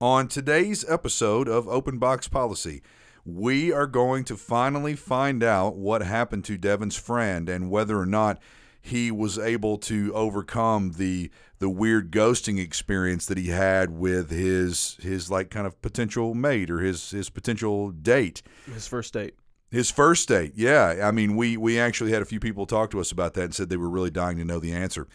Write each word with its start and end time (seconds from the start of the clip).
On 0.00 0.28
today's 0.28 0.84
episode 0.90 1.48
of 1.48 1.66
Open 1.68 1.96
Box 1.96 2.28
Policy, 2.28 2.82
we 3.24 3.72
are 3.72 3.86
going 3.86 4.24
to 4.24 4.36
finally 4.36 4.94
find 4.94 5.42
out 5.42 5.76
what 5.76 6.02
happened 6.02 6.44
to 6.44 6.58
Devin's 6.58 6.96
friend 6.96 7.48
and 7.48 7.70
whether 7.70 7.98
or 7.98 8.04
not 8.04 8.38
he 8.78 9.10
was 9.10 9.38
able 9.38 9.78
to 9.78 10.12
overcome 10.14 10.92
the 10.98 11.30
the 11.60 11.70
weird 11.70 12.10
ghosting 12.10 12.62
experience 12.62 13.24
that 13.24 13.38
he 13.38 13.48
had 13.48 13.88
with 13.88 14.30
his 14.30 14.98
his 15.00 15.30
like 15.30 15.48
kind 15.48 15.66
of 15.66 15.80
potential 15.80 16.34
mate 16.34 16.70
or 16.70 16.80
his 16.80 17.12
his 17.12 17.30
potential 17.30 17.90
date. 17.90 18.42
His 18.70 18.86
first 18.86 19.14
date. 19.14 19.32
His 19.70 19.90
first 19.90 20.28
date, 20.28 20.52
yeah. 20.56 21.00
I 21.02 21.10
mean, 21.10 21.36
we 21.36 21.56
we 21.56 21.80
actually 21.80 22.12
had 22.12 22.20
a 22.20 22.26
few 22.26 22.38
people 22.38 22.66
talk 22.66 22.90
to 22.90 23.00
us 23.00 23.10
about 23.10 23.32
that 23.32 23.44
and 23.44 23.54
said 23.54 23.70
they 23.70 23.78
were 23.78 23.88
really 23.88 24.10
dying 24.10 24.36
to 24.36 24.44
know 24.44 24.58
the 24.58 24.74
answer. 24.74 25.08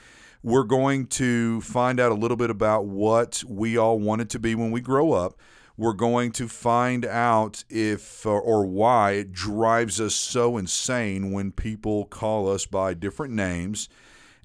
We're 0.44 0.64
going 0.64 1.08
to 1.08 1.62
find 1.62 2.00
out 2.00 2.12
a 2.12 2.16
little 2.16 2.38
bit 2.38 2.50
about 2.50 2.86
what 2.86 3.44
we 3.48 3.78
all 3.78 4.00
wanted 4.00 4.30
to 4.32 4.40
be 4.40 4.56
when 4.56 4.72
we 4.72 4.82
grow 4.82 5.14
up. 5.14 5.36
We're 5.78 5.94
going 5.94 6.32
to 6.34 6.48
find 6.48 7.06
out 7.06 7.64
if 7.70 8.26
or, 8.26 8.66
why 8.66 9.12
it 9.12 9.32
drives 9.32 10.02
us 10.02 10.14
so 10.14 10.58
insane 10.58 11.32
when 11.32 11.52
people 11.52 12.06
call 12.06 12.50
us 12.50 12.66
by 12.66 12.94
different 12.94 13.34
names. 13.34 13.88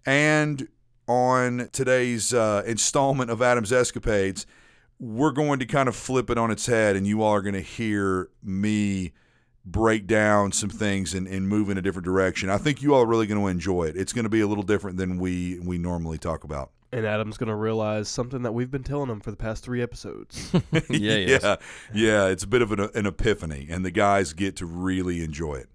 And 0.04 0.68
on 1.08 1.68
today's 1.72 2.32
uh, 2.32 2.62
installment 2.66 3.30
of 3.30 3.42
Adam's 3.42 3.72
Escapades, 3.72 4.46
we're 4.98 5.32
going 5.32 5.58
to 5.58 5.66
kind 5.66 5.88
of 5.88 5.96
flip 5.96 6.30
it 6.30 6.38
on 6.38 6.50
its 6.50 6.66
head, 6.66 6.96
and 6.96 7.06
you 7.06 7.22
all 7.22 7.32
are 7.32 7.42
going 7.42 7.54
to 7.54 7.60
hear 7.60 8.30
me 8.42 9.12
break 9.66 10.06
down 10.06 10.52
some 10.52 10.70
things 10.70 11.12
and, 11.12 11.26
and 11.26 11.48
move 11.48 11.68
in 11.68 11.76
a 11.76 11.82
different 11.82 12.04
direction. 12.04 12.48
I 12.48 12.56
think 12.56 12.80
you 12.80 12.94
all 12.94 13.02
are 13.02 13.06
really 13.06 13.26
going 13.26 13.40
to 13.40 13.48
enjoy 13.48 13.84
it. 13.84 13.96
It's 13.96 14.12
going 14.12 14.24
to 14.24 14.30
be 14.30 14.40
a 14.40 14.46
little 14.46 14.62
different 14.62 14.96
than 14.96 15.18
we 15.18 15.58
we 15.58 15.76
normally 15.76 16.18
talk 16.18 16.44
about. 16.44 16.70
And 16.92 17.04
Adam's 17.04 17.36
going 17.36 17.48
to 17.48 17.56
realize 17.56 18.08
something 18.08 18.42
that 18.42 18.52
we've 18.52 18.70
been 18.70 18.84
telling 18.84 19.10
him 19.10 19.20
for 19.20 19.32
the 19.32 19.36
past 19.36 19.64
three 19.64 19.82
episodes. 19.82 20.52
Yeah, 20.88 21.16
yes. 21.16 21.42
yeah, 21.42 21.56
yeah. 21.92 22.26
It's 22.28 22.44
a 22.44 22.46
bit 22.46 22.62
of 22.62 22.70
an, 22.70 22.88
an 22.94 23.06
epiphany, 23.06 23.66
and 23.68 23.84
the 23.84 23.90
guys 23.90 24.32
get 24.32 24.56
to 24.56 24.66
really 24.66 25.22
enjoy 25.22 25.56
it. 25.56 25.68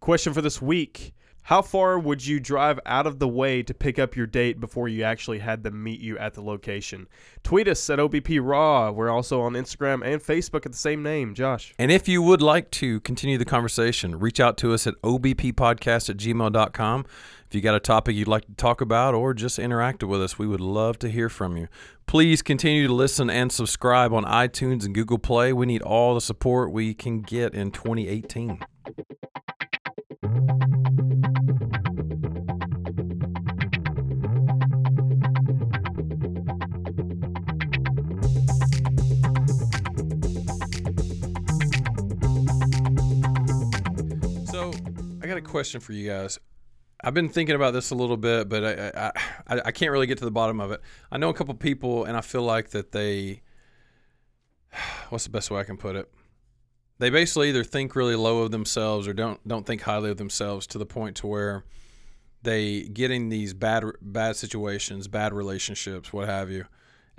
Question 0.00 0.32
for 0.34 0.42
this 0.42 0.60
week 0.60 1.14
How 1.50 1.62
far 1.62 1.98
would 1.98 2.24
you 2.24 2.38
drive 2.38 2.78
out 2.86 3.08
of 3.08 3.18
the 3.18 3.26
way 3.26 3.64
to 3.64 3.74
pick 3.74 3.98
up 3.98 4.14
your 4.14 4.28
date 4.28 4.60
before 4.60 4.86
you 4.86 5.02
actually 5.02 5.40
had 5.40 5.64
them 5.64 5.82
meet 5.82 5.98
you 5.98 6.16
at 6.16 6.34
the 6.34 6.42
location? 6.42 7.08
Tweet 7.42 7.66
us 7.66 7.90
at 7.90 7.98
OBP 7.98 8.38
Raw. 8.40 8.92
We're 8.92 9.10
also 9.10 9.40
on 9.40 9.54
Instagram 9.54 10.06
and 10.06 10.22
Facebook 10.22 10.64
at 10.64 10.70
the 10.70 10.78
same 10.78 11.02
name. 11.02 11.34
Josh. 11.34 11.74
And 11.76 11.90
if 11.90 12.06
you 12.06 12.22
would 12.22 12.40
like 12.40 12.70
to 12.70 13.00
continue 13.00 13.36
the 13.36 13.44
conversation, 13.44 14.20
reach 14.20 14.38
out 14.38 14.58
to 14.58 14.72
us 14.72 14.86
at 14.86 14.94
obppodcast 15.02 16.08
at 16.08 16.18
gmail.com. 16.18 17.06
If 17.48 17.54
you 17.56 17.60
got 17.60 17.74
a 17.74 17.80
topic 17.80 18.14
you'd 18.14 18.28
like 18.28 18.46
to 18.46 18.54
talk 18.54 18.80
about 18.80 19.14
or 19.14 19.34
just 19.34 19.58
interact 19.58 20.04
with 20.04 20.22
us, 20.22 20.38
we 20.38 20.46
would 20.46 20.60
love 20.60 21.00
to 21.00 21.08
hear 21.08 21.28
from 21.28 21.56
you. 21.56 21.66
Please 22.06 22.42
continue 22.42 22.86
to 22.86 22.94
listen 22.94 23.28
and 23.28 23.50
subscribe 23.50 24.12
on 24.12 24.24
iTunes 24.24 24.84
and 24.84 24.94
Google 24.94 25.18
Play. 25.18 25.52
We 25.52 25.66
need 25.66 25.82
all 25.82 26.14
the 26.14 26.20
support 26.20 26.70
we 26.70 26.94
can 26.94 27.22
get 27.22 27.54
in 27.54 27.72
2018. 27.72 28.60
Got 45.30 45.38
a 45.38 45.42
question 45.42 45.80
for 45.80 45.92
you 45.92 46.08
guys. 46.08 46.38
I've 47.02 47.14
been 47.14 47.28
thinking 47.28 47.54
about 47.54 47.72
this 47.72 47.90
a 47.90 47.94
little 47.94 48.16
bit, 48.16 48.48
but 48.48 48.64
I, 48.64 48.90
I 48.94 49.12
I 49.46 49.60
I 49.66 49.70
can't 49.70 49.92
really 49.92 50.06
get 50.08 50.18
to 50.18 50.24
the 50.24 50.30
bottom 50.30 50.60
of 50.60 50.72
it. 50.72 50.82
I 51.10 51.18
know 51.18 51.28
a 51.28 51.34
couple 51.34 51.54
people, 51.54 52.04
and 52.04 52.16
I 52.16 52.20
feel 52.20 52.42
like 52.42 52.70
that 52.70 52.92
they. 52.92 53.42
What's 55.08 55.24
the 55.24 55.30
best 55.30 55.50
way 55.50 55.60
I 55.60 55.64
can 55.64 55.76
put 55.76 55.96
it? 55.96 56.12
They 56.98 57.08
basically 57.08 57.48
either 57.48 57.64
think 57.64 57.96
really 57.96 58.16
low 58.16 58.42
of 58.42 58.50
themselves 58.50 59.08
or 59.08 59.14
don't 59.14 59.46
don't 59.46 59.64
think 59.64 59.82
highly 59.82 60.10
of 60.10 60.18
themselves 60.18 60.66
to 60.68 60.78
the 60.78 60.86
point 60.86 61.16
to 61.18 61.26
where 61.26 61.64
they 62.42 62.82
get 62.82 63.10
in 63.10 63.28
these 63.28 63.54
bad 63.54 63.84
bad 64.02 64.36
situations, 64.36 65.06
bad 65.06 65.32
relationships, 65.32 66.12
what 66.12 66.28
have 66.28 66.50
you, 66.50 66.66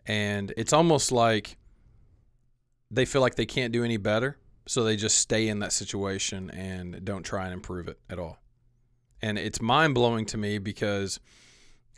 and 0.05 0.53
it's 0.57 0.73
almost 0.73 1.11
like 1.11 1.57
they 2.91 3.05
feel 3.05 3.21
like 3.21 3.35
they 3.35 3.45
can't 3.45 3.71
do 3.71 3.85
any 3.85 3.97
better, 3.97 4.37
so 4.71 4.83
they 4.83 4.95
just 4.95 5.19
stay 5.19 5.47
in 5.47 5.59
that 5.59 5.73
situation 5.73 6.49
and 6.51 7.03
don't 7.03 7.23
try 7.23 7.45
and 7.45 7.53
improve 7.53 7.87
it 7.87 7.99
at 8.09 8.17
all 8.17 8.41
and 9.21 9.37
it's 9.37 9.61
mind 9.61 9.93
blowing 9.93 10.25
to 10.25 10.37
me 10.37 10.57
because, 10.57 11.19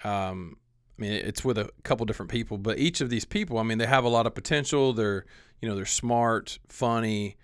um, 0.04 0.58
I 0.98 1.02
mean, 1.02 1.12
it's 1.14 1.44
with 1.44 1.58
a 1.58 1.70
couple 1.84 2.06
different 2.06 2.32
people, 2.32 2.58
but 2.58 2.78
each 2.78 3.02
of 3.02 3.10
these 3.10 3.26
people, 3.26 3.58
I 3.58 3.64
mean, 3.64 3.78
they 3.78 3.86
have 3.86 4.04
a 4.04 4.10
lot 4.10 4.28
of 4.28 4.36
potential. 4.36 4.94
They're, 4.94 5.26
you 5.62 5.68
know, 5.68 5.76
they're 5.76 5.86
smart, 5.86 6.60
funny. 6.68 7.38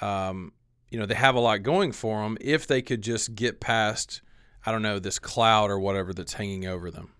Um, 0.00 0.52
you 0.88 0.98
know, 0.98 1.06
they 1.06 1.14
have 1.14 1.34
a 1.34 1.40
lot 1.40 1.62
going 1.62 1.92
for 1.92 2.22
them 2.22 2.38
if 2.40 2.66
they 2.66 2.80
could 2.80 3.02
just 3.02 3.34
get 3.34 3.60
past, 3.60 4.22
I 4.64 4.72
don't 4.72 4.82
know, 4.82 4.98
this 4.98 5.18
cloud 5.18 5.70
or 5.70 5.78
whatever 5.78 6.14
that's 6.14 6.34
hanging 6.34 6.66
over 6.66 6.90
them. 6.90 7.10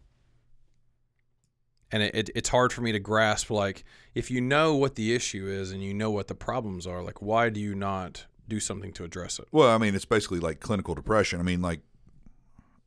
And 1.94 2.03
it, 2.03 2.15
it, 2.15 2.31
it's 2.34 2.49
hard 2.49 2.72
for 2.72 2.81
me 2.81 2.91
to 2.91 2.99
grasp, 2.99 3.50
like, 3.50 3.84
if 4.16 4.28
you 4.28 4.41
know 4.41 4.75
what 4.75 4.97
the 4.97 5.15
issue 5.15 5.47
is 5.47 5.71
and 5.71 5.81
you 5.81 5.94
know 5.94 6.10
what 6.10 6.27
the 6.27 6.34
problems 6.34 6.88
are, 6.88 7.05
like, 7.05 7.22
why 7.22 7.50
do 7.50 7.60
you 7.60 7.72
not 7.77 8.27
do 8.49 8.59
something 8.59 8.93
to 8.94 9.05
address 9.05 9.38
it? 9.38 9.47
Well, 9.53 9.71
I 9.71 9.78
mean, 9.78 9.94
it's 9.94 10.04
basically 10.04 10.41
like 10.41 10.59
clinical 10.59 10.97
depression. 10.97 11.38
I 11.38 11.44
mean, 11.44 11.62
like 11.62 11.83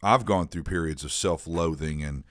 I've 0.03 0.25
gone 0.25 0.49
through 0.49 0.63
periods 0.63 1.05
of 1.05 1.13
self-loathing, 1.13 2.03
and 2.03 2.25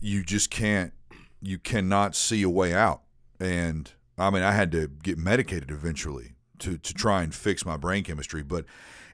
you 0.00 0.22
just 0.22 0.50
can't, 0.50 0.92
you 1.40 1.58
cannot 1.58 2.14
see 2.14 2.42
a 2.42 2.50
way 2.50 2.74
out. 2.74 3.00
And 3.40 3.90
I 4.18 4.28
mean, 4.28 4.42
I 4.42 4.52
had 4.52 4.70
to 4.72 4.88
get 5.02 5.16
medicated 5.16 5.70
eventually 5.70 6.34
to 6.58 6.76
to 6.76 6.94
try 6.94 7.22
and 7.22 7.34
fix 7.34 7.64
my 7.64 7.78
brain 7.78 8.04
chemistry, 8.04 8.42
but 8.42 8.66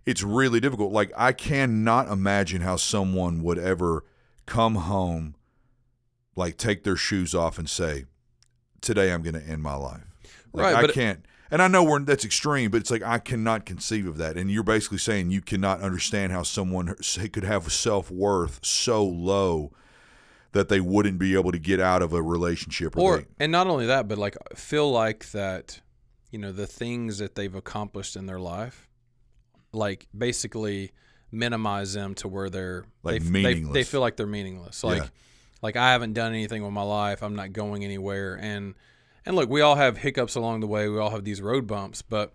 it's 0.04 0.24
really 0.24 0.58
difficult. 0.58 0.92
Like 0.92 1.12
I 1.16 1.32
cannot 1.32 2.08
imagine 2.08 2.62
how 2.62 2.74
someone 2.76 3.44
would 3.44 3.58
ever 3.58 4.04
come 4.46 4.74
home, 4.74 5.36
like 6.36 6.56
take 6.56 6.84
their 6.84 6.96
shoes 6.96 7.34
off 7.34 7.58
and 7.58 7.68
say, 7.68 8.04
"Today 8.80 9.12
I'm 9.12 9.22
going 9.22 9.34
to 9.34 9.46
end 9.46 9.62
my 9.62 9.74
life." 9.74 10.02
Like, 10.52 10.74
Right, 10.74 10.90
I 10.90 10.92
can't. 10.92 11.24
And 11.50 11.60
I 11.60 11.68
know 11.68 11.84
we're 11.84 12.00
that's 12.00 12.24
extreme, 12.24 12.70
but 12.70 12.80
it's 12.80 12.90
like 12.90 13.02
I 13.02 13.18
cannot 13.18 13.66
conceive 13.66 14.06
of 14.06 14.16
that. 14.16 14.38
And 14.38 14.50
you're 14.50 14.62
basically 14.62 14.98
saying 14.98 15.30
you 15.30 15.42
cannot 15.42 15.82
understand 15.82 16.32
how 16.32 16.42
someone 16.42 16.94
could 17.32 17.44
have 17.44 17.70
self 17.70 18.10
worth 18.10 18.64
so 18.64 19.04
low 19.04 19.72
that 20.52 20.68
they 20.68 20.80
wouldn't 20.80 21.18
be 21.18 21.34
able 21.34 21.52
to 21.52 21.58
get 21.58 21.80
out 21.80 22.02
of 22.02 22.12
a 22.12 22.22
relationship. 22.22 22.96
or 22.96 23.18
they, 23.18 23.26
and 23.40 23.52
not 23.52 23.66
only 23.66 23.86
that 23.86 24.08
but 24.08 24.18
like 24.18 24.36
feel 24.54 24.90
like 24.90 25.30
that 25.32 25.80
you 26.30 26.38
know 26.38 26.52
the 26.52 26.66
things 26.66 27.18
that 27.18 27.34
they've 27.34 27.54
accomplished 27.54 28.16
in 28.16 28.26
their 28.26 28.40
life 28.40 28.88
like 29.72 30.06
basically 30.16 30.92
minimize 31.30 31.94
them 31.94 32.14
to 32.14 32.28
where 32.28 32.50
they're 32.50 32.84
Like 33.02 33.22
they, 33.22 33.42
they, 33.42 33.60
they 33.60 33.84
feel 33.84 34.00
like 34.00 34.16
they're 34.16 34.26
meaningless 34.26 34.84
like 34.84 35.02
Yeah. 35.02 35.08
Like 35.62 35.76
i 35.76 35.92
haven't 35.92 36.12
done 36.12 36.32
anything 36.32 36.62
with 36.62 36.72
my 36.72 36.82
life. 36.82 37.22
I'm 37.22 37.36
not 37.36 37.52
going 37.52 37.84
anywhere. 37.84 38.34
And 38.34 38.74
and 39.24 39.36
look 39.36 39.48
we 39.48 39.60
all 39.60 39.76
have 39.76 39.98
hiccups 39.98 40.34
along 40.34 40.60
the 40.60 40.66
way. 40.66 40.88
We 40.88 40.98
all 40.98 41.10
have 41.10 41.24
these 41.24 41.40
road 41.40 41.66
bumps. 41.66 42.02
But 42.02 42.34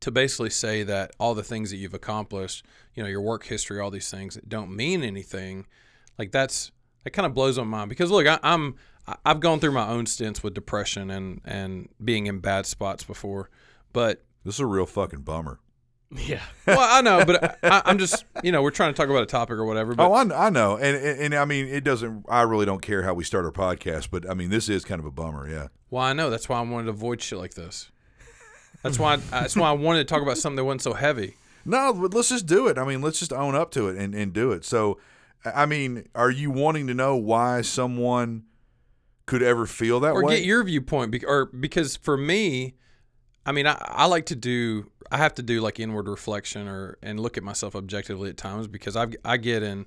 to 0.00 0.10
basically 0.10 0.50
say 0.50 0.82
that 0.84 1.12
all 1.18 1.34
the 1.34 1.42
things 1.42 1.70
that 1.70 1.78
you've 1.78 1.94
accomplished 1.94 2.64
you 2.94 3.02
know 3.02 3.08
your 3.08 3.20
work 3.20 3.44
history 3.46 3.80
all 3.80 3.90
these 3.90 4.10
things 4.10 4.38
don't 4.46 4.74
mean 4.74 5.02
anything 5.02 5.66
like 6.18 6.30
that's 6.30 6.70
that 7.02 7.10
kind 7.10 7.26
of 7.26 7.34
blows 7.34 7.56
my 7.58 7.64
mind. 7.64 7.88
Because 7.88 8.10
look 8.10 8.26
I, 8.26 8.38
i'm 8.42 8.76
i've 9.24 9.40
gone 9.40 9.60
through 9.60 9.72
my 9.72 9.88
own 9.88 10.06
stints 10.06 10.42
with 10.42 10.54
depression 10.54 11.10
and 11.10 11.40
and 11.44 11.88
being 12.02 12.26
in 12.26 12.40
bad 12.40 12.66
spots 12.66 13.04
before. 13.04 13.50
But 13.92 14.24
this 14.44 14.54
is 14.54 14.60
a 14.60 14.66
real 14.66 14.86
fucking 14.86 15.22
bummer. 15.22 15.58
Yeah. 16.18 16.40
well 16.66 16.78
i 16.80 17.00
know 17.00 17.24
but 17.24 17.58
I, 17.62 17.82
i'm 17.84 17.98
just 17.98 18.24
you 18.42 18.50
know 18.52 18.62
we're 18.62 18.70
trying 18.70 18.92
to 18.92 18.96
talk 18.96 19.08
about 19.10 19.22
a 19.22 19.26
topic 19.26 19.56
or 19.56 19.64
whatever 19.64 19.94
but 19.94 20.08
oh, 20.08 20.12
I, 20.12 20.46
I 20.46 20.50
know, 20.50 20.76
and, 20.76 20.96
and 20.96 21.20
and 21.20 21.34
I 21.34 21.44
mean, 21.44 21.66
it 21.66 21.84
doesn't. 21.84 22.24
I 22.28 22.42
really 22.42 22.66
don't 22.66 22.80
care 22.82 23.02
how 23.02 23.14
we 23.14 23.22
start 23.24 23.44
our 23.44 23.52
podcast, 23.52 24.08
but 24.10 24.28
I 24.28 24.34
mean, 24.34 24.50
this 24.50 24.68
is 24.68 24.84
kind 24.84 24.98
of 24.98 25.04
a 25.06 25.10
bummer. 25.10 25.48
Yeah. 25.48 25.68
well 25.90 26.02
i 26.02 26.12
know 26.12 26.30
that's 26.30 26.48
why 26.48 26.58
i 26.58 26.62
wanted 26.62 26.84
to 26.84 26.90
avoid 26.90 27.20
shit 27.20 27.38
like 27.38 27.54
this 27.54 27.90
that's 28.82 28.98
why 28.98 29.16
that's 29.16 29.56
why 29.56 29.68
i 29.68 29.72
wanted 29.72 30.00
to 30.00 30.04
talk 30.12 30.22
about 30.22 30.38
something 30.38 30.56
that 30.56 30.64
wasn't 30.64 30.82
so 30.82 30.94
heavy 30.94 31.36
No, 31.64 31.92
but 31.92 32.14
let's 32.14 32.28
just 32.28 32.46
do 32.46 32.68
it. 32.68 32.78
I 32.78 32.84
mean, 32.84 33.02
let's 33.02 33.18
just 33.18 33.32
own 33.32 33.54
up 33.56 33.70
to 33.72 33.88
it 33.88 33.96
and, 33.96 34.14
and 34.14 34.32
do 34.32 34.52
it. 34.52 34.64
So, 34.64 34.98
I 35.44 35.66
mean, 35.66 36.08
are 36.14 36.30
you 36.30 36.50
wanting 36.52 36.86
to 36.86 36.94
know 36.94 37.16
why 37.16 37.62
someone 37.62 38.44
could 39.26 39.42
ever 39.42 39.66
feel 39.66 39.98
that 40.00 40.12
or 40.12 40.22
way? 40.24 40.36
get 40.36 40.44
your 40.44 40.62
viewpoint 40.62 41.10
bec- 41.10 41.26
or 41.26 41.46
because 41.46 41.96
for 41.96 42.16
me 42.16 42.76
i 43.46 43.52
mean 43.52 43.66
I, 43.66 43.76
I 43.80 44.06
like 44.06 44.26
to 44.26 44.36
do 44.36 44.90
i 45.10 45.16
have 45.16 45.34
to 45.36 45.42
do 45.42 45.60
like 45.60 45.80
inward 45.80 46.08
reflection 46.08 46.68
or 46.68 46.98
and 47.02 47.18
look 47.18 47.36
at 47.36 47.42
myself 47.42 47.74
objectively 47.74 48.28
at 48.28 48.36
times 48.36 48.66
because 48.66 48.96
i 48.96 49.06
i 49.24 49.36
get 49.36 49.62
in 49.62 49.86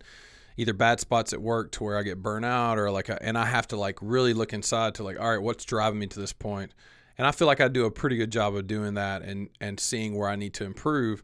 either 0.57 0.73
bad 0.73 0.99
spots 0.99 1.33
at 1.33 1.41
work 1.41 1.71
to 1.73 1.83
where 1.83 1.97
i 1.97 2.03
get 2.03 2.21
burnt 2.21 2.45
out 2.45 2.77
or 2.77 2.89
like 2.89 3.09
and 3.21 3.37
i 3.37 3.45
have 3.45 3.67
to 3.67 3.75
like 3.75 3.97
really 4.01 4.33
look 4.33 4.53
inside 4.53 4.95
to 4.95 5.03
like 5.03 5.19
all 5.19 5.29
right 5.29 5.41
what's 5.41 5.65
driving 5.65 5.99
me 5.99 6.07
to 6.07 6.19
this 6.19 6.33
point 6.33 6.73
and 7.17 7.27
i 7.27 7.31
feel 7.31 7.47
like 7.47 7.61
i 7.61 7.67
do 7.67 7.85
a 7.85 7.91
pretty 7.91 8.17
good 8.17 8.31
job 8.31 8.55
of 8.55 8.65
doing 8.65 8.95
that 8.95 9.21
and 9.21 9.49
and 9.61 9.79
seeing 9.79 10.17
where 10.17 10.29
i 10.29 10.35
need 10.35 10.53
to 10.53 10.63
improve 10.63 11.23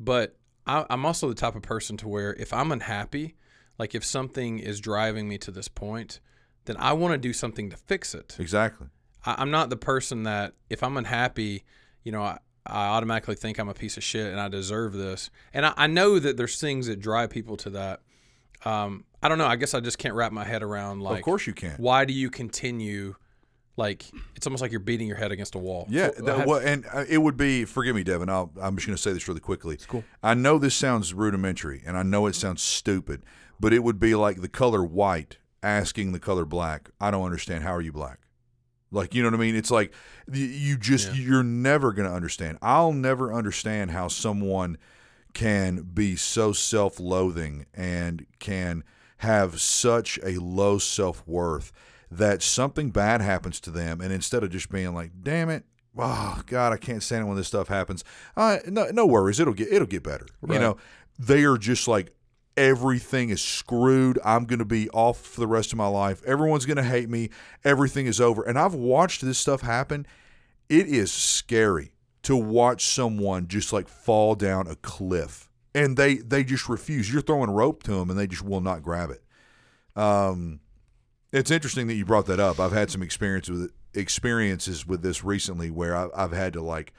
but 0.00 0.36
I, 0.66 0.84
i'm 0.90 1.06
also 1.06 1.28
the 1.28 1.34
type 1.34 1.54
of 1.54 1.62
person 1.62 1.96
to 1.98 2.08
where 2.08 2.34
if 2.34 2.52
i'm 2.52 2.72
unhappy 2.72 3.36
like 3.78 3.94
if 3.94 4.04
something 4.04 4.58
is 4.58 4.80
driving 4.80 5.28
me 5.28 5.38
to 5.38 5.50
this 5.50 5.68
point 5.68 6.20
then 6.64 6.76
I 6.78 6.92
want 6.92 7.12
to 7.12 7.18
do 7.18 7.32
something 7.32 7.70
to 7.70 7.76
fix 7.76 8.14
it. 8.14 8.36
Exactly. 8.38 8.88
I, 9.24 9.36
I'm 9.38 9.50
not 9.50 9.70
the 9.70 9.76
person 9.76 10.24
that 10.24 10.54
if 10.70 10.82
I'm 10.82 10.96
unhappy, 10.96 11.64
you 12.02 12.12
know, 12.12 12.22
I, 12.22 12.38
I 12.66 12.86
automatically 12.88 13.34
think 13.34 13.58
I'm 13.58 13.68
a 13.68 13.74
piece 13.74 13.96
of 13.96 14.02
shit 14.04 14.30
and 14.30 14.40
I 14.40 14.48
deserve 14.48 14.94
this. 14.94 15.30
And 15.52 15.66
I, 15.66 15.74
I 15.76 15.86
know 15.86 16.18
that 16.18 16.36
there's 16.36 16.58
things 16.60 16.86
that 16.86 16.98
drive 17.00 17.30
people 17.30 17.56
to 17.58 17.70
that. 17.70 18.00
Um, 18.64 19.04
I 19.22 19.28
don't 19.28 19.38
know. 19.38 19.46
I 19.46 19.56
guess 19.56 19.74
I 19.74 19.80
just 19.80 19.98
can't 19.98 20.14
wrap 20.14 20.32
my 20.32 20.44
head 20.44 20.62
around 20.62 21.00
like, 21.02 21.18
of 21.18 21.24
course 21.24 21.46
you 21.46 21.52
can. 21.52 21.72
why 21.76 22.04
do 22.04 22.12
you 22.14 22.30
continue? 22.30 23.16
Like 23.76 24.04
it's 24.36 24.46
almost 24.46 24.60
like 24.62 24.70
you're 24.70 24.78
beating 24.80 25.08
your 25.08 25.16
head 25.16 25.32
against 25.32 25.56
a 25.56 25.58
wall. 25.58 25.86
Yeah, 25.90 26.10
So, 26.16 26.22
that- 26.24 26.38
have- 26.38 26.46
well, 26.46 26.60
and 26.60 26.86
uh, 26.94 27.04
it 27.08 27.18
would 27.18 27.36
be. 27.36 27.64
Forgive 27.64 27.96
me, 27.96 28.04
Devin. 28.04 28.28
I'll, 28.28 28.52
I'm 28.62 28.76
just 28.76 28.86
going 28.86 28.96
to 28.96 29.02
say 29.02 29.12
this 29.12 29.26
really 29.26 29.40
quickly. 29.40 29.74
It's 29.74 29.84
cool. 29.84 30.04
I 30.22 30.34
know 30.34 30.58
this 30.58 30.76
sounds 30.76 31.12
rudimentary, 31.12 31.82
and 31.84 31.96
I 31.96 32.04
know 32.04 32.26
it 32.26 32.36
sounds 32.36 32.62
stupid, 32.62 33.24
but 33.58 33.72
it 33.72 33.80
would 33.82 33.98
be 33.98 34.14
like 34.14 34.40
the 34.42 34.48
color 34.48 34.84
white 34.84 35.38
asking 35.62 36.12
the 36.12 36.20
color 36.20 36.44
black. 36.44 36.90
I 37.00 37.10
don't 37.10 37.24
understand. 37.24 37.64
How 37.64 37.74
are 37.74 37.80
you 37.80 37.90
black? 37.92 38.20
Like 38.94 39.14
you 39.14 39.22
know 39.22 39.28
what 39.28 39.34
I 39.34 39.40
mean? 39.40 39.56
It's 39.56 39.70
like 39.70 39.92
you 40.32 40.76
just 40.78 41.08
Yeah. 41.08 41.22
you're 41.22 41.42
never 41.42 41.92
going 41.92 42.08
to 42.08 42.14
understand. 42.14 42.58
I'll 42.62 42.92
never 42.92 43.32
understand 43.32 43.90
how 43.90 44.08
someone 44.08 44.78
can 45.34 45.82
be 45.82 46.14
so 46.16 46.52
self-loathing 46.52 47.66
and 47.74 48.26
can 48.38 48.84
have 49.18 49.60
such 49.60 50.18
a 50.22 50.38
low 50.38 50.78
self-worth 50.78 51.72
that 52.10 52.42
something 52.42 52.90
bad 52.90 53.20
happens 53.20 53.58
to 53.60 53.70
them 53.70 54.00
and 54.00 54.12
instead 54.12 54.44
of 54.44 54.50
just 54.50 54.70
being 54.70 54.94
like 54.94 55.10
damn 55.22 55.48
it 55.48 55.64
oh 55.98 56.40
god 56.46 56.72
i 56.72 56.76
can't 56.76 57.02
stand 57.02 57.24
it 57.24 57.26
when 57.26 57.36
this 57.36 57.48
stuff 57.48 57.66
happens 57.68 58.04
uh, 58.36 58.58
no, 58.68 58.86
no 58.92 59.06
worries 59.06 59.40
it'll 59.40 59.54
get 59.54 59.72
it'll 59.72 59.86
get 59.88 60.02
better 60.04 60.26
you 60.42 60.60
know 60.60 60.76
they 61.18 61.42
are 61.44 61.56
just 61.56 61.88
like 61.88 62.14
everything 62.56 63.30
is 63.30 63.42
screwed. 63.42 64.18
I'm 64.24 64.44
going 64.44 64.58
to 64.58 64.64
be 64.64 64.88
off 64.90 65.20
for 65.20 65.40
the 65.40 65.46
rest 65.46 65.72
of 65.72 65.78
my 65.78 65.86
life. 65.86 66.22
Everyone's 66.24 66.66
going 66.66 66.76
to 66.76 66.82
hate 66.82 67.08
me. 67.08 67.30
Everything 67.64 68.06
is 68.06 68.20
over. 68.20 68.42
And 68.42 68.58
i've 68.58 68.74
watched 68.74 69.22
this 69.22 69.38
stuff 69.38 69.62
happen. 69.62 70.06
It 70.68 70.86
is 70.86 71.12
scary 71.12 71.92
to 72.22 72.36
watch 72.36 72.86
someone 72.86 73.48
just 73.48 73.72
like 73.72 73.88
fall 73.88 74.34
down 74.34 74.66
a 74.66 74.76
cliff 74.76 75.50
and 75.74 75.96
they 75.96 76.16
they 76.16 76.44
just 76.44 76.68
refuse. 76.68 77.12
You're 77.12 77.22
throwing 77.22 77.50
rope 77.50 77.82
to 77.84 77.92
them 77.92 78.10
and 78.10 78.18
they 78.18 78.26
just 78.26 78.44
will 78.44 78.60
not 78.60 78.82
grab 78.82 79.10
it. 79.10 79.22
Um 80.00 80.60
it's 81.32 81.50
interesting 81.50 81.88
that 81.88 81.94
you 81.94 82.04
brought 82.04 82.26
that 82.26 82.38
up. 82.38 82.60
I've 82.60 82.72
had 82.72 82.90
some 82.90 83.02
experience 83.02 83.50
with 83.50 83.72
experiences 83.94 84.86
with 84.86 85.02
this 85.02 85.24
recently 85.24 85.70
where 85.70 85.96
I, 85.96 86.08
i've 86.16 86.32
had 86.32 86.52
to 86.54 86.60
like 86.60 86.92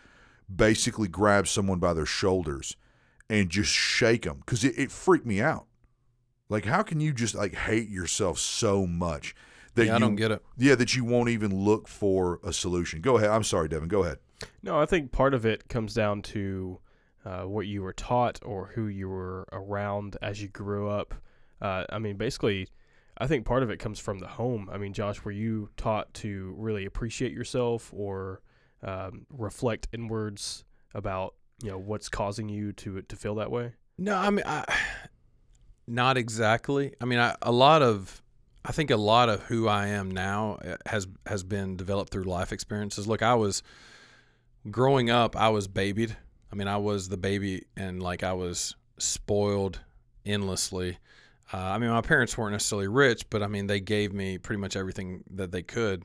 basically 0.54 1.08
grab 1.08 1.48
someone 1.48 1.80
by 1.80 1.94
their 1.94 2.06
shoulders 2.06 2.76
and 3.30 3.50
just 3.50 3.72
shake 3.72 4.24
them 4.24 4.38
because 4.40 4.64
it, 4.64 4.78
it 4.78 4.92
freaked 4.92 5.26
me 5.26 5.42
out 5.42 5.66
like 6.50 6.66
how 6.66 6.84
can 6.84 7.00
you 7.00 7.12
just 7.14 7.34
like 7.36 7.56
hate 7.56 7.90
yourself 7.90 8.38
so 8.38 8.86
much 8.86 9.36
that 9.74 9.86
Yeah, 9.88 9.94
I 9.94 9.96
you 9.96 10.00
don't 10.02 10.16
get 10.16 10.32
it. 10.32 10.42
yeah, 10.58 10.76
that 10.76 10.96
you 10.96 11.04
won't 11.04 11.30
even 11.30 11.54
look 11.54 11.88
for 11.88 12.40
a 12.44 12.54
solution. 12.54 13.02
Go 13.02 13.18
ahead. 13.18 13.30
I'm 13.30 13.44
sorry, 13.44 13.68
Devin. 13.68 13.90
Go 13.90 14.04
ahead. 14.04 14.20
No, 14.64 14.80
I 14.80 14.86
think 14.86 15.12
part 15.12 15.34
of 15.34 15.46
it 15.46 15.68
comes 15.68 15.94
down 15.94 16.22
to 16.22 16.80
uh, 17.26 17.42
what 17.44 17.68
you 17.68 17.82
were 17.82 17.92
taught 17.92 18.40
or 18.46 18.68
who 18.76 18.88
you 18.88 19.10
were 19.10 19.48
around 19.52 20.16
as 20.22 20.42
you 20.42 20.48
grew 20.48 20.88
up. 20.88 21.14
Uh, 21.62 21.84
I 21.90 22.00
mean, 22.00 22.16
basically, 22.16 22.70
I 23.18 23.28
think 23.28 23.46
part 23.46 23.64
of 23.64 23.70
it 23.70 23.80
comes 23.80 24.00
from 24.00 24.20
the 24.20 24.28
home. 24.28 24.70
I 24.72 24.78
mean, 24.78 24.94
Josh, 24.94 25.24
were 25.26 25.32
you 25.32 25.70
taught 25.76 26.14
to 26.16 26.54
really 26.58 26.86
appreciate 26.86 27.32
yourself 27.34 27.92
or 27.94 28.42
um, 28.84 29.26
reflect 29.30 29.88
inwards 29.92 30.64
about 30.94 31.34
you 31.64 31.72
know 31.72 31.78
what's 31.78 32.10
causing 32.10 32.50
you 32.50 32.74
to 32.74 33.02
to 33.02 33.16
feel 33.16 33.36
that 33.36 33.52
way? 33.52 33.74
No, 33.98 34.16
I 34.16 34.30
mean, 34.30 34.46
I, 34.46 34.66
not 35.88 36.18
exactly. 36.18 36.94
I 37.00 37.06
mean, 37.06 37.20
I, 37.20 37.36
a 37.42 37.52
lot 37.52 37.82
of, 37.82 38.22
I 38.64 38.72
think 38.72 38.92
a 38.92 38.98
lot 38.98 39.30
of 39.30 39.44
who 39.44 39.68
I 39.68 39.88
am 39.88 40.12
now 40.12 40.58
uh, 40.66 40.76
has 40.86 41.08
has 41.26 41.44
been 41.44 41.78
developed 41.78 42.12
through 42.12 42.24
life 42.24 42.52
experiences. 42.52 43.08
Look, 43.08 43.22
I 43.22 43.36
was 43.36 43.64
growing 44.70 45.10
up, 45.10 45.36
I 45.36 45.50
was 45.50 45.68
babied. 45.68 46.18
I 46.52 46.56
mean, 46.56 46.68
I 46.68 46.78
was 46.78 47.10
the 47.10 47.18
baby, 47.18 47.64
and 47.76 48.02
like 48.02 48.24
I 48.24 48.34
was 48.34 48.76
spoiled 48.98 49.80
endlessly. 50.26 50.98
Uh, 51.54 51.58
I 51.58 51.78
mean, 51.78 51.90
my 51.90 52.02
parents 52.02 52.38
weren't 52.38 52.54
necessarily 52.54 52.88
rich, 52.88 53.30
but 53.30 53.44
I 53.44 53.48
mean, 53.48 53.68
they 53.68 53.80
gave 53.80 54.14
me 54.14 54.38
pretty 54.38 54.60
much 54.60 54.76
everything 54.76 55.24
that 55.32 55.52
they 55.52 55.62
could, 55.62 56.04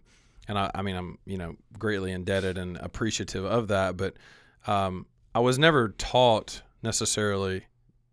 and 0.49 0.59
I, 0.59 0.71
I 0.75 0.83
mean, 0.83 0.97
I'm 0.97 1.19
you 1.25 1.39
know 1.39 1.57
greatly 1.79 2.13
indebted 2.13 2.59
and 2.59 2.77
appreciative 2.77 3.45
of 3.45 3.69
that. 3.69 3.97
But 3.97 4.15
um, 4.67 5.07
I 5.35 5.41
was 5.41 5.59
never 5.59 5.91
taught 5.91 6.63
necessarily 6.83 7.67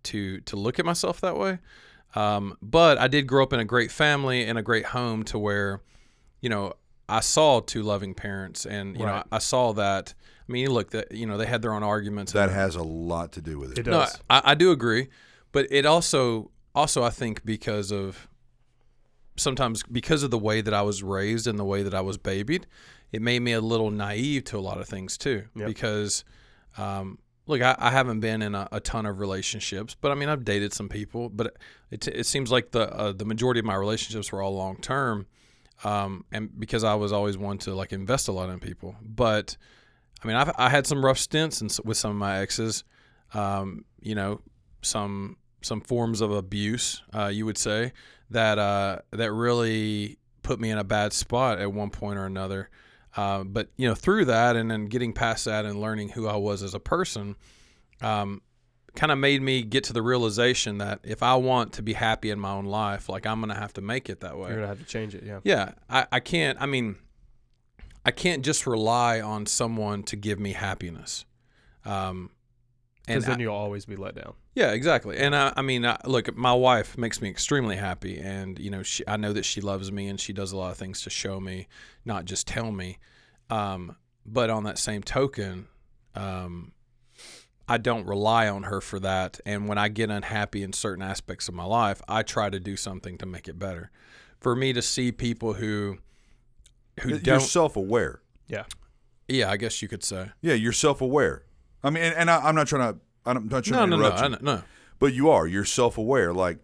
to 0.03 0.41
to 0.41 0.55
look 0.55 0.79
at 0.79 0.85
myself 0.85 1.21
that 1.21 1.37
way. 1.37 1.59
Um, 2.15 2.57
but 2.61 2.97
I 2.97 3.07
did 3.07 3.27
grow 3.27 3.43
up 3.43 3.53
in 3.53 3.59
a 3.59 3.65
great 3.65 3.91
family 3.91 4.43
and 4.45 4.57
a 4.57 4.61
great 4.61 4.85
home 4.85 5.23
to 5.25 5.37
where, 5.37 5.81
you 6.41 6.49
know, 6.49 6.73
I 7.09 7.19
saw 7.19 7.59
two 7.59 7.83
loving 7.83 8.13
parents, 8.13 8.65
and 8.65 8.97
you 8.97 9.05
know, 9.05 9.13
Right. 9.13 9.25
I 9.31 9.37
saw 9.39 9.73
that. 9.73 10.13
I 10.47 10.51
mean, 10.51 10.69
look, 10.69 10.91
that 10.91 11.11
you 11.11 11.25
know, 11.25 11.37
they 11.37 11.45
had 11.45 11.61
their 11.61 11.73
own 11.73 11.83
arguments. 11.83 12.31
That 12.31 12.49
has 12.49 12.75
a 12.75 12.83
lot 12.83 13.33
to 13.33 13.41
do 13.41 13.59
with 13.59 13.73
it. 13.73 13.79
It 13.79 13.85
no, 13.85 13.99
does. 13.99 14.19
I, 14.29 14.41
I 14.45 14.55
do 14.55 14.71
agree, 14.71 15.09
but 15.51 15.67
it 15.69 15.85
also 15.85 16.51
also 16.73 17.03
I 17.03 17.09
think 17.09 17.45
because 17.45 17.91
of 17.91 18.27
sometimes 19.35 19.83
because 19.83 20.23
of 20.23 20.31
the 20.31 20.37
way 20.37 20.61
that 20.61 20.73
I 20.73 20.81
was 20.81 21.03
raised 21.03 21.47
and 21.47 21.57
the 21.57 21.65
way 21.65 21.83
that 21.83 21.93
I 21.93 22.01
was 22.01 22.17
babied, 22.17 22.67
it 23.11 23.21
made 23.21 23.41
me 23.41 23.53
a 23.53 23.61
little 23.61 23.91
naive 23.91 24.45
to 24.45 24.57
a 24.57 24.61
lot 24.61 24.79
of 24.79 24.87
things 24.87 25.17
too. 25.17 25.45
Yep. 25.55 25.67
Because 25.67 26.23
um, 26.77 27.19
look, 27.47 27.62
I, 27.62 27.75
I 27.77 27.91
haven't 27.91 28.19
been 28.19 28.41
in 28.41 28.56
a, 28.56 28.68
a 28.71 28.79
ton 28.79 29.06
of 29.06 29.19
relationships, 29.19 29.95
but 30.00 30.12
I 30.12 30.15
mean 30.15 30.29
I've 30.29 30.45
dated 30.45 30.74
some 30.74 30.89
people, 30.89 31.29
but 31.29 31.57
it, 31.91 32.07
it 32.07 32.25
seems 32.25 32.51
like 32.51 32.71
the 32.71 32.94
uh, 32.94 33.12
the 33.12 33.25
majority 33.25 33.59
of 33.59 33.65
my 33.65 33.75
relationships 33.75 34.31
were 34.31 34.41
all 34.41 34.56
long 34.56 34.77
term. 34.77 35.27
Um, 35.83 36.25
and 36.31 36.59
because 36.59 36.83
I 36.83 36.95
was 36.95 37.13
always 37.13 37.38
one 37.38 37.59
to 37.59 37.75
like 37.75 37.94
invest 37.94 38.27
a 38.27 38.31
lot 38.31 38.50
in 38.50 38.59
people, 38.59 38.95
but 39.01 39.57
I 40.24 40.27
mean, 40.27 40.35
I've 40.35 40.51
I 40.57 40.69
had 40.69 40.88
some 40.88 41.03
rough 41.03 41.19
stints 41.19 41.62
and 41.62 41.75
with 41.83 41.97
some 41.97 42.12
of 42.12 42.18
my 42.18 42.39
exes. 42.39 42.83
Um, 43.33 43.85
you 44.00 44.15
know, 44.15 44.41
some 44.81 45.38
some 45.62 45.81
forms 45.81 46.21
of 46.21 46.31
abuse, 46.31 47.01
uh, 47.13 47.27
you 47.27 47.45
would 47.45 47.57
say 47.57 47.94
that 48.29 48.57
uh, 48.57 49.00
that 49.12 49.31
really 49.31 50.18
put 50.44 50.59
me 50.59 50.69
in 50.69 50.77
a 50.77 50.83
bad 50.83 51.13
spot 51.13 51.59
at 51.59 51.71
one 51.71 51.89
point 51.89 52.18
or 52.18 52.25
another. 52.25 52.69
Uh, 53.17 53.43
but 53.43 53.69
you 53.77 53.87
know, 53.87 53.95
through 53.95 54.25
that 54.25 54.55
and 54.55 54.69
then 54.69 54.85
getting 54.85 55.11
past 55.11 55.45
that 55.45 55.65
and 55.65 55.81
learning 55.81 56.09
who 56.09 56.27
I 56.27 56.35
was 56.35 56.61
as 56.61 56.75
a 56.75 56.79
person, 56.79 57.35
um, 57.99 58.43
kind 58.95 59.11
of 59.11 59.17
made 59.17 59.41
me 59.41 59.63
get 59.63 59.83
to 59.85 59.93
the 59.93 60.03
realization 60.03 60.77
that 60.77 60.99
if 61.03 61.23
I 61.23 61.35
want 61.35 61.73
to 61.73 61.81
be 61.81 61.93
happy 61.93 62.29
in 62.29 62.39
my 62.39 62.51
own 62.51 62.65
life, 62.65 63.09
like 63.09 63.25
I'm 63.25 63.39
gonna 63.39 63.55
have 63.55 63.73
to 63.73 63.81
make 63.81 64.09
it 64.09 64.19
that 64.19 64.37
way. 64.37 64.49
You're 64.49 64.57
gonna 64.57 64.67
have 64.67 64.79
to 64.79 64.85
change 64.85 65.15
it. 65.15 65.23
Yeah. 65.23 65.39
Yeah, 65.43 65.71
I, 65.89 66.05
I 66.11 66.19
can't. 66.19 66.61
I 66.61 66.67
mean, 66.67 66.97
I 68.05 68.11
can't 68.11 68.45
just 68.45 68.67
rely 68.67 69.19
on 69.19 69.47
someone 69.47 70.03
to 70.03 70.15
give 70.15 70.39
me 70.39 70.53
happiness. 70.53 71.25
Um, 71.86 72.29
Because 73.07 73.25
then 73.25 73.37
I- 73.39 73.41
you'll 73.43 73.55
always 73.55 73.85
be 73.85 73.95
let 73.95 74.15
down. 74.15 74.33
yeah, 74.53 74.71
exactly. 74.71 75.17
And 75.17 75.35
I, 75.35 75.53
I 75.55 75.61
mean, 75.61 75.85
I, 75.85 75.97
look, 76.05 76.35
my 76.35 76.53
wife 76.53 76.97
makes 76.97 77.21
me 77.21 77.29
extremely 77.29 77.77
happy, 77.77 78.19
and 78.19 78.59
you 78.59 78.69
know, 78.69 78.83
she, 78.83 79.03
I 79.07 79.17
know 79.17 79.33
that 79.33 79.45
she 79.45 79.61
loves 79.61 79.91
me, 79.91 80.07
and 80.09 80.19
she 80.19 80.33
does 80.33 80.51
a 80.51 80.57
lot 80.57 80.71
of 80.71 80.77
things 80.77 81.01
to 81.03 81.09
show 81.09 81.39
me, 81.39 81.67
not 82.05 82.25
just 82.25 82.47
tell 82.47 82.71
me. 82.71 82.99
Um, 83.49 83.95
but 84.25 84.49
on 84.49 84.63
that 84.65 84.77
same 84.77 85.01
token, 85.03 85.67
um, 86.15 86.73
I 87.69 87.77
don't 87.77 88.05
rely 88.05 88.47
on 88.49 88.63
her 88.63 88.81
for 88.81 88.99
that. 88.99 89.39
And 89.45 89.67
when 89.67 89.77
I 89.77 89.87
get 89.89 90.09
unhappy 90.09 90.63
in 90.63 90.73
certain 90.73 91.01
aspects 91.03 91.47
of 91.47 91.53
my 91.53 91.65
life, 91.65 92.01
I 92.07 92.23
try 92.23 92.49
to 92.49 92.59
do 92.59 92.75
something 92.77 93.17
to 93.19 93.25
make 93.25 93.47
it 93.47 93.57
better. 93.59 93.89
For 94.39 94.55
me 94.55 94.73
to 94.73 94.81
see 94.81 95.11
people 95.11 95.53
who 95.53 95.97
who 97.01 97.09
You're 97.09 97.19
don't, 97.19 97.39
self-aware. 97.41 98.21
Yeah. 98.47 98.63
yeah, 99.27 99.51
I 99.51 99.57
guess 99.57 99.81
you 99.81 99.87
could 99.87 100.03
say, 100.03 100.31
Yeah, 100.41 100.55
you're 100.55 100.71
self-aware. 100.73 101.43
I 101.84 101.89
mean, 101.89 102.03
and, 102.03 102.15
and 102.15 102.29
I, 102.31 102.39
I'm 102.39 102.55
not 102.55 102.67
trying 102.67 102.93
to. 102.93 103.00
I'm 103.25 103.48
not 103.50 103.63
trying 103.65 103.79
no, 103.79 103.86
to 103.86 103.89
no, 103.91 103.98
no, 103.98 104.05
interrupt 104.05 104.19
I, 104.22 104.24
you, 104.25 104.29
know- 104.31 104.38
no, 104.57 104.63
but 105.00 105.13
you 105.13 105.29
are. 105.29 105.46
You're 105.48 105.65
self-aware. 105.65 106.34
Like, 106.34 106.60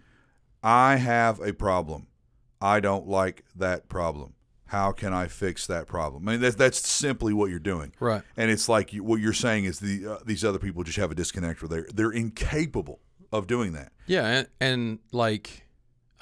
I 0.64 0.96
have 0.96 1.40
a 1.42 1.54
problem. 1.54 2.08
I 2.62 2.80
don't 2.80 3.08
like 3.08 3.44
that 3.56 3.90
problem. 3.90 4.34
How 4.68 4.92
can 4.92 5.14
I 5.14 5.28
fix 5.28 5.68
that 5.68 5.86
problem? 5.88 6.28
I 6.28 6.32
mean, 6.32 6.42
that's 6.42 6.56
that's 6.56 6.88
simply 6.90 7.34
what 7.34 7.50
you're 7.50 7.60
doing. 7.60 7.94
right. 8.00 8.24
And 8.38 8.50
it's 8.50 8.68
like 8.68 8.92
you, 8.94 9.04
what 9.04 9.20
you're 9.20 9.34
saying 9.34 9.66
is 9.66 9.80
the 9.80 10.08
uh, 10.14 10.18
these 10.26 10.44
other 10.44 10.58
people 10.58 10.84
just 10.84 10.98
have 10.98 11.12
a 11.12 11.16
disconnect 11.16 11.62
where 11.62 11.70
they're 11.70 11.88
they're 11.94 12.12
incapable 12.12 13.00
of 13.32 13.46
doing 13.46 13.74
that. 13.74 13.92
Yeah, 14.08 14.26
and, 14.26 14.48
and 14.60 15.00
like, 15.12 15.68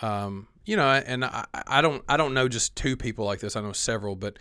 um, 0.02 0.48
you 0.66 0.76
know, 0.76 0.88
and 0.90 1.24
I, 1.24 1.46
I 1.68 1.82
don't, 1.82 2.04
I 2.10 2.18
don't 2.18 2.34
know 2.34 2.48
just 2.48 2.76
two 2.76 2.96
people 2.98 3.26
like 3.26 3.40
this. 3.40 3.56
I 3.56 3.62
know 3.62 3.72
several, 3.74 4.16
but 4.16 4.38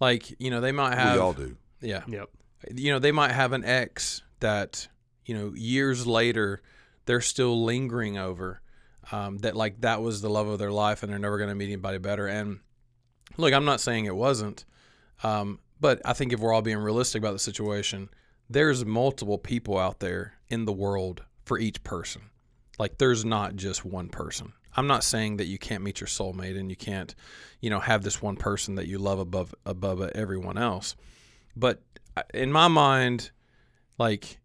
like, 0.00 0.34
you 0.40 0.50
know, 0.50 0.60
they 0.60 0.72
might 0.72 0.94
have, 0.94 1.14
we 1.14 1.20
all 1.20 1.32
do. 1.32 1.56
yeah, 1.80 2.02
Yep. 2.06 2.30
You 2.74 2.92
know, 2.92 2.98
they 2.98 3.12
might 3.12 3.32
have 3.32 3.52
an 3.52 3.64
ex 3.64 4.22
that, 4.40 4.88
you 5.26 5.36
know, 5.36 5.52
years 5.54 6.06
later, 6.06 6.62
they're 7.06 7.20
still 7.20 7.64
lingering 7.64 8.18
over, 8.18 8.60
um, 9.12 9.38
that 9.38 9.56
like 9.56 9.80
that 9.80 10.02
was 10.02 10.20
the 10.20 10.30
love 10.30 10.48
of 10.48 10.58
their 10.58 10.72
life, 10.72 11.02
and 11.02 11.10
they're 11.12 11.18
never 11.18 11.38
going 11.38 11.48
to 11.48 11.54
meet 11.54 11.66
anybody 11.66 11.98
better. 11.98 12.26
And 12.26 12.60
look, 13.36 13.52
I'm 13.52 13.64
not 13.64 13.80
saying 13.80 14.06
it 14.06 14.16
wasn't, 14.16 14.64
um, 15.22 15.58
but 15.80 16.00
I 16.04 16.12
think 16.12 16.32
if 16.32 16.40
we're 16.40 16.52
all 16.52 16.62
being 16.62 16.78
realistic 16.78 17.20
about 17.20 17.32
the 17.32 17.38
situation, 17.38 18.08
there's 18.48 18.84
multiple 18.84 19.38
people 19.38 19.78
out 19.78 20.00
there 20.00 20.34
in 20.48 20.64
the 20.64 20.72
world 20.72 21.24
for 21.44 21.58
each 21.58 21.82
person. 21.82 22.22
Like 22.78 22.98
there's 22.98 23.24
not 23.24 23.56
just 23.56 23.84
one 23.84 24.08
person. 24.08 24.52
I'm 24.76 24.86
not 24.86 25.04
saying 25.04 25.36
that 25.36 25.46
you 25.46 25.58
can't 25.58 25.84
meet 25.84 26.00
your 26.00 26.08
soulmate 26.08 26.58
and 26.58 26.68
you 26.68 26.76
can't, 26.76 27.14
you 27.60 27.70
know, 27.70 27.80
have 27.80 28.02
this 28.02 28.20
one 28.20 28.36
person 28.36 28.74
that 28.74 28.88
you 28.88 28.98
love 28.98 29.18
above 29.18 29.54
above 29.64 30.02
everyone 30.14 30.58
else. 30.58 30.96
But 31.56 31.82
in 32.32 32.52
my 32.52 32.68
mind, 32.68 33.30
like 33.98 34.38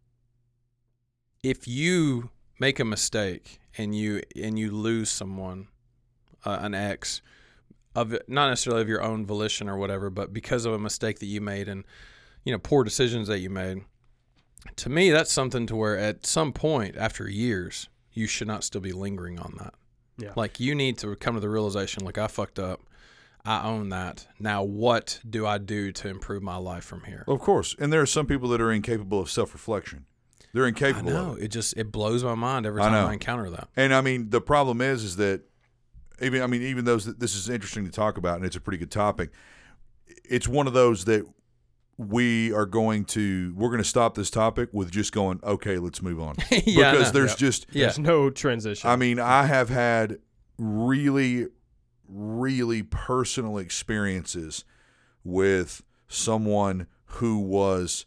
if 1.44 1.68
you 1.68 2.30
make 2.60 2.80
a 2.80 2.86
mistake 2.86 3.60
and 3.78 3.96
you 3.96 4.22
and 4.36 4.58
you 4.58 4.72
lose 4.72 5.10
someone, 5.10 5.68
uh, 6.46 6.60
an 6.62 6.74
ex, 6.74 7.22
of 7.96 8.16
not 8.28 8.50
necessarily 8.50 8.82
of 8.82 8.90
your 8.90 9.02
own 9.02 9.26
volition 9.26 9.70
or 9.70 9.78
whatever, 9.78 10.10
but 10.10 10.34
because 10.34 10.66
of 10.66 10.74
a 10.74 10.80
mistake 10.80 11.20
that 11.20 11.26
you 11.26 11.42
made 11.42 11.68
and 11.68 11.84
you 12.44 12.52
know 12.52 12.60
poor 12.60 12.84
decisions 12.84 13.28
that 13.28 13.40
you 13.40 13.50
made. 13.50 13.84
To 14.76 14.90
me, 14.90 15.10
that's 15.10 15.32
something 15.32 15.68
to 15.68 15.76
where 15.76 15.98
at 15.98 16.26
some 16.26 16.52
point 16.52 16.98
after 16.98 17.30
years, 17.30 17.88
you 18.12 18.28
should 18.28 18.48
not 18.48 18.66
still 18.66 18.82
be 18.82 18.92
lingering 18.92 19.40
on 19.40 19.56
that. 19.58 19.74
Yeah. 20.18 20.34
Like 20.36 20.60
you 20.60 20.76
need 20.76 20.98
to 21.00 21.16
come 21.16 21.36
to 21.36 21.40
the 21.40 21.50
realization, 21.50 22.04
like 22.04 22.18
I 22.18 22.28
fucked 22.28 22.60
up. 22.60 22.82
I 23.50 23.64
own 23.64 23.90
that. 23.90 24.28
Now, 24.40 24.62
what 24.64 25.20
do 25.28 25.48
I 25.48 25.58
do 25.58 25.92
to 25.92 26.08
improve 26.08 26.44
my 26.44 26.58
life 26.58 26.84
from 26.84 27.04
here? 27.06 27.24
Well, 27.26 27.36
of 27.36 27.42
course. 27.42 27.76
And 27.80 27.92
there 27.92 28.00
are 28.00 28.06
some 28.06 28.28
people 28.28 28.48
that 28.50 28.62
are 28.62 28.72
incapable 28.72 29.20
of 29.20 29.32
self 29.32 29.54
reflection. 29.54 30.06
They're 30.54 30.68
incapable. 30.68 31.10
I 31.10 31.14
know 31.14 31.32
of 31.32 31.38
it. 31.40 31.46
it 31.46 31.48
just 31.50 31.76
it 31.76 31.92
blows 31.92 32.24
my 32.24 32.36
mind 32.36 32.66
every 32.66 32.82
time 32.82 32.92
know. 32.92 33.08
I 33.08 33.14
encounter 33.14 33.50
that. 33.50 33.68
And 33.76 33.94
I 33.94 34.02
mean, 34.02 34.30
the 34.30 34.42
problem 34.42 34.82
is, 34.82 35.04
is 35.04 35.16
that 35.16 35.42
even 36.22 36.42
I 36.42 36.48
mean, 36.48 36.62
even 36.62 36.86
those 36.86 37.06
that 37.06 37.20
this 37.20 37.36
is 37.36 37.50
interesting 37.50 37.86
to 37.86 37.92
talk 37.92 38.18
about, 38.18 38.38
and 38.38 38.46
it's 38.46 38.56
a 38.56 38.62
pretty 38.62 38.78
good 38.78 38.92
topic. 38.92 39.32
It's 40.30 40.48
one 40.48 40.68
of 40.68 40.74
those 40.74 41.06
that 41.06 41.26
we 41.98 42.54
are 42.54 42.66
going 42.66 43.04
to 43.06 43.54
we're 43.58 43.70
going 43.70 43.82
to 43.82 43.88
stop 43.90 44.16
this 44.16 44.30
topic 44.30 44.70
with 44.74 44.92
just 44.92 45.12
going, 45.12 45.40
okay, 45.44 45.78
let's 45.80 46.02
move 46.02 46.20
on 46.20 46.36
yeah, 46.66 46.92
because 46.92 47.12
there's 47.12 47.32
Yep. 47.32 47.38
just 47.40 47.66
yeah, 47.72 47.86
There's 47.86 48.00
no 48.00 48.30
transition. 48.30 48.90
I 48.90 48.96
mean, 48.96 49.20
I 49.20 49.46
have 49.48 49.70
had 49.70 50.20
really, 50.58 51.48
really 52.10 52.84
personal 52.84 53.58
experiences 53.58 54.66
with 55.24 55.84
someone 56.08 56.88
who 57.06 57.40
was 57.40 58.06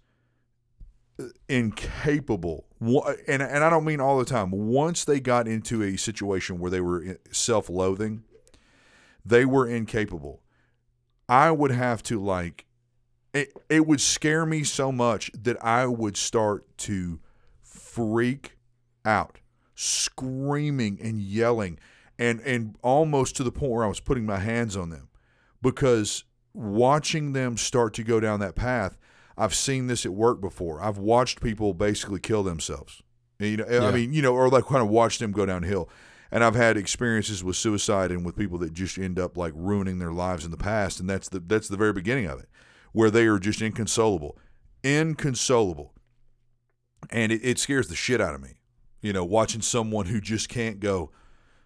incapable. 1.48 2.66
And, 2.80 3.42
and 3.42 3.64
I 3.64 3.70
don't 3.70 3.84
mean 3.84 4.00
all 4.00 4.18
the 4.18 4.24
time. 4.24 4.50
Once 4.50 5.04
they 5.04 5.20
got 5.20 5.46
into 5.46 5.82
a 5.82 5.96
situation 5.96 6.58
where 6.58 6.70
they 6.70 6.80
were 6.80 7.18
self 7.30 7.68
loathing, 7.68 8.24
they 9.24 9.44
were 9.44 9.66
incapable. 9.66 10.42
I 11.28 11.50
would 11.50 11.70
have 11.70 12.02
to, 12.04 12.20
like, 12.22 12.66
it, 13.32 13.52
it 13.68 13.86
would 13.86 14.00
scare 14.00 14.44
me 14.44 14.64
so 14.64 14.92
much 14.92 15.30
that 15.32 15.62
I 15.64 15.86
would 15.86 16.16
start 16.16 16.76
to 16.78 17.20
freak 17.62 18.58
out, 19.04 19.38
screaming 19.74 20.98
and 21.02 21.20
yelling, 21.20 21.78
and 22.22 22.40
and 22.42 22.76
almost 22.82 23.36
to 23.36 23.44
the 23.44 23.52
point 23.52 23.72
where 23.72 23.84
I 23.84 23.88
was 23.88 24.00
putting 24.00 24.24
my 24.24 24.38
hands 24.38 24.76
on 24.76 24.90
them, 24.90 25.08
because 25.60 26.24
watching 26.54 27.32
them 27.32 27.56
start 27.56 27.94
to 27.94 28.04
go 28.04 28.20
down 28.20 28.40
that 28.40 28.54
path, 28.54 28.96
I've 29.36 29.54
seen 29.54 29.88
this 29.88 30.06
at 30.06 30.12
work 30.12 30.40
before. 30.40 30.80
I've 30.82 30.98
watched 30.98 31.40
people 31.42 31.74
basically 31.74 32.20
kill 32.20 32.42
themselves. 32.42 33.02
You 33.38 33.56
know, 33.56 33.66
Yeah. 33.68 33.88
I 33.88 33.90
mean, 33.90 34.12
you 34.12 34.22
know, 34.22 34.34
or 34.34 34.48
like 34.48 34.66
kind 34.66 34.82
of 34.82 34.88
watch 34.88 35.18
them 35.18 35.32
go 35.32 35.46
downhill. 35.46 35.88
And 36.30 36.42
I've 36.42 36.54
had 36.54 36.76
experiences 36.78 37.44
with 37.44 37.56
suicide 37.56 38.10
and 38.10 38.24
with 38.24 38.36
people 38.36 38.56
that 38.58 38.72
just 38.72 38.96
end 38.96 39.18
up 39.18 39.36
like 39.36 39.52
ruining 39.54 39.98
their 39.98 40.12
lives 40.12 40.44
in 40.46 40.50
the 40.50 40.56
past, 40.56 41.00
and 41.00 41.10
that's 41.10 41.28
the 41.28 41.40
that's 41.40 41.68
the 41.68 41.76
very 41.76 41.92
beginning 41.92 42.26
of 42.26 42.38
it, 42.38 42.48
where 42.92 43.10
they 43.10 43.26
are 43.26 43.38
just 43.38 43.60
inconsolable, 43.60 44.38
inconsolable, 44.82 45.92
and 47.10 47.32
it, 47.32 47.40
it 47.42 47.58
scares 47.58 47.88
the 47.88 47.94
shit 47.94 48.20
out 48.20 48.34
of 48.34 48.40
me. 48.40 48.54
You 49.02 49.12
know, 49.12 49.24
watching 49.24 49.60
someone 49.60 50.06
who 50.06 50.20
just 50.20 50.48
can't 50.48 50.80
go, 50.80 51.10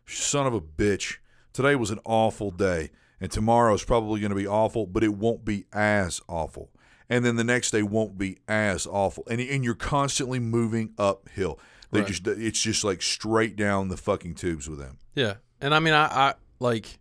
son 0.07 0.47
of 0.47 0.55
a 0.55 0.61
bitch. 0.61 1.17
Today 1.53 1.75
was 1.75 1.91
an 1.91 2.01
awful 2.05 2.51
day, 2.51 2.91
and 3.21 3.31
tomorrow 3.31 3.75
is 3.75 3.85
probably 3.85 4.21
going 4.21 4.31
to 4.31 4.37
be 4.37 4.47
awful, 4.47 4.87
but 4.87 5.03
it 5.03 5.15
won't 5.15 5.45
be 5.45 5.65
as 5.73 6.21
awful. 6.29 6.71
And 7.09 7.25
then 7.25 7.37
the 7.37 7.45
next 7.45 7.71
day 7.71 7.83
won't 7.83 8.19
be 8.19 8.39
as 8.49 8.87
awful, 8.87 9.25
and 9.31 9.41
and 9.41 9.65
you're 9.65 9.75
constantly 9.75 10.39
moving 10.39 10.93
uphill. 10.99 11.59
They 11.93 12.01
Right. 12.01 12.09
just 12.09 12.27
it's 12.27 12.61
just 12.61 12.83
like 12.85 13.01
straight 13.01 13.55
down 13.57 13.89
the 13.89 13.97
fucking 13.97 14.35
tubes 14.35 14.69
with 14.69 14.79
them. 14.81 14.99
Yeah, 15.15 15.35
and 15.61 15.73
I 15.75 15.79
mean, 15.79 15.95
I, 15.95 16.07
I 16.07 16.35
like, 16.59 16.99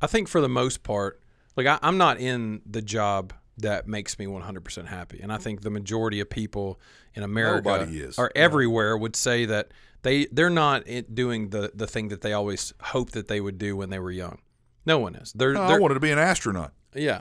I 0.00 0.06
think 0.06 0.28
for 0.28 0.40
the 0.40 0.48
most 0.48 0.82
part, 0.84 1.20
like 1.56 1.66
I, 1.66 1.78
I'm 1.82 1.98
not 1.98 2.18
in 2.20 2.62
the 2.64 2.80
job 2.82 3.32
that 3.58 3.86
makes 3.86 4.18
me 4.18 4.26
100% 4.26 4.86
happy, 4.86 5.20
and 5.22 5.32
I 5.32 5.36
think 5.38 5.62
the 5.62 5.70
majority 5.70 6.20
of 6.20 6.30
people 6.30 6.80
in 7.14 7.22
America 7.22 7.68
Nobody 7.68 8.00
is. 8.00 8.18
or 8.18 8.30
everywhere 8.34 8.96
would 8.96 9.14
say 9.16 9.44
that 9.46 9.72
they 10.02 10.26
they're 10.32 10.50
not 10.50 10.84
doing 11.12 11.50
the 11.50 11.70
the 11.74 11.86
thing 11.86 12.08
that 12.08 12.22
they 12.22 12.32
always 12.32 12.72
hoped 12.80 13.12
that 13.12 13.28
they 13.28 13.40
would 13.40 13.58
do 13.58 13.76
when 13.76 13.90
they 13.90 13.98
were 13.98 14.10
young. 14.10 14.38
No 14.84 14.98
one 14.98 15.14
is. 15.14 15.32
They're, 15.32 15.56
I 15.56 15.68
they're 15.68 15.80
wanted 15.80 15.94
to 15.94 16.00
be 16.00 16.10
an 16.10 16.18
astronaut. 16.18 16.72
yeah. 16.94 17.20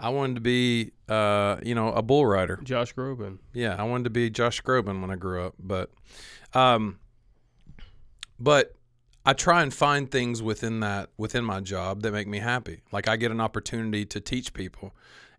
I 0.00 0.08
wanted 0.08 0.34
to 0.34 0.40
be, 0.40 0.90
uh, 1.08 1.58
you 1.62 1.76
know, 1.76 1.92
a 1.92 2.02
bull 2.02 2.26
rider. 2.26 2.58
Josh 2.64 2.92
Groban. 2.92 3.38
Yeah, 3.52 3.76
I 3.78 3.84
wanted 3.84 4.04
to 4.04 4.10
be 4.10 4.30
Josh 4.30 4.60
Groban 4.60 5.00
when 5.00 5.10
I 5.12 5.16
grew 5.16 5.44
up, 5.46 5.54
but 5.60 5.90
um 6.54 6.98
but 8.38 8.74
I 9.24 9.32
try 9.32 9.62
and 9.62 9.72
find 9.72 10.10
things 10.10 10.42
within 10.42 10.80
that 10.80 11.10
within 11.16 11.44
my 11.44 11.60
job 11.60 12.02
that 12.02 12.12
make 12.12 12.26
me 12.26 12.40
happy. 12.40 12.80
Like 12.90 13.06
I 13.06 13.16
get 13.16 13.30
an 13.30 13.40
opportunity 13.40 14.04
to 14.06 14.20
teach 14.20 14.52
people 14.52 14.92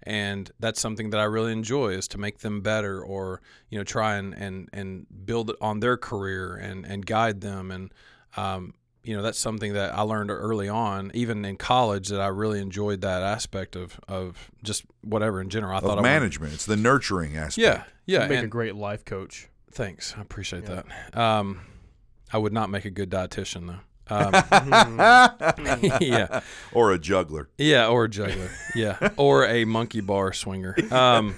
and 0.05 0.51
that's 0.59 0.79
something 0.81 1.09
that 1.11 1.19
I 1.19 1.23
really 1.25 1.51
enjoy 1.51 1.89
is 1.89 2.07
to 2.09 2.17
make 2.17 2.39
them 2.39 2.61
better 2.61 3.01
or 3.03 3.41
you 3.69 3.77
know 3.77 3.83
try 3.83 4.15
and 4.17 4.33
and 4.33 4.69
and 4.73 5.05
build 5.25 5.51
on 5.61 5.79
their 5.79 5.97
career 5.97 6.55
and 6.55 6.85
and 6.85 7.05
guide 7.05 7.41
them 7.41 7.71
and 7.71 7.93
um 8.37 8.73
you 9.03 9.15
know 9.15 9.21
that's 9.21 9.39
something 9.39 9.73
that 9.73 9.93
I 9.97 10.01
learned 10.01 10.29
early 10.31 10.69
on 10.69 11.11
even 11.13 11.43
in 11.45 11.57
college 11.57 12.07
that 12.09 12.21
I 12.21 12.27
really 12.27 12.59
enjoyed 12.61 13.01
that 13.01 13.21
aspect 13.21 13.75
of 13.75 13.99
of 14.07 14.51
just 14.63 14.83
whatever 15.03 15.41
in 15.41 15.49
general 15.49 15.73
I 15.73 15.77
Of 15.77 15.83
thought 15.83 15.99
I 15.99 16.01
management. 16.01 16.53
It's 16.53 16.65
the 16.65 16.77
nurturing 16.77 17.35
aspect. 17.35 17.57
yeah 17.57 17.83
yeah 18.05 18.21
You'd 18.23 18.29
make 18.29 18.37
and- 18.39 18.45
a 18.45 18.49
great 18.49 18.75
life 18.75 19.03
coach. 19.05 19.49
Thanks. 19.71 20.13
I 20.17 20.21
appreciate 20.21 20.63
Yeah. 20.69 20.83
that. 21.13 21.17
Um, 21.19 21.61
I 22.31 22.37
would 22.37 22.53
not 22.53 22.69
make 22.69 22.85
a 22.85 22.91
good 22.91 23.09
dietitian 23.09 23.67
though. 23.67 23.79
Um, 24.09 24.33
yeah, 26.01 26.41
or 26.73 26.91
a 26.91 26.99
juggler. 26.99 27.49
yeah, 27.57 27.87
or 27.87 28.05
a 28.05 28.09
juggler. 28.09 28.49
Yeah, 28.75 29.09
or 29.17 29.45
a 29.45 29.65
monkey 29.65 30.01
bar 30.01 30.33
swinger. 30.33 30.75
Um, 30.91 31.35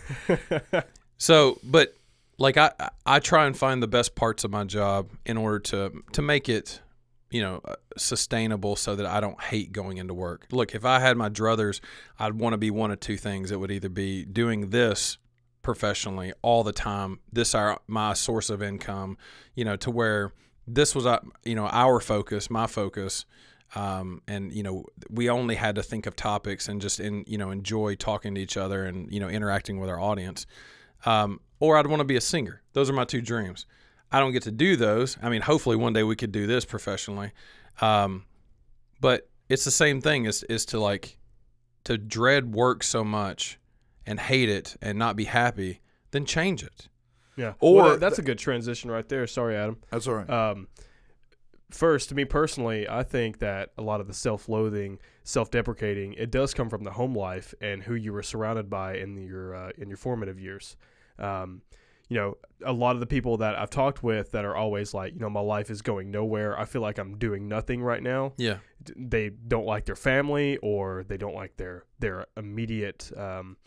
so, 1.17 1.59
but 1.63 1.95
like 2.37 2.57
I, 2.57 2.71
I 3.05 3.19
try 3.19 3.45
and 3.45 3.57
find 3.57 3.81
the 3.81 3.87
best 3.87 4.15
parts 4.15 4.43
of 4.43 4.51
my 4.51 4.63
job 4.63 5.09
in 5.25 5.37
order 5.37 5.59
to 5.59 6.03
to 6.13 6.21
make 6.21 6.49
it, 6.49 6.81
you 7.29 7.41
know, 7.41 7.61
uh, 7.65 7.75
sustainable 7.97 8.75
so 8.75 8.95
that 8.95 9.05
I 9.05 9.19
don't 9.19 9.41
hate 9.41 9.71
going 9.71 9.97
into 9.97 10.13
work. 10.13 10.47
Look, 10.51 10.75
if 10.75 10.85
I 10.85 10.99
had 10.99 11.17
my 11.17 11.29
druthers, 11.29 11.79
I'd 12.19 12.33
want 12.33 12.53
to 12.53 12.57
be 12.57 12.71
one 12.71 12.91
of 12.91 12.99
two 12.99 13.17
things. 13.17 13.51
It 13.51 13.59
would 13.59 13.71
either 13.71 13.89
be 13.89 14.25
doing 14.25 14.69
this 14.71 15.17
professionally 15.61 16.33
all 16.41 16.63
the 16.63 16.73
time. 16.73 17.19
This 17.31 17.55
are 17.55 17.79
my 17.87 18.13
source 18.13 18.49
of 18.49 18.61
income, 18.61 19.17
you 19.55 19.65
know, 19.65 19.75
to 19.77 19.89
where 19.91 20.31
this 20.67 20.95
was 20.95 21.05
uh, 21.05 21.19
you 21.43 21.55
know 21.55 21.67
our 21.67 21.99
focus, 21.99 22.49
my 22.49 22.67
focus, 22.67 23.25
um, 23.75 24.21
and 24.27 24.51
you 24.53 24.63
know 24.63 24.85
we 25.09 25.29
only 25.29 25.55
had 25.55 25.75
to 25.75 25.83
think 25.83 26.05
of 26.05 26.15
topics 26.15 26.67
and 26.67 26.81
just 26.81 26.99
in 26.99 27.23
you 27.27 27.37
know 27.37 27.51
enjoy 27.51 27.95
talking 27.95 28.35
to 28.35 28.41
each 28.41 28.57
other 28.57 28.85
and 28.85 29.11
you 29.11 29.19
know 29.19 29.29
interacting 29.29 29.79
with 29.79 29.89
our 29.89 29.99
audience. 29.99 30.45
Um, 31.05 31.39
or 31.59 31.77
I'd 31.77 31.87
want 31.87 31.99
to 31.99 32.05
be 32.05 32.15
a 32.15 32.21
singer. 32.21 32.61
Those 32.73 32.89
are 32.89 32.93
my 32.93 33.05
two 33.05 33.21
dreams. 33.21 33.65
I 34.11 34.19
don't 34.19 34.31
get 34.31 34.43
to 34.43 34.51
do 34.51 34.75
those. 34.75 35.17
I 35.21 35.29
mean, 35.29 35.41
hopefully 35.41 35.75
one 35.75 35.93
day 35.93 36.03
we 36.03 36.15
could 36.15 36.31
do 36.31 36.47
this 36.47 36.65
professionally. 36.65 37.31
Um, 37.81 38.25
but 38.99 39.29
it's 39.49 39.65
the 39.65 39.71
same 39.71 40.01
thing 40.01 40.25
is 40.25 40.43
is 40.43 40.65
to 40.67 40.79
like 40.79 41.17
to 41.83 41.97
dread 41.97 42.53
work 42.53 42.83
so 42.83 43.03
much 43.03 43.59
and 44.05 44.19
hate 44.19 44.49
it 44.49 44.75
and 44.81 44.97
not 44.97 45.15
be 45.15 45.25
happy, 45.25 45.81
then 46.11 46.25
change 46.25 46.63
it. 46.63 46.87
Yeah. 47.37 47.53
Or- 47.59 47.75
Well, 47.75 47.89
that- 47.91 47.99
that's 47.99 48.19
a 48.19 48.21
good 48.21 48.39
transition 48.39 48.89
right 48.91 49.07
there. 49.09 49.25
Sorry, 49.27 49.55
Adam. 49.55 49.77
That's 49.91 50.07
all 50.07 50.15
right. 50.15 50.29
Um, 50.29 50.67
first, 51.71 52.09
to 52.09 52.15
me 52.15 52.25
personally, 52.25 52.87
I 52.87 53.03
think 53.03 53.39
that 53.39 53.71
a 53.77 53.81
lot 53.81 53.99
of 54.01 54.07
the 54.07 54.13
self-loathing, 54.13 54.99
self-deprecating, 55.23 56.13
it 56.13 56.31
does 56.31 56.53
come 56.53 56.69
from 56.69 56.83
the 56.83 56.91
home 56.91 57.15
life 57.15 57.53
and 57.61 57.83
who 57.83 57.95
you 57.95 58.13
were 58.13 58.23
surrounded 58.23 58.69
by 58.69 58.95
in 58.97 59.17
your 59.17 59.55
uh, 59.55 59.71
in 59.77 59.87
your 59.89 59.97
formative 59.97 60.39
years. 60.39 60.77
Um, 61.19 61.61
you 62.07 62.17
know, 62.17 62.37
a 62.63 62.71
lot 62.71 62.95
of 62.95 62.99
the 62.99 63.07
people 63.07 63.37
that 63.37 63.57
I've 63.57 63.71
talked 63.71 64.03
with 64.03 64.31
that 64.33 64.45
are 64.45 64.55
always 64.55 64.93
like, 64.93 65.13
you 65.13 65.19
know, 65.19 65.29
my 65.29 65.39
life 65.39 65.71
is 65.71 65.81
going 65.81 66.11
nowhere. 66.11 66.57
I 66.57 66.65
feel 66.65 66.81
like 66.83 66.99
I'm 66.99 67.17
doing 67.17 67.47
nothing 67.47 67.81
right 67.81 68.03
now. 68.03 68.33
Yeah. 68.37 68.57
D- 68.83 68.93
They 68.95 69.29
don't 69.29 69.65
like 69.65 69.85
their 69.85 69.95
family, 69.95 70.57
or 70.57 71.03
they 71.07 71.17
don't 71.17 71.33
like 71.33 71.57
their 71.57 71.83
their 71.99 72.27
immediate 72.37 73.11
um, 73.17 73.57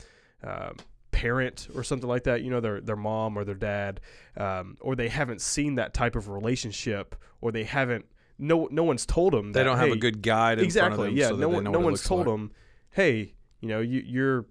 um, 0.45 0.77
parent 1.21 1.69
or 1.75 1.83
something 1.83 2.09
like 2.09 2.25
that. 2.25 2.43
You 2.43 2.51
know, 2.51 2.61
their 2.61 2.81
their 2.81 2.97
mom 2.97 3.37
or 3.37 3.45
their 3.45 3.55
dad, 3.55 4.01
um, 4.37 4.77
or 4.81 4.95
they 4.97 5.09
haven't 5.09 5.41
seen 5.41 5.75
that 5.77 5.95
type 5.95 6.15
of 6.17 6.29
relationship, 6.29 7.15
or 7.41 7.51
they 7.53 7.65
haven't. 7.65 8.05
No, 8.39 8.69
no 8.71 8.85
one's 8.85 9.05
told 9.05 9.33
them. 9.33 9.53
They 9.53 9.61
that, 9.61 9.65
don't 9.65 9.79
have 9.79 9.91
a 9.91 9.97
good 9.97 10.23
guide 10.23 10.59
in 10.61 10.65
exactly. 10.65 10.97
front 10.97 11.01
of 11.01 11.07
them. 11.07 11.17
yeah, 11.17 11.29
so 11.29 11.35
no 11.37 11.49
they 11.49 11.55
one, 11.57 11.65
know 11.65 11.73
no 11.73 11.81
one's 11.81 12.05
told 12.05 12.27
like. 12.27 12.35
them. 12.35 12.53
Hey, 12.91 13.35
you 13.61 13.69
know, 13.69 13.81
you, 13.81 14.01
you're. 14.07 14.47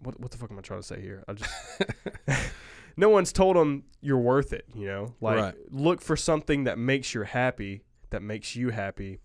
What 0.00 0.18
what 0.20 0.30
the 0.32 0.36
fuck 0.38 0.50
am 0.50 0.58
I 0.58 0.62
trying 0.62 0.80
to 0.80 0.86
say 0.86 1.00
here? 1.00 1.22
I 1.28 1.32
just. 1.34 1.50
no 2.96 3.08
one's 3.08 3.32
told 3.32 3.56
them 3.56 3.84
you're 4.00 4.18
worth 4.18 4.52
it. 4.52 4.66
You 4.74 4.86
know, 4.86 5.14
like 5.20 5.36
Right. 5.38 5.54
look 5.70 6.00
for 6.00 6.16
something 6.16 6.64
that 6.64 6.78
makes 6.78 7.14
you 7.14 7.22
happy, 7.22 7.82
that 8.10 8.22
makes 8.22 8.56
you 8.56 8.70
happy, 8.70 9.20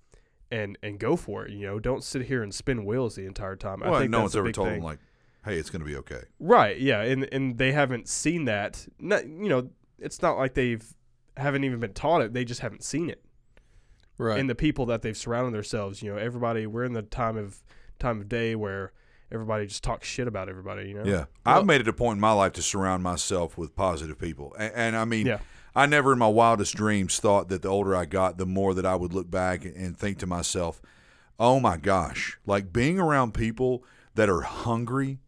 and 0.52 0.78
and 0.84 1.00
go 1.00 1.16
for 1.16 1.46
it. 1.46 1.52
You 1.52 1.66
know, 1.68 1.80
don't 1.80 2.04
sit 2.04 2.24
here 2.24 2.44
and 2.44 2.54
spin 2.54 2.86
wheels 2.86 3.16
the 3.16 3.26
entire 3.26 3.56
time. 3.56 3.84
I 3.84 3.90
Well, 3.90 4.00
think 4.00 4.12
no 4.12 4.22
one's 4.22 4.36
a 4.36 4.40
ever 4.40 4.52
told 4.52 4.68
thing. 4.70 4.76
them 4.78 4.84
like, 4.84 5.00
"Hey, 5.50 5.58
it's 5.58 5.70
going 5.70 5.82
to 5.82 5.86
be 5.86 5.96
okay." 5.98 6.24
Right. 6.40 6.80
Yeah. 6.80 7.02
And 7.02 7.28
and 7.32 7.58
they 7.58 7.72
haven't 7.72 8.08
seen 8.08 8.46
that. 8.46 8.88
Not, 9.00 9.26
you 9.26 9.50
know, 9.50 9.70
it's 9.98 10.22
not 10.22 10.38
like 10.38 10.54
they've 10.54 10.86
haven't 11.38 11.64
even 11.64 11.80
been 11.80 11.94
taught 11.94 12.22
it. 12.22 12.34
They 12.34 12.44
just 12.46 12.62
haven't 12.62 12.84
seen 12.84 13.10
it 13.10 13.24
Right. 14.18 14.40
in 14.40 14.48
the 14.48 14.56
people 14.56 14.86
that 14.88 15.02
they've 15.02 15.16
surrounded 15.18 15.54
themselves. 15.54 16.02
You 16.02 16.12
know, 16.12 16.18
everybody. 16.18 16.68
We're 16.68 16.84
in 16.84 16.94
the 16.94 17.02
time 17.02 17.38
of 17.38 17.64
time 18.00 18.20
of 18.22 18.28
day 18.30 18.56
where 18.56 18.92
everybody 19.32 19.68
just 19.68 19.84
talks 19.84 20.08
shit 20.08 20.28
about 20.28 20.50
everybody. 20.50 20.90
You 20.90 20.96
know. 20.96 21.04
Yeah, 21.06 21.26
Well- 21.46 21.60
I've 21.60 21.66
made 21.66 21.82
it 21.82 21.88
a 21.88 21.94
point 21.94 22.18
in 22.18 22.22
my 22.22 22.32
life 22.34 22.54
to 22.54 22.62
surround 22.62 23.04
myself 23.04 23.58
with 23.58 23.76
positive 23.76 24.18
people, 24.20 24.56
and, 24.58 24.74
and 24.76 24.96
I 24.96 25.06
mean, 25.06 25.28
Yeah. 25.28 25.40
I 25.76 25.86
never 25.86 26.14
in 26.14 26.20
my 26.20 26.28
wildest 26.28 26.76
dreams 26.76 27.20
thought 27.20 27.48
that 27.50 27.62
the 27.62 27.68
older 27.70 27.96
I 27.96 28.06
got, 28.06 28.38
the 28.38 28.46
more 28.46 28.74
that 28.74 28.86
I 28.88 28.96
would 28.96 29.14
look 29.14 29.30
back 29.30 29.64
and 29.64 29.96
think 29.96 30.18
to 30.20 30.28
myself, 30.28 30.82
"Oh 31.40 31.60
my 31.60 31.78
gosh!" 31.78 32.38
Like 32.46 32.74
being 32.74 33.00
around 33.00 33.34
people 33.36 33.84
that 34.16 34.30
are 34.30 34.42
hungry, 34.42 35.20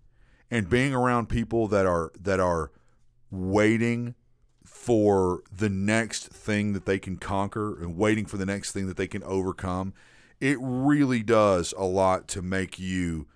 and 0.51 0.69
being 0.69 0.93
around 0.93 1.29
people 1.29 1.67
that 1.69 1.85
are 1.87 2.11
that 2.21 2.39
are 2.39 2.69
waiting 3.31 4.13
for 4.65 5.41
the 5.55 5.69
next 5.69 6.27
thing 6.27 6.73
that 6.73 6.85
they 6.85 6.99
can 6.99 7.15
conquer 7.17 7.79
and 7.81 7.97
waiting 7.97 8.25
for 8.25 8.37
the 8.37 8.45
next 8.45 8.71
thing 8.71 8.87
that 8.87 8.97
they 8.97 9.07
can 9.07 9.23
overcome. 9.23 9.93
It 10.39 10.57
really 10.59 11.21
does 11.23 11.73
a 11.77 11.85
lot 11.85 12.27
to 12.29 12.41
make 12.41 12.77
you 12.79 13.27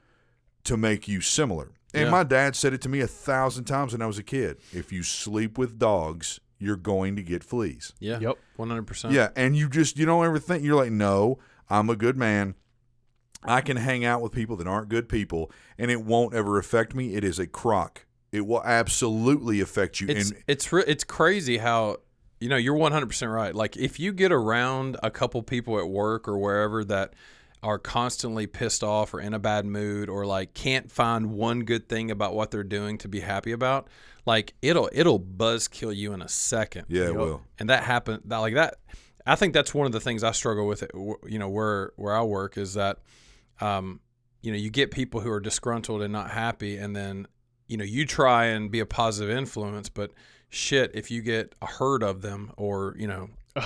to 0.63 0.75
make 0.75 1.07
you 1.07 1.21
similar. 1.21 1.71
And 1.93 2.05
Yeah. 2.05 2.09
my 2.11 2.23
dad 2.23 2.55
said 2.55 2.73
it 2.73 2.81
to 2.81 2.89
me 2.89 2.99
a 2.99 3.07
thousand 3.07 3.65
times 3.65 3.93
when 3.93 4.01
I 4.01 4.07
was 4.07 4.17
a 4.17 4.23
kid. 4.23 4.57
If 4.73 4.91
you 4.91 5.03
sleep 5.03 5.57
with 5.57 5.77
dogs, 5.77 6.39
you're 6.57 6.75
going 6.75 7.15
to 7.15 7.21
get 7.23 7.43
fleas. 7.43 7.93
yeah. 7.99 8.19
Yep. 8.19 8.37
One 8.55 8.69
hundred 8.69 8.87
percent. 8.87 9.13
Yeah, 9.13 9.29
and 9.35 9.55
you 9.55 9.69
just 9.69 9.97
you 9.97 10.05
don't 10.05 10.25
ever 10.25 10.39
think 10.39 10.63
you're 10.63 10.75
like, 10.75 10.91
no, 10.91 11.37
I'm 11.69 11.89
a 11.89 11.95
good 11.95 12.17
man. 12.17 12.55
I 13.47 13.61
can 13.61 13.77
hang 13.77 14.03
out 14.05 14.21
with 14.21 14.31
people 14.31 14.55
that 14.57 14.67
aren't 14.67 14.89
good 14.89 15.07
people, 15.09 15.51
and 15.77 15.89
it 15.91 16.01
won't 16.03 16.33
ever 16.33 16.57
affect 16.57 16.95
me. 16.95 17.15
It 17.15 17.23
is 17.23 17.39
a 17.39 17.47
crock. 17.47 18.05
It 18.31 18.45
will 18.45 18.63
absolutely 18.63 19.61
affect 19.61 19.99
you. 20.01 20.07
It's 20.09 20.31
and 20.31 20.43
it's 20.47 20.71
re- 20.71 20.83
it's 20.87 21.03
crazy 21.03 21.57
how 21.57 21.97
you 22.39 22.49
know 22.49 22.57
you're 22.57 22.75
100 22.75 23.05
percent 23.07 23.31
right. 23.31 23.55
Like 23.55 23.77
if 23.77 23.99
you 23.99 24.11
get 24.13 24.31
around 24.31 24.97
a 25.03 25.09
couple 25.11 25.41
people 25.43 25.79
at 25.79 25.87
work 25.87 26.27
or 26.27 26.37
wherever 26.37 26.83
that 26.85 27.13
are 27.63 27.79
constantly 27.79 28.45
pissed 28.45 28.83
off 28.83 29.13
or 29.13 29.19
in 29.19 29.33
a 29.33 29.39
bad 29.39 29.65
mood 29.65 30.07
or 30.09 30.25
like 30.25 30.53
can't 30.53 30.91
find 30.91 31.31
one 31.31 31.61
good 31.61 31.89
thing 31.89 32.11
about 32.11 32.35
what 32.35 32.51
they're 32.51 32.63
doing 32.63 32.97
to 32.99 33.07
be 33.07 33.21
happy 33.21 33.51
about, 33.53 33.87
like 34.25 34.53
it'll 34.61 34.89
it'll 34.91 35.17
buzz 35.17 35.67
kill 35.67 35.91
you 35.93 36.13
in 36.13 36.21
a 36.21 36.27
second. 36.27 36.85
yeah, 36.89 37.03
it 37.03 37.07
Yep. 37.07 37.15
will. 37.15 37.41
and 37.57 37.69
that 37.69 37.83
happened 37.83 38.21
that 38.25 38.37
like 38.37 38.53
that 38.55 38.75
i 39.25 39.35
think 39.35 39.53
that's 39.55 39.73
one 39.73 39.87
of 39.87 39.91
the 39.93 39.99
things 39.99 40.23
i 40.23 40.31
struggle 40.31 40.67
with 40.67 40.83
you 41.27 41.39
know 41.39 41.49
where 41.49 41.91
where 41.95 42.15
i 42.15 42.21
work 42.21 42.55
is 42.57 42.75
that 42.75 42.99
um 43.61 43.99
you 44.41 44.51
know 44.51 44.57
you 44.57 44.69
get 44.69 44.91
people 44.91 45.21
who 45.21 45.29
are 45.31 45.39
disgruntled 45.39 46.01
and 46.01 46.11
not 46.13 46.31
happy 46.31 46.77
and 46.77 46.95
then 46.95 47.27
you 47.67 47.77
know 47.77 47.83
you 47.83 48.05
try 48.05 48.45
and 48.45 48.69
be 48.71 48.79
a 48.79 48.85
positive 48.85 49.35
influence 49.35 49.89
but 49.89 50.11
shit 50.49 50.91
if 50.93 51.09
you 51.11 51.21
get 51.21 51.55
a 51.61 51.65
herd 51.65 52.03
of 52.03 52.21
them 52.21 52.51
or 52.57 52.95
you 52.97 53.07
know 53.07 53.29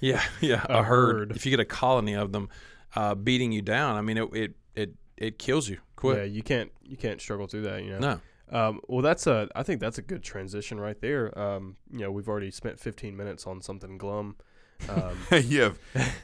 yeah 0.00 0.22
yeah 0.40 0.64
a, 0.68 0.80
A 0.80 0.82
herd. 0.82 1.16
herd. 1.30 1.36
if 1.36 1.46
you 1.46 1.50
get 1.50 1.60
a 1.60 1.64
colony 1.64 2.14
of 2.14 2.32
them 2.32 2.48
uh 2.96 3.14
beating 3.14 3.52
you 3.52 3.62
down 3.62 3.96
i 3.96 4.00
mean 4.00 4.18
it 4.18 4.28
it 4.34 4.54
it, 4.74 4.94
it 5.16 5.38
kills 5.38 5.68
you 5.68 5.78
Yeah. 6.18 6.24
You 6.24 6.42
can't 6.42 6.70
you 6.82 6.96
can't 6.96 7.20
struggle 7.20 7.46
through 7.46 7.62
that. 7.62 7.82
You 7.82 7.92
know. 7.92 7.98
no 7.98 8.20
Um, 8.58 8.80
well, 8.88 9.00
that's 9.00 9.26
a. 9.26 9.48
I 9.56 9.62
think 9.62 9.80
that's 9.80 9.96
a 9.96 10.02
good 10.02 10.22
transition 10.22 10.78
right 10.78 11.00
there. 11.00 11.36
Um, 11.38 11.76
you 11.90 12.00
know, 12.00 12.10
we've 12.12 12.28
already 12.28 12.50
spent 12.50 12.78
15 12.78 13.16
minutes 13.16 13.46
on 13.46 13.62
something 13.62 13.96
glum. 13.96 14.36
Um, 14.88 15.16
you 15.44 15.62
have 15.62 15.78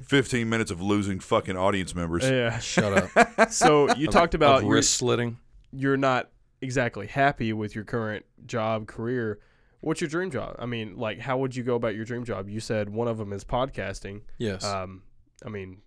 15 0.06 0.48
minutes 0.48 0.70
of 0.70 0.80
losing 0.82 1.20
fucking 1.20 1.56
audience 1.56 1.94
members. 1.94 2.28
yeah. 2.28 2.58
shut 2.58 3.12
up 3.16 3.52
So 3.52 3.94
you 3.94 4.06
talked 4.08 4.34
Of 4.34 4.40
about 4.40 4.62
your, 4.62 4.72
wrist 4.74 4.94
slitting 4.94 5.38
you're 5.72 5.96
not 5.96 6.30
exactly 6.60 7.06
happy 7.06 7.52
with 7.52 7.74
your 7.74 7.84
current 7.84 8.24
job 8.44 8.86
career. 8.86 9.38
What's 9.80 10.00
your 10.00 10.10
dream 10.10 10.30
job? 10.30 10.56
I 10.58 10.66
mean, 10.66 10.96
like, 10.96 11.20
how 11.20 11.38
would 11.38 11.56
you 11.56 11.62
go 11.62 11.74
about 11.74 11.94
your 11.94 12.04
dream 12.04 12.24
job? 12.24 12.48
You 12.48 12.60
said 12.60 12.90
one 12.90 13.08
of 13.08 13.16
them 13.18 13.32
is 13.32 13.44
podcasting. 13.44 14.22
yes 14.36 14.64
Um, 14.64 15.02
I 15.44 15.48
mean, 15.48 15.80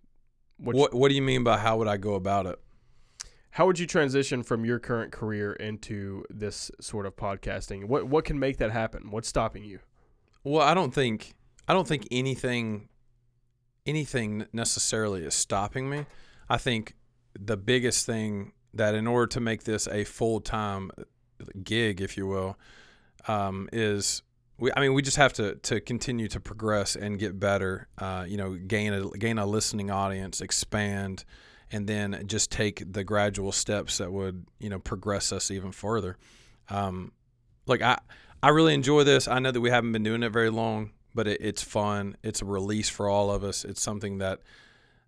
what's, 0.58 0.78
what 0.80 0.94
what 0.94 1.10
do 1.10 1.16
you 1.16 1.22
mean 1.22 1.44
by 1.44 1.58
how 1.58 1.78
would 1.78 1.88
i 1.88 1.98
go 1.98 2.16
about 2.16 2.46
it 2.46 2.60
how 3.52 3.68
would 3.68 3.78
you 3.78 3.86
transition 3.86 4.42
from 4.42 4.66
your 4.66 4.80
current 4.80 5.12
career 5.12 5.54
into 5.54 6.26
this 6.32 6.72
sort 6.82 7.06
of 7.06 7.16
podcasting? 7.16 7.86
What 7.86 8.08
what 8.08 8.26
can 8.26 8.40
make 8.40 8.58
that 8.58 8.72
happen? 8.72 9.12
What's 9.12 9.28
stopping 9.28 9.64
you? 9.64 9.80
Well, 10.44 10.64
I 10.64 10.74
don't 10.74 10.92
think 10.92 11.36
I 11.68 11.74
don't 11.74 11.88
think 11.88 12.08
anything 12.12 12.90
anything 13.86 14.46
necessarily 14.54 15.24
is 15.24 15.34
stopping 15.34 15.90
me. 15.90 16.06
I 16.50 16.58
think 16.58 16.96
the 17.40 17.58
biggest 17.58 18.06
thing 18.06 18.54
that 18.74 18.96
in 18.96 19.08
order 19.08 19.28
to 19.28 19.40
make 19.40 19.64
this 19.64 19.88
a 19.88 20.04
full 20.04 20.40
time 20.40 20.92
gig, 21.64 22.02
if 22.02 22.18
you 22.18 22.28
will, 22.28 22.58
um, 23.28 23.70
is 23.72 24.24
we. 24.58 24.72
I 24.76 24.80
mean, 24.80 24.94
we 24.94 25.02
just 25.02 25.18
have 25.18 25.34
to 25.34 25.56
to 25.56 25.80
continue 25.80 26.28
to 26.30 26.40
progress 26.40 26.96
and 26.96 27.20
get 27.20 27.40
better. 27.40 27.88
Uh, 27.98 28.26
you 28.28 28.38
know, 28.38 28.54
gain 28.54 28.94
a 28.94 29.10
gain 29.12 29.38
a 29.38 29.46
listening 29.46 29.92
audience, 29.92 30.42
expand, 30.42 31.26
and 31.72 31.88
then 31.88 32.24
just 32.28 32.52
take 32.52 32.92
the 32.92 33.04
gradual 33.04 33.52
steps 33.52 33.98
that 33.98 34.12
would 34.12 34.46
you 34.60 34.70
know 34.70 34.80
progress 34.80 35.32
us 35.32 35.52
even 35.52 35.72
further. 35.72 36.18
Um, 36.70 37.12
like 37.68 37.82
I 37.82 38.00
I 38.42 38.50
really 38.50 38.74
enjoy 38.74 39.04
this. 39.04 39.28
I 39.28 39.40
know 39.40 39.52
that 39.52 39.62
we 39.62 39.70
haven't 39.70 39.92
been 39.92 40.04
doing 40.04 40.24
it 40.24 40.30
very 40.30 40.50
long, 40.50 40.92
but 41.14 41.28
it, 41.28 41.42
it's 41.42 41.62
fun. 41.62 42.18
It's 42.24 42.42
a 42.42 42.46
release 42.46 42.90
for 42.90 43.08
all 43.10 43.32
of 43.32 43.44
us. 43.44 43.66
It's 43.66 43.82
something 43.82 44.20
that 44.20 44.42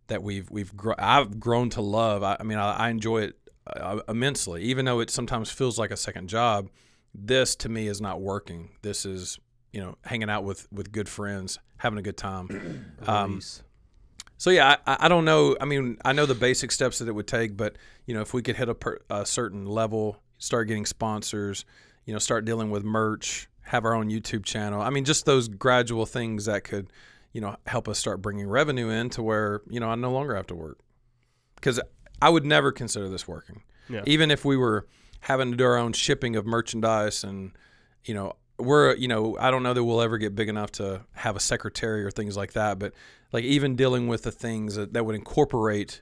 that 0.07 0.23
we've 0.23 0.49
we've 0.51 0.75
gr- 0.75 0.93
I've 0.97 1.39
grown 1.39 1.69
to 1.71 1.81
love. 1.81 2.23
I, 2.23 2.37
I 2.39 2.43
mean, 2.43 2.57
I, 2.57 2.71
I 2.73 2.89
enjoy 2.89 3.23
it 3.23 3.35
uh, 3.67 3.99
immensely, 4.07 4.63
even 4.63 4.85
though 4.85 4.99
it 4.99 5.09
sometimes 5.09 5.51
feels 5.51 5.79
like 5.79 5.91
a 5.91 5.97
second 5.97 6.29
job. 6.29 6.69
This 7.13 7.55
to 7.57 7.69
me 7.69 7.87
is 7.87 8.01
not 8.01 8.21
working. 8.21 8.71
This 8.81 9.05
is 9.05 9.39
you 9.71 9.81
know 9.81 9.97
hanging 10.03 10.29
out 10.29 10.43
with 10.43 10.67
with 10.71 10.91
good 10.91 11.09
friends, 11.09 11.59
having 11.77 11.99
a 11.99 12.03
good 12.03 12.17
time. 12.17 12.91
Um, 13.07 13.41
so 14.37 14.49
yeah, 14.49 14.77
I, 14.85 14.97
I 15.01 15.07
don't 15.07 15.25
know. 15.25 15.55
I 15.61 15.65
mean, 15.65 15.97
I 16.03 16.13
know 16.13 16.25
the 16.25 16.35
basic 16.35 16.71
steps 16.71 16.99
that 16.99 17.07
it 17.07 17.13
would 17.13 17.27
take, 17.27 17.55
but 17.55 17.77
you 18.05 18.13
know, 18.13 18.21
if 18.21 18.33
we 18.33 18.41
could 18.41 18.55
hit 18.55 18.67
a, 18.67 18.75
per, 18.75 18.99
a 19.09 19.25
certain 19.25 19.65
level, 19.65 20.17
start 20.37 20.67
getting 20.67 20.85
sponsors, 20.85 21.65
you 22.05 22.13
know, 22.13 22.19
start 22.19 22.45
dealing 22.45 22.69
with 22.69 22.83
merch, 22.83 23.47
have 23.65 23.86
our 23.86 23.93
own 23.95 24.10
YouTube 24.10 24.45
channel. 24.45 24.82
I 24.82 24.89
mean, 24.89 25.06
just 25.06 25.25
those 25.25 25.47
gradual 25.47 26.06
things 26.06 26.45
that 26.45 26.63
could, 26.63 26.88
you 27.34 27.41
know, 27.41 27.56
help 27.67 27.88
us 27.88 27.97
start 27.99 28.21
bringing 28.21 28.47
revenue 28.47 28.89
in 28.89 29.10
to 29.12 29.23
where 29.23 29.62
you 29.69 29.80
know 29.80 29.89
I 29.89 29.95
no 29.95 30.12
longer 30.12 30.36
have 30.36 30.47
to 30.47 30.56
work. 30.56 30.80
Because 31.56 31.80
I 32.21 32.30
would 32.30 32.45
never 32.45 32.71
consider 32.71 33.10
this 33.10 33.28
working, 33.28 33.63
Yeah. 33.89 34.04
even 34.06 34.30
if 34.32 34.45
we 34.45 34.56
were 34.58 34.88
having 35.21 35.51
to 35.51 35.58
do 35.58 35.63
our 35.65 35.78
own 35.78 35.93
shipping 35.93 36.36
of 36.36 36.45
merchandise 36.45 37.23
and 37.23 37.51
you 38.04 38.13
know 38.13 38.34
we're 38.60 38.95
you 38.95 39.08
know 39.08 39.36
i 39.39 39.49
don't 39.49 39.63
know 39.63 39.73
that 39.73 39.84
we'll 39.84 40.01
ever 40.01 40.17
get 40.19 40.36
big 40.36 40.47
enough 40.47 40.71
to 40.71 41.01
have 41.13 41.36
a 41.36 41.39
secretary 41.39 42.06
or 42.06 42.12
things 42.12 42.38
like 42.38 42.54
that 42.54 42.78
but 42.78 42.93
like 43.34 43.43
even 43.43 43.75
dealing 43.75 44.08
with 44.08 44.21
the 44.21 44.32
things 44.32 44.75
that, 44.75 44.93
that 44.93 45.04
would 45.04 45.15
incorporate 45.15 46.01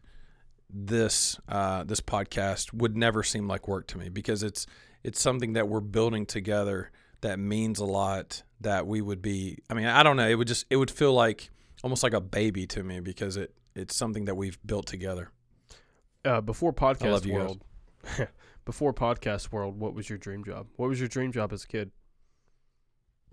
this 0.69 1.39
uh, 1.47 1.83
this 1.83 2.01
podcast 2.01 2.73
would 2.73 2.97
never 2.97 3.23
seem 3.23 3.47
like 3.47 3.67
work 3.67 3.87
to 3.87 3.97
me 3.97 4.09
because 4.09 4.43
it's 4.43 4.65
it's 5.03 5.21
something 5.21 5.53
that 5.53 5.67
we're 5.69 5.79
building 5.79 6.25
together 6.25 6.91
that 7.23 7.39
means 7.39 7.79
a 7.79 7.85
lot 7.85 8.43
that 8.61 8.87
we 8.87 9.01
would 9.01 9.21
be 9.21 9.57
i 9.69 9.73
mean 9.73 9.85
i 9.85 10.03
don't 10.03 10.15
know 10.15 10.27
it 10.27 10.35
would 10.35 10.47
just 10.47 10.65
it 10.69 10.75
would 10.77 10.91
feel 10.91 11.11
like 11.13 11.49
almost 11.83 12.03
like 12.03 12.13
a 12.13 12.21
baby 12.21 12.65
to 12.67 12.83
me 12.83 12.99
because 13.01 13.35
it 13.35 13.53
it's 13.75 13.95
something 13.95 14.25
that 14.25 14.35
we've 14.35 14.57
built 14.65 14.85
together 14.85 15.29
Uh, 16.23 16.39
before 16.39 16.71
podcast 16.71 17.11
love 17.11 17.25
you 17.25 17.33
guys. 17.33 17.39
world, 17.41 17.63
before 18.65 18.93
podcast 18.93 19.51
world, 19.51 19.77
what 19.79 19.93
was 19.93 20.07
your 20.09 20.17
dream 20.17 20.43
job? 20.45 20.67
What 20.77 20.87
was 20.87 20.99
your 20.99 21.09
dream 21.09 21.31
job 21.33 21.51
as 21.51 21.63
a 21.65 21.67
kid? 21.67 21.91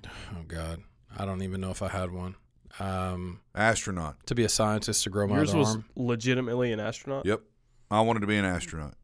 oh 0.06 0.42
god 0.48 0.82
i 1.16 1.24
don't 1.24 1.42
even 1.42 1.60
know 1.60 1.70
if 1.70 1.82
i 1.82 1.88
had 1.88 2.10
one 2.10 2.34
um, 2.78 3.40
Astronaut. 3.54 4.24
to 4.26 4.34
be 4.36 4.44
a 4.44 4.48
scientist 4.48 5.02
to 5.04 5.10
grow 5.10 5.26
my 5.26 5.36
Yours 5.36 5.50
other 5.50 5.58
was 5.58 5.68
arm 5.74 5.84
legitimately 5.96 6.72
an 6.72 6.78
astronaut. 6.78 7.26
Yep. 7.26 7.42
I 7.90 8.00
wanted 8.02 8.20
to 8.20 8.28
be 8.28 8.36
an 8.36 8.44
astronaut. 8.44 8.94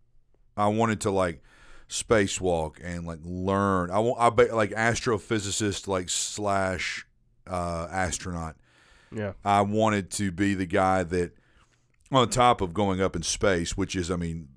I 0.57 0.69
wanted 0.69 1.01
to 1.01 1.11
like 1.11 1.43
spacewalk 1.89 2.77
and 2.83 3.07
like 3.07 3.21
learn. 3.25 3.91
I 3.91 3.99
want 3.99 4.21
I 4.21 4.31
bet 4.31 4.55
like 4.55 4.71
astrophysicist 4.71 5.87
like 5.89 6.09
slash 6.09 7.07
uh, 7.47 7.89
astronaut. 7.91 8.57
Yeah. 9.13 9.33
I 9.45 9.63
wanted 9.63 10.11
to 10.13 10.33
be 10.33 10.55
the 10.55 10.67
guy 10.67 11.03
that 11.05 11.33
on 12.11 12.29
top 12.29 12.61
of 12.61 12.75
going 12.75 13.01
up 13.01 13.17
in 13.17 13.23
space, 13.23 13.77
which 13.77 13.95
is 13.97 14.11
I 14.11 14.17
mean 14.17 14.49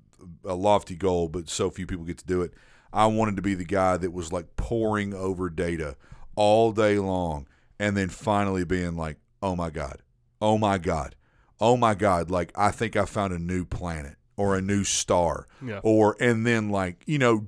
a 0.44 0.54
lofty 0.54 0.96
goal, 0.96 1.28
but 1.28 1.48
so 1.48 1.70
few 1.70 1.86
people 1.86 2.04
get 2.04 2.18
to 2.18 2.26
do 2.26 2.42
it. 2.42 2.52
I 2.92 3.06
wanted 3.06 3.36
to 3.36 3.42
be 3.42 3.54
the 3.54 3.64
guy 3.64 3.96
that 3.96 4.12
was 4.12 4.32
like 4.32 4.56
pouring 4.56 5.14
over 5.14 5.48
data 5.48 5.96
all 6.34 6.72
day 6.72 6.98
long 6.98 7.46
and 7.78 7.96
then 7.96 8.08
finally 8.08 8.64
being 8.64 8.96
like, 8.96 9.18
"Oh 9.42 9.54
my 9.54 9.70
god. 9.70 10.02
Oh 10.40 10.58
my 10.58 10.78
god. 10.78 11.14
Oh 11.60 11.76
my 11.76 11.94
god, 11.94 12.30
like 12.30 12.52
I 12.56 12.70
think 12.70 12.96
I 12.96 13.04
found 13.04 13.32
a 13.32 13.38
new 13.38 13.64
planet 13.64 14.16
or 14.40 14.56
a 14.56 14.60
new 14.62 14.84
star." 14.84 15.46
Yeah. 15.64 15.80
Or 15.82 16.16
and 16.20 16.46
then 16.46 16.68
like, 16.70 17.02
you 17.06 17.18
know, 17.18 17.46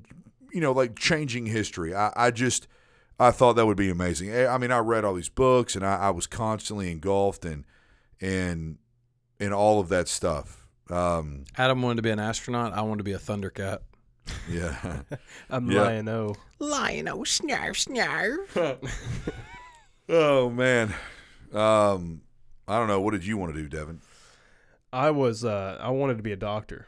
you 0.53 0.61
know 0.61 0.73
like 0.73 0.97
changing 0.97 1.47
history. 1.47 1.95
I 1.95 2.13
I 2.17 2.31
just 2.31 2.69
I 3.19 3.31
thought 3.31 3.55
that 3.55 3.67
would 3.67 3.77
be 3.77 3.91
amazing. 3.91 4.31
Eh, 4.31 4.47
I 4.49 4.59
mean, 4.59 4.71
I 4.73 4.79
read 4.79 5.05
all 5.05 5.15
these 5.15 5.29
books 5.29 5.77
and 5.77 5.85
I, 5.87 5.97
I 5.97 6.11
was 6.11 6.27
constantly 6.27 6.91
engulfed 6.91 7.45
in 7.45 7.65
in 8.21 8.79
and 9.41 9.53
all 9.55 9.81
of 9.81 9.89
that 9.89 10.09
stuff. 10.09 10.67
Um, 10.91 11.45
Adam 11.57 11.81
wanted 11.83 11.97
to 11.97 12.03
be 12.03 12.11
an 12.11 12.19
astronaut. 12.21 12.73
I 12.75 12.83
wanted 12.83 12.99
to 12.99 13.05
be 13.05 13.13
a 13.13 13.19
Thundercat. 13.19 13.79
yeah. 14.49 15.03
I'm 15.51 15.71
Yeah. 15.71 15.83
lying. 15.83 16.09
Oh, 16.09 16.35
Lion, 16.59 17.09
oh 17.09 17.19
snarf, 17.25 17.77
snarf. 17.89 18.79
oh 20.09 20.51
man. 20.51 20.95
Um, 21.53 22.23
I 22.69 22.79
don't 22.79 22.89
know. 22.89 23.01
What 23.01 23.13
did 23.13 23.27
you 23.27 23.37
want 23.37 23.55
to 23.55 23.61
do, 23.61 23.69
Devin? 23.69 24.01
I 24.93 25.11
was. 25.11 25.45
Uh, 25.45 25.79
I 25.81 25.91
wanted 25.91 26.17
to 26.19 26.23
be 26.23 26.33
a 26.33 26.37
doctor 26.37 26.87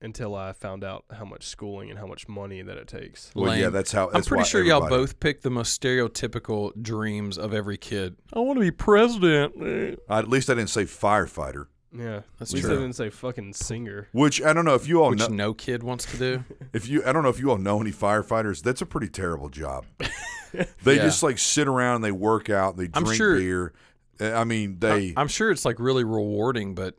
until 0.00 0.34
I 0.34 0.52
found 0.52 0.84
out 0.84 1.04
how 1.12 1.24
much 1.24 1.44
schooling 1.46 1.88
and 1.90 1.98
how 1.98 2.06
much 2.06 2.28
money 2.28 2.60
that 2.62 2.76
it 2.76 2.86
takes. 2.86 3.30
Well, 3.34 3.56
yeah, 3.56 3.70
that's 3.70 3.90
how. 3.92 4.06
I'm 4.12 4.22
pretty 4.22 4.42
why 4.42 4.48
sure 4.48 4.62
y'all 4.62 4.88
both 4.88 5.18
picked 5.20 5.42
the 5.42 5.50
most 5.50 5.80
stereotypical 5.80 6.72
dreams 6.80 7.38
of 7.38 7.52
every 7.54 7.76
kid. 7.78 8.16
I 8.32 8.40
want 8.40 8.56
to 8.56 8.60
be 8.60 8.70
president. 8.70 9.98
Uh, 10.08 10.14
at 10.18 10.28
least 10.28 10.50
I 10.50 10.54
didn't 10.54 10.70
say 10.70 10.84
firefighter. 10.84 11.66
Yeah, 11.96 12.22
That's 12.40 12.50
at 12.50 12.54
least 12.56 12.66
true. 12.66 12.76
I 12.76 12.80
didn't 12.80 12.96
say 12.96 13.08
fucking 13.08 13.52
singer. 13.52 14.08
Which 14.12 14.42
I 14.42 14.52
don't 14.52 14.64
know 14.64 14.74
if 14.74 14.88
you 14.88 15.00
all 15.00 15.10
Which 15.10 15.20
know. 15.20 15.28
no 15.28 15.54
kid 15.54 15.84
wants 15.84 16.04
to 16.06 16.18
do. 16.18 16.44
If 16.72 16.88
you, 16.88 17.04
I 17.06 17.12
don't 17.12 17.22
know 17.22 17.28
if 17.28 17.38
you 17.38 17.52
all 17.52 17.56
know 17.58 17.80
any 17.80 17.92
firefighters. 17.92 18.62
That's 18.64 18.82
a 18.82 18.86
pretty 18.86 19.06
terrible 19.08 19.48
job. 19.48 19.84
they 20.82 20.96
Yeah. 20.96 21.02
just 21.02 21.22
like 21.22 21.38
sit 21.38 21.68
around 21.68 21.96
and 21.96 22.04
they 22.04 22.10
work 22.10 22.50
out. 22.50 22.74
And 22.76 22.84
they 22.84 22.98
I'm 22.98 23.04
drink 23.04 23.16
sure- 23.16 23.36
beer. 23.38 23.72
I 24.20 24.42
mean, 24.42 24.78
they. 24.80 25.14
I, 25.16 25.20
am 25.20 25.28
sure 25.28 25.52
it's 25.52 25.64
like 25.64 25.78
really 25.78 26.02
rewarding, 26.02 26.74
but 26.74 26.96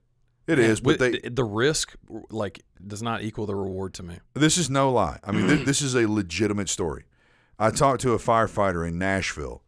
it 0.48 0.60
is, 0.60 0.80
but 0.80 1.00
they. 1.00 1.20
the 1.20 1.44
risk 1.44 1.96
like 2.30 2.64
does 2.86 3.02
not 3.02 3.24
equal 3.24 3.46
the 3.46 3.56
reward 3.56 3.94
to 3.96 4.04
me. 4.04 4.20
This 4.34 4.58
is 4.58 4.70
no 4.70 4.92
lie. 4.92 5.20
I 5.24 5.32
mean, 5.32 5.48
th- 5.48 5.60
mm. 5.62 5.66
this 5.66 5.82
is 5.82 5.96
a 5.96 6.08
legitimate 6.08 6.70
story. 6.70 7.06
I 7.58 7.72
talked 7.72 8.02
to 8.02 8.14
a 8.14 8.20
firefighter 8.20 8.88
in 8.88 8.98
Nashville 8.98 9.64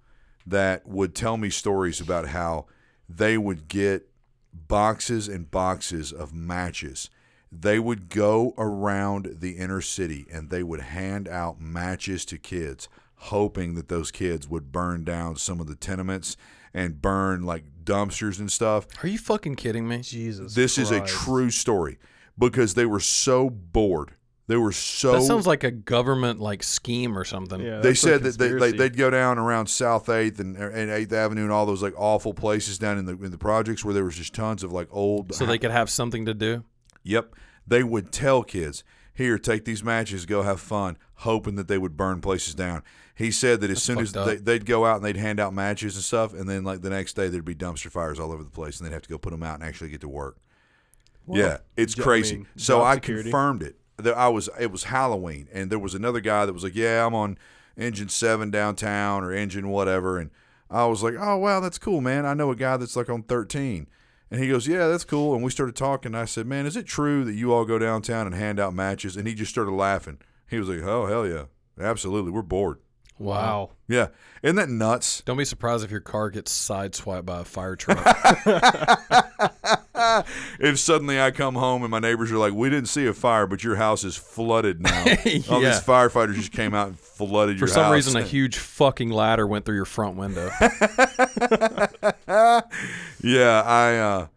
that 0.45 0.87
would 0.87 1.15
tell 1.15 1.37
me 1.37 1.49
stories 1.49 1.99
about 1.99 2.27
how 2.29 2.65
they 3.09 3.37
would 3.37 3.67
get 3.67 4.09
boxes 4.53 5.27
and 5.27 5.49
boxes 5.49 6.11
of 6.11 6.33
matches. 6.33 7.09
They 7.51 7.79
would 7.79 8.09
go 8.09 8.53
around 8.57 9.37
the 9.39 9.51
inner 9.51 9.81
city 9.81 10.27
and 10.31 10.49
they 10.49 10.63
would 10.63 10.81
hand 10.81 11.27
out 11.27 11.61
matches 11.61 12.25
to 12.25 12.37
kids, 12.37 12.89
hoping 13.15 13.75
that 13.75 13.87
those 13.87 14.11
kids 14.11 14.47
would 14.47 14.71
burn 14.71 15.03
down 15.03 15.37
some 15.37 15.59
of 15.59 15.67
the 15.67 15.75
tenements 15.75 16.35
and 16.73 17.01
burn 17.01 17.43
like 17.43 17.63
dumpsters 17.87 18.39
and 18.39 18.51
stuff. 18.51 18.85
Are 19.03 19.07
you 19.07 19.17
fucking 19.17 19.55
kidding 19.55 19.87
me? 19.87 19.99
Jesus. 20.01 20.53
This 20.53 20.77
is 20.77 20.91
a 20.91 21.01
true 21.01 21.49
story 21.49 21.97
because 22.37 22.75
they 22.75 22.85
were 22.85 22.99
so 22.99 23.49
bored. 23.49 24.13
They 24.47 24.55
were 24.55 24.71
so 24.71 25.11
that 25.11 25.23
sounds 25.23 25.45
like 25.45 25.65
a 25.65 25.71
government 25.71 26.39
like 26.39 26.63
scheme 26.63 27.17
or 27.17 27.25
something. 27.25 27.59
Yeah, 27.59 27.79
they 27.79 27.93
said 27.93 28.23
that 28.23 28.37
they, 28.37 28.53
they, 28.53 28.71
they'd 28.71 28.95
go 28.95 29.09
down 29.09 29.37
around 29.37 29.67
South 29.67 30.07
Eighth 30.07 30.39
and 30.39 30.55
and 30.55 30.89
Eighth 30.89 31.11
Avenue 31.11 31.43
and 31.43 31.51
all 31.51 31.65
those 31.65 31.83
like 31.83 31.93
awful 31.97 32.33
places 32.33 32.77
down 32.77 32.97
in 32.97 33.05
the 33.05 33.13
in 33.21 33.31
the 33.31 33.37
projects 33.37 33.83
where 33.83 33.93
there 33.93 34.05
was 34.05 34.15
just 34.15 34.33
tons 34.33 34.63
of 34.63 34.71
like 34.71 34.87
old. 34.89 35.35
So 35.35 35.45
they 35.45 35.57
could 35.57 35.71
have 35.71 35.89
something 35.89 36.25
to 36.25 36.33
do. 36.33 36.63
Yep, 37.03 37.35
they 37.67 37.83
would 37.83 38.13
tell 38.13 38.41
kids, 38.43 38.85
"Here, 39.13 39.37
take 39.37 39.65
these 39.65 39.83
matches, 39.83 40.25
go 40.25 40.43
have 40.43 40.61
fun," 40.61 40.97
hoping 41.15 41.55
that 41.55 41.67
they 41.67 41.77
would 41.77 41.97
burn 41.97 42.21
places 42.21 42.55
down. 42.55 42.83
He 43.17 43.31
said 43.31 43.61
that 43.61 43.71
as 43.71 43.77
That's 43.77 43.83
soon 43.83 43.97
as 43.99 44.11
they, 44.13 44.35
they'd 44.35 44.65
go 44.67 44.85
out 44.85 44.97
and 44.97 45.05
they'd 45.05 45.17
hand 45.17 45.39
out 45.39 45.51
matches 45.51 45.95
and 45.95 46.03
stuff, 46.03 46.33
and 46.33 46.47
then 46.47 46.63
like 46.63 46.81
the 46.81 46.91
next 46.91 47.13
day 47.15 47.27
there'd 47.29 47.43
be 47.43 47.55
dumpster 47.55 47.89
fires 47.89 48.19
all 48.19 48.31
over 48.31 48.43
the 48.43 48.51
place, 48.51 48.79
and 48.79 48.87
they'd 48.87 48.93
have 48.93 49.01
to 49.01 49.09
go 49.09 49.17
put 49.17 49.31
them 49.31 49.41
out 49.41 49.55
and 49.55 49.63
actually 49.63 49.89
get 49.89 50.01
to 50.01 50.07
work. 50.07 50.37
yeah, 51.27 51.57
it's 51.75 51.93
jo- 51.95 52.03
I 52.03 52.05
crazy. 52.05 52.35
mean, 52.37 52.47
so 52.55 52.81
I 52.83 52.95
security. 52.95 53.23
confirmed 53.23 53.63
it. 53.63 53.75
That 53.97 54.15
I 54.15 54.27
was 54.27 54.49
it 54.59 54.71
was 54.71 54.83
Halloween, 54.83 55.47
and 55.51 55.71
there 55.71 55.79
was 55.79 55.95
another 55.95 56.19
guy 56.19 56.45
that 56.45 56.53
was 56.53 56.63
like, 56.63 56.75
"Yeah, 56.75 57.05
I'm 57.07 57.15
on 57.15 57.37
engine 57.75 58.09
seven 58.09 58.51
downtown 58.51 59.23
or 59.23 59.31
engine 59.33 59.69
whatever," 59.69 60.19
and 60.19 60.29
I 60.69 60.85
was 60.85 61.01
like, 61.01 61.15
"Oh 61.19 61.37
wow, 61.37 61.59
that's 61.59 61.79
cool, 61.79 62.01
man. 62.01 62.23
I 62.23 62.35
know 62.35 62.51
a 62.51 62.55
guy 62.55 62.77
that's 62.77 62.95
like 62.95 63.09
on 63.09 63.23
13." 63.23 63.87
And 64.29 64.39
he 64.43 64.47
goes, 64.49 64.67
"Yeah, 64.67 64.87
that's 64.89 65.03
cool." 65.05 65.33
And 65.33 65.43
we 65.43 65.49
started 65.49 65.75
talking. 65.75 66.13
I 66.13 66.25
said, 66.25 66.45
"Man, 66.45 66.67
is 66.67 66.75
it 66.77 66.85
true 66.85 67.25
that 67.25 67.33
you 67.33 67.51
all 67.51 67.65
go 67.65 67.79
downtown 67.79 68.27
and 68.27 68.35
hand 68.35 68.59
out 68.59 68.75
matches?" 68.75 69.17
And 69.17 69.27
he 69.27 69.33
just 69.33 69.49
started 69.49 69.71
laughing. 69.71 70.19
He 70.47 70.59
was 70.59 70.69
like, 70.69 70.83
"Oh 70.83 71.07
hell 71.07 71.25
yeah, 71.27 71.45
absolutely. 71.83 72.29
We're 72.29 72.43
bored." 72.43 72.77
Wow. 73.19 73.71
Yeah, 73.87 74.07
isn't 74.43 74.57
that 74.57 74.69
nuts? 74.69 75.21
Don't 75.25 75.37
be 75.37 75.45
surprised 75.45 75.83
if 75.83 75.89
your 75.91 75.99
car 76.01 76.29
gets 76.29 76.51
sideswiped 76.51 77.25
by 77.25 77.39
a 77.39 77.43
fire 77.45 77.75
truck. 77.77 78.05
if 80.59 80.77
suddenly 80.79 81.19
I 81.19 81.31
come 81.31 81.55
home 81.55 81.81
and 81.83 81.89
my 81.91 81.99
neighbors 81.99 82.31
are 82.31 82.37
like, 82.37 82.53
"We 82.53 82.69
didn't 82.69 82.89
see 82.89 83.07
a 83.07 83.13
fire, 83.13 83.47
but 83.47 83.63
your 83.63 83.75
house 83.77 84.03
is 84.03 84.15
flooded 84.15 84.81
now." 84.81 84.99
All 85.49 85.61
Yeah. 85.61 85.69
these 85.71 85.81
firefighters 85.81 86.35
just 86.35 86.51
came 86.51 86.73
out 86.75 86.87
and 86.89 86.99
flooded 86.99 87.57
For 87.59 87.65
your 87.65 87.73
house. 87.73 87.75
For 87.75 87.81
some 87.81 87.91
reason, 87.91 88.17
a 88.17 88.21
huge 88.23 88.57
fucking 88.57 89.09
ladder 89.09 89.47
went 89.47 89.65
through 89.65 89.75
your 89.75 89.85
front 89.85 90.15
window. 90.17 90.49
yeah, 93.21 93.61
I. 93.65 93.95
uh 93.97 94.27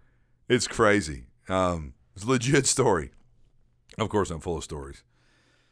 It's 0.48 0.66
crazy. 0.66 1.24
Um 1.48 1.94
It's 2.14 2.24
a 2.24 2.28
legit 2.28 2.66
story. 2.66 3.10
Of 3.98 4.08
course, 4.08 4.30
I'm 4.30 4.40
full 4.40 4.56
of 4.56 4.64
stories. 4.64 5.02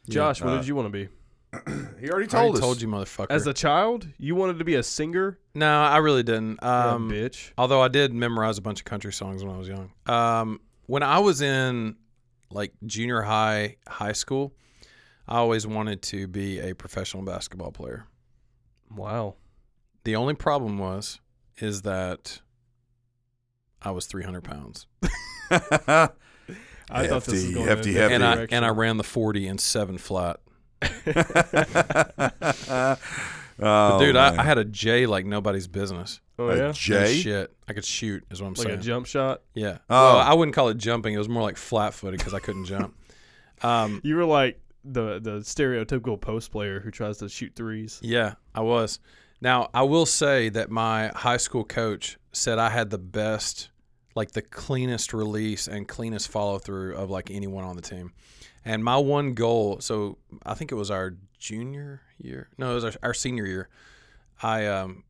Josh, 0.07 0.41
what 0.41 0.53
Uh, 0.53 0.57
did 0.57 0.67
you 0.67 0.75
want 0.75 0.85
to 0.87 0.91
be? 0.91 1.07
He 1.99 2.09
already 2.09 2.25
I 2.25 2.27
told 2.27 2.33
already 2.43 2.53
us. 2.53 2.59
told 2.61 2.81
you, 2.81 2.87
motherfucker. 2.87 3.27
As 3.29 3.45
a 3.47 3.53
child, 3.53 4.07
you 4.17 4.33
wanted 4.35 4.59
to 4.59 4.63
be 4.65 4.75
a 4.75 4.83
singer? 4.83 5.37
no, 5.53 5.81
I 5.81 5.97
really 5.97 6.23
didn't. 6.23 6.59
Yeah, 6.61 6.91
Um, 6.93 7.09
bitch. 7.11 7.51
although 7.57 7.81
I 7.81 7.87
did 7.89 8.13
memorize 8.13 8.57
a 8.57 8.61
bunch 8.61 8.79
of 8.79 8.85
country 8.85 9.11
songs 9.11 9.43
when 9.43 9.53
I 9.53 9.57
was 9.57 9.67
young. 9.67 9.91
Um, 10.05 10.61
when 10.85 11.03
I 11.03 11.19
was 11.19 11.41
in 11.41 11.97
like 12.51 12.71
junior 12.85 13.21
high, 13.21 13.75
high 13.87 14.13
school, 14.13 14.53
I 15.27 15.37
always 15.37 15.67
wanted 15.67 16.01
to 16.03 16.27
be 16.27 16.59
a 16.59 16.73
professional 16.73 17.23
basketball 17.23 17.71
player. 17.71 18.05
Wow. 18.95 19.35
The 20.05 20.15
only 20.15 20.33
problem 20.35 20.77
was, 20.77 21.19
is 21.57 21.81
that 21.81 22.39
I 23.81 23.91
was 23.91 24.05
300 24.07 24.41
pounds, 24.43 24.87
I 25.51 27.07
thought 27.07 27.23
this 27.25 27.27
was 27.45 27.51
going 27.53 27.67
hefty, 27.67 27.89
in 27.91 27.95
hefty. 27.97 28.15
and 28.15 28.23
I 28.23 28.47
and 28.51 28.65
I 28.65 28.69
ran 28.69 28.97
the 28.97 29.03
40 29.03 29.47
in 29.47 29.57
seven 29.57 29.97
flat. 29.97 30.39
Oh, 33.61 33.99
Dude, 33.99 34.15
I. 34.15 34.35
I 34.39 34.43
had 34.43 34.57
a 34.57 34.65
J 34.65 35.05
like 35.05 35.25
nobody's 35.25 35.67
business. 35.67 36.19
oh 36.37 36.49
a 36.49 36.55
yeah, 36.55 36.61
No 36.67 36.71
J. 36.73 37.13
shit, 37.21 37.55
I 37.67 37.73
could 37.73 37.85
shoot. 37.85 38.23
Is 38.31 38.41
what 38.41 38.47
I'm 38.47 38.53
like 38.53 38.67
saying. 38.67 38.79
a 38.79 38.81
jump 38.81 39.05
shot. 39.05 39.41
Yeah. 39.53 39.79
Oh. 39.89 40.15
Well, 40.15 40.17
I 40.17 40.33
wouldn't 40.33 40.55
call 40.55 40.69
it 40.69 40.77
jumping. 40.77 41.13
It 41.13 41.17
was 41.17 41.29
more 41.29 41.43
like 41.43 41.57
flat 41.57 41.93
footed 41.93 42.19
because 42.19 42.33
I 42.33 42.39
couldn't 42.39 42.65
jump. 42.65 42.95
Um, 43.61 43.99
You 44.05 44.15
were 44.15 44.23
like 44.23 44.61
the 44.85 45.19
the 45.19 45.39
stereotypical 45.39 46.19
post 46.21 46.49
player 46.49 46.79
who 46.79 46.91
tries 46.91 47.17
to 47.17 47.27
shoot 47.27 47.51
threes. 47.57 47.99
yeah, 48.01 48.35
I 48.55 48.61
was. 48.61 48.99
Now, 49.41 49.69
I 49.73 49.83
will 49.83 50.05
say 50.05 50.47
that 50.47 50.71
my 50.71 51.09
high 51.13 51.35
school 51.35 51.65
coach 51.65 52.17
said 52.31 52.57
I 52.57 52.69
had 52.69 52.89
the 52.89 52.97
best, 52.97 53.69
like 54.15 54.31
the 54.31 54.41
cleanest 54.41 55.13
release 55.13 55.67
and 55.67 55.89
cleanest 55.89 56.29
follow 56.29 56.57
through 56.57 56.95
of 56.95 57.09
like 57.09 57.29
anyone 57.31 57.65
on 57.65 57.75
the 57.75 57.81
team. 57.81 58.13
And 58.65 58.83
my 58.83 58.97
one 58.97 59.33
goal, 59.33 59.79
so 59.79 60.17
I 60.45 60.53
think 60.53 60.71
it 60.71 60.75
was 60.75 60.91
our 60.91 61.15
junior 61.37 62.01
year. 62.17 62.49
No, 62.57 62.71
it 62.71 62.75
was 62.75 62.85
our, 62.85 62.93
our 63.01 63.13
senior 63.13 63.45
year. 63.45 63.69
I 64.41 64.67
um 64.67 65.03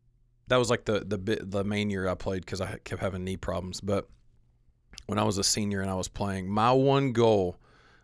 that 0.47 0.57
was 0.57 0.69
like 0.69 0.85
the 0.85 1.01
the 1.05 1.17
bit 1.17 1.49
the 1.49 1.63
main 1.63 1.89
year 1.89 2.07
I 2.07 2.15
played 2.15 2.45
because 2.45 2.62
I 2.62 2.77
kept 2.83 3.01
having 3.01 3.23
knee 3.23 3.38
problems. 3.38 3.81
But 3.81 4.07
when 5.07 5.17
I 5.17 5.23
was 5.23 5.38
a 5.38 5.43
senior 5.43 5.81
and 5.81 5.89
I 5.89 5.95
was 5.95 6.07
playing, 6.07 6.49
my 6.49 6.71
one 6.71 7.12
goal, 7.12 7.57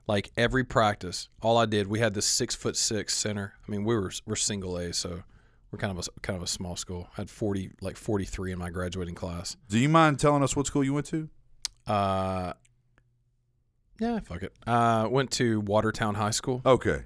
like 0.07 0.31
every 0.37 0.63
practice, 0.63 1.29
all 1.41 1.57
I 1.57 1.65
did, 1.65 1.87
we 1.87 1.99
had 1.99 2.13
this 2.13 2.25
six 2.25 2.55
foot 2.55 2.75
six 2.75 3.15
center. 3.15 3.53
I 3.67 3.71
mean, 3.71 3.83
we 3.83 3.95
were 3.95 4.11
we're 4.25 4.35
single 4.35 4.77
A, 4.77 4.93
so 4.93 5.23
we're 5.71 5.79
kind 5.79 5.97
of 5.97 6.07
a 6.07 6.19
kind 6.21 6.37
of 6.37 6.43
a 6.43 6.47
small 6.47 6.75
school. 6.75 7.09
I 7.13 7.21
had 7.21 7.29
forty 7.29 7.71
like 7.81 7.97
forty 7.97 8.25
three 8.25 8.51
in 8.51 8.59
my 8.59 8.69
graduating 8.69 9.15
class. 9.15 9.57
Do 9.69 9.79
you 9.79 9.89
mind 9.89 10.19
telling 10.19 10.43
us 10.43 10.55
what 10.55 10.67
school 10.67 10.83
you 10.83 10.93
went 10.93 11.07
to? 11.07 11.29
Uh, 11.87 12.53
yeah, 13.99 14.19
fuck 14.21 14.43
it. 14.43 14.53
Uh, 14.67 15.07
went 15.09 15.31
to 15.31 15.61
Watertown 15.61 16.15
High 16.15 16.31
School. 16.31 16.61
Okay. 16.65 17.03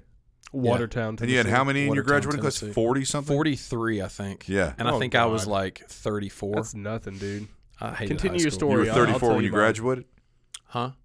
Watertown. 0.52 1.16
And 1.20 1.30
you 1.30 1.36
had 1.36 1.44
Tennessee. 1.44 1.56
how 1.56 1.64
many 1.64 1.80
in 1.80 1.86
your 1.94 2.02
Watertown, 2.02 2.06
graduating 2.08 2.40
class? 2.40 2.58
Tennessee. 2.60 2.74
Forty 2.74 3.04
something. 3.04 3.36
Forty 3.36 3.54
three, 3.56 4.02
I 4.02 4.08
think. 4.08 4.48
Yeah. 4.48 4.72
And 4.78 4.88
I 4.88 4.92
Oh, 4.92 4.98
think 4.98 5.14
I 5.14 5.26
was 5.26 5.44
God. 5.44 5.50
like 5.52 5.84
thirty 5.88 6.28
four. 6.28 6.56
That's 6.56 6.74
nothing, 6.74 7.18
dude. 7.18 7.46
I 7.80 7.94
hated 7.94 8.08
Continue 8.18 8.38
high 8.40 8.42
your 8.42 8.50
school. 8.50 8.70
You 8.70 8.84
story. 8.84 8.88
were 8.88 8.90
I'll- 8.92 8.98
I'll 9.14 9.18
34 9.18 9.20
tell 9.20 9.28
when 9.36 9.44
you 9.44 9.46
you 9.46 9.52
mine. 9.52 9.58
graduated. 9.60 10.04
Huh? 10.66 10.90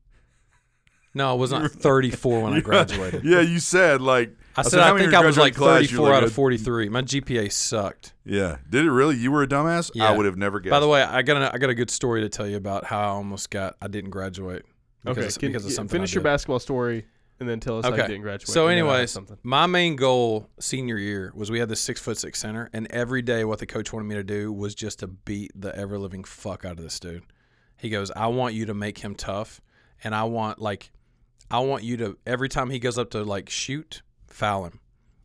No, 1.18 1.30
I 1.30 1.34
was 1.36 1.50
not 1.50 1.72
34 1.72 2.42
when 2.44 2.54
I 2.54 2.60
graduated. 2.62 3.24
Yeah, 3.24 3.40
you 3.40 3.60
said 3.60 4.02
like 4.02 4.36
I 4.58 4.64
said, 4.64 4.72
said 4.72 4.80
how 4.82 4.90
I 4.90 4.92
many 4.92 5.06
think 5.06 5.14
in 5.14 5.24
I 5.24 5.26
was 5.26 5.38
like 5.38 5.56
graduating 5.56 5.88
class? 5.88 5.92
You're 5.92 6.00
34 6.08 6.14
out 6.14 6.24
of 6.26 6.34
43. 6.34 6.90
My 6.90 7.02
GPA 7.04 7.52
sucked. 7.54 8.14
Yeah. 8.26 8.58
Did 8.70 8.84
it 8.84 8.92
really? 8.92 9.16
You 9.16 9.32
were 9.32 9.42
a 9.42 9.48
dumbass? 9.48 9.92
Yeah. 9.94 10.10
I 10.10 10.12
would 10.18 10.26
have 10.26 10.36
never 10.36 10.60
guessed. 10.60 10.72
By 10.72 10.82
the 10.82 10.90
way, 10.90 11.02
I 11.02 11.22
got 11.22 11.38
a, 11.42 11.54
I 11.54 11.58
got 11.58 11.70
a 11.70 11.74
good 11.74 11.90
story 11.90 12.20
to 12.20 12.28
tell 12.28 12.46
you 12.46 12.58
about 12.58 12.84
how 12.84 13.00
I 13.00 13.06
almost 13.06 13.50
got 13.50 13.78
I 13.82 13.88
didn't 13.88 14.10
graduate 14.10 14.64
because, 15.06 15.18
Okay, 15.18 15.28
of, 15.28 15.38
can- 15.40 15.50
because 15.52 15.66
of 15.66 15.72
something. 15.72 15.92
finish 15.98 16.14
your 16.14 16.24
basketball 16.24 16.60
story 16.60 17.06
and 17.40 17.48
then 17.50 17.60
tell 17.60 17.78
us 17.80 17.86
how 17.86 17.90
you 17.92 17.96
Okay. 17.98 18.08
didn't 18.08 18.22
graduate. 18.22 18.48
So, 18.48 18.68
and 18.68 18.78
then 18.78 18.86
I'll 18.86 18.92
have 18.94 19.18
anyways, 19.18 19.40
my 19.44 19.66
main 19.68 19.96
goal 19.96 20.50
senior 20.60 20.98
year 20.98 21.32
was 21.36 21.52
we 21.52 21.60
had 21.60 21.68
this 21.70 21.82
six 21.82 22.00
foot 22.02 22.18
six 22.18 22.40
center, 22.40 22.70
and 22.74 22.88
every 22.92 23.22
day 23.22 23.44
what 23.46 23.60
the 23.60 23.66
coach 23.66 23.92
wanted 23.92 24.06
me 24.06 24.16
to 24.16 24.24
do 24.24 24.52
was 24.54 24.74
just 24.76 25.00
to 25.00 25.08
beat 25.08 25.52
the 25.56 25.76
ever 25.78 25.98
living 26.00 26.24
fuck 26.24 26.64
out 26.66 26.74
of 26.74 26.84
this 26.84 27.00
dude. 27.00 27.24
He 27.78 27.90
goes, 27.90 28.10
I 28.12 28.28
want 28.28 28.54
you 28.56 28.66
to 28.68 28.74
make 28.74 29.00
him 29.00 29.16
tough, 29.16 29.60
and 30.04 30.16
I 30.16 30.24
want 30.24 30.60
like, 30.60 30.92
I 31.52 31.60
want 31.60 31.84
you 31.84 31.98
to 31.98 32.18
every 32.26 32.48
time 32.50 32.70
he 32.70 32.80
goes 32.80 32.98
up 32.98 33.10
to 33.12 33.24
like 33.24 33.50
shoot, 33.50 34.02
foul 34.28 34.66
him. 34.66 34.80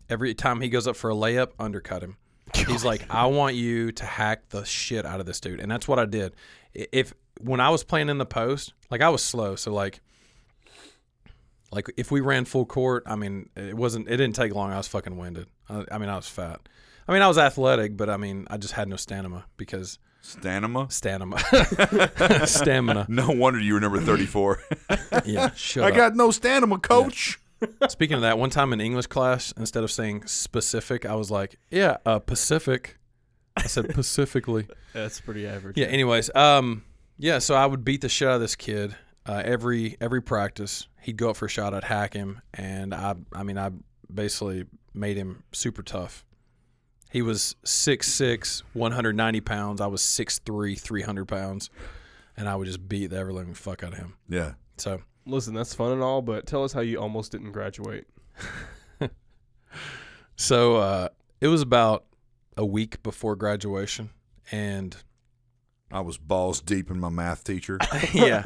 Every 0.09 0.35
time 0.35 0.61
he 0.61 0.69
goes 0.69 0.89
up 0.89 0.97
for 0.97 1.11
a 1.11 1.15
layup, 1.15 1.53
undercut 1.61 2.03
him. 2.03 2.17
He's 2.67 2.85
like, 2.85 3.03
I 3.09 3.27
want 3.27 3.55
you 3.55 3.93
to 3.93 4.05
hack 4.05 4.49
the 4.49 4.65
shit 4.65 5.07
out 5.07 5.21
of 5.21 5.27
this 5.27 5.39
dude, 5.39 5.61
and 5.61 5.71
that's 5.71 5.87
what 5.87 6.01
I 6.01 6.05
did. 6.07 6.35
If 6.75 7.15
when 7.43 7.61
I 7.61 7.71
was 7.71 7.85
playing 7.85 8.09
in 8.09 8.19
the 8.19 8.27
post, 8.27 8.73
like 8.91 9.01
I 9.01 9.09
was 9.09 9.23
slow, 9.23 9.57
so 9.57 9.73
like 9.73 10.01
like 11.73 11.89
if 11.97 12.11
we 12.11 12.21
ran 12.21 12.45
full 12.45 12.67
court, 12.67 13.05
I 13.07 13.17
mean, 13.17 13.49
it 13.57 13.77
wasn't 13.77 14.09
it 14.09 14.17
didn't 14.17 14.35
take 14.35 14.55
long. 14.55 14.73
I 14.73 14.77
was 14.77 14.89
fucking 14.89 15.17
winded. 15.17 15.47
I, 15.69 15.85
I 15.93 15.99
mean, 15.99 16.09
I 16.09 16.17
was 16.17 16.29
fat. 16.29 16.61
I 17.07 17.13
mean, 17.13 17.23
I 17.23 17.29
was 17.29 17.39
athletic, 17.39 17.97
but 17.97 18.09
I 18.11 18.17
mean, 18.17 18.47
I 18.51 18.57
just 18.57 18.75
had 18.75 18.89
no 18.89 18.97
stamina 18.97 19.45
because 19.57 19.99
stamina, 20.21 20.91
stamina, 20.91 21.39
stamina. 22.47 23.07
No 23.09 23.31
wonder 23.31 23.59
you 23.59 23.75
were 23.75 23.81
number 23.81 24.01
34. 24.01 24.63
Yeah, 25.25 25.51
shut 25.55 25.85
I 25.85 25.89
up. 25.91 25.97
got 25.97 26.17
no 26.17 26.31
stamina, 26.31 26.79
coach. 26.79 27.39
Speaking 27.89 28.15
of 28.15 28.23
that, 28.23 28.39
one 28.39 28.49
time 28.51 28.73
in 28.73 28.81
English 28.81 29.09
class, 29.09 29.53
instead 29.57 29.83
of 29.85 29.91
saying 29.91 30.27
specific, 30.27 31.05
I 31.05 31.15
was 31.15 31.31
like, 31.31 31.59
"Yeah, 31.71 31.99
uh, 32.07 32.19
Pacific." 32.21 32.97
I 33.57 33.63
said 33.63 33.89
pacifically. 33.95 34.67
That's 34.95 35.21
pretty 35.21 35.47
average. 35.47 35.77
Yeah. 35.77 35.87
Anyways, 35.89 36.35
um, 36.35 36.85
yeah. 37.21 37.39
So 37.39 37.55
I 37.55 37.67
would 37.67 37.85
beat 37.85 38.01
the 38.01 38.09
shit 38.09 38.29
out 38.29 38.35
of 38.35 38.41
this 38.41 38.57
kid 38.57 38.97
uh, 39.27 39.43
every 39.45 39.97
every 40.01 40.23
practice. 40.23 40.89
He'd 41.01 41.17
go 41.17 41.31
up 41.31 41.37
for 41.37 41.47
a 41.47 41.49
shot, 41.49 41.73
I'd 41.73 41.85
hack 41.85 42.15
him, 42.15 42.43
and 42.53 42.93
I, 42.93 43.15
I 43.33 43.43
mean, 43.43 43.57
I 43.57 43.71
basically 44.13 44.67
made 44.93 45.17
him 45.17 45.45
super 45.53 45.83
tough. 45.83 46.27
He 47.11 47.23
was 47.23 47.57
6'6", 47.65 48.63
190 48.75 49.41
pounds. 49.41 49.81
I 49.81 49.87
was 49.87 50.03
6'3", 50.03 50.79
300 50.79 51.25
pounds, 51.27 51.71
and 52.37 52.49
I 52.49 52.55
would 52.55 52.67
just 52.67 52.87
beat 52.87 53.09
the 53.09 53.17
ever 53.17 53.33
living 53.33 53.55
fuck 53.55 53.83
out 53.83 53.95
of 53.95 53.99
him. 53.99 54.15
Yeah. 54.29 54.53
So 54.77 55.01
Listen, 55.27 55.55
that's 55.55 55.75
fun 55.75 55.93
and 55.93 56.03
all, 56.03 56.23
but 56.23 56.47
tell 56.47 56.65
us 56.65 56.73
how 56.73 56.81
you 56.81 57.01
almost 57.01 57.33
didn't 57.33 57.53
graduate. 57.53 58.07
So 60.41 60.77
uh, 60.77 61.09
it 61.43 61.49
was 61.49 61.61
about 61.61 62.07
a 62.57 62.65
week 62.65 63.03
before 63.03 63.37
graduation, 63.37 64.09
and 64.51 64.97
I 65.93 66.01
was 66.01 66.17
balls 66.19 66.61
deep 66.61 66.91
in 66.91 67.01
my 67.01 67.09
math 67.09 67.43
teacher. 67.45 67.79
yeah, 68.13 68.45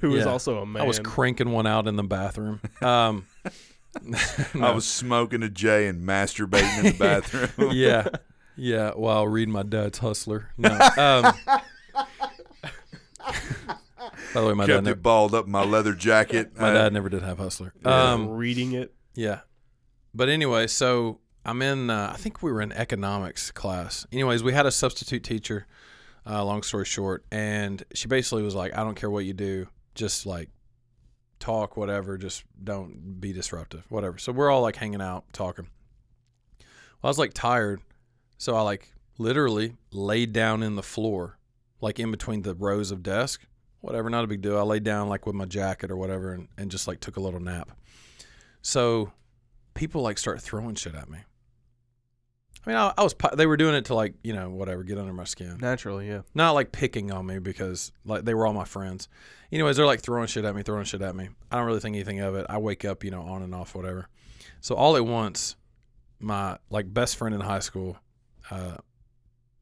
Who 0.00 0.14
is 0.16 0.24
Yeah. 0.24 0.30
also 0.32 0.58
a 0.58 0.66
man. 0.66 0.82
I 0.82 0.86
was 0.86 0.98
cranking 0.98 1.50
one 1.52 1.66
out 1.66 1.86
in 1.86 1.96
the 1.96 2.02
bathroom. 2.02 2.60
Um, 2.80 3.26
I 4.60 4.70
was 4.72 4.86
smoking 4.86 5.42
a 5.42 5.48
J 5.48 5.86
and 5.86 6.06
masturbating 6.06 6.78
in 6.78 6.84
the 6.92 6.92
bathroom. 6.98 7.70
yeah, 7.72 8.08
yeah, 8.56 8.90
while 8.92 9.28
reading 9.28 9.52
my 9.52 9.62
dad's 9.62 9.98
Hustler. 9.98 10.50
No. 10.58 10.70
Um, 10.96 11.34
by 14.34 14.40
the 14.40 14.46
way, 14.46 14.54
my 14.54 14.66
dad, 14.66 14.72
Kept 14.74 14.84
never, 14.84 14.96
it 14.98 15.02
balled 15.02 15.34
up 15.34 15.46
in 15.46 15.52
my 15.52 15.64
leather 15.64 15.92
jacket. 15.94 16.58
my 16.58 16.70
Uh, 16.70 16.72
dad 16.74 16.92
never 16.92 17.08
did 17.08 17.22
have 17.22 17.38
Hustler. 17.38 17.74
Yeah. 17.84 18.12
Um, 18.12 18.28
reading 18.30 18.72
it. 18.72 18.94
Yeah. 19.14 19.40
But 20.14 20.28
anyway, 20.28 20.66
so 20.66 21.20
I'm 21.44 21.60
in, 21.62 21.90
uh, 21.90 22.10
I 22.14 22.16
think 22.16 22.42
we 22.42 22.50
were 22.50 22.60
in 22.62 22.72
economics 22.72 23.50
class. 23.50 24.06
Anyways, 24.12 24.42
we 24.42 24.52
had 24.52 24.64
a 24.66 24.70
substitute 24.70 25.22
teacher, 25.22 25.66
uh, 26.26 26.44
long 26.44 26.62
story 26.62 26.84
short, 26.84 27.24
and 27.30 27.82
she 27.94 28.08
basically 28.08 28.42
was 28.42 28.54
like, 28.54 28.76
I 28.76 28.84
don't 28.84 28.94
care 28.94 29.10
what 29.10 29.24
you 29.24 29.32
do, 29.32 29.66
just 29.94 30.26
like 30.26 30.48
talk, 31.38 31.76
whatever, 31.76 32.16
just 32.16 32.44
don't 32.62 33.20
be 33.20 33.32
disruptive, 33.32 33.84
whatever. 33.88 34.18
So 34.18 34.32
we're 34.32 34.50
all 34.50 34.62
like 34.62 34.76
hanging 34.76 35.02
out, 35.02 35.24
talking. 35.32 35.66
Well, 36.60 36.66
I 37.04 37.08
was 37.08 37.18
like 37.18 37.34
tired, 37.34 37.80
so 38.38 38.54
I 38.54 38.62
like 38.62 38.92
literally 39.18 39.74
laid 39.90 40.32
down 40.32 40.62
in 40.62 40.76
the 40.76 40.82
floor, 40.82 41.38
like 41.80 41.98
in 41.98 42.10
between 42.10 42.42
the 42.42 42.54
rows 42.54 42.90
of 42.92 43.02
desk, 43.02 43.44
whatever, 43.80 44.08
not 44.08 44.24
a 44.24 44.28
big 44.28 44.40
deal. 44.40 44.56
I 44.56 44.62
laid 44.62 44.84
down 44.84 45.08
like 45.08 45.26
with 45.26 45.34
my 45.34 45.44
jacket 45.44 45.90
or 45.90 45.96
whatever 45.96 46.32
and, 46.32 46.48
and 46.56 46.70
just 46.70 46.86
like 46.86 47.00
took 47.00 47.16
a 47.16 47.20
little 47.20 47.40
nap. 47.40 47.72
So 48.62 49.12
people 49.74 50.02
like 50.02 50.18
start 50.18 50.40
throwing 50.40 50.76
shit 50.76 50.94
at 50.94 51.10
me. 51.10 51.18
I 52.64 52.70
mean, 52.70 52.78
I, 52.78 52.92
I 52.96 53.02
was 53.02 53.14
they 53.34 53.46
were 53.46 53.56
doing 53.56 53.74
it 53.74 53.86
to 53.86 53.94
like 53.94 54.14
you 54.22 54.32
know 54.32 54.50
whatever 54.50 54.84
get 54.84 54.98
under 54.98 55.12
my 55.12 55.24
skin, 55.24 55.58
Naturally, 55.60 56.08
yeah. 56.08 56.22
not 56.34 56.52
like 56.52 56.70
picking 56.70 57.10
on 57.10 57.26
me 57.26 57.38
because 57.38 57.92
like 58.04 58.24
they 58.24 58.34
were 58.34 58.46
all 58.46 58.52
my 58.52 58.64
friends. 58.64 59.08
Anyways, 59.50 59.76
they're 59.76 59.86
like 59.86 60.00
throwing 60.00 60.28
shit 60.28 60.44
at 60.44 60.54
me, 60.54 60.62
throwing 60.62 60.84
shit 60.84 61.02
at 61.02 61.16
me. 61.16 61.28
I 61.50 61.56
don't 61.56 61.66
really 61.66 61.80
think 61.80 61.96
anything 61.96 62.20
of 62.20 62.34
it. 62.36 62.46
I 62.48 62.58
wake 62.58 62.84
up, 62.84 63.04
you 63.04 63.10
know, 63.10 63.22
on 63.22 63.42
and 63.42 63.54
off, 63.54 63.74
whatever. 63.74 64.08
So 64.60 64.76
all 64.76 64.96
at 64.96 65.04
once, 65.04 65.56
my 66.20 66.56
like 66.70 66.92
best 66.92 67.16
friend 67.16 67.34
in 67.34 67.40
high 67.40 67.58
school, 67.58 67.98
uh, 68.50 68.76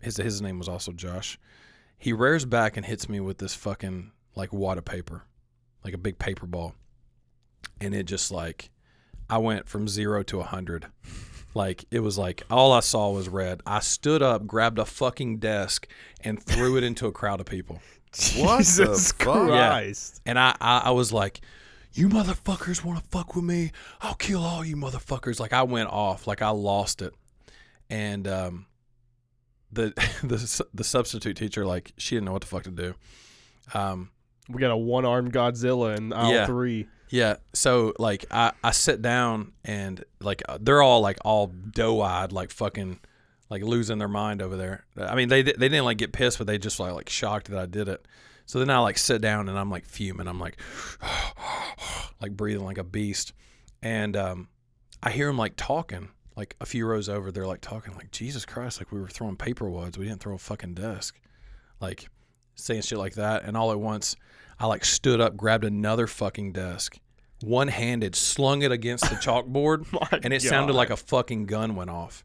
his 0.01 0.19
his 0.19 0.43
name 0.43 0.59
was 0.59 0.69
also 0.69 0.93
Josh. 0.93 1.39
He 1.97 2.13
rears 2.13 2.45
back 2.45 2.77
and 2.77 2.85
hits 2.85 3.09
me 3.09 3.21
with 3.21 3.39
this 3.39 3.55
fucking 3.55 4.13
like 4.37 4.53
wad 4.53 4.79
of 4.79 4.85
paper, 4.85 5.25
like 5.85 5.95
a 5.95 5.99
big 5.99 6.19
paper 6.19 6.47
ball, 6.47 6.75
and 7.81 7.95
it 7.95 8.05
just 8.05 8.31
like 8.31 8.71
I 9.31 9.39
went 9.39 9.69
from 9.69 9.89
zero 9.89 10.23
to 10.25 10.41
a 10.41 10.45
hundred. 10.45 10.87
Like 11.55 11.85
it 11.91 12.01
was 12.01 12.17
like 12.17 12.43
all 12.51 12.73
I 12.73 12.81
saw 12.81 13.11
was 13.11 13.29
red. 13.29 13.63
I 13.67 13.81
stood 13.81 14.23
up, 14.23 14.47
grabbed 14.47 14.79
a 14.79 14.85
fucking 14.85 15.39
desk, 15.39 15.89
and 16.23 16.43
threw 16.43 16.77
it 16.77 16.85
into 16.85 17.07
a 17.07 17.13
crowd 17.13 17.41
of 17.41 17.47
people. 17.47 17.81
What 18.37 18.59
the 18.59 18.65
Jesus 18.65 19.13
fuck? 19.13 19.47
Christ. 19.47 20.21
And 20.27 20.37
I, 20.37 20.57
I, 20.61 20.83
I 20.87 20.91
was 20.91 21.13
like, 21.13 21.41
"You 21.93 22.09
motherfuckers 22.09 22.85
want 22.85 22.99
to 23.01 23.09
fuck 23.09 23.37
with 23.37 23.45
me? 23.45 23.71
I'll 24.01 24.17
kill 24.17 24.43
all 24.43 24.65
you 24.65 24.75
motherfuckers!" 24.75 25.39
Like 25.39 25.53
I 25.53 25.63
went 25.63 25.91
off, 25.91 26.27
like 26.27 26.43
I 26.43 26.49
lost 26.49 27.03
it. 27.03 27.15
And 27.89 28.27
um, 28.27 28.67
the 29.71 29.93
the 30.25 30.65
the 30.75 30.83
substitute 30.83 31.37
teacher, 31.37 31.65
like 31.65 31.93
she 31.99 32.17
didn't 32.17 32.25
know 32.27 32.33
what 32.33 32.43
the 32.43 32.49
fuck 32.49 32.65
to 32.65 32.71
do. 32.73 32.95
Um, 33.75 34.11
We 34.53 34.61
got 34.61 34.71
a 34.71 34.77
one 34.77 35.05
armed 35.05 35.33
Godzilla 35.33 35.97
in 35.97 36.13
aisle 36.13 36.33
Yeah. 36.33 36.47
three. 36.47 36.87
Yeah. 37.11 37.37
So 37.55 37.93
like 37.99 38.25
I, 38.31 38.53
I 38.63 38.71
sit 38.71 39.03
down 39.03 39.53
and 39.65 40.05
like 40.21 40.43
uh, 40.49 40.59
they're 40.61 40.83
all 40.83 41.01
like 41.01 41.19
all 41.25 41.49
doe 41.49 42.01
eyed, 42.01 42.33
like 42.33 42.51
fucking 42.51 43.01
like 43.49 43.63
losing 43.65 43.99
their 43.99 44.09
mind 44.09 44.41
over 44.43 44.57
there. 44.57 44.85
I 44.97 45.15
mean 45.17 45.29
they 45.29 45.43
they 45.43 45.53
didn't 45.69 45.85
like 45.85 45.99
get 45.99 46.13
pissed, 46.13 46.39
but 46.39 46.47
they 46.47 46.57
just 46.59 46.79
like 46.79 46.93
like 46.93 47.09
shocked 47.09 47.49
that 47.51 47.59
I 47.59 47.67
did 47.67 47.89
it. 47.89 48.07
So 48.47 48.59
then 48.59 48.71
I 48.71 48.79
like 48.79 48.99
sit 48.99 49.21
down 49.21 49.49
and 49.49 49.59
I'm 49.59 49.71
like 49.71 49.85
fuming. 49.87 50.29
I'm 50.29 50.39
like 50.39 50.57
like 52.21 52.37
breathing 52.37 52.65
like 52.65 52.79
a 52.79 52.85
beast. 52.85 53.33
And 53.83 54.17
um 54.17 54.49
I 55.03 55.11
hear 55.11 55.27
them 55.27 55.39
like 55.39 55.55
talking 55.57 56.11
like 56.37 56.55
a 56.61 56.67
few 56.67 56.87
rows 56.87 57.09
over. 57.09 57.33
They're 57.33 57.47
like 57.47 57.61
talking 57.61 57.95
like 57.95 58.11
Jesus 58.13 58.45
Christ, 58.45 58.81
like 58.81 58.93
we 58.93 59.01
were 59.01 59.09
throwing 59.09 59.37
paper 59.37 59.69
wads. 59.69 59.99
We 59.99 60.07
didn't 60.07 60.21
throw 60.21 60.35
a 60.35 60.39
fucking 60.39 60.75
desk. 60.75 61.19
Like 61.81 62.09
saying 62.55 62.83
shit 62.83 62.99
like 62.99 63.15
that. 63.15 63.45
And 63.45 63.57
all 63.57 63.73
at 63.73 63.81
once 63.81 64.17
I 64.61 64.67
like 64.67 64.85
stood 64.85 65.21
up, 65.23 65.37
grabbed 65.37 65.65
another 65.65 66.07
fucking 66.07 66.53
desk, 66.53 66.99
one 67.41 67.69
handed, 67.69 68.15
slung 68.15 68.61
it 68.61 68.71
against 68.71 69.09
the 69.09 69.17
chalkboard, 69.17 69.87
and 70.23 70.35
it 70.35 70.43
sounded 70.43 70.75
like 70.75 70.91
a 70.91 70.97
fucking 70.99 71.47
gun 71.47 71.75
went 71.75 71.89
off. 71.89 72.25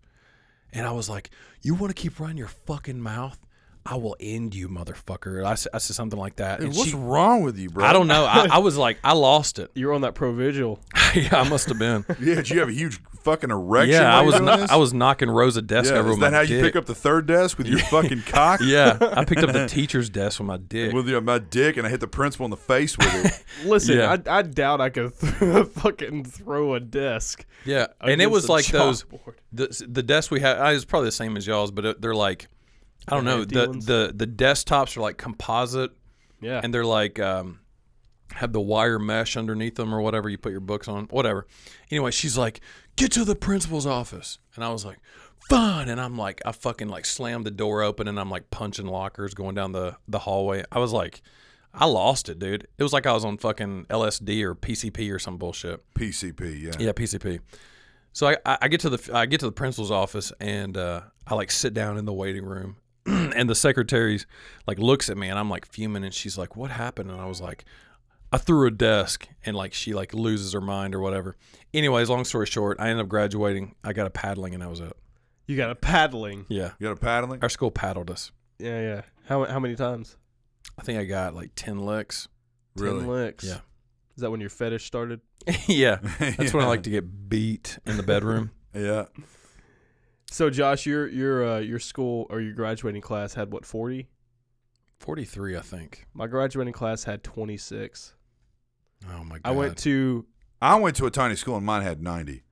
And 0.73 0.85
I 0.85 0.91
was 0.91 1.09
like, 1.09 1.29
"You 1.61 1.73
want 1.73 1.95
to 1.95 1.99
keep 2.01 2.19
running 2.19 2.37
your 2.37 2.49
fucking 2.49 2.99
mouth? 2.99 3.39
I 3.85 3.95
will 3.95 4.15
end 4.19 4.55
you, 4.55 4.67
motherfucker." 4.67 5.45
I 5.45 5.55
said 5.55 5.81
something 5.81 6.19
like 6.19 6.37
that. 6.37 6.59
Dude, 6.59 6.69
and 6.69 6.77
what's 6.77 6.89
she- 6.89 6.95
wrong 6.95 7.43
with 7.43 7.57
you, 7.57 7.69
bro? 7.69 7.85
I 7.85 7.93
don't 7.93 8.07
know. 8.07 8.25
I, 8.25 8.47
I 8.51 8.57
was 8.57 8.77
like, 8.77 8.97
I 9.03 9.13
lost 9.13 9.59
it. 9.59 9.71
You 9.75 9.87
were 9.87 9.93
on 9.93 10.01
that 10.01 10.15
Provigil. 10.15 10.79
yeah, 11.15 11.39
I 11.41 11.47
must 11.49 11.67
have 11.69 11.77
been. 11.79 12.05
Yeah, 12.19 12.35
did 12.35 12.49
you 12.49 12.59
have 12.59 12.69
a 12.69 12.73
huge 12.73 12.99
fucking 13.23 13.51
erection? 13.51 13.93
yeah, 14.01 14.17
I 14.17 14.21
was 14.21 14.33
were 14.33 14.39
doing 14.39 14.45
kno- 14.51 14.57
this? 14.57 14.71
I 14.71 14.75
was 14.77 14.93
knocking 14.93 15.29
rows 15.29 15.57
of 15.57 15.67
desks 15.67 15.91
Yeah, 15.91 15.97
over 15.99 16.09
is 16.09 16.15
with 16.15 16.21
that 16.21 16.31
my 16.31 16.37
how 16.37 16.41
you 16.43 16.61
pick 16.61 16.75
up 16.75 16.85
the 16.85 16.95
third 16.95 17.25
desk 17.27 17.57
with 17.57 17.67
your 17.67 17.79
fucking 17.91 18.21
cock? 18.23 18.59
yeah, 18.63 18.97
I 19.01 19.25
picked 19.25 19.43
up 19.43 19.51
the 19.51 19.67
teacher's 19.67 20.09
desk 20.09 20.39
with 20.39 20.47
my 20.47 20.57
dick. 20.57 20.93
With 20.93 21.07
your, 21.07 21.21
my 21.21 21.39
dick, 21.39 21.77
and 21.77 21.85
I 21.85 21.89
hit 21.89 21.99
the 21.99 22.07
principal 22.07 22.45
in 22.45 22.51
the 22.51 22.57
face 22.57 22.97
with 22.97 23.25
it. 23.25 23.67
Listen, 23.67 23.97
Yeah. 23.97 24.15
I, 24.25 24.37
I 24.39 24.41
doubt 24.41 24.81
I 24.81 24.89
could 24.89 25.17
th- 25.19 25.67
fucking 25.67 26.25
throw 26.25 26.73
a 26.73 26.79
desk. 26.79 27.45
yeah, 27.65 27.87
and 28.01 28.21
it 28.21 28.31
was 28.31 28.49
like 28.49 28.65
those. 28.67 29.03
chalkboard. 29.03 29.35
the 29.53 29.85
the 29.87 30.03
desk 30.03 30.31
we 30.31 30.39
had 30.39 30.57
uh, 30.57 30.61
I 30.61 30.73
was 30.73 30.85
probably 30.85 31.07
the 31.07 31.11
same 31.13 31.37
as 31.37 31.45
y'all's, 31.45 31.71
but 31.71 31.85
it, 31.85 32.01
they're 32.01 32.15
like 32.15 32.47
I 33.07 33.15
don't 33.15 33.25
know 33.25 33.45
the, 33.45 33.67
ones? 33.67 33.85
the 33.85 34.11
the 34.15 34.27
desktops 34.27 34.97
are 34.97 35.01
like 35.01 35.17
composite 35.17 35.91
Yeah. 36.41 36.61
and 36.63 36.73
they're 36.73 36.85
like 36.85 37.19
um, 37.19 37.59
have 38.33 38.51
the 38.53 38.61
wire 38.61 38.97
mesh 38.99 39.37
underneath 39.37 39.75
them 39.75 39.93
or 39.93 40.01
whatever 40.01 40.27
you 40.29 40.37
put 40.37 40.51
your 40.51 40.61
books 40.61 40.87
on 40.87 41.05
whatever. 41.05 41.45
Anyway, 41.91 42.11
she's 42.11 42.37
like 42.37 42.61
get 42.95 43.11
to 43.13 43.23
the 43.25 43.35
principal's 43.35 43.85
office, 43.85 44.39
and 44.55 44.63
I 44.63 44.69
was 44.69 44.83
like 44.85 44.97
fine, 45.49 45.89
and 45.89 46.01
I'm 46.01 46.17
like 46.17 46.41
I 46.45 46.51
fucking 46.51 46.89
like 46.89 47.05
slammed 47.05 47.45
the 47.45 47.51
door 47.51 47.83
open 47.83 48.07
and 48.07 48.19
I'm 48.19 48.29
like 48.31 48.49
punching 48.49 48.87
lockers 48.87 49.33
going 49.33 49.55
down 49.55 49.71
the 49.71 49.97
the 50.07 50.19
hallway. 50.19 50.63
I 50.71 50.79
was 50.79 50.91
like. 50.93 51.21
I 51.77 51.87
lost 51.87 52.29
it, 52.29 52.39
dude. 52.39 52.69
It 52.77 52.83
was 52.83 52.93
like 52.93 53.05
I 53.05 53.11
was 53.11 53.25
on 53.25 53.37
fucking 53.37 53.87
LSD 53.89 54.43
or 54.43 54.55
PCP 54.55 55.13
or 55.13 55.19
some 55.19 55.35
bullshit. 55.37 55.83
PCP, 55.93 56.61
yeah. 56.61 56.71
Yeah, 56.79 56.93
PCP. 56.93 57.41
So 58.13 58.27
I, 58.29 58.37
I 58.45 58.57
I 58.61 58.67
get 58.69 58.79
to 58.79 58.89
the 58.89 59.11
I 59.13 59.25
get 59.25 59.41
to 59.41 59.45
the 59.47 59.51
principal's 59.51 59.91
office 59.91 60.31
and 60.39 60.77
uh, 60.77 61.01
I 61.27 61.35
like 61.35 61.51
sit 61.51 61.73
down 61.73 61.97
in 61.97 62.05
the 62.05 62.13
waiting 62.13 62.45
room, 62.45 62.77
and 63.35 63.49
the 63.49 63.55
secretary's 63.55 64.25
like 64.67 64.79
looks 64.79 65.09
at 65.09 65.17
me 65.17 65.29
and 65.29 65.37
I'm 65.37 65.49
like 65.49 65.65
fuming 65.65 66.03
and 66.03 66.13
she's 66.13 66.37
like, 66.37 66.55
"What 66.55 66.71
happened?" 66.71 67.11
And 67.11 67.19
I 67.21 67.25
was 67.25 67.39
like, 67.41 67.65
"I 68.31 68.37
threw 68.37 68.67
a 68.67 68.71
desk," 68.71 69.27
and 69.45 69.55
like 69.55 69.73
she 69.73 69.93
like 69.93 70.13
loses 70.13 70.53
her 70.53 70.61
mind 70.61 70.95
or 70.95 70.99
whatever. 70.99 71.35
Anyways, 71.73 72.09
long 72.09 72.25
story 72.25 72.45
short, 72.47 72.77
I 72.79 72.89
ended 72.89 73.03
up 73.03 73.09
graduating. 73.09 73.75
I 73.83 73.93
got 73.93 74.07
a 74.07 74.09
paddling 74.11 74.53
and 74.53 74.63
that 74.63 74.69
was 74.69 74.79
it. 74.79 74.93
you 75.47 75.55
got 75.57 75.69
a 75.71 75.75
paddling. 75.75 76.45
Yeah, 76.49 76.71
You 76.79 76.87
got 76.87 76.93
a 76.93 76.99
paddling? 76.99 77.39
our 77.43 77.49
school 77.49 77.71
paddled 77.71 78.09
us. 78.09 78.31
Yeah, 78.59 78.79
yeah. 78.81 79.01
How 79.27 79.43
how 79.45 79.59
many 79.59 79.75
times? 79.75 80.17
I 80.79 80.81
think 80.83 80.99
I 80.99 81.03
got 81.05 81.35
like 81.35 81.51
ten 81.55 81.79
licks. 81.85 82.27
Really? 82.75 82.99
Ten 83.01 83.07
licks. 83.09 83.43
Yeah. 83.43 83.59
Is 84.15 84.21
that 84.21 84.31
when 84.31 84.39
your 84.41 84.49
fetish 84.49 84.85
started? 84.85 85.19
yeah, 85.67 85.97
that's 86.19 86.53
when 86.53 86.63
I 86.63 86.67
like 86.67 86.83
to 86.83 86.89
get 86.89 87.29
beat 87.29 87.77
in 87.85 87.97
the 87.97 88.03
bedroom. 88.03 88.51
Yeah. 88.77 89.05
So 90.31 90.49
Josh, 90.49 90.85
your 90.85 91.07
your 91.07 91.47
uh, 91.47 91.59
your 91.59 91.79
school 91.79 92.27
or 92.29 92.41
your 92.41 92.53
graduating 92.53 93.01
class 93.01 93.33
had 93.33 93.51
what 93.51 93.65
forty? 93.65 94.09
43, 94.99 95.57
I 95.57 95.61
think. 95.61 96.07
My 96.13 96.25
graduating 96.25 96.73
class 96.73 97.03
had 97.03 97.23
26. 97.23 98.15
Oh 99.07 99.23
my 99.23 99.39
god. 99.39 99.41
I 99.43 99.51
went 99.51 99.77
to 99.79 100.25
I 100.61 100.75
went 100.75 100.95
to 100.95 101.05
a 101.05 101.11
tiny 101.11 101.35
school 101.35 101.57
and 101.57 101.65
mine 101.65 101.83
had 101.83 102.01
90. 102.01 102.43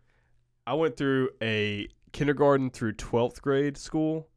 I 0.67 0.73
went 0.73 0.97
through 0.97 1.29
a 1.41 1.87
kindergarten 2.11 2.69
through 2.69 2.93
12th 2.93 3.41
grade 3.41 3.77
school, 3.77 4.27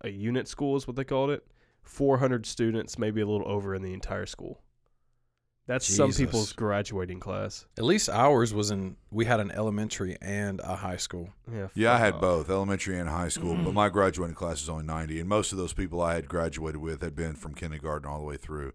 a 0.00 0.08
unit 0.08 0.48
school 0.48 0.76
is 0.76 0.86
what 0.86 0.96
they 0.96 1.04
called 1.04 1.30
it. 1.30 1.46
400 1.82 2.46
students, 2.46 2.98
maybe 2.98 3.20
a 3.20 3.26
little 3.26 3.46
over 3.48 3.74
in 3.74 3.82
the 3.82 3.92
entire 3.92 4.26
school. 4.26 4.62
That's 5.66 5.84
some 5.86 6.10
Jesus. 6.10 6.20
people's 6.24 6.52
graduating 6.52 7.18
class. 7.18 7.66
At 7.76 7.82
least 7.84 8.08
ours 8.08 8.54
was 8.54 8.70
in. 8.70 8.96
We 9.10 9.24
had 9.24 9.40
an 9.40 9.50
elementary 9.50 10.16
and 10.22 10.60
a 10.60 10.76
high 10.76 10.96
school. 10.96 11.30
Yeah, 11.52 11.68
Yeah, 11.74 11.90
I 11.90 11.94
fuck 11.96 12.04
had 12.04 12.14
off. 12.14 12.20
both, 12.20 12.50
elementary 12.50 12.98
and 13.00 13.08
high 13.08 13.28
school, 13.28 13.54
Mm. 13.56 13.64
but 13.64 13.74
my 13.74 13.88
graduating 13.88 14.36
class 14.36 14.62
is 14.62 14.68
only 14.68 14.84
90. 14.84 15.18
And 15.18 15.28
most 15.28 15.50
of 15.50 15.58
those 15.58 15.72
people 15.72 16.00
I 16.00 16.14
had 16.14 16.28
graduated 16.28 16.80
with 16.80 17.02
had 17.02 17.16
been 17.16 17.34
from 17.34 17.54
kindergarten 17.54 18.08
all 18.08 18.20
the 18.20 18.24
way 18.24 18.36
through. 18.36 18.74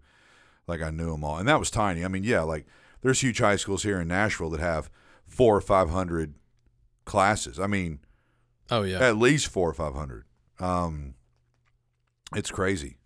Like 0.68 0.82
I 0.82 0.90
knew 0.90 1.12
them 1.12 1.24
all. 1.24 1.38
And 1.38 1.48
that 1.48 1.60
was 1.60 1.72
tiny. 1.72 2.04
I 2.04 2.10
mean, 2.10 2.26
yeah, 2.26 2.42
like 2.42 2.66
there's 3.02 3.22
huge 3.22 3.40
high 3.40 3.56
schools 3.56 3.84
here 3.84 4.02
in 4.02 4.10
Nashville 4.10 4.50
that 4.50 4.60
have 4.60 4.90
four 5.26 5.56
or 5.56 5.62
500 5.62 6.34
classes. 7.06 7.58
I 7.58 7.68
mean, 7.68 8.00
Oh 8.70 8.84
yeah. 8.84 9.00
at 9.00 9.16
least 9.18 9.48
four 9.48 9.70
or 9.70 9.74
500. 9.74 10.26
Um, 10.60 11.16
it's 12.36 12.52
crazy. 12.52 12.98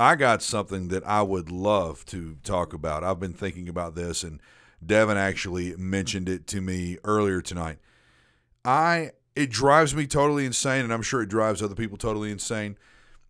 I 0.00 0.16
got 0.16 0.42
something 0.42 0.88
that 0.88 1.04
I 1.06 1.20
would 1.20 1.50
love 1.50 2.06
to 2.06 2.36
talk 2.42 2.72
about. 2.72 3.04
I've 3.04 3.20
been 3.20 3.34
thinking 3.34 3.68
about 3.68 3.94
this, 3.94 4.22
and 4.22 4.40
Devin 4.84 5.18
actually 5.18 5.76
mentioned 5.76 6.26
it 6.26 6.46
to 6.48 6.62
me 6.62 6.96
earlier 7.04 7.42
tonight. 7.42 7.80
I 8.64 9.10
it 9.36 9.50
drives 9.50 9.94
me 9.94 10.06
totally 10.06 10.46
insane, 10.46 10.84
and 10.84 10.92
I'm 10.92 11.02
sure 11.02 11.20
it 11.20 11.28
drives 11.28 11.62
other 11.62 11.74
people 11.74 11.98
totally 11.98 12.30
insane 12.30 12.78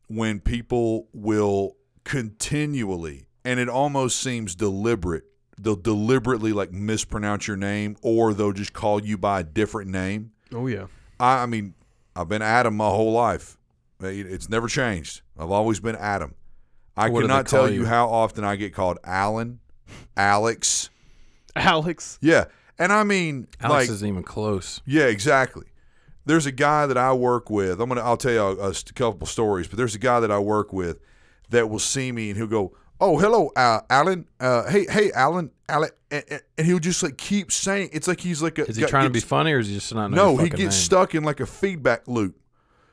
when 0.07 0.39
people 0.39 1.09
will 1.13 1.77
continually, 2.05 3.27
and 3.45 3.59
it 3.59 3.69
almost 3.69 4.21
seems 4.21 4.55
deliberate. 4.55 5.25
They'll 5.59 5.75
deliberately 5.75 6.53
like 6.53 6.71
mispronounce 6.71 7.49
your 7.49 7.57
name, 7.57 7.97
or 8.01 8.33
they'll 8.33 8.53
just 8.53 8.73
call 8.73 9.05
you 9.05 9.19
by 9.19 9.41
a 9.41 9.45
different 9.45 9.91
name. 9.91 10.31
Oh 10.55 10.69
yeah. 10.69 10.87
I, 11.19 11.43
I 11.43 11.47
mean, 11.47 11.75
I've 12.15 12.29
been 12.29 12.43
Adam 12.43 12.77
my 12.77 12.91
whole 12.91 13.13
life. 13.13 13.59
It's 14.01 14.49
never 14.49 14.69
changed. 14.69 15.23
I've 15.37 15.51
always 15.51 15.81
been 15.81 15.97
Adam. 15.97 16.35
I 17.01 17.09
What 17.09 17.21
cannot 17.23 17.47
tell 17.47 17.69
you 17.71 17.81
you? 17.81 17.87
how 17.87 18.09
often 18.09 18.45
I 18.45 18.57
get 18.57 18.75
called 18.75 18.99
Alan, 19.05 19.61
Alex. 20.17 20.91
Alex. 21.57 22.19
Yeah, 22.21 22.45
and 22.79 22.93
I 22.93 23.03
mean, 23.05 23.49
Alex 23.61 23.89
like, 23.89 23.91
isn't 23.95 24.09
even 24.09 24.23
close. 24.23 24.81
yeah, 24.87 25.05
exactly. 25.05 25.67
There's 26.27 26.47
a 26.47 26.53
guy 26.53 26.87
that 26.87 26.97
I 26.99 27.13
work 27.13 27.51
with. 27.51 27.81
I'm 27.81 27.89
gonna. 27.89 28.03
I'll 28.03 28.17
tell 28.17 28.33
you 28.33 28.41
a, 28.41 28.71
a 28.71 28.75
couple 28.95 29.27
stories, 29.27 29.67
but 29.67 29.77
there's 29.77 29.95
a 29.95 29.99
guy 29.99 30.21
that 30.21 30.31
I 30.31 30.39
work 30.39 30.73
with 30.73 31.01
that 31.49 31.69
will 31.69 31.79
see 31.81 32.13
me 32.13 32.29
and 32.31 32.37
he'll 32.37 32.47
go, 32.47 32.77
"Oh, 33.01 33.19
hello, 33.19 33.51
uh, 33.57 33.81
Alan. 33.91 34.27
Uh, 34.39 34.71
hey, 34.71 34.87
hey, 34.89 35.11
Alan, 35.13 35.51
Alan," 35.69 35.91
and, 36.11 36.25
and- 36.31 36.43
and 36.59 36.67
he'll 36.67 36.79
just 36.79 37.03
like 37.03 37.17
keep 37.17 37.51
saying. 37.51 37.91
It's 37.93 38.07
like 38.07 38.21
he's 38.21 38.43
like 38.43 38.59
a. 38.59 38.67
Is 38.67 38.77
he 38.77 38.83
got- 38.83 38.91
trying 38.91 39.05
to 39.05 39.11
be 39.11 39.21
funny 39.21 39.53
or 39.53 39.59
is 39.59 39.69
he 39.69 39.75
just 39.75 39.93
not 39.95 40.11
know 40.11 40.33
No, 40.33 40.37
he 40.37 40.51
gets 40.51 40.61
name? 40.61 40.71
stuck 40.71 41.15
in 41.15 41.25
like 41.25 41.41
a 41.41 41.47
feedback 41.47 42.07
loop. 42.07 42.37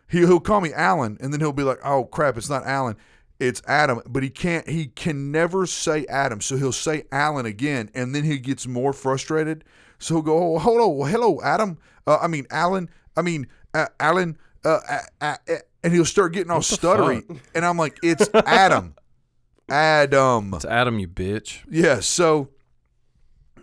He, 0.10 0.20
he'll 0.20 0.40
call 0.40 0.62
me 0.62 0.72
Alan, 0.74 1.18
and 1.20 1.32
then 1.34 1.40
he'll 1.42 1.52
be 1.52 1.64
like, 1.64 1.80
"Oh 1.84 2.06
crap, 2.06 2.38
it's 2.38 2.50
not 2.50 2.66
Alan, 2.66 2.96
it's 3.40 3.62
Adam." 3.68 4.02
But 4.08 4.24
he 4.24 4.30
can't. 4.30 4.68
He 4.68 4.88
can 4.88 5.32
never 5.32 5.66
say 5.66 6.06
Adam, 6.08 6.42
so 6.42 6.58
he'll 6.58 6.72
say 6.72 7.04
Alan 7.12 7.46
again, 7.46 7.90
and 7.94 8.14
then 8.14 8.24
he 8.24 8.38
gets 8.40 8.68
more 8.68 8.94
frustrated. 8.94 9.64
So 10.00 10.16
he'll 10.16 10.24
go, 10.24 10.56
"Oh, 10.56 10.60
hold 10.60 11.02
on, 11.02 11.10
hello, 11.10 11.42
Adam. 11.42 11.78
Uh, 12.06 12.20
I 12.22 12.28
mean, 12.28 12.46
Alan. 12.52 12.90
I 13.16 13.22
mean, 13.22 13.48
uh, 13.74 13.88
Alan." 14.00 14.38
Uh, 14.66 14.80
uh, 14.90 15.00
uh, 15.22 15.36
uh," 15.50 15.56
and 15.84 15.94
he'll 15.94 16.06
start 16.06 16.34
getting 16.34 16.52
all 16.52 16.60
stuttery, 16.60 17.24
and 17.56 17.66
I'm 17.66 17.78
like, 17.78 17.98
"It's 18.04 18.30
Adam, 18.34 18.96
Adam." 19.70 20.54
It's 20.54 20.66
Adam, 20.66 21.00
you 21.00 21.08
bitch. 21.08 21.60
Yeah, 21.70 22.00
so 22.00 22.50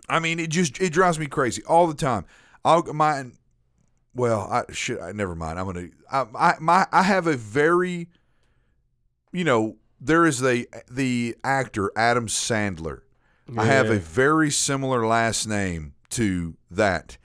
I 0.09 0.19
mean, 0.19 0.39
it 0.39 0.49
just 0.49 0.81
it 0.81 0.91
drives 0.91 1.19
me 1.19 1.27
crazy 1.27 1.63
all 1.63 1.87
the 1.87 1.93
time. 1.93 2.25
I'll 2.63 2.83
my 2.93 3.25
well, 4.13 4.47
I 4.49 4.71
shit. 4.71 4.99
I 5.01 5.11
never 5.11 5.35
mind. 5.35 5.59
I'm 5.59 5.65
gonna. 5.65 5.89
I, 6.11 6.25
I 6.35 6.53
my 6.59 6.87
I 6.91 7.03
have 7.03 7.27
a 7.27 7.35
very, 7.35 8.07
you 9.35 9.43
know, 9.43 9.75
there 9.99 10.25
is 10.25 10.39
the 10.39 10.67
the 10.89 11.35
actor 11.43 11.91
Adam 11.95 12.27
Sandler. 12.27 13.01
I 13.57 13.65
have 13.65 13.89
a 13.91 13.99
very 13.99 14.49
similar 14.49 15.05
last 15.05 15.45
name 15.45 15.93
to 16.11 16.55
that. 16.71 17.17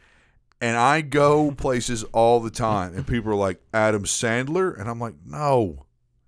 And 0.60 0.76
I 0.76 1.00
go 1.00 1.50
places 1.56 2.04
all 2.12 2.40
the 2.40 2.50
time, 2.50 2.94
and 2.94 3.06
people 3.06 3.32
are 3.32 3.36
like, 3.36 3.62
Adam 3.72 4.04
Sandler? 4.04 4.78
And 4.78 4.90
I'm 4.90 5.00
like, 5.00 5.14
no, 5.24 5.86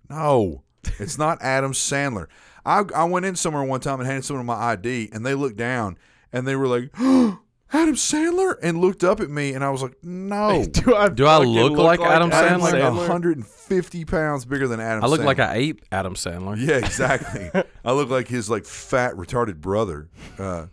no, 0.09 0.63
it's 0.99 1.19
not 1.19 1.41
Adam 1.41 1.73
Sandler. 1.73 2.27
I, 2.65 2.83
I 2.95 3.03
went 3.03 3.25
in 3.25 3.35
somewhere 3.35 3.63
one 3.63 3.81
time 3.81 3.99
and 3.99 4.07
handed 4.07 4.25
someone 4.25 4.45
my 4.45 4.55
ID, 4.55 5.09
and 5.11 5.25
they 5.25 5.35
looked 5.35 5.57
down 5.57 5.97
and 6.31 6.47
they 6.47 6.55
were 6.55 6.67
like, 6.67 6.91
Adam 7.73 7.95
Sandler? 7.95 8.55
And 8.61 8.79
looked 8.79 9.03
up 9.03 9.19
at 9.19 9.29
me, 9.29 9.53
and 9.53 9.63
I 9.63 9.69
was 9.71 9.81
like, 9.81 9.95
no. 10.03 10.63
Do 10.71 10.95
I, 10.95 11.09
Do 11.09 11.25
I 11.27 11.39
fucking 11.39 11.49
look 11.53 11.77
like 11.77 11.99
Adam 11.99 12.31
I'm 12.31 12.59
like 12.61 12.75
Sandler? 12.75 12.97
150 12.97 14.05
pounds 14.05 14.45
bigger 14.45 14.67
than 14.67 14.79
Adam 14.79 15.03
I 15.03 15.07
look 15.07 15.21
Sandler. 15.21 15.25
like 15.25 15.39
I 15.39 15.55
ate 15.55 15.83
Adam 15.91 16.13
Sandler. 16.15 16.55
Yeah, 16.57 16.75
exactly. 16.77 17.49
I 17.83 17.91
look 17.91 18.09
like 18.09 18.27
his 18.27 18.49
like 18.49 18.65
fat 18.65 19.13
retarded 19.15 19.57
brother. 19.61 20.09
Uh, 20.37 20.67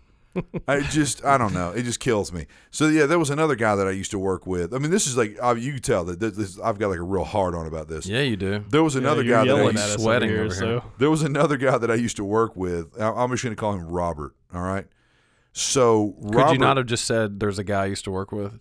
I 0.68 0.80
just 0.82 1.24
I 1.24 1.36
don't 1.38 1.52
know. 1.52 1.70
It 1.72 1.82
just 1.82 1.98
kills 1.98 2.32
me. 2.32 2.46
So 2.70 2.86
yeah, 2.86 3.06
there 3.06 3.18
was 3.18 3.30
another 3.30 3.56
guy 3.56 3.74
that 3.74 3.88
I 3.88 3.90
used 3.90 4.12
to 4.12 4.18
work 4.18 4.46
with. 4.46 4.72
I 4.72 4.78
mean, 4.78 4.92
this 4.92 5.08
is 5.08 5.16
like 5.16 5.36
I, 5.42 5.52
you 5.54 5.72
can 5.72 5.82
tell 5.82 6.04
that 6.04 6.20
this, 6.20 6.36
this, 6.36 6.60
I've 6.60 6.78
got 6.78 6.88
like 6.90 7.00
a 7.00 7.02
real 7.02 7.24
hard 7.24 7.54
on 7.56 7.66
about 7.66 7.88
this. 7.88 8.06
Yeah, 8.06 8.20
you 8.20 8.36
do. 8.36 8.64
There 8.70 8.84
was 8.84 8.94
another 8.94 9.22
you're 9.24 9.38
guy 9.38 9.44
that 9.46 9.54
I 9.54 9.56
yelling 9.58 9.72
used, 9.72 9.84
at 9.84 9.90
us 9.96 10.02
sweating 10.02 10.30
over 10.30 10.36
here, 10.36 10.44
over 10.46 10.54
so 10.54 10.84
there 10.98 11.10
was 11.10 11.22
another 11.22 11.56
guy 11.56 11.78
that 11.78 11.90
I 11.90 11.94
used 11.94 12.16
to 12.16 12.24
work 12.24 12.54
with. 12.54 13.00
I- 13.00 13.10
I'm 13.10 13.30
just 13.32 13.42
going 13.42 13.56
to 13.56 13.60
call 13.60 13.72
him 13.72 13.86
Robert. 13.88 14.34
All 14.54 14.62
right. 14.62 14.86
So 15.52 16.14
Could 16.32 16.52
you 16.52 16.58
not 16.58 16.76
have 16.76 16.86
just 16.86 17.04
said 17.04 17.40
there's 17.40 17.58
a 17.58 17.64
guy 17.64 17.82
I 17.82 17.86
used 17.86 18.04
to 18.04 18.10
work 18.10 18.32
with? 18.32 18.60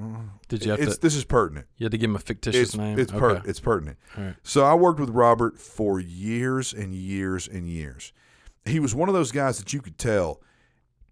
Mm, 0.00 0.30
Did 0.48 0.64
you 0.64 0.70
have 0.72 0.80
it's 0.80 0.94
to? 0.96 1.00
this 1.00 1.14
is 1.14 1.24
pertinent. 1.24 1.66
You 1.76 1.84
had 1.84 1.92
to 1.92 1.98
give 1.98 2.10
him 2.10 2.16
a 2.16 2.20
fictitious 2.20 2.60
It's 2.70 2.76
name. 2.76 2.98
it's 2.98 3.12
okay. 3.12 3.20
per, 3.20 3.42
it's 3.44 3.60
pertinent. 3.60 3.98
Right. 4.16 4.34
So 4.42 4.64
I 4.64 4.74
worked 4.74 5.00
with 5.00 5.10
Robert 5.10 5.58
for 5.58 6.00
years 6.00 6.72
and 6.72 6.94
years 6.94 7.46
and 7.48 7.68
years. 7.68 8.12
He 8.64 8.78
was 8.80 8.94
one 8.94 9.08
of 9.08 9.14
those 9.14 9.32
guys 9.32 9.58
that 9.58 9.72
you 9.72 9.80
could 9.82 9.98
tell 9.98 10.40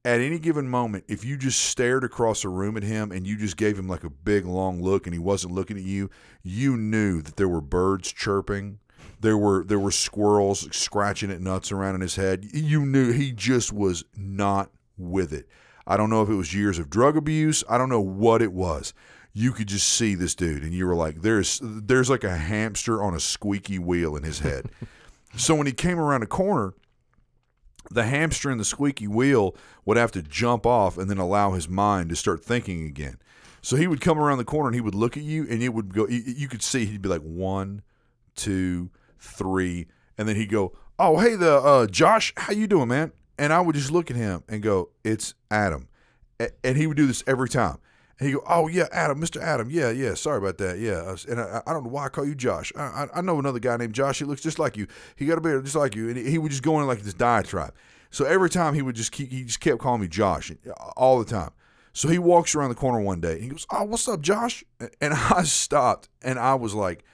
at 0.05 0.21
any 0.21 0.39
given 0.39 0.69
moment 0.69 1.05
if 1.09 1.25
you 1.25 1.37
just 1.37 1.61
stared 1.61 2.05
across 2.05 2.45
a 2.45 2.49
room 2.49 2.77
at 2.77 2.83
him 2.83 3.13
and 3.13 3.27
you 3.27 3.37
just 3.37 3.57
gave 3.57 3.79
him 3.79 3.87
like 3.89 4.03
a 4.05 4.11
big 4.11 4.47
long 4.47 4.81
look 4.83 5.07
and 5.07 5.13
he 5.13 5.19
wasn't 5.19 5.53
looking 5.53 5.77
at 5.77 5.83
you, 5.83 6.09
you 6.43 6.77
knew 6.77 7.21
that 7.21 7.37
there 7.37 7.49
were 7.49 7.61
birds 7.61 8.11
chirping. 8.13 8.79
There 9.21 9.37
were 9.37 9.63
there 9.65 9.79
were 9.79 9.91
squirrels 9.91 10.67
scratching 10.75 11.31
at 11.31 11.41
nuts 11.43 11.71
around 11.71 11.97
in 11.97 12.01
his 12.01 12.17
head. 12.17 12.47
You 12.55 12.87
knew 12.87 13.13
he 13.13 13.33
just 13.33 13.73
was 13.73 14.05
not 14.17 14.71
with 15.01 15.33
it. 15.33 15.49
I 15.87 15.97
don't 15.97 16.11
know 16.11 16.23
if 16.23 16.29
it 16.29 16.35
was 16.35 16.55
years 16.55 16.79
of 16.79 16.91
drug 16.91 17.17
abuse. 17.17 17.65
I 17.69 17.79
don't 17.79 17.89
know 17.89 18.01
what 18.01 18.43
it 18.43 18.53
was. 18.53 18.95
You 19.33 19.53
could 19.53 19.69
just 19.69 19.89
see 19.89 20.15
this 20.15 20.35
dude, 20.35 20.63
and 20.63 20.73
you 20.73 20.87
were 20.87 20.95
like, 20.95 21.23
"There's 21.23 21.61
there's 21.63 22.11
like 22.11 22.25
a 22.25 22.37
hamster 22.37 23.03
on 23.03 23.15
a 23.15 23.21
squeaky 23.21 23.79
wheel 23.79 24.17
in 24.17 24.23
his 24.23 24.41
head." 24.41 24.67
so 25.37 25.55
when 25.55 25.67
he 25.67 25.73
came 25.73 25.99
around 25.99 26.23
a 26.23 26.27
corner, 26.27 26.75
the 27.91 28.05
hamster 28.05 28.51
in 28.51 28.59
the 28.59 28.65
squeaky 28.65 29.09
wheel 29.09 29.57
would 29.85 29.97
have 29.97 30.13
to 30.13 30.23
jump 30.23 30.67
off 30.67 30.99
and 30.99 31.11
then 31.11 31.19
allow 31.19 31.53
his 31.53 31.69
mind 31.69 32.11
to 32.11 32.17
start 32.17 32.45
thinking 32.45 32.87
again. 32.87 33.19
So 33.63 33.77
he 33.77 33.87
would 33.87 34.01
come 34.01 34.19
around 34.19 34.39
the 34.39 34.45
corner 34.45 34.69
and 34.69 34.75
he 34.75 34.81
would 34.81 34.95
look 34.95 35.17
at 35.17 35.23
you, 35.23 35.47
and 35.49 35.63
it 35.63 35.71
would 35.71 35.95
go. 35.95 36.07
You 36.09 36.23
you 36.25 36.49
could 36.49 36.63
see 36.63 36.87
he'd 36.87 37.03
be 37.03 37.09
like 37.09 37.23
one, 37.23 37.83
two, 38.35 38.91
three, 39.19 39.87
and 40.17 40.29
then 40.29 40.37
he'd 40.37 40.51
go, 40.51 40.73
"Oh, 40.99 41.19
hey, 41.19 41.35
the 41.35 41.57
uh, 41.57 41.87
Josh, 41.87 42.33
how 42.37 42.53
you 42.53 42.67
doing, 42.67 42.89
man?" 42.89 43.13
And 43.41 43.55
I 43.55 43.61
would 43.63 43.75
just 43.75 43.91
look 43.91 44.11
at 44.11 44.19
him 44.19 44.45
and 44.51 44.63
go, 44.63 44.91
"It's 45.03 45.33
Adam," 45.51 45.89
and 46.63 46.77
he 46.77 46.87
would 46.87 46.99
do 46.99 47.07
this 47.07 47.25
every 47.27 47.49
time. 47.49 47.79
And 48.19 48.29
he 48.29 48.35
go, 48.35 48.43
"Oh 48.47 48.69
yeah, 48.69 48.87
Adam, 48.93 49.19
Mister 49.19 49.41
Adam, 49.41 49.71
yeah, 49.71 49.91
yeah. 49.91 50.13
Sorry 50.13 50.37
about 50.37 50.59
that, 50.59 50.79
yeah." 50.79 51.17
And 51.27 51.41
I, 51.41 51.63
I 51.67 51.73
don't 51.73 51.85
know 51.85 51.91
why 51.91 52.05
I 52.05 52.09
call 52.11 52.27
you 52.27 52.35
Josh. 52.35 52.71
I, 52.77 53.07
I, 53.15 53.23
know 53.23 53.39
another 53.39 53.59
guy 53.59 53.79
named 53.79 53.95
Josh. 53.95 54.19
He 54.19 54.27
looks 54.27 54.43
just 54.43 54.59
like 54.59 54.77
you. 54.77 54.87
He 55.17 55.25
got 55.25 55.39
a 55.39 55.41
beard 55.41 55.65
just 55.65 55.75
like 55.75 55.97
you, 55.97 56.11
and 56.11 56.19
he, 56.19 56.33
he 56.33 56.37
would 56.37 56.51
just 56.51 56.63
go 56.63 56.79
in 56.81 56.87
like 56.87 57.01
this 57.01 57.15
diatribe. 57.15 57.75
So 58.11 58.27
every 58.27 58.51
time 58.51 58.75
he 58.75 58.83
would 58.83 58.95
just 58.95 59.11
keep, 59.11 59.33
he 59.33 59.45
just 59.45 59.61
kept 59.61 59.79
calling 59.79 60.03
me 60.03 60.09
Josh 60.09 60.53
all 60.95 61.19
the 61.19 61.25
time. 61.25 61.53
So 61.95 62.09
he 62.09 62.19
walks 62.19 62.55
around 62.55 62.69
the 62.69 62.75
corner 62.75 63.01
one 63.01 63.23
day. 63.23 63.33
And 63.33 63.43
he 63.43 63.49
goes, 63.49 63.67
"Oh, 63.71 63.85
what's 63.85 64.07
up, 64.07 64.21
Josh?" 64.21 64.63
And 65.01 65.15
I 65.15 65.45
stopped, 65.45 66.11
and 66.21 66.39
I 66.39 66.57
was 66.57 66.75
like, 66.75 67.05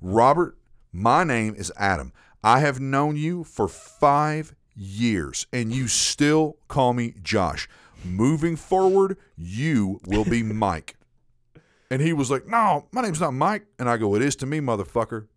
"Robert, 0.00 0.56
my 0.92 1.24
name 1.24 1.54
is 1.54 1.70
Adam. 1.76 2.14
I 2.42 2.60
have 2.60 2.80
known 2.80 3.16
you 3.16 3.44
for 3.44 3.68
five 3.68 4.54
years, 4.74 5.46
and 5.52 5.72
you 5.72 5.88
still 5.88 6.56
call 6.68 6.92
me 6.92 7.14
Josh. 7.22 7.68
Moving 8.04 8.56
forward, 8.56 9.16
you 9.36 10.00
will 10.06 10.24
be 10.24 10.42
Mike." 10.66 10.96
And 11.90 12.02
he 12.02 12.12
was 12.12 12.30
like, 12.30 12.46
"No, 12.46 12.86
my 12.92 13.02
name's 13.02 13.20
not 13.20 13.32
Mike." 13.34 13.66
And 13.78 13.88
I 13.88 13.96
go, 13.96 14.14
"It 14.14 14.22
is 14.22 14.36
to 14.36 14.46
me, 14.46 14.60
motherfucker." 14.60 15.28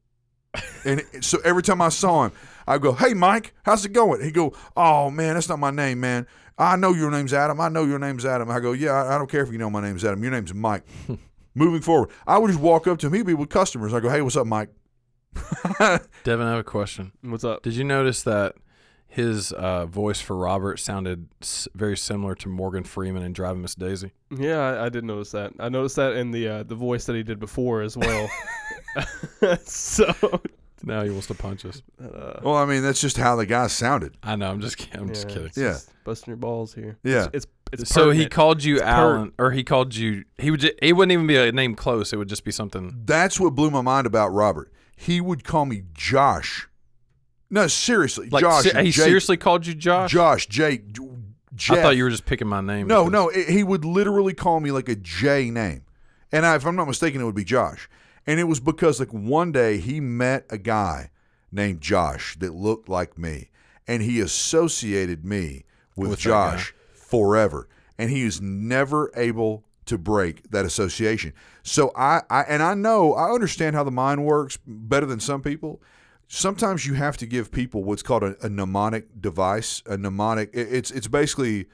And 0.85 1.03
so 1.21 1.39
every 1.43 1.61
time 1.61 1.81
I 1.81 1.89
saw 1.89 2.25
him, 2.25 2.31
I 2.67 2.77
go, 2.77 2.93
"Hey, 2.93 3.13
Mike, 3.13 3.53
how's 3.63 3.85
it 3.85 3.93
going?" 3.93 4.23
He 4.23 4.31
go, 4.31 4.53
"Oh 4.75 5.09
man, 5.11 5.35
that's 5.35 5.49
not 5.49 5.59
my 5.59 5.71
name, 5.71 5.99
man. 5.99 6.27
I 6.57 6.75
know 6.75 6.93
your 6.93 7.11
name's 7.11 7.33
Adam. 7.33 7.61
I 7.61 7.69
know 7.69 7.83
your 7.83 7.99
name's 7.99 8.25
Adam." 8.25 8.49
I 8.49 8.59
go, 8.59 8.71
"Yeah, 8.71 8.91
I, 8.91 9.15
I 9.15 9.17
don't 9.17 9.29
care 9.29 9.43
if 9.43 9.51
you 9.51 9.57
know 9.57 9.69
my 9.69 9.81
name's 9.81 10.03
Adam. 10.03 10.21
Your 10.23 10.31
name's 10.31 10.53
Mike." 10.53 10.83
Moving 11.55 11.81
forward, 11.81 12.11
I 12.27 12.37
would 12.37 12.49
just 12.49 12.59
walk 12.59 12.85
up 12.85 12.99
to 12.99 13.07
him. 13.07 13.13
He'd 13.13 13.25
be 13.25 13.33
with 13.33 13.49
customers. 13.49 13.93
I 13.93 13.99
go, 13.99 14.09
"Hey, 14.09 14.21
what's 14.21 14.37
up, 14.37 14.47
Mike?" 14.47 14.69
Devin, 16.23 16.47
I 16.47 16.51
have 16.51 16.59
a 16.59 16.63
question. 16.63 17.11
What's 17.21 17.43
up? 17.43 17.63
Did 17.63 17.73
you 17.73 17.83
notice 17.83 18.23
that 18.23 18.55
his 19.07 19.51
uh, 19.53 19.85
voice 19.85 20.19
for 20.21 20.35
Robert 20.35 20.77
sounded 20.79 21.27
s- 21.41 21.67
very 21.73 21.97
similar 21.97 22.35
to 22.35 22.49
Morgan 22.49 22.83
Freeman 22.83 23.23
in 23.23 23.33
Driving 23.33 23.61
Miss 23.61 23.73
Daisy? 23.75 24.11
Yeah, 24.35 24.59
I, 24.59 24.85
I 24.85 24.89
did 24.89 25.03
notice 25.03 25.31
that. 25.31 25.53
I 25.59 25.69
noticed 25.69 25.95
that 25.95 26.13
in 26.13 26.31
the 26.31 26.47
uh, 26.47 26.63
the 26.63 26.75
voice 26.75 27.05
that 27.05 27.15
he 27.15 27.23
did 27.23 27.39
before 27.39 27.81
as 27.81 27.95
well. 27.97 28.29
so, 29.63 30.13
Now 30.83 31.03
he 31.03 31.09
wants 31.09 31.27
to 31.27 31.33
punch 31.33 31.65
us. 31.65 31.81
uh, 32.01 32.39
Well, 32.43 32.55
I 32.55 32.65
mean, 32.65 32.81
that's 32.83 33.01
just 33.01 33.17
how 33.17 33.35
the 33.35 33.45
guy 33.45 33.67
sounded. 33.67 34.17
I 34.23 34.35
know. 34.35 34.49
I'm 34.49 34.61
just 34.61 34.77
kidding. 34.77 35.01
I'm 35.01 35.07
just 35.09 35.27
yeah, 35.27 35.33
kidding. 35.33 35.47
it's 35.47 35.57
Yeah. 35.57 35.69
just 35.71 36.03
busting 36.03 36.31
your 36.31 36.37
balls 36.37 36.73
here. 36.73 36.97
Yeah. 37.03 37.27
It's 37.33 37.45
it's, 37.71 37.83
it's 37.83 37.89
so 37.93 38.05
he 38.11 38.19
pertinent. 38.25 38.31
called 38.31 38.63
you 38.63 38.75
It's 38.75 38.83
per- 38.83 38.89
Alan, 38.89 39.33
or 39.37 39.51
he 39.51 39.63
called 39.63 39.93
you. 39.95 40.23
He 40.37 40.51
would. 40.51 40.61
Ju- 40.61 40.71
it 40.81 40.93
wouldn't 40.93 41.11
even 41.11 41.27
be 41.27 41.35
a 41.37 41.51
name 41.51 41.75
close. 41.75 42.13
It 42.13 42.17
would 42.17 42.29
just 42.29 42.43
be 42.45 42.51
something. 42.51 43.01
That's 43.05 43.39
what 43.39 43.55
blew 43.55 43.69
my 43.71 43.81
mind 43.81 44.07
about 44.07 44.29
Robert. 44.29 44.71
He 44.95 45.19
would 45.21 45.43
call 45.43 45.65
me 45.65 45.83
Josh. 45.93 46.67
No, 47.49 47.67
seriously, 47.67 48.29
Like 48.29 48.41
Josh. 48.41 48.63
se- 48.63 48.83
he 48.83 48.91
Jake. 48.91 49.05
seriously 49.05 49.37
called 49.37 49.65
you 49.65 49.73
Josh. 49.73 50.11
Josh, 50.11 50.47
Jake, 50.47 50.83
Jeff. 51.55 51.77
I 51.77 51.81
thought 51.81 51.95
you 51.97 52.03
were 52.03 52.09
just 52.09 52.25
picking 52.25 52.47
my 52.47 52.61
name. 52.61 52.87
No, 52.87 53.05
because- 53.05 53.11
no, 53.13 53.29
it, 53.29 53.49
he 53.49 53.63
would 53.63 53.85
literally 53.85 54.33
call 54.33 54.59
me 54.59 54.71
like 54.71 54.89
a 54.89 54.95
J 54.95 55.49
name, 55.49 55.83
and 56.31 56.45
I, 56.45 56.55
if 56.55 56.65
I'm 56.65 56.75
not 56.75 56.87
mistaken, 56.87 57.21
it 57.21 57.25
would 57.25 57.35
be 57.35 57.43
Josh. 57.45 57.89
And 58.25 58.39
it 58.39 58.43
was 58.43 58.59
because 58.59 58.99
like 58.99 59.13
one 59.13 59.51
day 59.53 59.77
he 59.77 59.99
met 60.01 60.45
a 60.49 60.57
guy 60.57 61.11
named 61.51 61.79
Josh 61.79 62.35
that 62.39 62.53
looked 62.53 62.89
like 62.89 63.17
me, 63.17 63.49
and 63.87 64.01
he 64.03 64.19
associated 64.19 65.23
me 65.23 65.63
with, 65.95 66.09
With 66.11 66.19
Josh 66.19 66.73
forever, 66.93 67.69
and 67.97 68.09
he 68.09 68.23
is 68.23 68.41
never 68.41 69.09
able 69.15 69.63
to 69.85 69.97
break 69.97 70.51
that 70.51 70.65
association. 70.65 71.31
So 71.63 71.91
I, 71.95 72.21
I 72.29 72.41
and 72.41 72.61
I 72.61 72.73
know 72.73 73.13
I 73.13 73.31
understand 73.31 73.75
how 73.75 73.83
the 73.85 73.91
mind 73.91 74.25
works 74.25 74.57
better 74.67 75.05
than 75.05 75.21
some 75.21 75.41
people. 75.41 75.81
Sometimes 76.27 76.85
you 76.85 76.93
have 76.95 77.17
to 77.17 77.25
give 77.25 77.51
people 77.51 77.83
what's 77.83 78.03
called 78.03 78.23
a, 78.23 78.35
a 78.45 78.49
mnemonic 78.49 79.21
device. 79.21 79.81
A 79.85 79.97
mnemonic 79.97 80.49
it's 80.53 80.91
it's 80.91 81.07
basically 81.07 81.67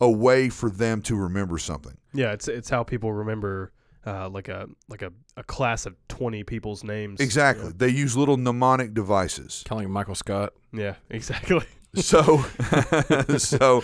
a 0.00 0.10
way 0.10 0.48
for 0.48 0.70
them 0.70 1.02
to 1.02 1.14
remember 1.14 1.58
something. 1.58 1.96
Yeah, 2.12 2.32
it's 2.32 2.48
it's 2.48 2.70
how 2.70 2.82
people 2.82 3.12
remember 3.12 3.72
uh, 4.06 4.28
like 4.28 4.48
a 4.48 4.66
like 4.88 5.02
a, 5.02 5.12
a 5.36 5.44
class 5.44 5.86
of 5.86 5.94
twenty 6.08 6.42
people's 6.42 6.82
names. 6.82 7.20
Exactly. 7.20 7.72
They 7.76 7.88
use 7.88 8.16
little 8.16 8.36
mnemonic 8.36 8.94
devices. 8.94 9.62
Calling 9.66 9.90
Michael 9.90 10.14
Scott. 10.14 10.54
Yeah, 10.72 10.94
exactly. 11.10 11.64
So, 11.94 12.44
so 13.38 13.82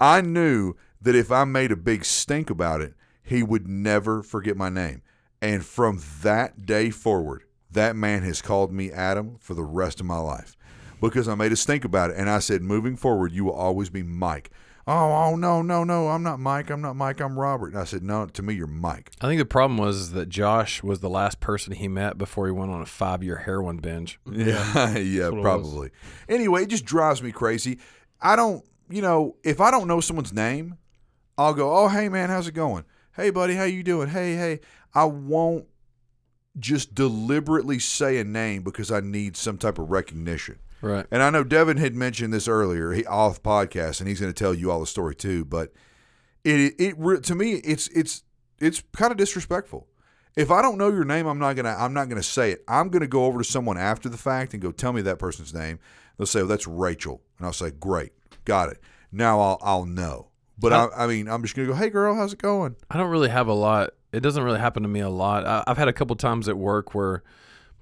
I 0.00 0.20
knew 0.20 0.74
that 1.02 1.14
if 1.14 1.30
I 1.30 1.44
made 1.44 1.70
a 1.70 1.76
big 1.76 2.04
stink 2.04 2.50
about 2.50 2.80
it, 2.80 2.94
he 3.22 3.42
would 3.42 3.68
never 3.68 4.22
forget 4.22 4.56
my 4.56 4.68
name. 4.68 5.02
And 5.40 5.64
from 5.64 6.02
that 6.22 6.66
day 6.66 6.90
forward, 6.90 7.44
that 7.70 7.96
man 7.96 8.22
has 8.22 8.42
called 8.42 8.72
me 8.72 8.90
Adam 8.90 9.36
for 9.40 9.54
the 9.54 9.64
rest 9.64 10.00
of 10.00 10.06
my 10.06 10.18
life 10.18 10.56
because 11.00 11.28
I 11.28 11.34
made 11.34 11.52
us 11.52 11.64
think 11.64 11.84
about 11.84 12.10
it. 12.10 12.16
And 12.16 12.28
I 12.28 12.38
said, 12.38 12.62
moving 12.62 12.96
forward, 12.96 13.32
you 13.32 13.44
will 13.44 13.52
always 13.52 13.90
be 13.90 14.02
Mike. 14.02 14.50
Oh, 14.86 15.12
oh 15.12 15.36
no, 15.36 15.60
no, 15.60 15.84
no! 15.84 16.08
I'm 16.08 16.22
not 16.22 16.40
Mike. 16.40 16.70
I'm 16.70 16.80
not 16.80 16.96
Mike. 16.96 17.20
I'm 17.20 17.38
Robert. 17.38 17.74
And 17.74 17.78
I 17.78 17.84
said, 17.84 18.02
no, 18.02 18.24
to 18.24 18.42
me, 18.42 18.54
you're 18.54 18.66
Mike. 18.66 19.10
I 19.20 19.26
think 19.26 19.38
the 19.38 19.44
problem 19.44 19.76
was 19.76 20.12
that 20.12 20.30
Josh 20.30 20.82
was 20.82 21.00
the 21.00 21.10
last 21.10 21.40
person 21.40 21.74
he 21.74 21.88
met 21.88 22.16
before 22.16 22.46
he 22.46 22.52
went 22.52 22.70
on 22.70 22.80
a 22.80 22.86
five 22.86 23.22
year 23.22 23.36
heroin 23.36 23.76
binge. 23.76 24.18
Yeah, 24.32 24.96
yeah, 24.96 25.28
what 25.28 25.40
it 25.40 25.42
probably. 25.42 25.90
Anyway, 26.26 26.62
it 26.62 26.70
just 26.70 26.86
drives 26.86 27.22
me 27.22 27.32
crazy. 27.32 27.80
I 28.22 28.34
don't, 28.34 28.64
you 28.88 29.02
know, 29.02 29.36
if 29.44 29.60
I 29.60 29.70
don't 29.70 29.88
know 29.88 30.00
someone's 30.00 30.32
name, 30.32 30.78
I'll 31.36 31.52
go, 31.52 31.76
"Oh, 31.76 31.88
hey 31.88 32.08
man, 32.08 32.30
how's 32.30 32.48
it 32.48 32.54
going? 32.54 32.84
Hey 33.14 33.28
buddy, 33.28 33.56
how 33.56 33.64
you 33.64 33.82
doing? 33.82 34.08
Hey, 34.08 34.36
hey." 34.36 34.60
I 34.94 35.04
won't 35.04 35.66
just 36.58 36.94
deliberately 36.94 37.78
say 37.78 38.18
a 38.18 38.24
name 38.24 38.62
because 38.62 38.90
I 38.90 39.00
need 39.00 39.36
some 39.36 39.58
type 39.58 39.78
of 39.78 39.90
recognition. 39.90 40.58
Right. 40.80 41.06
And 41.10 41.22
I 41.22 41.30
know 41.30 41.44
Devin 41.44 41.76
had 41.76 41.94
mentioned 41.94 42.32
this 42.32 42.46
earlier, 42.48 42.92
he 42.92 43.04
off 43.06 43.42
podcast, 43.42 44.00
and 44.00 44.08
he's 44.08 44.20
going 44.20 44.32
to 44.32 44.38
tell 44.38 44.54
you 44.54 44.70
all 44.70 44.80
the 44.80 44.86
story 44.86 45.14
too. 45.14 45.44
But 45.44 45.72
it 46.44 46.74
it 46.78 46.94
re- 46.98 47.20
to 47.20 47.34
me 47.34 47.54
it's 47.54 47.88
it's 47.88 48.22
it's 48.60 48.82
kind 48.96 49.10
of 49.10 49.18
disrespectful. 49.18 49.86
If 50.36 50.50
I 50.52 50.62
don't 50.62 50.78
know 50.78 50.88
your 50.88 51.04
name, 51.04 51.26
I'm 51.26 51.38
not 51.38 51.56
gonna 51.56 51.74
I'm 51.76 51.92
not 51.92 52.08
gonna 52.08 52.22
say 52.22 52.52
it. 52.52 52.64
I'm 52.68 52.90
gonna 52.90 53.08
go 53.08 53.24
over 53.24 53.38
to 53.38 53.44
someone 53.44 53.76
after 53.76 54.08
the 54.08 54.16
fact 54.16 54.52
and 54.52 54.62
go 54.62 54.70
tell 54.70 54.92
me 54.92 55.02
that 55.02 55.18
person's 55.18 55.52
name. 55.52 55.80
They'll 56.16 56.26
say, 56.26 56.40
"Oh, 56.40 56.46
that's 56.46 56.66
Rachel," 56.66 57.22
and 57.38 57.46
I'll 57.46 57.52
say, 57.52 57.70
"Great, 57.72 58.12
got 58.44 58.68
it." 58.70 58.80
Now 59.10 59.40
I'll 59.40 59.58
I'll 59.62 59.84
know. 59.84 60.28
But 60.60 60.72
I, 60.72 60.88
I 60.96 61.06
mean, 61.06 61.28
I'm 61.28 61.42
just 61.42 61.54
gonna 61.56 61.68
go, 61.68 61.74
"Hey, 61.74 61.90
girl, 61.90 62.14
how's 62.14 62.32
it 62.32 62.40
going?" 62.40 62.76
I 62.90 62.98
don't 62.98 63.10
really 63.10 63.28
have 63.28 63.48
a 63.48 63.52
lot. 63.52 63.90
It 64.12 64.20
doesn't 64.20 64.42
really 64.42 64.58
happen 64.58 64.82
to 64.82 64.88
me 64.88 65.00
a 65.00 65.08
lot. 65.08 65.46
I, 65.46 65.64
I've 65.66 65.76
had 65.78 65.88
a 65.88 65.92
couple 65.92 66.16
times 66.16 66.48
at 66.48 66.56
work 66.56 66.94
where 66.94 67.22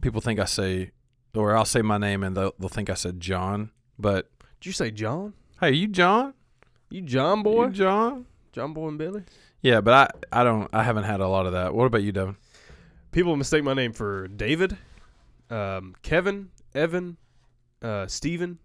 people 0.00 0.20
think 0.20 0.40
I 0.40 0.44
say, 0.44 0.90
or 1.34 1.56
I'll 1.56 1.64
say 1.64 1.82
my 1.82 1.98
name 1.98 2.22
and 2.22 2.36
they'll, 2.36 2.54
they'll 2.58 2.68
think 2.68 2.90
I 2.90 2.94
said 2.94 3.20
John. 3.20 3.70
But 3.98 4.30
Did 4.60 4.66
you 4.66 4.72
say 4.72 4.90
John? 4.90 5.34
hey, 5.60 5.72
you 5.72 5.88
John? 5.88 6.34
You 6.90 7.02
John 7.02 7.42
boy? 7.42 7.66
You 7.66 7.72
John? 7.72 8.26
John 8.52 8.72
boy 8.72 8.88
and 8.88 8.98
Billy? 8.98 9.22
Yeah, 9.62 9.80
but 9.80 10.14
I, 10.32 10.40
I 10.40 10.44
don't. 10.44 10.68
I 10.72 10.82
haven't 10.82 11.04
had 11.04 11.20
a 11.20 11.28
lot 11.28 11.46
of 11.46 11.52
that. 11.52 11.74
What 11.74 11.86
about 11.86 12.02
you, 12.02 12.12
Devin? 12.12 12.36
People 13.10 13.36
mistake 13.36 13.64
my 13.64 13.74
name 13.74 13.92
for 13.92 14.28
David, 14.28 14.76
um, 15.50 15.94
Kevin, 16.02 16.50
Evan, 16.74 17.16
uh, 17.82 18.06
Steven. 18.06 18.58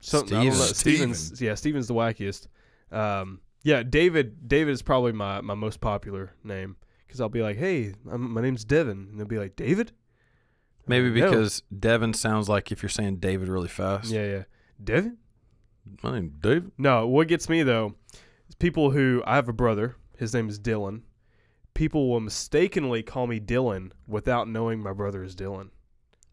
Something 0.00 0.44
know. 0.44 0.50
Steven. 0.50 1.14
Steven's 1.14 1.40
yeah, 1.40 1.54
Steven's 1.54 1.88
the 1.88 1.94
wackiest. 1.94 2.46
Um, 2.92 3.40
yeah, 3.64 3.82
David. 3.82 4.46
David 4.48 4.70
is 4.70 4.82
probably 4.82 5.10
my, 5.12 5.40
my 5.40 5.54
most 5.54 5.80
popular 5.80 6.32
name 6.44 6.76
because 7.06 7.20
I'll 7.20 7.28
be 7.28 7.42
like, 7.42 7.56
"Hey, 7.56 7.94
I'm, 8.08 8.32
my 8.32 8.40
name's 8.40 8.64
Devin," 8.64 9.08
and 9.10 9.18
they'll 9.18 9.26
be 9.26 9.38
like, 9.38 9.56
"David." 9.56 9.90
Maybe 10.86 11.08
No. 11.18 11.28
because 11.28 11.62
Devin 11.76 12.12
sounds 12.14 12.48
like 12.48 12.70
if 12.70 12.82
you're 12.82 12.90
saying 12.90 13.16
David 13.16 13.48
really 13.48 13.68
fast. 13.68 14.10
Yeah, 14.10 14.24
yeah, 14.26 14.42
Devin. 14.82 15.16
My 16.02 16.12
name's 16.12 16.38
David. 16.40 16.70
No, 16.78 17.06
what 17.06 17.26
gets 17.26 17.48
me 17.48 17.62
though 17.62 17.94
is 18.48 18.54
people 18.54 18.90
who 18.92 19.22
I 19.26 19.34
have 19.36 19.48
a 19.48 19.52
brother. 19.52 19.96
His 20.16 20.32
name 20.34 20.48
is 20.48 20.60
Dylan. 20.60 21.02
People 21.72 22.08
will 22.08 22.20
mistakenly 22.20 23.02
call 23.02 23.26
me 23.26 23.40
Dylan 23.40 23.90
without 24.06 24.46
knowing 24.48 24.80
my 24.80 24.92
brother 24.92 25.24
is 25.24 25.34
Dylan. 25.34 25.70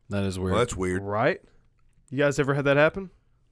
That 0.09 0.23
is 0.23 0.37
weird. 0.37 0.51
Well, 0.51 0.59
that's 0.59 0.75
weird. 0.75 1.01
Right? 1.01 1.41
You 2.11 2.17
guys 2.19 2.37
ever 2.37 2.53
had 2.53 2.65
that 2.65 2.77
happen? 2.77 3.09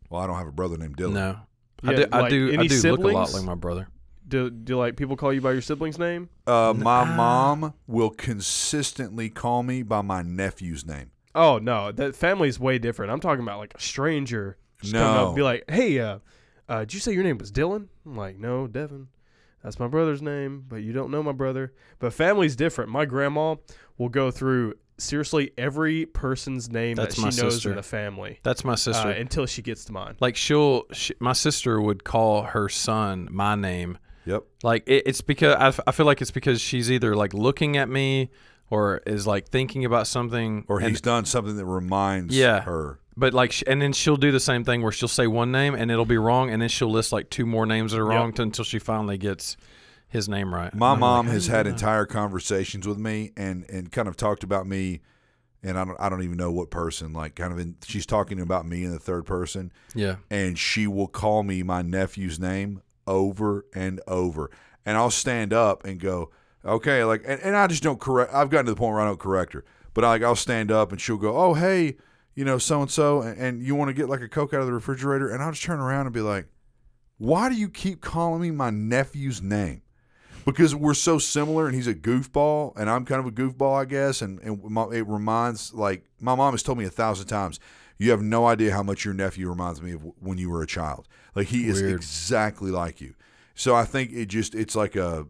Well, 0.09 0.21
I 0.21 0.27
don't 0.27 0.38
have 0.38 0.47
a 0.47 0.51
brother 0.51 0.77
named 0.77 0.97
Dylan. 0.97 1.13
no. 1.13 1.39
I 1.84 1.91
Yeah, 1.91 1.97
do. 1.97 2.05
I 2.11 2.19
like, 2.21 2.30
do. 2.30 2.49
I 2.49 2.53
any 2.53 2.67
do 2.67 2.82
look 2.91 2.99
a 3.03 3.07
lot 3.07 3.34
like 3.34 3.43
my 3.43 3.55
brother. 3.55 3.88
Do 4.27 4.49
do 4.49 4.77
like 4.77 4.95
people 4.95 5.15
call 5.17 5.34
you 5.34 5.41
by 5.41 5.53
your 5.53 5.61
sibling's 5.61 5.97
name? 5.97 6.30
Uh, 6.45 6.73
my 6.77 7.03
Nah. 7.03 7.15
mom 7.15 7.73
will 7.88 8.11
consistently 8.11 9.30
call 9.30 9.63
me 9.63 9.82
by 9.84 10.01
my 10.01 10.21
nephew's 10.21 10.86
name. 10.86 11.11
Oh 11.34 11.57
no, 11.57 11.91
that 11.91 12.15
family's 12.15 12.59
way 12.59 12.77
different. 12.80 13.11
I'm 13.11 13.19
talking 13.19 13.41
about 13.43 13.59
like 13.59 13.73
a 13.75 13.80
stranger 13.82 14.57
just 14.82 14.93
coming 14.93 15.07
up 15.07 15.15
No. 15.21 15.27
and 15.27 15.36
be 15.36 15.41
like, 15.41 15.63
"Hey, 15.69 15.99
uh, 15.99 16.19
uh, 16.67 16.80
did 16.82 16.93
you 16.93 16.99
say 16.99 17.13
your 17.13 17.23
name 17.23 17.38
was 17.38 17.51
Dylan?" 17.51 17.88
I'm 18.05 18.15
like, 18.15 18.38
"No, 18.38 18.67
Devin. 18.67 19.07
That's 19.63 19.80
my 19.80 19.88
brother's 19.88 20.21
name, 20.21 20.63
but 20.67 20.77
you 20.77 20.93
don't 20.93 21.11
know 21.11 21.21
my 21.23 21.32
brother." 21.34 21.73
But 21.99 22.13
family's 22.13 22.55
different. 22.55 22.91
My 22.91 23.05
grandma 23.05 23.55
will 23.97 24.09
go 24.09 24.32
through 24.32 24.75
seriously 24.99 25.51
every 25.57 26.05
person's 26.05 26.69
name 26.69 26.95
That's 26.95 27.15
that 27.15 27.21
my 27.21 27.29
she 27.29 27.41
knows 27.41 27.53
sister. 27.55 27.69
in 27.71 27.75
the 27.77 27.83
family 27.83 28.39
That's 28.43 28.63
my 28.63 28.75
sister. 28.75 29.07
uh, 29.09 29.11
until 29.13 29.45
she 29.45 29.61
gets 29.61 29.85
to 29.85 29.91
mine. 29.93 30.15
like 30.19 30.35
she'll, 30.35 30.83
she, 30.93 31.13
my 31.19 31.33
sister 31.33 31.81
would 31.81 32.03
call 32.03 32.43
her 32.43 32.69
son 32.69 33.27
my 33.31 33.55
name. 33.55 33.97
Yep. 34.25 34.43
Like 34.63 34.83
it, 34.87 35.03
it's 35.07 35.21
because 35.21 35.55
I, 35.55 35.67
f- 35.67 35.79
I 35.87 35.91
feel 35.91 36.05
like 36.05 36.21
it's 36.21 36.31
because 36.31 36.61
she's 36.61 36.91
either 36.91 37.15
like 37.15 37.33
looking 37.33 37.77
at 37.77 37.89
me 37.89 38.29
or 38.69 39.01
is 39.07 39.25
like 39.25 39.47
thinking 39.49 39.85
about 39.85 40.05
something 40.07 40.65
Or 40.67 40.79
and- 40.79 40.89
he's 40.89 41.01
done 41.01 41.25
something 41.25 41.57
that 41.57 41.65
reminds 41.65 42.35
Yeah. 42.37 42.61
her. 42.61 42.99
But 43.17 43.33
like, 43.33 43.51
sh- 43.51 43.63
and 43.67 43.81
then 43.81 43.91
she'll 43.91 44.15
do 44.15 44.31
the 44.31 44.39
same 44.39 44.63
thing 44.63 44.81
where 44.81 44.91
she'll 44.93 45.07
say 45.09 45.27
one 45.27 45.51
name 45.51 45.73
and 45.75 45.89
it'll 45.91 46.05
be 46.05 46.17
wrong, 46.17 46.49
and 46.51 46.61
then 46.61 46.69
she'll 46.69 46.91
list 46.91 47.11
like 47.11 47.29
two 47.29 47.45
more 47.45 47.65
names 47.65 47.91
that 47.91 47.99
are 47.99 48.09
Yep. 48.09 48.17
wrong 48.19 48.31
t- 48.33 48.43
until 48.43 48.63
she 48.63 48.79
finally 48.79 49.17
gets 49.17 49.57
his 50.10 50.28
name 50.28 50.53
right. 50.53 50.74
My 50.74 50.95
mom 50.95 51.28
like, 51.28 51.34
has 51.34 51.47
"How 51.47 51.64
do 51.64 51.70
you 51.70 51.74
had 51.74 51.80
entire 51.80 52.05
conversations 52.05 52.88
with 52.88 52.97
me 52.97 53.32
and 53.38 53.66
and 53.70 53.91
kind 53.91 54.07
of 54.07 54.18
talked 54.18 54.43
about 54.43 54.68
me, 54.68 55.01
and 55.64 55.78
I 55.78 55.86
don't 55.86 55.99
I 55.99 56.10
don't 56.10 56.24
even 56.24 56.38
know 56.38 56.51
what 56.51 56.72
person. 56.72 57.14
Like 57.14 57.36
kind 57.36 57.53
of 57.53 57.60
in, 57.60 57.78
she's 57.86 58.05
talking 58.05 58.39
about 58.39 58.66
me 58.66 58.84
in 58.84 58.91
the 58.91 58.99
third 58.99 59.26
person, 59.26 59.72
Yeah, 59.93 60.18
and 60.30 60.57
she 60.57 60.88
will 60.88 61.07
call 61.07 61.43
me 61.43 61.64
my 61.64 61.82
nephew's 61.82 62.39
name 62.39 62.82
over 63.07 63.66
and 63.74 64.01
over, 64.07 64.49
and 64.86 64.97
I'll 64.97 65.12
stand 65.12 65.53
up 65.53 65.86
and 65.86 65.99
go, 65.99 66.32
okay, 66.66 67.03
like, 67.03 67.24
and, 67.26 67.39
and 67.41 67.55
I 67.55 67.68
just 67.68 67.84
don't 67.84 67.99
correct. 67.99 68.34
I've 68.34 68.49
gotten 68.49 68.66
to 68.66 68.72
the 68.72 68.78
point 68.78 68.93
where 68.93 69.01
I 69.01 69.05
don't 69.05 69.20
correct 69.20 69.53
her, 69.53 69.64
but 69.93 70.03
I, 70.03 70.10
like 70.10 70.24
I'll 70.24 70.36
stand 70.36 70.72
up 70.72 70.91
and 70.91 70.99
she'll 70.99 71.18
go, 71.18 71.38
oh 71.38 71.53
hey, 71.53 71.97
you 72.34 72.45
know 72.45 72.57
so 72.57 72.82
and 72.82 72.89
so, 72.89 73.22
and 73.22 73.62
you 73.62 73.76
want 73.76 73.89
to 73.89 73.93
get 73.93 74.10
like 74.10 74.22
a 74.22 74.28
coke 74.28 74.53
out 74.53 74.62
of 74.62 74.66
the 74.66 74.74
refrigerator, 74.74 75.30
and 75.30 75.43
I'll 75.43 75.51
just 75.51 75.64
turn 75.64 75.80
around 75.80 76.07
and 76.07 76.14
be 76.14 76.22
like, 76.22 76.47
why 77.20 77.49
do 77.49 77.55
you 77.55 77.70
keep 77.70 78.01
calling 78.01 78.41
me 78.41 78.49
my 78.49 78.70
nephew's 78.72 79.41
name? 79.41 79.82
Because 80.45 80.73
we're 80.75 80.93
so 80.93 81.17
similar 81.19 81.65
and 81.67 81.75
he's 81.75 81.87
a 81.87 81.93
goofball 81.93 82.73
and 82.77 82.89
I'm 82.89 83.05
kind 83.05 83.19
of 83.19 83.25
a 83.27 83.31
goofball, 83.31 83.79
I 83.79 83.85
guess. 83.85 84.21
And, 84.21 84.39
and 84.41 84.63
my, 84.63 84.83
it 84.91 85.07
reminds, 85.07 85.73
like, 85.73 86.05
my 86.19 86.35
mom 86.35 86.53
has 86.53 86.63
told 86.63 86.77
me 86.77 86.85
a 86.85 86.89
thousand 86.89 87.27
times, 87.27 87.59
you 87.97 88.11
have 88.11 88.21
no 88.21 88.45
idea 88.47 88.71
how 88.71 88.83
much 88.83 89.03
your 89.05 89.13
nephew 89.13 89.49
reminds 89.49 89.81
me 89.81 89.91
of 89.91 90.01
when 90.19 90.37
you 90.37 90.49
were 90.49 90.61
a 90.61 90.67
child. 90.67 91.07
Like, 91.35 91.47
he 91.47 91.67
is 91.67 91.81
exactly 91.81 92.71
like 92.71 93.01
you. 93.01 93.13
So 93.55 93.75
I 93.75 93.83
think 93.85 94.11
it 94.13 94.27
just, 94.27 94.55
it's 94.55 94.75
like 94.75 94.95
a, 94.95 95.27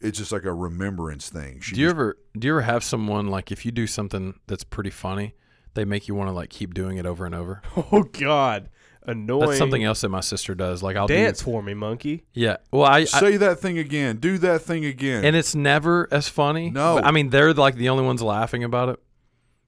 it's 0.00 0.16
just 0.16 0.32
like 0.32 0.44
a 0.44 0.52
remembrance 0.54 1.28
thing. 1.28 1.60
She 1.60 1.74
Do 1.74 1.80
you 1.82 1.86
just- 1.88 1.94
ever 1.94 2.16
do 2.38 2.46
you 2.46 2.54
ever 2.54 2.62
have 2.62 2.82
someone 2.82 3.28
like 3.28 3.52
if 3.52 3.66
you 3.66 3.70
do 3.72 3.86
something 3.86 4.38
that's 4.46 4.64
pretty 4.64 4.88
funny 4.90 5.34
they 5.74 5.84
make 5.84 6.08
you 6.08 6.14
want 6.14 6.28
to 6.28 6.32
like 6.32 6.48
keep 6.50 6.72
doing 6.74 6.96
it 6.96 7.04
over 7.06 7.24
and 7.26 7.34
over. 7.34 7.60
Oh 7.92 8.02
God, 8.04 8.70
annoying. 9.06 9.46
That's 9.46 9.58
something 9.58 9.82
else 9.84 10.00
that 10.02 10.08
my 10.08 10.20
sister 10.20 10.54
does. 10.54 10.82
Like 10.82 10.96
I'll 10.96 11.06
Dance 11.06 11.38
do. 11.38 11.44
for 11.46 11.62
me, 11.62 11.74
monkey. 11.74 12.24
Yeah. 12.32 12.56
Well, 12.72 12.84
I, 12.84 12.98
I 12.98 13.04
Say 13.04 13.36
that 13.38 13.58
thing 13.60 13.78
again. 13.78 14.16
Do 14.18 14.38
that 14.38 14.62
thing 14.62 14.84
again. 14.84 15.24
and 15.24 15.34
it's 15.36 15.54
never 15.54 16.08
as 16.10 16.28
funny. 16.28 16.70
No. 16.70 16.96
But, 16.96 17.04
I 17.04 17.10
mean 17.10 17.30
they're 17.30 17.54
like 17.54 17.74
the 17.76 17.88
only 17.88 18.04
ones 18.04 18.22
laughing 18.22 18.64
about 18.64 18.90
it. 18.90 19.00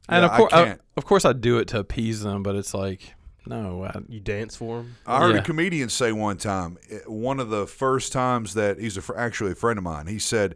And 0.09 0.23
Yeah, 0.23 0.29
of 0.31 0.37
course, 0.37 0.53
can't. 0.53 0.81
of 0.97 1.05
course, 1.05 1.25
I 1.25 1.33
do 1.33 1.59
it 1.59 1.69
to 1.69 1.79
appease 1.79 2.23
them, 2.23 2.43
but 2.43 2.55
it's 2.57 2.75
like 2.75 3.15
no. 3.47 3.85
I, 3.85 3.99
You 4.09 4.21
dance 4.21 4.55
for 4.57 4.81
him. 4.81 4.97
I 5.07 5.19
heard 5.21 5.35
Yeah. 5.35 5.41
a 5.41 5.45
comedian 5.45 5.89
say 5.89 6.13
one 6.13 6.37
time, 6.37 6.79
eh, 6.91 6.99
one 7.07 7.41
of 7.41 7.51
the 7.51 7.67
first 7.67 8.13
times 8.13 8.55
that 8.55 8.79
he's 8.79 8.97
a, 8.97 9.03
actually 9.17 9.53
a 9.53 9.55
friend 9.57 9.79
of 9.79 9.83
mine. 9.85 10.07
He 10.07 10.19
said 10.19 10.55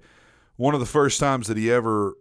one 0.56 0.72
of 0.74 0.80
the 0.80 0.86
first 0.86 1.18
times 1.20 1.48
that 1.48 1.56
he 1.56 1.70
ever 1.70 2.14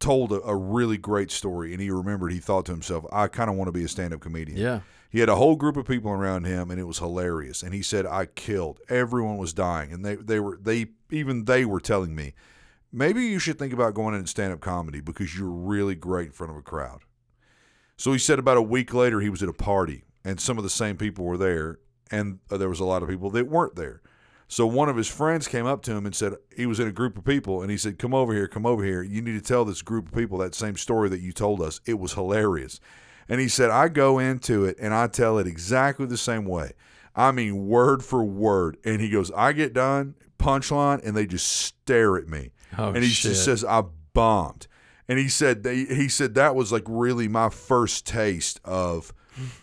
told 0.00 0.32
a, 0.32 0.40
a 0.42 0.54
really 0.54 0.98
great 0.98 1.30
story, 1.30 1.72
and 1.72 1.80
he 1.80 1.90
remembered. 1.90 2.32
He 2.32 2.38
thought 2.38 2.66
to 2.66 2.72
himself, 2.72 3.04
"I 3.12 3.26
kind 3.28 3.48
of 3.50 3.56
want 3.56 3.68
to 3.68 3.72
be 3.72 3.84
a 3.84 3.88
stand-up 3.88 4.20
comedian." 4.20 4.58
yeah. 4.58 4.80
He 5.14 5.20
had 5.20 5.28
a 5.28 5.36
whole 5.36 5.54
group 5.54 5.76
of 5.76 5.86
people 5.86 6.10
around 6.10 6.44
him, 6.44 6.72
and 6.72 6.80
it 6.80 6.88
was 6.88 6.98
hilarious. 6.98 7.62
And 7.62 7.72
he 7.72 7.82
said, 7.82 8.04
"I 8.04 8.26
killed. 8.26 8.80
Everyone 8.88 9.36
was 9.36 9.52
dying, 9.52 9.92
and 9.92 10.04
they 10.04 10.16
they 10.16 10.40
were 10.40 10.58
they 10.60 10.88
even 11.10 11.44
they 11.44 11.64
were 11.64 11.80
telling 11.80 12.16
me." 12.16 12.34
Maybe 12.92 13.24
you 13.26 13.38
should 13.38 13.58
think 13.58 13.72
about 13.72 13.94
going 13.94 14.14
into 14.14 14.26
stand 14.26 14.52
up 14.52 14.60
comedy 14.60 15.00
because 15.00 15.36
you're 15.36 15.48
really 15.48 15.94
great 15.94 16.26
in 16.26 16.32
front 16.32 16.50
of 16.50 16.56
a 16.56 16.62
crowd. 16.62 17.02
So 17.96 18.12
he 18.12 18.18
said 18.18 18.38
about 18.38 18.56
a 18.56 18.62
week 18.62 18.92
later, 18.92 19.20
he 19.20 19.28
was 19.28 19.42
at 19.42 19.48
a 19.48 19.52
party 19.52 20.04
and 20.24 20.40
some 20.40 20.58
of 20.58 20.64
the 20.64 20.70
same 20.70 20.96
people 20.96 21.24
were 21.24 21.36
there, 21.36 21.78
and 22.10 22.38
uh, 22.50 22.56
there 22.56 22.68
was 22.68 22.80
a 22.80 22.84
lot 22.84 23.02
of 23.02 23.08
people 23.08 23.30
that 23.30 23.48
weren't 23.48 23.76
there. 23.76 24.00
So 24.48 24.66
one 24.66 24.88
of 24.88 24.96
his 24.96 25.08
friends 25.08 25.48
came 25.48 25.66
up 25.66 25.82
to 25.82 25.92
him 25.92 26.06
and 26.06 26.14
said, 26.14 26.34
he 26.56 26.66
was 26.66 26.80
in 26.80 26.88
a 26.88 26.92
group 26.92 27.18
of 27.18 27.24
people, 27.24 27.62
and 27.62 27.70
he 27.70 27.76
said, 27.76 27.98
Come 27.98 28.14
over 28.14 28.32
here, 28.32 28.46
come 28.48 28.66
over 28.66 28.84
here. 28.84 29.02
You 29.02 29.20
need 29.20 29.32
to 29.32 29.40
tell 29.40 29.64
this 29.64 29.82
group 29.82 30.08
of 30.08 30.14
people 30.14 30.38
that 30.38 30.54
same 30.54 30.76
story 30.76 31.08
that 31.10 31.20
you 31.20 31.32
told 31.32 31.60
us. 31.60 31.80
It 31.86 31.98
was 31.98 32.14
hilarious. 32.14 32.80
And 33.28 33.40
he 33.40 33.48
said, 33.48 33.70
I 33.70 33.88
go 33.88 34.18
into 34.18 34.64
it 34.64 34.76
and 34.80 34.92
I 34.94 35.06
tell 35.06 35.38
it 35.38 35.46
exactly 35.46 36.06
the 36.06 36.16
same 36.16 36.44
way. 36.44 36.72
I 37.16 37.32
mean, 37.32 37.66
word 37.66 38.02
for 38.04 38.24
word. 38.24 38.76
And 38.84 39.00
he 39.00 39.08
goes, 39.08 39.30
I 39.32 39.52
get 39.52 39.72
done, 39.72 40.14
punchline, 40.38 41.00
and 41.06 41.16
they 41.16 41.26
just 41.26 41.48
stare 41.48 42.16
at 42.16 42.28
me 42.28 42.50
Oh 42.76 42.88
and 42.88 43.02
he 43.04 43.08
shit. 43.10 43.32
just 43.32 43.44
says 43.44 43.64
I 43.64 43.84
bombed. 44.12 44.66
And 45.08 45.18
he 45.18 45.28
said 45.28 45.62
they, 45.62 45.84
he 45.84 46.08
said 46.08 46.34
that 46.34 46.54
was 46.56 46.72
like 46.72 46.84
really 46.86 47.28
my 47.28 47.50
first 47.50 48.06
taste 48.06 48.60
of 48.64 49.12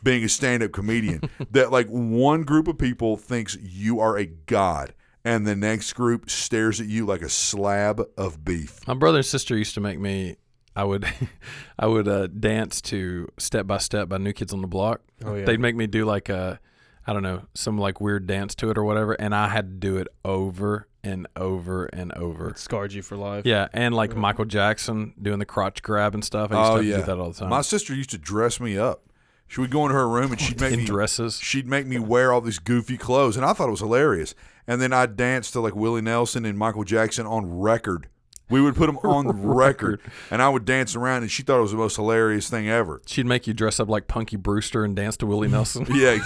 being 0.03 0.23
a 0.23 0.29
stand-up 0.29 0.71
comedian. 0.71 1.21
that 1.51 1.71
like 1.71 1.87
one 1.87 2.43
group 2.43 2.67
of 2.67 2.77
people 2.77 3.17
thinks 3.17 3.57
you 3.61 3.99
are 3.99 4.17
a 4.17 4.25
god, 4.27 4.93
and 5.25 5.47
the 5.47 5.55
next 5.55 5.93
group 5.93 6.29
stares 6.29 6.79
at 6.79 6.87
you 6.87 7.05
like 7.05 7.21
a 7.21 7.29
slab 7.29 8.01
of 8.17 8.45
beef. 8.45 8.85
My 8.87 8.93
brother 8.93 9.17
and 9.19 9.25
sister 9.25 9.57
used 9.57 9.73
to 9.75 9.81
make 9.81 9.99
me. 9.99 10.35
I 10.75 10.83
would, 10.83 11.05
I 11.79 11.87
would 11.87 12.07
uh, 12.07 12.27
dance 12.27 12.81
to 12.83 13.27
"Step 13.37 13.67
by 13.67 13.77
Step" 13.77 14.09
by 14.09 14.17
New 14.17 14.33
Kids 14.33 14.53
on 14.53 14.61
the 14.61 14.67
Block. 14.67 15.01
Oh 15.25 15.35
yeah. 15.35 15.45
They'd 15.45 15.59
make 15.59 15.75
me 15.75 15.87
do 15.87 16.05
like 16.05 16.29
a, 16.29 16.59
I 17.05 17.13
don't 17.13 17.23
know, 17.23 17.43
some 17.53 17.77
like 17.77 17.99
weird 17.99 18.25
dance 18.27 18.55
to 18.55 18.69
it 18.71 18.77
or 18.77 18.83
whatever, 18.83 19.13
and 19.13 19.35
I 19.35 19.49
had 19.49 19.67
to 19.67 19.75
do 19.87 19.97
it 19.97 20.07
over 20.23 20.87
and 21.03 21.27
over 21.35 21.85
and 21.87 22.13
over. 22.13 22.49
It 22.51 22.59
scarred 22.59 22.93
you 22.93 23.01
for 23.01 23.17
life. 23.17 23.45
Yeah, 23.45 23.67
and 23.73 23.93
like 23.95 24.11
Yeah. 24.13 24.19
Michael 24.19 24.45
Jackson 24.45 25.13
doing 25.21 25.39
the 25.39 25.45
crotch 25.45 25.81
grab 25.81 26.13
and 26.13 26.23
stuff. 26.23 26.51
I 26.51 26.59
used 26.59 26.71
Oh, 26.71 26.77
to 26.77 26.77
have 26.77 26.81
to 26.83 26.87
yeah. 26.89 26.97
do 26.97 27.03
that 27.05 27.17
all 27.19 27.31
the 27.31 27.39
time. 27.39 27.49
My 27.49 27.61
sister 27.61 27.93
used 27.95 28.11
to 28.11 28.17
dress 28.17 28.59
me 28.59 28.77
up. 28.77 29.01
She 29.47 29.59
would 29.59 29.71
go 29.71 29.81
into 29.85 29.95
her 29.95 30.07
room 30.07 30.31
and 30.31 30.39
she'd 30.39 30.61
make 30.61 30.71
in 30.73 30.79
me 30.79 30.85
dresses. 30.85 31.37
she'd 31.39 31.67
make 31.67 31.85
me 31.87 31.97
wear 31.99 32.31
all 32.31 32.39
these 32.39 32.59
goofy 32.59 32.97
clothes, 32.97 33.35
and 33.35 33.45
I 33.45 33.51
thought 33.53 33.67
it 33.67 33.71
was 33.71 33.79
hilarious. 33.81 34.33
And 34.67 34.79
then 34.79 34.93
I'd 34.93 35.17
dance 35.17 35.49
to 35.51 35.59
like 35.59 35.75
Willie 35.75 36.01
Nelson 36.01 36.45
and 36.45 36.57
Michael 36.57 36.83
Jackson 36.85 37.25
on 37.25 37.59
record. 37.59 38.07
We 38.51 38.61
would 38.61 38.75
put 38.75 38.87
them 38.87 38.97
on 39.03 39.25
the 39.27 39.33
record, 39.33 40.01
and 40.29 40.41
I 40.41 40.49
would 40.49 40.65
dance 40.65 40.95
around, 40.95 41.23
and 41.23 41.31
she 41.31 41.41
thought 41.41 41.57
it 41.59 41.61
was 41.61 41.71
the 41.71 41.77
most 41.77 41.95
hilarious 41.95 42.49
thing 42.49 42.69
ever. 42.69 43.01
She'd 43.07 43.25
make 43.25 43.47
you 43.47 43.53
dress 43.53 43.79
up 43.79 43.87
like 43.89 44.07
Punky 44.07 44.35
Brewster 44.35 44.83
and 44.83 44.95
dance 44.95 45.17
to 45.17 45.25
Willie 45.25 45.47
Nelson. 45.47 45.87
Yeah, 45.93 46.17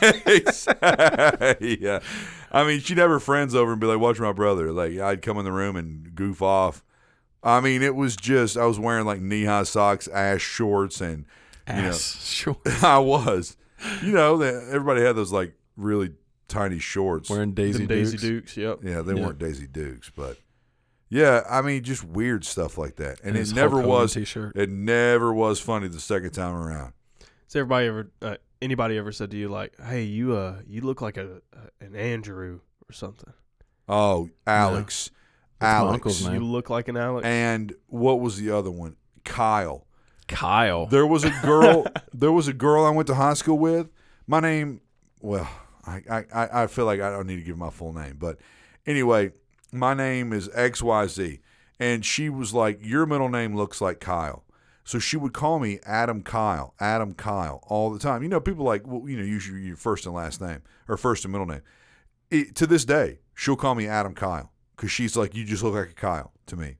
exactly. 0.26 1.78
yeah. 1.80 2.00
I 2.50 2.64
mean, 2.64 2.80
she'd 2.80 2.98
have 2.98 3.10
her 3.10 3.20
friends 3.20 3.54
over 3.54 3.72
and 3.72 3.80
be 3.80 3.86
like, 3.86 3.98
"Watch 4.00 4.18
my 4.20 4.32
brother." 4.32 4.72
Like, 4.72 4.98
I'd 4.98 5.22
come 5.22 5.38
in 5.38 5.44
the 5.44 5.52
room 5.52 5.76
and 5.76 6.14
goof 6.14 6.42
off. 6.42 6.82
I 7.42 7.60
mean, 7.60 7.82
it 7.82 7.94
was 7.94 8.16
just 8.16 8.56
I 8.56 8.66
was 8.66 8.78
wearing 8.78 9.06
like 9.06 9.20
knee 9.20 9.44
high 9.44 9.62
socks, 9.62 10.08
ass 10.08 10.40
shorts, 10.40 11.00
and 11.00 11.24
you 11.68 11.74
know, 11.74 11.88
Ass. 11.88 12.24
Sure. 12.26 12.56
I 12.82 12.98
was. 12.98 13.56
You 14.02 14.12
know, 14.12 14.36
that 14.38 14.68
everybody 14.70 15.00
had 15.02 15.16
those 15.16 15.32
like 15.32 15.54
really 15.76 16.10
tiny 16.48 16.78
shorts. 16.78 17.30
Wearing 17.30 17.52
Daisy 17.54 17.78
Them 17.78 17.86
Daisy 17.86 18.16
Dukes. 18.18 18.54
Dukes. 18.54 18.56
Yep. 18.56 18.78
yeah, 18.82 19.02
they 19.02 19.14
Yeah. 19.14 19.26
weren't 19.26 19.38
Daisy 19.38 19.66
Dukes, 19.66 20.10
but 20.14 20.36
yeah, 21.10 21.42
I 21.50 21.60
mean, 21.60 21.82
just 21.82 22.04
weird 22.04 22.44
stuff 22.44 22.78
like 22.78 22.96
that. 22.96 23.20
And, 23.24 23.34
his 23.34 23.50
it 23.50 23.56
never 23.56 23.80
Hulk 23.80 23.88
was. 23.88 24.14
T-shirt. 24.14 24.56
It 24.56 24.70
never 24.70 25.34
was 25.34 25.58
funny 25.60 25.88
the 25.88 26.00
second 26.00 26.30
time 26.30 26.54
around. 26.54 26.92
Has 27.18 27.56
everybody 27.56 27.88
ever, 27.88 28.10
uh, 28.22 28.36
anybody 28.62 28.96
ever 28.96 29.10
said 29.10 29.32
to 29.32 29.36
you 29.36 29.48
like, 29.48 29.74
"Hey, 29.80 30.04
you, 30.04 30.36
uh, 30.36 30.60
you 30.68 30.82
look 30.82 31.02
like 31.02 31.16
a, 31.16 31.42
a 31.52 31.84
an 31.84 31.96
Andrew 31.96 32.60
or 32.88 32.92
something. 32.92 33.32
Oh, 33.88 34.30
Alex, 34.46 35.10
That's 35.58 35.72
Alex, 35.72 35.94
uncle's 35.94 36.26
name. 36.26 36.34
You 36.34 36.44
look 36.44 36.70
like 36.70 36.86
an 36.86 36.96
Alex." 36.96 37.26
and 37.26 37.74
what 37.88 38.20
was 38.20 38.36
the 38.36 38.52
other 38.52 38.70
one? 38.70 38.94
Kyle. 39.24 39.86
Kyle. 40.28 40.86
There 40.86 41.08
was 41.08 41.24
a 41.24 41.32
girl. 41.42 41.86
there 42.14 42.30
was 42.30 42.46
a 42.46 42.52
girl 42.52 42.84
I 42.84 42.90
went 42.90 43.08
to 43.08 43.16
high 43.16 43.34
school 43.34 43.58
with. 43.58 43.88
My 44.28 44.38
name. 44.38 44.80
Well, 45.20 45.50
I, 45.84 46.02
I, 46.08 46.24
I 46.32 46.62
I 46.62 46.66
feel 46.68 46.84
like 46.84 47.00
I 47.00 47.10
don't 47.10 47.26
need 47.26 47.36
to 47.36 47.42
give 47.42 47.58
my 47.58 47.70
full 47.70 47.92
name, 47.92 48.14
but 48.16 48.38
anyway, 48.86 49.32
my 49.72 49.94
name 49.94 50.32
is 50.32 50.48
X 50.54 50.82
Y 50.82 51.06
Z, 51.06 51.40
and 51.78 52.04
she 52.04 52.28
was 52.28 52.52
like, 52.52 52.78
"Your 52.82 53.06
middle 53.06 53.28
name 53.28 53.56
looks 53.56 53.80
like 53.80 54.00
Kyle." 54.00 54.44
So 54.84 54.98
she 54.98 55.16
would 55.16 55.32
call 55.32 55.60
me 55.60 55.78
Adam 55.86 56.22
Kyle, 56.22 56.74
Adam 56.80 57.14
Kyle, 57.14 57.62
all 57.68 57.90
the 57.90 57.98
time. 57.98 58.24
You 58.24 58.28
know, 58.28 58.40
people 58.40 58.64
like, 58.64 58.86
well, 58.86 59.08
you 59.08 59.16
know, 59.16 59.24
usually 59.24 59.60
your 59.60 59.76
first 59.76 60.04
and 60.04 60.14
last 60.14 60.40
name 60.40 60.62
or 60.88 60.96
first 60.96 61.24
and 61.24 61.30
middle 61.30 61.46
name. 61.46 61.60
It, 62.30 62.56
to 62.56 62.66
this 62.66 62.84
day, 62.84 63.20
she'll 63.34 63.54
call 63.54 63.76
me 63.76 63.86
Adam 63.86 64.14
Kyle 64.14 64.50
because 64.74 64.90
she's 64.90 65.16
like, 65.16 65.34
you 65.34 65.44
just 65.44 65.62
look 65.62 65.74
like 65.74 65.90
a 65.90 65.94
Kyle 65.94 66.32
to 66.46 66.56
me. 66.56 66.78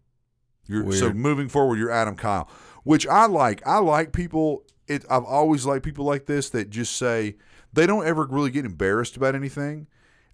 You're, 0.66 0.90
so 0.92 1.12
moving 1.12 1.48
forward, 1.48 1.78
you're 1.78 1.90
Adam 1.90 2.16
Kyle, 2.16 2.48
which 2.84 3.06
I 3.06 3.26
like. 3.26 3.64
I 3.66 3.78
like 3.78 4.12
people. 4.12 4.64
It, 4.86 5.04
I've 5.10 5.24
always 5.24 5.66
liked 5.66 5.84
people 5.84 6.04
like 6.04 6.26
this 6.26 6.50
that 6.50 6.70
just 6.70 6.96
say 6.96 7.36
they 7.72 7.86
don't 7.86 8.06
ever 8.06 8.26
really 8.26 8.50
get 8.50 8.64
embarrassed 8.64 9.16
about 9.16 9.34
anything. 9.34 9.86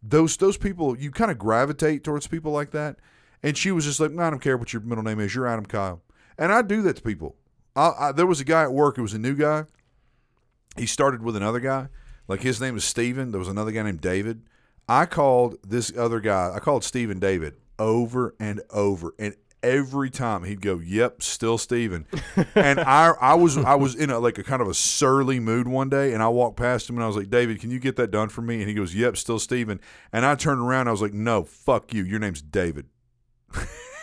Those 0.08 0.36
those 0.36 0.56
people, 0.56 0.96
you 0.96 1.10
kind 1.10 1.30
of 1.30 1.38
gravitate 1.38 2.04
towards 2.04 2.26
people 2.26 2.52
like 2.52 2.70
that. 2.70 2.96
And 3.42 3.56
she 3.56 3.70
was 3.70 3.84
just 3.84 4.00
like, 4.00 4.10
I 4.18 4.30
don't 4.30 4.40
care 4.40 4.56
what 4.56 4.72
your 4.72 4.82
middle 4.82 5.04
name 5.04 5.20
is. 5.20 5.34
You're 5.34 5.46
Adam 5.46 5.66
Kyle, 5.66 6.02
and 6.38 6.52
I 6.52 6.62
do 6.62 6.82
that 6.82 6.96
to 6.96 7.02
people. 7.02 7.36
I, 7.74 7.92
I, 7.98 8.12
there 8.12 8.26
was 8.26 8.40
a 8.40 8.44
guy 8.44 8.62
at 8.62 8.72
work. 8.72 8.98
It 8.98 9.02
was 9.02 9.14
a 9.14 9.18
new 9.18 9.34
guy. 9.34 9.64
He 10.76 10.86
started 10.86 11.22
with 11.22 11.36
another 11.36 11.60
guy. 11.60 11.88
Like 12.28 12.42
his 12.42 12.60
name 12.60 12.74
was 12.74 12.84
Steven. 12.84 13.30
There 13.30 13.38
was 13.38 13.48
another 13.48 13.72
guy 13.72 13.82
named 13.82 14.00
David. 14.00 14.42
I 14.88 15.06
called 15.06 15.56
this 15.66 15.92
other 15.96 16.20
guy, 16.20 16.52
I 16.54 16.60
called 16.60 16.84
Steven 16.84 17.18
David 17.18 17.56
over 17.78 18.34
and 18.38 18.62
over. 18.70 19.14
And 19.18 19.34
every 19.62 20.10
time 20.10 20.44
he'd 20.44 20.60
go, 20.60 20.78
Yep, 20.78 21.22
still 21.22 21.58
Steven. 21.58 22.06
and 22.54 22.80
I 22.80 23.12
I 23.20 23.34
was 23.34 23.56
I 23.58 23.74
was 23.74 23.94
in 23.94 24.10
a 24.10 24.18
like 24.18 24.38
a 24.38 24.42
kind 24.42 24.62
of 24.62 24.68
a 24.68 24.74
surly 24.74 25.40
mood 25.40 25.66
one 25.68 25.88
day 25.88 26.12
and 26.12 26.22
I 26.22 26.28
walked 26.28 26.56
past 26.56 26.88
him 26.88 26.96
and 26.96 27.04
I 27.04 27.06
was 27.06 27.16
like, 27.16 27.30
David, 27.30 27.60
can 27.60 27.70
you 27.70 27.78
get 27.78 27.96
that 27.96 28.10
done 28.10 28.28
for 28.28 28.42
me? 28.42 28.60
And 28.60 28.68
he 28.68 28.74
goes, 28.74 28.94
Yep, 28.94 29.16
still 29.16 29.38
Steven. 29.38 29.80
And 30.12 30.24
I 30.26 30.34
turned 30.34 30.60
around 30.60 30.88
I 30.88 30.92
was 30.92 31.02
like, 31.02 31.12
No, 31.14 31.44
fuck 31.44 31.92
you. 31.94 32.02
Your 32.04 32.18
name's 32.18 32.42
David. 32.42 32.86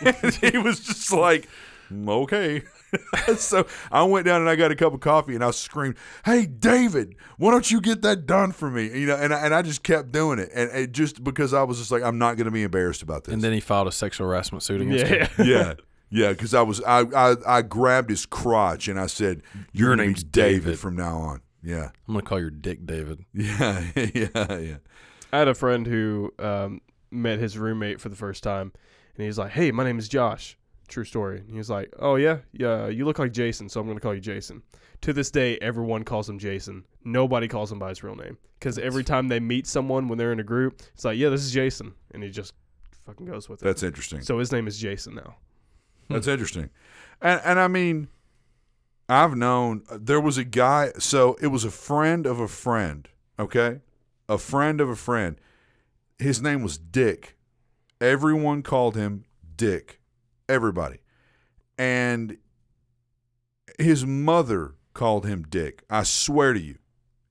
and 0.00 0.34
he 0.40 0.58
was 0.58 0.80
just 0.80 1.12
like, 1.12 1.48
Okay. 1.92 2.62
so 3.36 3.66
I 3.90 4.02
went 4.04 4.26
down 4.26 4.40
and 4.40 4.50
I 4.50 4.56
got 4.56 4.70
a 4.70 4.76
cup 4.76 4.94
of 4.94 5.00
coffee 5.00 5.34
and 5.34 5.44
I 5.44 5.50
screamed, 5.50 5.96
"Hey 6.24 6.46
David, 6.46 7.16
why 7.38 7.50
don't 7.50 7.70
you 7.70 7.80
get 7.80 8.02
that 8.02 8.26
done 8.26 8.52
for 8.52 8.70
me?" 8.70 8.84
You 8.98 9.06
know, 9.06 9.16
and 9.16 9.32
I, 9.32 9.44
and 9.44 9.54
I 9.54 9.62
just 9.62 9.82
kept 9.82 10.12
doing 10.12 10.38
it, 10.38 10.50
and 10.54 10.70
it 10.70 10.92
just 10.92 11.22
because 11.24 11.54
I 11.54 11.62
was 11.62 11.78
just 11.78 11.90
like, 11.90 12.02
I'm 12.02 12.18
not 12.18 12.36
going 12.36 12.46
to 12.46 12.50
be 12.50 12.62
embarrassed 12.62 13.02
about 13.02 13.24
this. 13.24 13.34
and 13.34 13.42
then 13.42 13.52
he 13.52 13.60
filed 13.60 13.88
a 13.88 13.92
sexual 13.92 14.26
harassment 14.26 14.62
suit 14.62 14.80
against 14.80 15.10
yeah. 15.10 15.26
him. 15.26 15.46
yeah, 15.46 15.74
yeah, 16.10 16.30
because 16.30 16.54
I 16.54 16.62
was 16.62 16.82
I, 16.82 17.00
I 17.00 17.34
I 17.46 17.62
grabbed 17.62 18.10
his 18.10 18.26
crotch 18.26 18.88
and 18.88 18.98
I 18.98 19.06
said, 19.06 19.42
"Your, 19.72 19.88
Your 19.88 19.96
name's 19.96 20.06
name's 20.06 20.24
David, 20.24 20.64
David. 20.64 20.78
from 20.78 20.96
now 20.96 21.16
on." 21.18 21.40
Yeah, 21.62 21.90
I'm 22.06 22.14
gonna 22.14 22.22
call 22.22 22.38
your 22.38 22.50
dick 22.50 22.86
David. 22.86 23.24
yeah, 23.34 23.90
yeah, 23.96 24.58
yeah. 24.58 24.76
I 25.32 25.38
had 25.38 25.48
a 25.48 25.54
friend 25.54 25.86
who 25.86 26.32
um, 26.38 26.80
met 27.10 27.38
his 27.38 27.56
roommate 27.58 28.00
for 28.00 28.08
the 28.08 28.16
first 28.16 28.42
time, 28.42 28.72
and 29.16 29.24
he's 29.26 29.38
like, 29.38 29.52
"Hey, 29.52 29.70
my 29.70 29.82
name 29.82 29.98
is 29.98 30.08
Josh." 30.08 30.56
True 30.88 31.04
story. 31.04 31.38
And 31.38 31.50
he 31.50 31.56
was 31.56 31.70
like, 31.70 31.92
"Oh 31.98 32.16
yeah, 32.16 32.38
yeah, 32.52 32.88
you 32.88 33.04
look 33.04 33.18
like 33.18 33.32
Jason, 33.32 33.68
so 33.68 33.80
I'm 33.80 33.86
going 33.86 33.96
to 33.96 34.02
call 34.02 34.14
you 34.14 34.20
Jason." 34.20 34.62
To 35.02 35.12
this 35.12 35.30
day, 35.30 35.58
everyone 35.58 36.04
calls 36.04 36.28
him 36.28 36.38
Jason. 36.38 36.84
Nobody 37.04 37.48
calls 37.48 37.70
him 37.72 37.78
by 37.78 37.90
his 37.90 38.02
real 38.02 38.14
name 38.16 38.38
because 38.58 38.78
every 38.78 39.04
time 39.04 39.28
they 39.28 39.40
meet 39.40 39.66
someone 39.66 40.08
when 40.08 40.18
they're 40.18 40.32
in 40.32 40.40
a 40.40 40.44
group, 40.44 40.82
it's 40.94 41.04
like, 41.04 41.18
"Yeah, 41.18 41.30
this 41.30 41.42
is 41.42 41.52
Jason," 41.52 41.94
and 42.12 42.22
he 42.22 42.30
just 42.30 42.54
fucking 43.06 43.26
goes 43.26 43.48
with 43.48 43.62
it. 43.62 43.64
That's 43.64 43.82
interesting. 43.82 44.22
so 44.22 44.38
his 44.38 44.52
name 44.52 44.66
is 44.66 44.78
Jason 44.78 45.14
now. 45.14 45.36
That's 46.10 46.26
interesting. 46.26 46.70
And 47.20 47.40
and 47.44 47.58
I 47.58 47.68
mean, 47.68 48.08
I've 49.08 49.36
known 49.36 49.84
uh, 49.90 49.98
there 50.00 50.20
was 50.20 50.38
a 50.38 50.44
guy. 50.44 50.92
So 50.98 51.36
it 51.40 51.48
was 51.48 51.64
a 51.64 51.70
friend 51.70 52.26
of 52.26 52.40
a 52.40 52.48
friend. 52.48 53.08
Okay, 53.38 53.80
a 54.28 54.38
friend 54.38 54.80
of 54.80 54.88
a 54.88 54.96
friend. 54.96 55.36
His 56.18 56.40
name 56.40 56.62
was 56.62 56.78
Dick. 56.78 57.36
Everyone 58.00 58.62
called 58.62 58.96
him 58.96 59.24
Dick. 59.56 60.00
Everybody. 60.48 60.98
And 61.78 62.36
His 63.78 64.04
mother 64.06 64.74
called 64.92 65.26
him 65.26 65.42
Dick. 65.48 65.82
I 65.90 66.02
swear 66.04 66.52
to 66.52 66.60
you. 66.60 66.76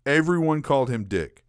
Everyone 0.05 0.61
called 0.61 0.89
him 0.89 1.05
Dick. 1.05 1.43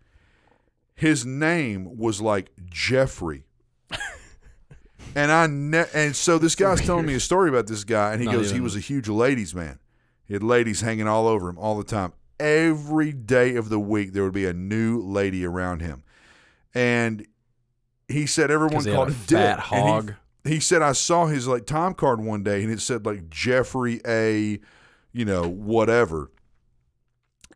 His 0.95 1.27
name 1.27 1.97
was 1.99 2.21
like 2.21 2.51
Jeffrey. 2.67 3.47
and 5.17 5.33
I 5.33 5.49
ne- 5.49 5.87
and 5.93 6.15
so 6.15 6.39
this 6.39 6.55
guy's 6.55 6.81
telling 6.81 7.07
me 7.07 7.15
a 7.15 7.21
story 7.21 7.49
about 7.49 7.67
this 7.67 7.83
guy 7.83 8.13
and 8.13 8.21
he 8.21 8.27
Not 8.27 8.37
goes 8.37 8.51
he 8.53 8.61
was 8.61 8.77
a 8.77 8.81
huge 8.81 9.09
ladies 9.09 9.55
man. 9.55 9.81
He 10.25 10.35
had 10.35 10.43
ladies 10.45 10.83
hanging 10.83 11.09
all 11.09 11.27
over 11.27 11.49
him 11.49 11.59
all 11.59 11.77
the 11.77 11.85
time. 11.85 12.13
Every 12.39 13.13
day 13.13 13.57
of 13.57 13.69
the 13.71 13.81
week 13.81 14.13
there 14.13 14.23
would 14.23 14.33
be 14.33 14.47
a 14.47 14.53
new 14.55 15.01
lady 15.01 15.45
around 15.45 15.81
him. 15.81 16.05
And 16.75 17.27
he 18.07 18.27
said 18.27 18.51
everyone 18.53 18.85
called 18.85 19.09
him 19.09 19.17
Dick. 19.27 19.39
fat 19.39 19.59
And 19.73 19.85
he- 19.85 19.91
hog. 19.91 20.15
He 20.45 20.61
said 20.61 20.83
I 20.83 20.93
saw 20.93 21.27
his 21.27 21.47
like 21.49 21.67
time 21.67 21.95
card 21.95 22.21
one 22.21 22.43
day 22.43 22.63
and 22.63 22.71
it 22.73 22.81
said 22.81 23.07
like 23.07 23.31
Jeffrey 23.31 24.01
A, 24.07 24.61
you 25.13 25.25
know, 25.25 25.49
whatever. 25.49 26.31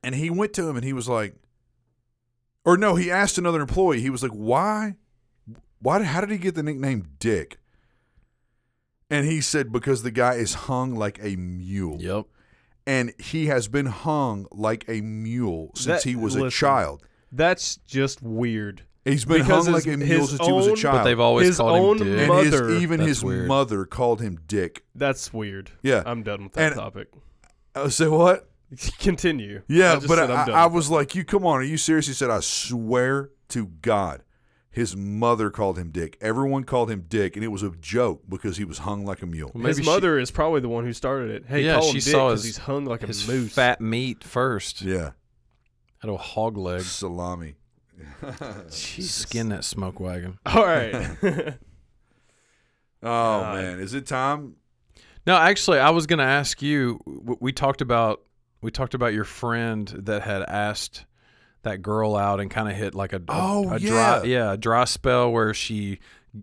And 0.03 0.14
he 0.14 0.30
went 0.30 0.53
to 0.55 0.68
him 0.68 0.76
and 0.76 0.84
he 0.84 0.93
was 0.93 1.09
like 1.09 1.34
or 2.64 2.76
no, 2.76 2.97
he 2.97 3.11
asked 3.11 3.39
another 3.39 3.61
employee. 3.62 4.01
He 4.01 4.11
was 4.11 4.22
like, 4.22 4.32
"Why? 4.32 4.97
Why 5.80 6.03
how 6.03 6.20
did 6.20 6.30
he 6.30 6.36
get 6.39 6.55
the 6.55 6.62
nickname 6.62 7.09
Dick?" 7.18 7.59
And 9.11 9.24
he 9.24 9.41
said 9.41 9.72
because 9.72 10.03
the 10.03 10.11
guy 10.11 10.34
is 10.34 10.55
hung 10.55 10.95
like 10.95 11.18
a 11.22 11.36
mule. 11.36 11.97
Yep. 12.01 12.26
And 12.86 13.12
he 13.18 13.47
has 13.47 13.68
been 13.68 13.86
hung 13.86 14.47
like 14.51 14.84
a 14.89 15.01
mule 15.01 15.70
since 15.74 16.03
That- 16.03 16.09
he 16.09 16.16
was 16.16 16.36
a 16.36 16.51
child. 16.51 17.03
That's 17.30 17.76
just 17.86 18.22
weird. 18.22 18.82
He's 19.11 19.24
been 19.24 19.38
because 19.42 19.64
hung 19.66 19.74
like 19.74 19.84
his- 19.84 19.94
a 19.94 19.96
mule 19.98 20.20
his 20.20 20.30
since 20.30 20.46
he 20.46 20.52
was 20.52 20.66
a 20.66 20.70
own- 20.70 20.76
child. 20.76 20.98
But 20.98 21.04
they've 21.04 21.20
always 21.20 21.46
His 21.48 21.56
called 21.59 21.78
own 21.80 21.98
him 21.98 22.06
Dick. 22.09 22.18
and 22.18 22.28
mother- 22.28 22.68
his, 22.70 22.82
even 22.82 22.98
That's 23.00 23.09
his 23.09 23.24
weird. 23.24 23.48
mother 23.48 23.84
called 23.84 24.20
him 24.20 24.38
Dick. 24.46 24.84
That's 24.94 25.32
weird. 25.32 25.70
Yeah. 25.82 26.02
I'm 26.06 26.22
done 26.22 26.44
with 26.44 26.52
that 26.54 26.72
And- 26.72 26.74
topic. 26.74 27.09
Oh, 27.74 27.84
I 27.84 27.88
said 27.88 28.09
what? 28.09 28.48
Continue. 28.98 29.62
Yeah, 29.68 29.92
I 29.92 29.94
just 29.96 30.09
but 30.09 30.16
said 30.18 30.30
I'm 30.30 30.38
I, 30.40 30.44
done 30.46 30.54
I 30.54 30.66
was 30.66 30.90
like, 30.90 31.14
"You 31.14 31.24
come 31.24 31.46
on, 31.46 31.59
are 31.61 31.62
you 31.62 31.76
serious?" 31.78 32.06
He 32.06 32.12
said, 32.12 32.28
"I 32.30 32.40
swear 32.40 33.30
to 33.48 33.66
God." 33.66 34.22
His 34.70 34.94
mother 34.94 35.50
called 35.50 35.78
him 35.78 35.90
Dick. 35.90 36.16
Everyone 36.20 36.62
called 36.64 36.90
him 36.90 37.06
Dick, 37.09 37.34
and 37.34 37.44
it 37.44 37.48
was 37.48 37.62
a 37.62 37.70
joke 37.80 38.22
because 38.28 38.59
he 38.59 38.64
was 38.64 38.78
hung 38.78 39.04
like 39.06 39.22
a 39.22 39.26
mule. 39.26 39.50
Well, 39.54 39.64
His 39.66 39.78
maybe 39.78 39.84
she- 39.86 39.90
mother 39.90 40.18
is 40.18 40.30
probably 40.30 40.61
the 40.61 40.68
one 40.68 40.84
who 40.84 40.92
started 40.92 41.30
it. 41.30 41.44
Hey, 41.48 41.64
Yeah, 41.64 41.74
call 41.76 41.84
him 41.88 41.94
she 41.94 42.00
Dick 42.00 42.12
saw 42.12 42.28
'cause 42.28 42.44
his- 42.44 42.56
he's 42.56 42.64
hung 42.64 42.84
like 42.84 43.02
a 43.02 43.06
his 43.06 43.26
moose. 43.26 43.52
fat 43.54 43.80
meat 43.80 44.22
first. 44.22 44.82
Yeah, 44.82 45.12
Had 46.00 46.11
a 46.11 46.16
hog 46.16 46.56
leg. 46.59 46.82
salami. 46.82 47.54
Skin 48.68 49.49
that 49.51 49.64
smoke 49.64 50.01
wagon. 50.01 50.38
All 50.46 50.64
right. 50.64 50.94
Oh 53.01 53.40
God. 53.42 53.55
man, 53.55 53.78
is 53.80 53.94
it 53.94 54.07
time? 54.07 54.57
No, 55.26 55.36
actually, 55.36 55.78
I 55.78 55.90
was 55.90 56.07
going 56.07 56.18
to 56.18 56.24
ask 56.24 56.61
you. 56.62 56.99
We 57.40 57.53
talked 57.53 57.80
about 57.80 58.22
we 58.61 58.70
talked 58.72 58.94
about 58.94 59.14
your 59.14 59.24
friend 59.24 59.86
that 60.01 60.22
had 60.22 60.42
asked 60.42 61.05
that 61.62 61.80
girl 61.82 62.16
out 62.16 62.40
and 62.40 62.51
kind 62.51 62.68
of 62.68 62.74
hit 62.74 62.94
like 62.96 63.12
a, 63.12 63.18
a- 63.18 63.22
Oh, 63.28 63.70
a 63.70 63.78
dry 63.78 64.22
yeah. 64.22 64.22
yeah 64.24 64.53
a 64.55 64.57
dry 64.57 64.84
spell 64.84 65.30
where 65.30 65.55
she 65.55 66.01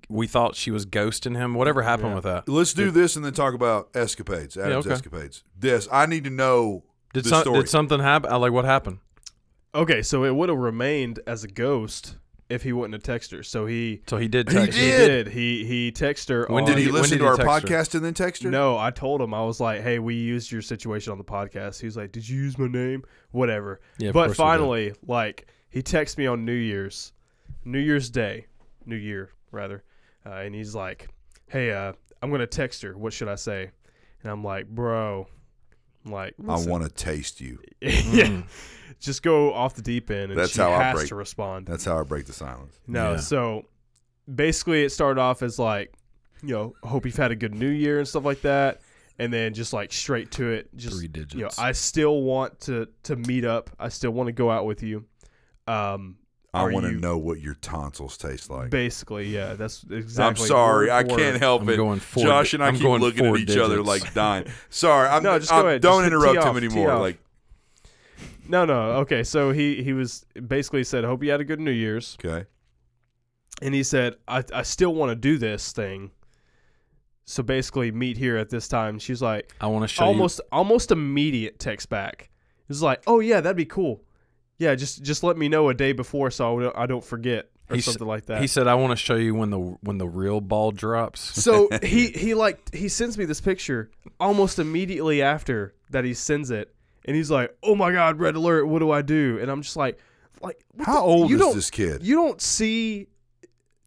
we 0.07 0.27
thought 0.27 0.55
she 0.55 0.71
was 0.71 0.85
ghosting 0.85 1.35
him. 1.35 1.55
Whatever 1.55 1.81
happened 1.81 2.09
Yeah. 2.09 2.15
with 2.15 2.23
that? 2.23 2.47
Let's 2.49 2.73
do 2.73 2.89
this 2.91 3.15
and 3.17 3.25
then 3.25 3.33
talk 3.33 3.53
about 3.53 3.89
escapades. 3.93 4.55
Adam's 4.57 4.85
okay. 4.85 4.93
escapades. 4.95 5.43
This 5.59 5.87
I 5.91 6.05
need 6.05 6.23
to 6.23 6.29
know 6.29 6.83
Did 7.13 7.25
the 7.25 7.29
some, 7.29 7.41
story. 7.41 7.59
did 7.61 7.69
something 7.69 7.99
happen? 7.99 8.31
uh, 8.31 8.39
Like 8.39 8.51
what 8.53 8.63
happened? 8.65 8.99
Okay, 9.75 10.01
so 10.01 10.23
it 10.23 10.35
would 10.35 10.49
have 10.49 10.57
remained 10.57 11.19
as 11.27 11.43
a 11.43 11.47
ghost 11.47 12.15
if 12.47 12.61
he 12.63 12.71
wouldn't 12.73 12.93
have 12.93 13.01
texted 13.21 13.31
her. 13.37 13.43
So 13.43 13.65
he 13.65 14.01
So 14.07 14.17
he 14.17 14.27
did 14.27 14.49
He 14.49 14.55
text. 14.55 14.77
he 14.77 14.85
did. 14.85 15.25
did. 15.25 15.33
He 15.33 15.65
he 15.65 15.91
texted 15.91 16.29
her. 16.29 16.45
When 16.49 16.63
on, 16.63 16.69
did 16.69 16.77
he 16.77 16.85
when 16.85 16.93
listen 17.01 17.17
did 17.17 17.23
to 17.23 17.23
he 17.25 17.29
our 17.29 17.37
text 17.37 17.67
her? 17.69 17.75
podcast 17.77 17.95
and 17.95 18.05
then 18.05 18.13
text 18.13 18.43
her? 18.43 18.49
No, 18.51 18.77
I 18.77 18.91
told 18.91 19.21
him 19.21 19.33
I 19.33 19.43
was 19.43 19.59
like, 19.59 19.81
"Hey, 19.81 19.99
we 19.99 20.15
used 20.15 20.51
your 20.51 20.61
situation 20.61 21.11
on 21.11 21.17
the 21.17 21.23
podcast." 21.23 21.79
He 21.79 21.87
was 21.87 21.97
like, 21.97 22.11
"Did 22.11 22.27
you 22.29 22.37
use 22.41 22.57
my 22.57 22.67
name?" 22.67 23.03
Whatever. 23.31 23.81
Yeah, 23.97 24.09
of 24.09 24.13
but 24.13 24.25
course 24.27 24.29
we 24.29 24.31
did. 24.33 24.37
finally, 24.49 24.93
like 25.07 25.47
he 25.69 25.81
texted 25.81 26.19
me 26.19 26.27
on 26.27 26.45
New 26.45 26.53
Year's, 26.53 27.13
New 27.65 27.79
Year's 27.79 28.09
Day, 28.09 28.45
New 28.85 28.95
Year 28.95 29.31
rather, 29.51 29.83
uh, 30.25 30.29
and 30.33 30.53
he's 30.53 30.75
like, 30.75 31.09
"Hey, 31.47 31.71
uh, 31.71 31.93
I'm 32.21 32.29
gonna 32.31 32.45
text 32.47 32.81
her. 32.83 32.95
What 32.95 33.11
should 33.11 33.27
I 33.27 33.35
say?" 33.35 33.71
And 34.21 34.31
I'm 34.31 34.43
like, 34.43 34.67
"Bro, 34.67 35.27
I'm 36.05 36.11
like, 36.11 36.35
I 36.47 36.53
listen." 36.53 36.71
want 36.71 36.83
to 36.83 36.89
taste 36.91 37.41
you. 37.41 37.59
yeah, 37.81 38.43
just 38.99 39.21
go 39.23 39.53
off 39.53 39.75
the 39.75 39.81
deep 39.81 40.09
end, 40.11 40.31
and 40.31 40.39
That's 40.39 40.53
she 40.53 40.61
how 40.61 40.71
I 40.71 40.83
has 40.83 40.95
break- 40.95 41.07
to 41.09 41.15
respond." 41.15 41.65
That's 41.67 41.85
how 41.85 41.99
I 41.99 42.03
break 42.03 42.25
the 42.25 42.33
silence. 42.33 42.79
No, 42.87 43.11
Yeah. 43.13 43.17
so 43.19 43.65
basically 44.33 44.83
it 44.83 44.89
started 44.91 45.19
off 45.21 45.41
as 45.43 45.59
like, 45.59 45.93
you 46.41 46.53
know, 46.53 46.73
hope 46.83 47.05
you've 47.05 47.15
had 47.15 47.31
a 47.31 47.35
good 47.35 47.53
new 47.55 47.69
year 47.69 47.99
and 47.99 48.07
stuff 48.07 48.25
like 48.25 48.41
that. 48.41 48.81
And 49.17 49.31
then 49.31 49.53
just 49.53 49.71
like 49.71 49.93
straight 49.93 50.31
to 50.31 50.49
it, 50.49 50.75
just 50.75 50.97
Three 50.97 51.07
digits. 51.07 51.35
you 51.35 51.43
know, 51.43 51.49
I 51.57 51.71
still 51.71 52.21
want 52.23 52.59
to 52.61 52.87
to 53.03 53.15
meet 53.15 53.45
up. 53.45 53.69
I 53.79 53.87
still 53.89 54.11
want 54.11 54.27
to 54.27 54.33
go 54.33 54.51
out 54.51 54.65
with 54.65 54.83
you. 54.83 55.05
Um 55.67 56.17
I 56.53 56.59
Are 56.61 56.71
want 56.71 56.85
to 56.85 56.91
you- 56.93 56.99
know 56.99 57.17
what 57.17 57.41
your 57.41 57.55
tonsils 57.55 58.17
taste 58.17 58.49
like. 58.49 58.69
basically, 58.69 59.27
yeah, 59.27 59.55
that's 59.55 59.83
exactly 59.91 60.43
I'm 60.43 60.47
sorry, 60.47 60.87
word 60.87 60.91
I 60.93 61.01
for 61.03 61.07
can't 61.09 61.19
word. 61.33 61.37
help 61.41 61.61
I'm 61.63 61.69
it. 61.69 61.75
going 61.77 61.99
four 61.99 62.23
Josh 62.23 62.51
di- 62.51 62.55
and 62.57 62.63
I 62.63 62.67
I'm 62.67 62.73
keep 62.75 62.83
going 62.83 63.01
looking 63.01 63.25
at 63.25 63.29
four 63.29 63.37
each 63.37 63.57
other 63.57 63.77
digits. 63.77 63.87
like 63.87 64.13
dying. 64.13 64.45
Sorry, 64.69 65.07
I'm, 65.09 65.21
No, 65.23 65.37
just 65.37 65.51
go 65.51 65.57
I'm- 65.57 65.65
ahead. 65.67 65.81
Don't 65.81 66.01
Just 66.03 66.03
tee 66.03 66.07
interrupt 66.15 66.35
him 66.37 66.43
off, 66.55 66.59
tee 66.59 66.65
anymore. 66.65 66.91
off. 66.91 67.01
Like, 67.01 67.17
No, 68.47 68.65
no. 68.65 68.91
Okay, 69.01 69.23
so 69.23 69.51
he 69.51 69.83
he 69.83 69.93
was 69.93 70.25
basically 70.47 70.83
said, 70.83 71.03
"Hope 71.03 71.23
you 71.23 71.31
had 71.31 71.41
a 71.41 71.45
good 71.45 71.59
New 71.59 71.71
Year's." 71.71 72.17
okay, 72.23 72.45
and 73.61 73.73
he 73.73 73.83
said, 73.83 74.15
I, 74.27 74.43
I 74.53 74.63
still 74.63 74.93
want 74.93 75.11
to 75.11 75.15
do 75.15 75.37
this 75.37 75.71
thing. 75.71 76.11
So 77.25 77.41
basically, 77.41 77.91
meet 77.91 78.17
here 78.17 78.37
at 78.37 78.49
this 78.49 78.67
time. 78.67 78.99
She's 78.99 79.21
like, 79.21 79.53
I 79.59 79.67
want 79.67 79.83
to 79.83 79.87
show 79.87 80.05
almost 80.05 80.41
almost 80.51 80.91
immediate 80.91 81.57
text 81.57 81.89
back. 81.89 82.29
Was 82.67 82.81
like, 82.81 83.01
oh 83.07 83.19
yeah, 83.19 83.41
that'd 83.41 83.57
be 83.57 83.65
cool. 83.65 84.03
Yeah, 84.57 84.75
just 84.75 85.01
just 85.03 85.23
let 85.23 85.37
me 85.37 85.49
know 85.49 85.69
a 85.69 85.73
day 85.73 85.91
before 85.91 86.29
so 86.31 86.59
I 86.59 86.63
don't, 86.63 86.77
I 86.77 86.85
don't 86.85 87.03
forget 87.03 87.49
or 87.69 87.75
He 87.75 87.81
something 87.81 88.07
like 88.07 88.27
that. 88.27 88.41
He 88.41 88.47
said, 88.47 88.67
"I 88.67 88.75
want 88.75 88.91
to 88.91 88.95
show 88.95 89.15
you 89.15 89.33
when 89.33 89.49
the 89.49 89.59
when 89.59 89.97
the 89.97 90.07
real 90.07 90.39
ball 90.39 90.71
drops." 90.71 91.19
so 91.19 91.67
he 91.83 92.07
he 92.09 92.35
like 92.35 92.73
he 92.73 92.87
sends 92.87 93.17
me 93.17 93.25
this 93.25 93.41
picture 93.41 93.89
almost 94.19 94.59
immediately 94.59 95.21
after 95.21 95.73
that 95.89 96.05
he 96.05 96.13
sends 96.13 96.51
it, 96.51 96.74
and 97.05 97.15
he's 97.15 97.31
like, 97.31 97.55
oh 97.63 97.75
my 97.75 97.91
god, 97.91 98.19
red 98.19 98.35
alert, 98.35 98.65
what 98.65 98.79
do 98.79 98.91
I 98.91 99.01
do? 99.01 99.39
And 99.41 99.49
I'm 99.49 99.61
just 99.61 99.77
like, 99.77 99.99
like 100.41 100.59
what 100.73 100.85
how 100.87 100.93
the- 100.95 100.99
old 101.01 101.29
you 101.29 101.35
is 101.37 101.41
don't- 101.41 101.55
this 101.55 101.69
kid? 101.69 102.03
You 102.03 102.15
don't 102.15 102.41
see 102.41 103.07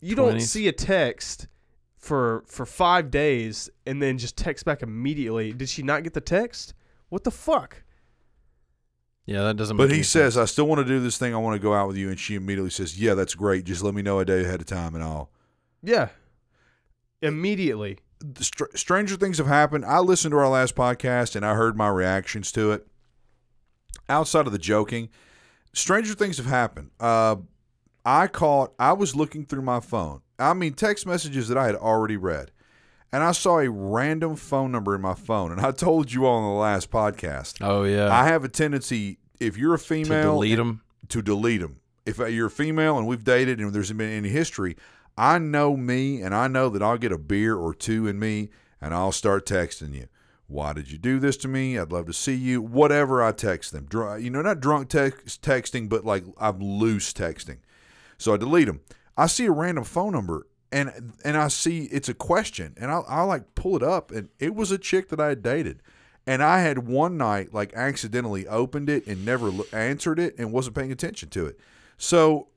you 0.01 0.15
don't 0.15 0.41
see 0.41 0.69
a 0.69 0.73
text 0.73 1.49
for 1.97 2.45
for 2.47 2.65
5 2.65 3.11
days 3.11 3.69
and 3.85 4.01
then 4.01 4.17
just 4.19 4.37
text 4.37 4.65
back 4.65 4.83
immediately. 4.83 5.53
Did 5.53 5.69
she 5.69 5.83
not 5.83 6.05
get 6.05 6.15
the 6.15 6.21
text? 6.21 6.75
What 7.09 7.25
the 7.25 7.31
fuck? 7.31 7.83
Yeah, 9.27 9.43
that 9.43 9.57
doesn't. 9.57 9.77
But 9.77 9.85
make 9.85 9.91
he 9.91 9.97
any 9.97 10.03
says, 10.05 10.35
sense. 10.35 10.43
"I 10.43 10.47
still 10.47 10.67
want 10.67 10.79
to 10.79 10.85
do 10.87 11.01
this 11.01 11.19
thing. 11.19 11.35
I 11.35 11.39
want 11.39 11.55
to 11.55 11.59
go 11.63 11.75
out 11.75 11.87
with 11.89 11.99
you." 11.99 12.09
And 12.09 12.19
she 12.19 12.35
immediately 12.35 12.71
says, 12.71 12.99
"Yeah, 12.99 13.13
that's 13.13 13.35
great. 13.35 13.65
Just 13.65 13.83
let 13.83 13.93
me 13.95 14.01
know 14.01 14.21
a 14.21 14.25
day 14.25 14.43
ahead 14.43 14.61
of 14.61 14.67
time, 14.67 14.95
and 14.95 15.05
I'll." 15.05 15.31
Yeah. 15.83 16.09
Immediately. 17.21 17.99
The 18.21 18.43
str- 18.45 18.75
stranger 18.75 19.17
things 19.17 19.39
have 19.39 19.47
happened. 19.47 19.85
I 19.85 19.99
listened 19.99 20.33
to 20.33 20.39
our 20.39 20.49
last 20.49 20.75
podcast 20.75 21.37
and 21.37 21.45
I 21.45 21.55
heard 21.55 21.77
my 21.77 21.89
reactions 21.89 22.51
to 22.53 22.73
it. 22.73 22.88
Outside 24.09 24.47
of 24.47 24.53
the 24.53 24.59
joking, 24.59 25.09
stranger 25.73 26.15
things 26.15 26.39
have 26.39 26.47
happened. 26.47 26.91
Uh, 26.99 27.37
I 28.05 28.27
caught. 28.27 28.73
I 28.79 28.93
was 28.93 29.15
looking 29.15 29.45
through 29.45 29.63
my 29.63 29.81
phone. 29.81 30.23
I 30.39 30.55
mean, 30.55 30.75
text 30.75 31.07
messages 31.07 31.49
that 31.49 31.59
I 31.59 31.67
had 31.67 31.75
already 31.75 32.17
read, 32.17 32.53
and 33.13 33.23
I 33.23 33.33
saw 33.33 33.59
a 33.59 33.69
random 33.69 34.37
phone 34.37 34.73
number 34.73 34.95
in 34.95 35.01
my 35.01 35.15
phone. 35.15 35.53
And 35.53 35.61
I 35.61 35.73
told 35.73 36.13
you 36.13 36.25
all 36.27 36.39
on 36.39 36.55
the 36.55 36.61
last 36.61 36.91
podcast. 36.91 37.59
"Oh 37.61 37.85
yeah, 37.85 38.09
I 38.13 38.27
have 38.27 38.45
a 38.45 38.49
tendency, 38.49 39.19
if 39.41 39.59
you're 39.59 39.75
a 39.75 39.79
to 39.79 39.85
female, 39.85 40.35
delete 40.35 40.57
them." 40.57 40.83
to 41.09 41.23
delete 41.23 41.61
them. 41.61 41.81
If 42.07 42.19
you're 42.19 42.47
a 42.47 42.51
female 42.51 42.97
and 42.99 43.07
we've 43.07 43.25
dated 43.25 43.61
and 43.61 43.73
there's 43.73 43.93
been 43.93 44.11
any 44.11 44.29
history, 44.31 44.77
I 45.17 45.39
know 45.39 45.77
me 45.77 46.23
and 46.23 46.35
I 46.35 46.49
know 46.49 46.69
that 46.71 46.83
I'll 46.83 46.99
get 46.99 47.13
a 47.13 47.19
beer 47.19 47.57
or 47.57 47.75
two 47.75 48.07
in 48.07 48.19
me 48.19 48.51
and 48.81 48.95
I'll 48.95 49.13
start 49.13 49.45
texting 49.47 49.95
you. 49.95 50.07
Why 50.49 50.73
did 50.73 50.91
you 50.91 50.97
do 50.99 51.19
this 51.19 51.37
to 51.39 51.49
me? 51.49 51.79
I'd 51.79 51.93
love 51.93 52.07
to 52.07 52.13
see 52.15 52.35
you. 52.35 52.61
Whatever 52.63 53.23
I 53.23 53.33
text 53.33 53.71
them. 53.73 53.85
Dr- 53.85 54.21
You 54.21 54.31
know, 54.31 54.43
not 54.43 54.61
drunk 54.61 54.89
text 54.89 55.43
texting, 55.43 55.89
but 55.89 56.05
like 56.05 56.25
I'm 56.41 56.59
loose 56.59 57.13
texting. 57.13 57.59
So 58.17 58.33
I 58.35 58.39
delete 58.39 58.67
them. 58.67 58.81
I 59.17 59.27
see 59.27 59.45
a 59.47 59.53
random 59.53 59.85
phone 59.85 60.13
number 60.13 60.47
and 60.73 61.13
and 61.25 61.37
I 61.37 61.49
see 61.49 61.85
it's 61.85 62.09
a 62.09 62.15
question 62.15 62.75
and 62.79 62.91
I 62.91 63.01
I 63.01 63.23
like 63.23 63.55
pull 63.55 63.77
it 63.77 63.83
up 63.83 64.11
and 64.11 64.31
it 64.39 64.55
was 64.55 64.71
a 64.71 64.79
chick 64.79 65.11
that 65.11 65.21
I 65.21 65.29
had 65.29 65.43
dated. 65.43 65.83
And 66.27 66.43
I 66.43 66.61
had 66.61 66.87
one 66.87 67.17
night 67.17 67.53
like 67.55 67.73
accidentally 67.75 68.47
opened 68.47 68.89
it 68.91 69.07
and 69.07 69.25
never 69.25 69.51
lo- 69.51 69.67
answered 69.73 70.19
it 70.19 70.35
and 70.39 70.53
wasn't 70.53 70.77
paying 70.77 70.93
attention 70.93 71.29
to 71.31 71.47
it. 71.47 71.59
So, 71.97 72.49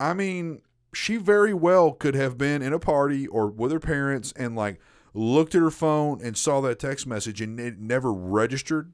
I 0.00 0.12
mean, 0.14 0.62
she 0.92 1.16
very 1.16 1.54
well 1.54 1.92
could 1.92 2.14
have 2.14 2.38
been 2.38 2.62
in 2.62 2.72
a 2.72 2.78
party 2.78 3.26
or 3.26 3.46
with 3.48 3.72
her 3.72 3.80
parents 3.80 4.32
and 4.36 4.56
like 4.56 4.80
looked 5.18 5.54
at 5.54 5.60
her 5.62 5.70
phone 5.70 6.20
and 6.22 6.36
saw 6.36 6.60
that 6.60 6.78
text 6.78 7.06
message 7.06 7.40
and 7.40 7.58
it 7.58 7.78
never 7.78 8.12
registered 8.12 8.92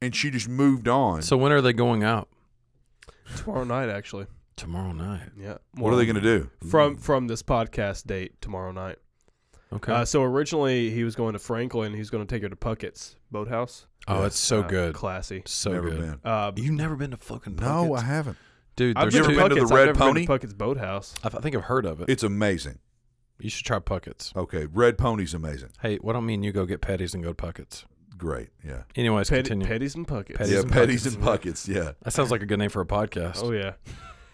and 0.00 0.14
she 0.14 0.30
just 0.30 0.48
moved 0.48 0.86
on. 0.88 1.22
So 1.22 1.36
when 1.36 1.50
are 1.52 1.60
they 1.60 1.72
going 1.72 2.02
out? 2.04 2.28
Tomorrow 3.36 3.64
night 3.64 3.88
actually. 3.88 4.26
Tomorrow 4.56 4.92
night. 4.92 5.30
Yeah. 5.38 5.56
what 5.74 5.92
are 5.92 5.96
they 5.96 6.06
going 6.06 6.16
to 6.16 6.20
do? 6.20 6.50
from 6.70 6.96
from 6.96 7.26
this 7.26 7.42
podcast 7.42 8.06
date 8.06 8.40
tomorrow 8.40 8.70
night? 8.72 8.96
Okay. 9.72 9.92
Uh, 9.92 10.04
so 10.04 10.22
originally 10.22 10.90
he 10.90 11.02
was 11.02 11.16
going 11.16 11.32
to 11.32 11.38
Franklin. 11.40 11.92
He 11.94 11.98
was 11.98 12.10
going 12.10 12.24
to 12.24 12.32
take 12.32 12.42
her 12.42 12.48
to 12.48 12.54
Puckett's 12.54 13.16
Boathouse. 13.32 13.86
oh, 14.06 14.20
yeah. 14.20 14.26
it's 14.26 14.38
so 14.38 14.60
Uh, 14.60 14.68
good. 14.68 14.94
classy. 14.94 15.42
So 15.46 15.72
Never 15.72 15.90
good. 15.90 16.00
been. 16.00 16.20
Uh, 16.22 16.52
You've 16.54 16.74
never 16.74 16.94
been 16.94 17.10
to 17.10 17.16
fucking 17.16 17.56
No, 17.56 17.94
I 17.94 18.02
haven't. 18.02 18.36
dude. 18.76 18.96
I've 18.96 19.10
There's 19.10 19.26
been 19.26 19.34
you 19.34 19.40
to 19.40 19.48
two. 19.48 19.48
been 19.48 19.48
to 19.48 19.54
the 19.56 19.60
Puckett's. 19.62 19.72
Red 19.72 19.88
I've 19.88 19.94
never 19.96 19.98
Pony? 19.98 20.12
Been 20.20 20.22
to 20.22 20.32
Puckett's 20.32 20.52
Boathouse. 20.54 21.14
I, 21.24 21.26
I 21.26 21.40
think 21.40 21.56
I've 21.56 21.64
heard 21.64 21.86
of 21.86 22.00
it. 22.02 22.08
It's 22.08 22.22
amazing. 22.22 22.78
You 23.38 23.50
should 23.50 23.66
try 23.66 23.78
Puckett's. 23.78 24.32
Okay, 24.36 24.66
Red 24.72 24.96
Pony's 24.96 25.34
amazing. 25.34 25.70
Hey, 25.82 25.96
what 25.96 26.12
don't 26.14 26.24
me 26.26 26.34
and 26.34 26.44
you 26.44 26.52
go 26.52 26.66
get 26.66 26.80
petties 26.80 27.14
and 27.14 27.22
go 27.22 27.30
to 27.30 27.34
Puckett's? 27.34 27.84
Great. 28.16 28.50
Yeah. 28.64 28.82
Anyways, 28.94 29.28
Petty, 29.28 29.48
continue. 29.50 29.66
Petties 29.66 29.96
and 29.96 30.06
Puckett's. 30.06 30.38
Petties 30.38 30.52
yeah, 30.52 30.60
and 30.60 30.70
Petties 30.70 30.74
Puckets. 30.86 31.06
and 31.06 31.24
Buckets. 31.24 31.68
Yeah. 31.68 31.92
That 32.02 32.12
sounds 32.12 32.30
like 32.30 32.42
a 32.42 32.46
good 32.46 32.58
name 32.60 32.70
for 32.70 32.80
a 32.80 32.86
podcast. 32.86 33.42
Oh 33.42 33.52
yeah. 33.52 33.72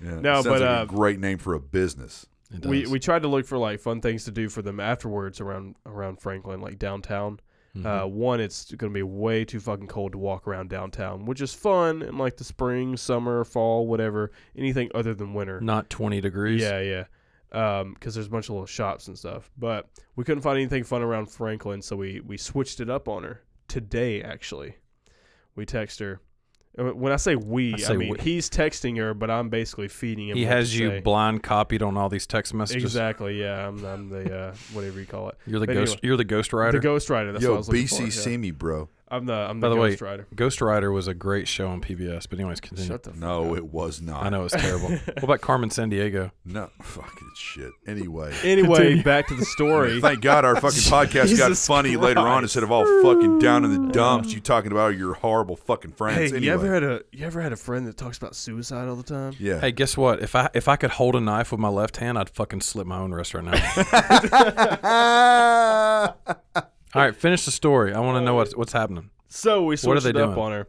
yeah. 0.03 0.21
No, 0.21 0.35
Sounds 0.37 0.47
but, 0.47 0.61
like 0.63 0.71
uh, 0.81 0.83
a 0.85 0.87
great 0.87 1.21
name 1.21 1.37
for 1.39 1.53
a 1.55 1.61
business. 1.61 2.27
It 2.53 2.65
We 2.65 2.83
does. 2.83 2.91
we 2.91 2.99
tried 2.99 3.21
to 3.23 3.29
look 3.29 3.47
for 3.47 3.59
like 3.59 3.81
fun 3.81 4.01
things 4.01 4.25
to 4.25 4.31
do 4.31 4.49
for 4.49 4.63
them 4.63 4.81
afterwards 4.81 5.41
around 5.43 5.77
around 5.85 6.21
Franklin, 6.21 6.61
like 6.63 6.79
downtown. 6.79 7.39
Mhm. 7.77 7.85
Uh, 7.87 8.07
one, 8.09 8.41
it's 8.41 8.73
going 8.75 8.91
to 8.93 8.95
be 8.95 9.03
way 9.03 9.45
too 9.45 9.61
fucking 9.61 9.87
cold 9.87 10.13
to 10.13 10.19
walk 10.19 10.49
around 10.49 10.71
downtown, 10.71 11.25
which 11.27 11.41
is 11.41 11.53
fun 11.55 12.03
in 12.03 12.17
like 12.19 12.37
the 12.39 12.45
spring, 12.45 12.97
summer, 12.97 13.45
fall, 13.45 13.87
whatever. 13.87 14.33
Anything 14.57 14.91
other 14.95 15.15
than 15.15 15.35
winter. 15.35 15.61
Not 15.61 15.89
20 15.91 16.21
degrees. 16.21 16.61
Yeah, 16.63 16.81
yeah. 16.81 17.05
Um, 17.53 17.95
because 17.95 18.15
there's 18.15 18.29
a 18.29 18.31
bunch 18.31 18.45
of 18.47 18.51
little 18.51 18.67
shops 18.67 19.09
and 19.09 19.19
stuff, 19.19 19.51
but 19.59 19.89
we 20.15 20.23
couldn't 20.23 20.43
find 20.43 20.57
anything 20.57 20.85
fun 20.85 21.03
around 21.03 21.27
Franklin, 21.27 21.83
so 21.83 21.97
we 21.97 22.21
we 22.21 22.37
switched 22.37 22.79
it 22.81 22.89
up 22.89 23.09
on 23.09 23.25
her 23.25 23.43
today. 23.67 24.23
Actually, 24.23 24.77
we 25.57 25.67
text 25.67 25.99
her. 25.99 26.21
Uh, 26.79 26.85
When 26.95 27.13
I 27.13 27.17
say 27.17 27.35
we, 27.35 27.75
I 27.85 27.95
I, 27.95 27.97
mean 27.97 28.11
we. 28.11 28.19
he's 28.21 28.49
texting 28.49 28.97
her, 28.99 29.15
but 29.15 29.29
I'm 29.33 29.49
basically 29.49 29.89
feeding 29.89 30.29
him. 30.29 30.37
He 30.37 30.45
has 30.45 30.79
you 30.79 30.89
say. 30.91 31.01
blind 31.01 31.43
copied 31.43 31.83
on 31.83 31.97
all 31.97 32.09
these 32.09 32.29
text 32.29 32.55
messages. 32.55 32.85
Exactly. 32.85 33.41
Yeah, 33.41 33.67
I'm, 33.67 33.85
I'm 33.85 34.09
the 34.09 34.33
uh, 34.39 34.55
whatever 34.73 35.01
you 35.01 35.07
call 35.07 35.31
it. 35.31 35.37
You're 35.45 35.59
the 35.59 35.67
But 35.67 35.73
ghost. 35.73 35.93
anyway. 35.95 36.01
You're 36.05 36.17
the 36.19 36.25
ghostwriter. 36.25 36.71
The 36.81 36.87
Ghostwriter. 36.89 37.33
That's 37.33 37.45
what 37.45 37.51
I 37.51 37.53
Yo, 37.53 37.57
was 37.57 37.69
looking 37.69 37.85
BC, 37.87 37.97
for. 37.97 38.03
yeah. 38.05 38.11
see 38.11 38.37
me, 38.37 38.53
bro. 38.53 38.89
I'm 39.13 39.27
the 39.27 39.33
I'm 39.35 39.59
By 39.59 39.69
the, 39.69 39.75
the 39.75 39.81
way, 39.81 39.97
Ghostwriter. 39.97 40.25
Ghost 40.35 40.61
Rider 40.61 40.93
was 40.93 41.09
a 41.09 41.15
great 41.15 41.49
show 41.49 41.67
on 41.69 41.81
PBS. 41.81 42.29
But 42.31 42.39
anyways, 42.39 42.61
continue. 42.61 42.89
Shut 42.89 43.03
the 43.03 43.11
fuck 43.11 43.19
No, 43.19 43.51
up. 43.53 43.57
it 43.59 43.65
was 43.67 44.01
not. 44.01 44.23
I 44.25 44.29
know 44.29 44.45
it's 44.45 44.55
terrible. 44.55 44.89
what 45.05 45.23
about 45.25 45.41
Carmen 45.41 45.69
Sandiego? 45.71 46.31
No, 46.45 46.71
fucking 46.83 47.31
shit. 47.37 47.73
Anyway. 47.87 48.33
Anyway, 48.45 48.77
Continue. 48.79 49.03
back 49.03 49.27
to 49.29 49.35
the 49.35 49.45
story. 49.45 50.01
Thank 50.01 50.21
God 50.23 50.45
our 50.45 50.55
fucking 50.57 50.69
podcast 50.81 51.37
got 51.37 51.49
Jesus 51.49 51.67
funny 51.67 51.97
later 51.97 52.21
on 52.21 52.27
Christ. 52.27 52.43
instead 52.57 52.63
of 52.63 52.71
all 52.73 52.85
fucking 53.03 53.39
down 53.41 53.65
in 53.65 53.87
the 53.87 53.93
dumps. 53.93 54.33
You 54.33 54.41
talking 54.41 54.71
about 54.73 54.97
your 54.97 55.15
horrible 55.15 55.57
fucking 55.57 55.91
hey, 55.91 55.97
friends. 55.97 56.33
anyway. 56.33 56.47
you 56.47 56.53
ever 56.53 56.73
had 56.73 56.83
a 56.85 57.03
you 57.13 57.27
ever 57.27 57.41
had 57.41 57.53
a 57.53 57.57
friend 57.57 57.87
that 57.89 57.97
talks 57.97 58.19
about 58.19 58.35
suicide 58.37 58.89
all 58.89 58.97
the 58.97 59.03
time? 59.03 59.35
yeah. 59.39 59.61
Hey, 59.61 59.73
guess 59.73 59.97
what? 59.97 60.21
If 60.23 60.35
I 60.37 60.49
if 60.55 60.69
I 60.69 60.77
could 60.77 60.91
hold 60.93 61.17
a 61.17 61.21
knife 61.21 61.51
with 61.53 61.61
my 61.61 61.69
left 61.69 61.97
hand, 61.99 62.19
I'd 62.19 62.31
fucking 62.31 62.61
slit 62.61 62.87
my 62.87 62.99
own 62.99 63.13
wrist 63.13 63.35
right 63.35 63.45
now. 66.55 66.65
All 66.95 67.03
right, 67.03 67.15
finish 67.15 67.45
the 67.45 67.51
story. 67.53 67.95
I 67.95 68.01
want 68.01 68.17
to 68.17 68.21
know 68.21 68.35
what's 68.35 68.57
what's 68.57 68.73
happening. 68.73 69.11
So 69.29 69.63
we 69.63 69.67
What 69.67 69.73
are 69.75 69.77
switched 69.77 70.03
they 70.05 70.11
it 70.11 70.17
up 70.17 70.35
doing? 70.35 70.39
on 70.47 70.53
her. 70.53 70.69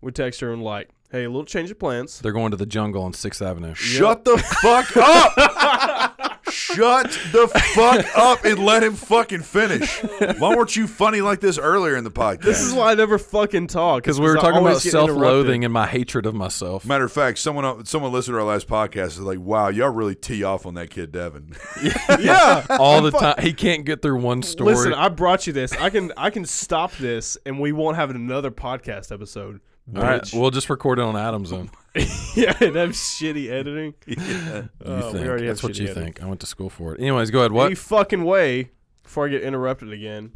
We 0.00 0.10
text 0.12 0.40
her 0.40 0.52
and 0.52 0.62
like, 0.62 0.88
hey, 1.12 1.24
a 1.24 1.28
little 1.28 1.44
change 1.44 1.70
of 1.70 1.78
plans. 1.78 2.18
They're 2.20 2.32
going 2.32 2.50
to 2.50 2.56
the 2.56 2.66
jungle 2.66 3.02
on 3.04 3.12
Sixth 3.12 3.40
Avenue. 3.42 3.74
Shut 3.74 4.24
the 4.24 4.36
fuck 4.38 4.96
up! 4.96 6.16
Shut 6.50 7.06
the 7.32 7.48
fuck 7.48 8.06
up 8.16 8.44
and 8.44 8.58
let 8.58 8.82
him 8.82 8.94
fucking 8.94 9.42
finish. 9.42 10.02
Why 10.38 10.54
weren't 10.54 10.76
you 10.76 10.86
funny 10.86 11.20
like 11.20 11.40
this 11.40 11.58
earlier 11.58 11.96
in 11.96 12.04
the 12.04 12.10
podcast? 12.10 12.42
This 12.42 12.60
is 12.60 12.72
why 12.72 12.92
I 12.92 12.94
never 12.94 13.18
fucking 13.18 13.68
talk. 13.68 14.02
Because 14.02 14.20
we 14.20 14.26
were 14.26 14.34
talking 14.34 14.50
about 14.50 14.68
always 14.68 14.84
get 14.84 14.94
interrupted. 14.94 15.14
self-loathing 15.14 15.64
and 15.64 15.72
my 15.72 15.86
hatred 15.86 16.26
of 16.26 16.34
myself. 16.34 16.84
Matter 16.84 17.04
of 17.04 17.12
fact, 17.12 17.38
someone 17.38 17.64
uh, 17.64 17.84
someone 17.84 18.12
listened 18.12 18.34
to 18.34 18.38
our 18.38 18.44
last 18.46 18.68
podcast 18.68 19.08
is 19.08 19.20
like, 19.20 19.38
"Wow, 19.38 19.68
y'all 19.68 19.90
really 19.90 20.14
tee 20.14 20.42
off 20.44 20.66
on 20.66 20.74
that 20.74 20.90
kid 20.90 21.12
Devin." 21.12 21.54
yeah. 22.18 22.66
All 22.70 23.02
the 23.02 23.10
time, 23.10 23.36
he 23.40 23.52
can't 23.52 23.84
get 23.84 24.02
through 24.02 24.20
one 24.20 24.42
story. 24.42 24.74
Listen, 24.74 24.94
I 24.94 25.08
brought 25.08 25.46
you 25.46 25.52
this. 25.52 25.72
I 25.72 25.90
can 25.90 26.12
I 26.16 26.30
can 26.30 26.44
stop 26.44 26.92
this, 26.96 27.36
and 27.46 27.60
we 27.60 27.72
won't 27.72 27.96
have 27.96 28.10
another 28.10 28.50
podcast 28.50 29.12
episode. 29.12 29.60
All 29.94 30.02
right, 30.02 30.22
bitch. 30.22 30.38
we'll 30.38 30.50
just 30.50 30.70
record 30.70 30.98
it 30.98 31.02
on 31.02 31.16
Adam's 31.16 31.50
then. 31.50 31.70
yeah, 32.36 32.56
and 32.60 32.76
have 32.76 32.90
shitty 32.90 33.50
editing. 33.50 33.94
yeah. 34.06 34.16
You 34.16 34.92
Uh, 34.92 35.06
we 35.06 35.12
think? 35.18 35.28
already 35.28 35.46
have 35.46 35.56
That's 35.56 35.62
what 35.62 35.72
shitty 35.72 35.78
you 35.80 35.84
editing. 35.86 36.02
think. 36.04 36.22
I 36.22 36.26
went 36.26 36.40
to 36.40 36.46
school 36.46 36.70
for 36.70 36.94
it. 36.94 37.00
Anyways, 37.00 37.30
go 37.30 37.40
ahead. 37.40 37.52
What? 37.52 37.66
Any 37.66 37.74
fucking 37.74 38.24
way, 38.24 38.70
before 39.02 39.26
I 39.26 39.30
get 39.30 39.42
interrupted 39.42 39.92
again, 39.92 40.32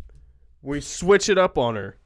we 0.62 0.80
switch 0.80 1.28
it 1.28 1.38
up 1.38 1.56
on 1.58 1.76
her. 1.76 1.96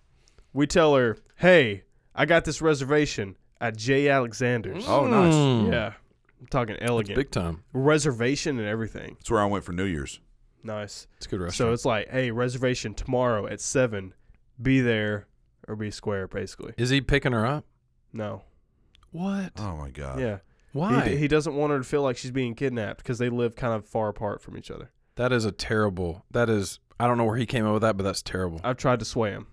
We 0.53 0.66
tell 0.66 0.94
her, 0.96 1.16
hey, 1.36 1.84
I 2.14 2.26
got 2.26 2.44
this 2.44 2.61
reservation 2.61 3.36
at 3.61 3.76
J. 3.76 4.09
Alexander's. 4.09 4.84
Oh, 4.86 5.07
nice. 5.07 5.34
Mm. 5.34 5.72
Yeah. 5.72 5.92
I'm 6.40 6.46
talking 6.49 6.76
elegant. 6.80 7.16
Big 7.16 7.30
time. 7.30 7.64
reservation 7.72 8.59
and 8.59 8.68
everything. 8.68 9.16
That's 9.18 9.30
where 9.30 9.40
I 9.40 9.46
went 9.46 9.64
for 9.64 9.72
New 9.72 9.84
Year's. 9.84 10.20
Nice. 10.62 11.07
It's 11.16 11.26
a 11.26 11.28
good 11.30 11.53
So 11.55 11.72
it's 11.72 11.84
like, 11.84 12.11
hey, 12.11 12.30
reservation 12.30 12.94
tomorrow 12.94 13.46
at 13.46 13.61
7. 13.61 14.12
Be 14.61 14.80
there 14.80 15.26
or 15.66 15.74
be 15.76 15.90
square, 15.90 16.28
basically. 16.28 16.74
Is 16.76 16.90
he 16.90 17.01
picking 17.01 17.32
her 17.32 17.46
up? 17.46 17.64
No. 18.12 18.42
What? 19.11 19.52
Oh 19.59 19.76
my 19.76 19.90
god. 19.90 20.20
Yeah. 20.20 20.38
Why? 20.72 21.09
He, 21.09 21.16
he 21.16 21.28
doesn't 21.28 21.54
want 21.56 21.72
her 21.72 21.78
to 21.78 21.84
feel 21.84 22.02
like 22.02 22.16
she's 22.16 22.30
being 22.30 22.54
kidnapped 22.54 22.98
because 22.98 23.18
they 23.18 23.28
live 23.30 23.56
kind 23.56 23.72
of 23.74 23.86
far 23.86 24.09
apart 24.09 24.40
from 24.42 24.56
each 24.56 24.70
other. 24.70 24.90
that 25.16 25.32
is 25.32 25.44
a 25.44 25.52
terrible. 25.52 26.24
That 26.30 26.48
is. 26.50 26.78
I 27.00 27.06
don't 27.06 27.16
know 27.16 27.24
where 27.24 27.36
he 27.36 27.46
came 27.46 27.64
up 27.66 27.72
with 27.72 27.82
that, 27.82 27.96
but 27.96 28.02
that's 28.02 28.22
terrible, 28.22 28.61
I've 28.64 28.76
tried 28.76 28.98
to 28.98 29.04
sway 29.04 29.30
him. 29.30 29.46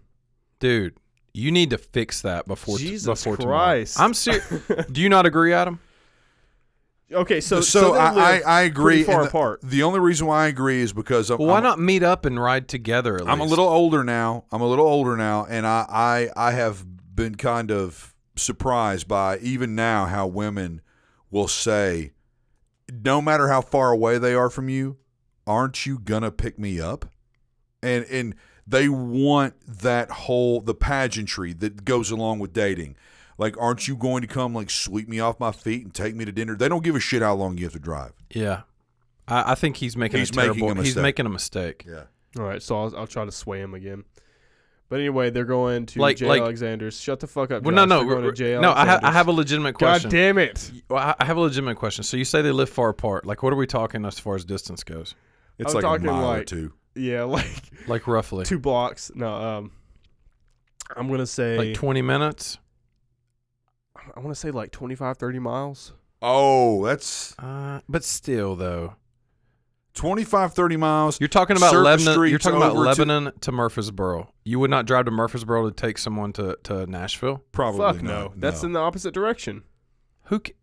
dude. 0.59 0.97
You 1.37 1.51
need 1.51 1.69
to 1.71 1.77
fix 1.77 2.21
that 2.21 2.47
before 2.47 2.77
t- 2.77 2.85
Jesus 2.87 3.21
before 3.25 3.35
Christ. 3.35 3.95
tomorrow. 3.95 4.07
I'm 4.07 4.13
serious. 4.13 4.47
Do 4.91 5.01
you 5.01 5.09
not 5.09 5.25
agree, 5.25 5.51
Adam? 5.51 5.81
Okay, 7.11 7.41
so 7.41 7.59
So, 7.61 7.81
so, 7.81 7.93
they 7.93 7.99
I, 7.99 8.37
I, 8.37 8.41
I 8.45 8.61
agree. 8.61 9.03
far 9.03 9.21
the, 9.23 9.27
apart. 9.27 9.59
the 9.61 9.83
only 9.83 9.99
reason 9.99 10.27
why 10.27 10.45
I 10.45 10.47
agree 10.47 10.79
is 10.81 10.91
because 10.93 11.29
I'm, 11.29 11.37
Well, 11.37 11.49
why 11.49 11.55
I'm- 11.55 11.63
not 11.63 11.77
meet 11.79 12.03
up 12.03 12.25
and 12.25 12.41
ride 12.41 12.67
together? 12.69 13.17
At 13.21 13.27
I'm 13.27 13.41
a 13.41 13.45
little 13.45 13.67
older 13.67 14.03
now. 14.03 14.45
I'm 14.51 14.61
a 14.61 14.67
little 14.67 14.87
older 14.87 15.17
now, 15.17 15.45
and 15.49 15.67
I, 15.67 15.85
I 16.35 16.47
I 16.47 16.51
have 16.51 16.83
been 17.13 17.35
kind 17.35 17.69
of 17.69 18.14
surprised 18.37 19.07
by 19.07 19.37
even 19.39 19.75
now 19.75 20.05
how 20.05 20.27
women 20.27 20.81
will 21.31 21.47
say, 21.47 22.11
no 22.91 23.21
matter 23.21 23.49
how 23.49 23.61
far 23.61 23.91
away 23.91 24.17
they 24.17 24.33
are 24.33 24.49
from 24.49 24.69
you, 24.69 24.97
aren't 25.47 25.85
you 25.85 25.99
gonna 25.99 26.31
pick 26.31 26.57
me 26.59 26.79
up? 26.79 27.05
And 27.81 28.05
and 28.05 28.35
they 28.67 28.89
want 28.89 29.53
that 29.67 30.09
whole 30.11 30.59
the 30.61 30.73
pageantry 30.73 31.53
that 31.53 31.85
goes 31.85 32.09
along 32.11 32.39
with 32.39 32.53
dating. 32.53 32.95
Like, 33.37 33.57
aren't 33.59 33.87
you 33.87 33.97
going 33.97 34.21
to 34.21 34.27
come 34.27 34.53
like 34.53 34.69
sweep 34.69 35.09
me 35.09 35.19
off 35.19 35.39
my 35.39 35.51
feet 35.51 35.83
and 35.83 35.93
take 35.93 36.15
me 36.15 36.23
to 36.25 36.31
dinner? 36.31 36.55
They 36.55 36.69
don't 36.69 36.83
give 36.83 36.95
a 36.95 36.99
shit 37.01 37.21
how 37.21 37.35
long 37.35 37.57
you 37.57 37.65
have 37.65 37.73
to 37.73 37.79
drive. 37.79 38.13
Yeah, 38.31 38.61
I, 39.27 39.51
I 39.51 39.55
think 39.55 39.77
he's 39.77 39.97
making 39.97 40.19
He's 40.19 40.29
a 40.29 40.33
terrible. 40.33 40.67
making 40.69 40.77
a 40.77 40.83
he's 40.83 40.95
making 40.95 41.25
a 41.25 41.29
mistake. 41.29 41.85
Yeah. 41.87 42.03
All 42.37 42.43
right, 42.43 42.61
so 42.61 42.77
I'll, 42.81 42.97
I'll 42.97 43.07
try 43.07 43.23
to 43.25 43.31
sway 43.31 43.61
him 43.61 43.73
again. 43.73 44.03
But 44.87 44.99
anyway, 44.99 45.31
they're 45.31 45.45
going 45.45 45.87
to 45.87 45.99
Like- 45.99 46.17
J. 46.17 46.27
like- 46.27 46.41
Alexander's. 46.41 46.99
Shut 46.99 47.19
the 47.19 47.25
fuck 47.27 47.49
up. 47.51 47.63
Well, 47.63 47.73
no, 47.73 47.81
Josh. 47.83 47.89
no, 47.89 47.97
They're 47.99 48.07
going 48.07 48.21
to 48.21 48.27
r- 48.27 48.33
J. 48.33 48.59
no. 48.59 48.71
I, 48.71 48.85
ha- 48.85 48.99
I 49.01 49.11
have 49.11 49.27
a 49.27 49.31
legitimate 49.31 49.73
question. 49.75 50.09
God 50.11 50.15
damn 50.15 50.37
it! 50.37 50.71
Well, 50.89 50.99
I- 50.99 51.15
I 51.19 51.25
have 51.25 51.37
a 51.37 51.39
legitimate 51.41 51.75
question. 51.77 52.03
So 52.03 52.17
you 52.17 52.25
say 52.25 52.41
they 52.43 52.51
live 52.51 52.69
far 52.69 52.89
apart. 52.89 53.25
Like, 53.25 53.41
what 53.41 53.51
are 53.51 53.55
we 53.55 53.65
talking 53.67 54.05
as 54.05 54.19
far 54.19 54.35
as 54.35 54.45
distance 54.45 54.83
goes? 54.83 55.15
It's 55.57 55.69
I'm 55.71 55.75
like 55.75 55.83
a 55.83 55.87
talking 55.87 56.05
mile 56.07 56.31
or 56.33 56.43
two. 56.43 56.73
Yeah, 56.95 57.23
like 57.25 57.61
Like 57.87 58.07
roughly, 58.07 58.45
two 58.45 58.59
blocks. 58.59 59.11
No, 59.15 59.33
um, 59.33 59.71
I'm 60.95 61.09
gonna 61.09 61.25
say 61.25 61.57
like 61.57 61.73
twenty 61.73 62.01
minutes. 62.03 62.59
I 64.15 64.19
want 64.19 64.29
to 64.31 64.35
say 64.39 64.51
like 64.51 64.71
25, 64.71 65.17
30 65.17 65.39
miles. 65.39 65.93
Oh, 66.21 66.85
that's 66.85 67.33
Uh, 67.39 67.79
but 67.89 68.03
still, 68.03 68.55
though, 68.55 68.93
25, 69.95 70.53
30 70.53 70.77
miles. 70.77 71.19
you're 71.19 71.27
talking 71.27 71.57
about 71.57 71.71
Surface 71.71 72.05
Lebanon. 72.05 72.29
You're 72.29 72.39
talking 72.39 72.57
about 72.57 72.71
over 72.73 72.83
to- 72.83 72.89
Lebanon 72.89 73.31
to, 73.41 73.51
Murfreesboro. 73.51 74.31
You 74.43 74.59
would 74.59 74.69
not 74.69 74.85
drive 74.85 75.05
to 75.05 75.11
Murfreesboro 75.11 75.69
to 75.69 75.73
take 75.75 75.97
someone 75.97 76.33
to, 76.33 76.57
to 76.63 76.85
Nashville. 76.85 77.43
Probably 77.51 77.79
Fuck 77.79 77.95
not. 78.01 78.03
no. 78.03 78.33
That's 78.35 78.61
no. 78.61 78.67
in 78.67 78.73
the 78.73 78.79
opposite 78.79 79.13
direction. 79.13 79.63
Who? 80.25 80.39
ca- 80.39 80.53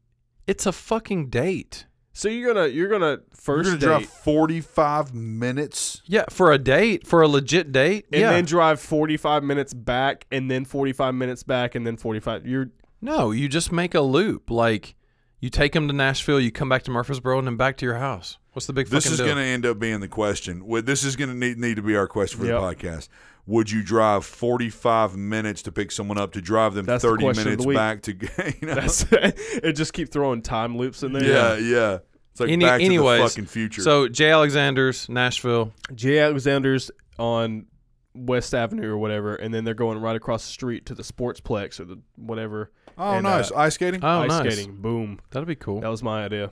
It's 0.47 0.67
a 0.67 0.73
fucking 0.73 1.29
date. 1.31 1.87
So 2.15 2.29
you're 2.29 2.53
gonna 2.53 2.67
you're 2.67 2.89
gonna 2.89 3.17
1st 3.17 3.47
You're 3.47 3.57
first 3.65 3.67
gonna 3.71 3.79
date 3.79 3.87
drive 3.87 4.07
45 4.07 5.15
minutes. 5.15 6.03
Yeah, 6.05 6.25
for 6.29 6.53
a 6.53 6.59
date, 6.59 7.07
for 7.07 7.23
a 7.23 7.29
legit 7.29 7.73
date. 7.73 8.05
and 8.13 8.21
yeah. 8.21 8.31
then 8.33 8.45
drive 8.45 8.81
45 8.81 9.43
minutes 9.43 9.73
back 9.73 10.27
and 10.31 10.51
then 10.51 10.67
45 10.67 11.15
minutes 11.15 11.43
back 11.43 11.75
and 11.75 11.87
then 11.87 11.97
45. 11.97 12.47
You're 12.47 12.67
no, 13.01 13.31
you 13.31 13.49
just 13.49 13.73
make 13.73 13.95
a 13.95 14.03
loop. 14.03 14.51
Like 14.51 14.95
you 15.41 15.49
take 15.49 15.73
them 15.73 15.89
to 15.89 15.95
Nashville, 15.95 16.39
you 16.39 16.53
come 16.53 16.69
back 16.69 16.83
to 16.83 16.91
Murfreesboro, 16.91 17.39
and 17.39 17.47
then 17.47 17.57
back 17.57 17.79
to 17.79 17.87
your 17.87 17.97
house. 17.97 18.37
What's 18.53 18.67
the 18.67 18.73
big 18.73 18.89
This 18.89 19.05
fucking 19.05 19.15
is 19.15 19.21
going 19.21 19.37
to 19.37 19.43
end 19.43 19.65
up 19.67 19.79
being 19.79 20.01
the 20.01 20.09
question. 20.09 20.63
This 20.85 21.05
is 21.05 21.17
going 21.17 21.31
to 21.31 21.37
need, 21.37 21.59
need 21.59 21.77
to 21.77 21.83
be 21.83 21.97
our 21.97 22.07
question 22.07 22.39
for 22.41 22.47
Yep. 22.47 22.61
the 22.61 22.87
podcast. 22.89 23.09
Would 23.47 23.71
you 23.71 23.83
drive 23.83 24.25
45 24.25 25.17
minutes 25.17 25.63
to 25.63 25.73
pick 25.73 25.91
someone 25.91 26.19
up 26.19 26.33
to 26.33 26.41
drive 26.41 26.75
them 26.75 26.85
That's 26.87 27.03
the 27.03 27.09
30 27.09 27.23
question 27.25 27.41
of 27.41 27.45
minutes 27.47 27.63
the 27.65 27.69
week. 27.69 27.77
back 27.77 28.03
to 28.03 28.13
you 28.61 28.69
know? 28.69 28.75
that's 28.75 29.05
it. 29.13 29.73
Just 29.75 29.93
keep 29.95 30.11
throwing 30.11 30.43
time 30.43 30.77
loops 30.77 31.03
in 31.03 31.13
there. 31.13 31.25
yeah, 31.25 31.57
yeah. 31.57 31.99
It's 32.33 32.41
like 32.41 32.51
Any- 32.51 32.65
back 32.65 32.81
to 32.81 32.89
the 32.89 32.99
fucking 32.99 33.47
future. 33.47 33.83
So 33.83 34.07
J. 34.09 34.31
Alexander's 34.31 35.09
Nashville. 35.09 35.73
J. 35.95 36.19
Alexander's 36.21 36.91
on 37.19 37.67
West 38.15 38.55
Avenue 38.55 38.91
or 38.93 38.99
whatever, 38.99 39.35
and 39.35 39.53
then 39.53 39.65
they're 39.65 39.75
going 39.75 39.99
right 39.99 40.17
across 40.17 40.45
the 40.47 40.53
street 40.53 40.87
to 40.87 40.95
the 40.95 41.03
Sportsplex 41.03 41.81
or 41.81 41.85
the 41.85 41.99
whatever 42.17 42.71
oh, 42.99 43.13
and, 43.15 43.23
nice. 43.25 43.51
uh, 43.51 43.57
Ice 43.57 43.75
skating? 43.75 44.05
Oh, 44.05 44.21
ice 44.21 44.29
nice. 44.29 44.55
skating. 44.55 44.77
Boom. 44.77 45.21
That'll 45.31 45.47
be 45.47 45.55
cool. 45.57 45.81
That 45.81 45.89
was 45.89 46.03
my 46.03 46.25
idea. 46.25 46.51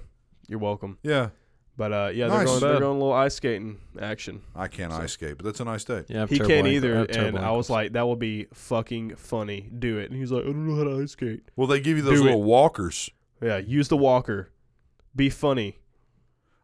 You're 0.48 0.58
welcome. 0.58 0.98
yeah. 1.02 1.28
But 1.80 1.92
uh, 1.94 2.10
yeah, 2.12 2.28
they're 2.28 2.36
Nice. 2.40 2.46
going. 2.46 2.60
They're 2.60 2.72
Bad. 2.74 2.80
going 2.80 2.96
a 2.96 2.98
little 3.00 3.14
ice 3.14 3.34
skating 3.36 3.78
action. 3.98 4.42
I 4.54 4.68
can't 4.68 4.92
ice 4.92 5.12
skate, 5.12 5.38
but 5.38 5.46
that's 5.46 5.60
a 5.60 5.64
nice 5.64 5.82
date. 5.82 6.04
Yeah, 6.08 6.16
I 6.16 6.20
have 6.20 6.28
He 6.28 6.36
terrible 6.36 6.54
can't 6.54 6.66
ankle- 6.66 6.76
either, 6.76 6.94
have 6.98 7.08
terrible 7.08 7.38
and 7.38 7.46
I 7.46 7.50
was 7.52 7.54
ankles. 7.54 7.70
like, 7.70 7.92
that 7.94 8.02
will 8.02 8.16
be 8.16 8.48
fucking 8.52 9.16
funny. 9.16 9.70
Do 9.78 9.96
it. 9.96 10.10
And 10.10 10.20
he's 10.20 10.30
like, 10.30 10.42
I 10.42 10.48
don't 10.48 10.68
know 10.68 10.76
how 10.76 10.84
to 10.84 11.02
ice 11.02 11.12
skate. 11.12 11.42
Well, 11.56 11.66
they 11.66 11.80
give 11.80 11.96
you 11.96 12.02
those 12.02 12.18
Do 12.18 12.24
little 12.24 12.42
it. 12.42 12.44
walkers. 12.44 13.08
Yeah, 13.42 13.56
use 13.56 13.88
the 13.88 13.96
walker. 13.96 14.50
Be 15.16 15.30
funny. 15.30 15.78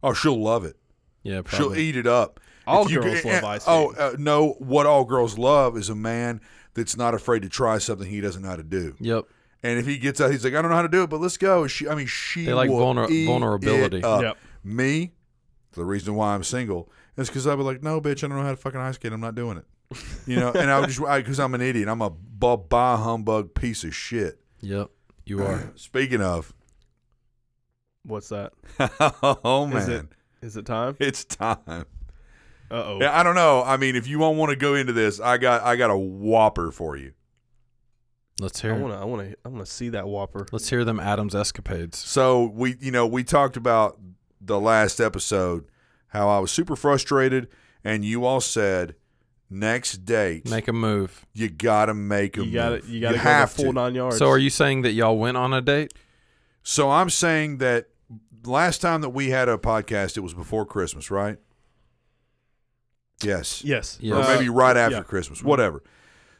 Oh, 0.02 0.12
she'll 0.12 0.38
love 0.38 0.66
it. 0.66 0.76
yeah, 1.22 1.36
She'll 1.48 1.60
probably. 1.68 1.82
eat 1.84 1.96
it 1.96 2.06
up. 2.06 2.38
All 2.66 2.84
If 2.86 2.92
girls 3.00 3.22
go- 3.22 3.28
love 3.30 3.42
eh, 3.42 3.46
ice 3.46 3.64
Oh 3.66 3.92
skating. 3.92 4.02
uh, 4.04 4.16
no! 4.18 4.48
What 4.58 4.84
all 4.84 5.04
girls 5.06 5.38
love 5.38 5.78
is 5.78 5.88
a 5.88 5.94
man 5.94 6.42
that's 6.74 6.94
not 6.94 7.14
afraid 7.14 7.40
to 7.40 7.48
try 7.48 7.78
something 7.78 8.06
he 8.06 8.20
doesn't 8.20 8.42
know 8.42 8.48
how 8.50 8.56
to 8.56 8.62
do. 8.62 8.94
Yep. 9.00 9.24
And 9.62 9.78
if 9.78 9.86
he 9.86 9.96
gets 9.96 10.20
out, 10.20 10.30
he's 10.30 10.44
like, 10.44 10.52
I 10.54 10.60
don't 10.60 10.70
know 10.70 10.76
how 10.76 10.82
to 10.82 10.88
do 10.88 11.02
it, 11.04 11.08
but 11.10 11.20
let's 11.20 11.38
go. 11.38 11.66
She, 11.66 11.88
I 11.88 11.94
mean, 11.94 12.06
she. 12.06 12.44
They 12.44 12.52
like 12.52 12.68
will 12.68 12.78
vulner- 12.78 13.08
eat 13.10 13.24
vulnerability. 13.26 13.98
it 13.98 14.04
up. 14.04 14.20
Yep. 14.22 14.36
Me, 14.66 15.12
the 15.72 15.84
reason 15.84 16.14
why 16.14 16.34
I'm 16.34 16.42
single 16.42 16.90
is 17.16 17.28
because 17.28 17.46
I'd 17.46 17.56
be 17.56 17.62
like, 17.62 17.82
no, 17.82 18.00
bitch, 18.00 18.24
I 18.24 18.28
don't 18.28 18.36
know 18.36 18.42
how 18.44 18.50
to 18.50 18.56
fucking 18.56 18.80
ice 18.80 18.96
skate. 18.96 19.12
I'm 19.12 19.20
not 19.20 19.34
doing 19.34 19.58
it. 19.58 19.64
You 20.26 20.34
know, 20.40 20.50
and 20.50 20.68
I 20.68 20.80
would 20.80 20.88
just 20.88 21.00
because 21.00 21.38
I'm 21.38 21.54
an 21.54 21.60
idiot. 21.60 21.86
I'm 21.88 22.02
a 22.02 22.10
ba 22.10 22.56
bah 22.56 22.96
humbug 22.96 23.54
piece 23.54 23.84
of 23.84 23.94
shit. 23.94 24.40
Yep. 24.60 24.90
You 25.24 25.44
are. 25.44 25.70
Speaking 25.76 26.20
of, 26.20 26.52
What's 28.02 28.28
that? 28.30 28.52
oh 29.44 29.68
Is 29.76 29.86
it- 29.88 29.92
man, 29.92 30.08
Is 30.42 30.56
it 30.56 30.66
time? 30.66 30.96
it's 30.98 31.24
time. 31.24 31.60
Uh 31.68 31.84
oh. 32.74 32.98
Yeah, 33.00 33.16
I 33.16 33.22
don't 33.22 33.36
know. 33.36 33.62
I 33.64 33.76
mean, 33.76 33.94
if 33.94 34.08
you 34.08 34.18
won't 34.18 34.36
want 34.38 34.50
to 34.50 34.56
go 34.56 34.74
into 34.74 34.92
this, 34.92 35.20
I 35.20 35.38
got 35.38 35.62
I 35.62 35.76
got 35.76 35.90
a 35.90 35.96
whopper 35.96 36.72
for 36.72 36.96
you. 36.96 37.12
Let's 38.40 38.62
I 38.64 38.68
hear. 38.68 38.74
wanna, 38.76 39.00
I 39.00 39.04
wanna, 39.04 39.34
I 39.44 39.48
wanna 39.48 39.64
see 39.66 39.88
that 39.90 40.06
Whopper. 40.08 40.46
Let's 40.52 40.68
hear 40.68 40.84
them 40.84 40.98
Adams 41.00 41.34
escapades. 41.34 41.96
So 41.98 42.44
we, 42.54 42.76
you 42.80 42.90
know, 42.90 43.06
we 43.06 43.22
talked 43.24 43.56
about 43.56 43.98
the 44.46 44.58
last 44.60 45.00
episode 45.00 45.66
how 46.08 46.28
I 46.28 46.38
was 46.38 46.50
super 46.50 46.76
frustrated, 46.76 47.48
and 47.84 48.04
you 48.04 48.24
all 48.24 48.40
said 48.40 48.94
next 49.50 50.04
date 50.04 50.48
Make 50.48 50.66
a 50.68 50.72
move. 50.72 51.26
you 51.34 51.48
gotta 51.48 51.94
make 51.94 52.36
a 52.38 52.44
You 52.44 52.52
got 52.52 52.68
to 52.70 52.74
move. 52.76 52.88
You 52.88 53.00
got 53.00 53.08
to 53.10 53.14
go 53.16 53.20
have 53.22 53.50
the 53.50 53.62
full 53.62 53.72
to. 53.72 53.72
nine 53.74 53.94
yards. 53.94 54.18
So 54.18 54.28
are 54.28 54.38
you 54.38 54.50
saying 54.50 54.82
that 54.82 54.92
y'all 54.92 55.18
went 55.18 55.36
on 55.36 55.52
a 55.52 55.60
date? 55.60 55.94
So 56.62 56.90
I'm 56.90 57.10
saying 57.10 57.58
that 57.58 57.86
last 58.44 58.80
time 58.80 59.02
that 59.02 59.10
we 59.10 59.30
had 59.30 59.48
a 59.48 59.56
podcast, 59.58 60.16
it 60.16 60.20
was 60.20 60.34
before 60.34 60.64
Christmas, 60.66 61.10
right? 61.10 61.38
Yes. 63.22 63.62
Yes. 63.64 63.98
Yeah. 64.00 64.16
Or 64.16 64.22
Uh, 64.22 64.34
maybe 64.34 64.48
right 64.48 64.76
after 64.76 64.96
yeah. 64.98 65.02
Christmas, 65.02 65.42
whatever. 65.42 65.82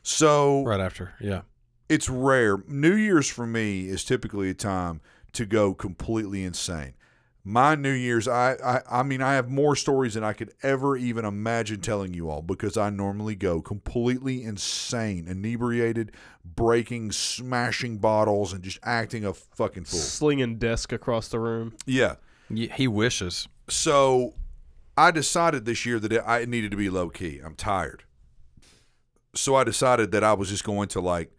So 0.03 0.63
Right 0.65 0.81
after. 0.81 1.15
Yeah. 1.21 1.43
it's 1.89 2.09
rare. 2.09 2.59
New 2.67 2.95
Year's 2.95 3.29
for 3.29 3.47
me 3.47 3.89
is 3.89 4.05
typically 4.05 4.51
a 4.51 4.55
time 4.55 5.01
to 5.33 5.47
go 5.47 5.75
completely 5.75 6.43
insane. 6.45 6.95
My 7.49 7.77
New 7.77 7.93
Year's, 7.93 8.27
I, 8.27 8.55
I, 8.91 9.01
I 9.01 9.03
mean, 9.05 9.23
I 9.23 9.35
have 9.35 9.49
more 9.49 9.77
stories 9.77 10.15
than 10.15 10.25
I 10.25 10.33
could 10.33 10.53
ever 10.65 10.97
even 10.97 11.25
imagine 11.25 11.81
telling 11.81 12.13
you 12.13 12.29
all 12.29 12.43
because 12.43 12.77
I 12.77 12.91
normally 12.91 13.37
go 13.37 13.63
completely 13.63 14.43
insane, 14.43 15.29
inebriated, 15.29 16.11
breaking, 16.45 17.13
smashing 17.13 17.99
bottles, 17.99 18.53
and 18.53 18.65
just 18.65 18.81
acting 18.83 19.25
a 19.25 19.33
fucking 19.33 19.85
fool. 19.85 20.01
Slinging 20.01 20.57
desk 20.59 20.91
across 20.93 21.29
the 21.29 21.39
room. 21.39 21.75
Yeah. 21.87 22.17
Y- 22.51 22.69
He 22.75 22.89
wishes. 22.89 23.47
So 23.69 24.35
I 24.99 25.13
decided 25.13 25.67
this 25.67 25.87
year 25.87 26.01
that 26.01 26.13
it- 26.13 26.25
I 26.27 26.45
needed 26.47 26.73
to 26.73 26.77
be 26.77 26.91
low 26.91 27.11
key. 27.11 27.39
I'm 27.45 27.55
tired. 27.55 28.03
So 29.37 29.55
I 29.55 29.63
decided 29.63 30.11
that 30.11 30.25
I 30.25 30.33
was 30.33 30.49
just 30.49 30.65
going 30.65 30.89
to 30.89 31.01
like 31.01 31.31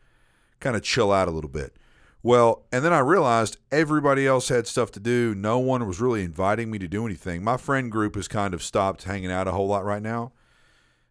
kind 0.62 0.78
of 0.78 0.84
chill 0.84 1.12
out 1.12 1.28
a 1.28 1.32
little 1.32 1.50
bit. 1.50 1.76
Well, 2.24 2.66
and 2.72 2.84
then 2.84 2.94
I 2.94 3.00
realized 3.00 3.58
everybody 3.72 4.28
else 4.28 4.50
had 4.50 4.68
stuff 4.68 4.92
to 4.92 5.00
do. 5.00 5.36
No 5.36 5.60
one 5.60 5.88
was 5.88 6.02
really 6.02 6.24
inviting 6.24 6.70
me 6.72 6.80
to 6.80 6.88
do 6.88 7.06
anything. 7.06 7.44
My 7.44 7.58
friend 7.58 7.92
group 7.92 8.16
has 8.16 8.28
kind 8.28 8.54
of 8.54 8.64
stopped 8.64 9.04
hanging 9.04 9.32
out 9.32 9.48
a 9.48 9.52
whole 9.52 9.68
lot 9.68 9.86
right 9.86 10.02
now. 10.02 10.32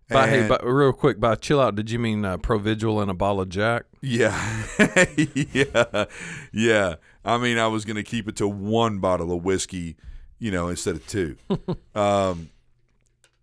By, 0.09 0.29
hey, 0.29 0.47
but 0.47 0.65
real 0.65 0.93
quick, 0.93 1.19
by 1.19 1.35
chill 1.35 1.61
out, 1.61 1.75
did 1.75 1.91
you 1.91 1.99
mean 1.99 2.25
uh, 2.25 2.39
Provigil 2.39 3.03
and 3.03 3.11
a 3.11 3.15
bottle 3.15 3.41
of 3.41 3.49
Jack? 3.49 3.87
Yeah. 4.01 4.65
yeah. 5.17 6.05
Yeah. 6.53 6.95
I 7.25 7.39
mean, 7.39 7.59
I 7.59 7.67
was 7.67 7.85
going 7.85 7.97
to 7.97 8.05
keep 8.05 8.29
it 8.29 8.37
to 8.37 8.47
one 8.47 9.01
bottle 9.01 9.33
of 9.33 9.45
whiskey, 9.45 9.97
you 10.39 10.53
know, 10.53 10.69
instead 10.69 10.95
of 10.95 11.07
two. 11.09 11.37
um, 11.97 12.51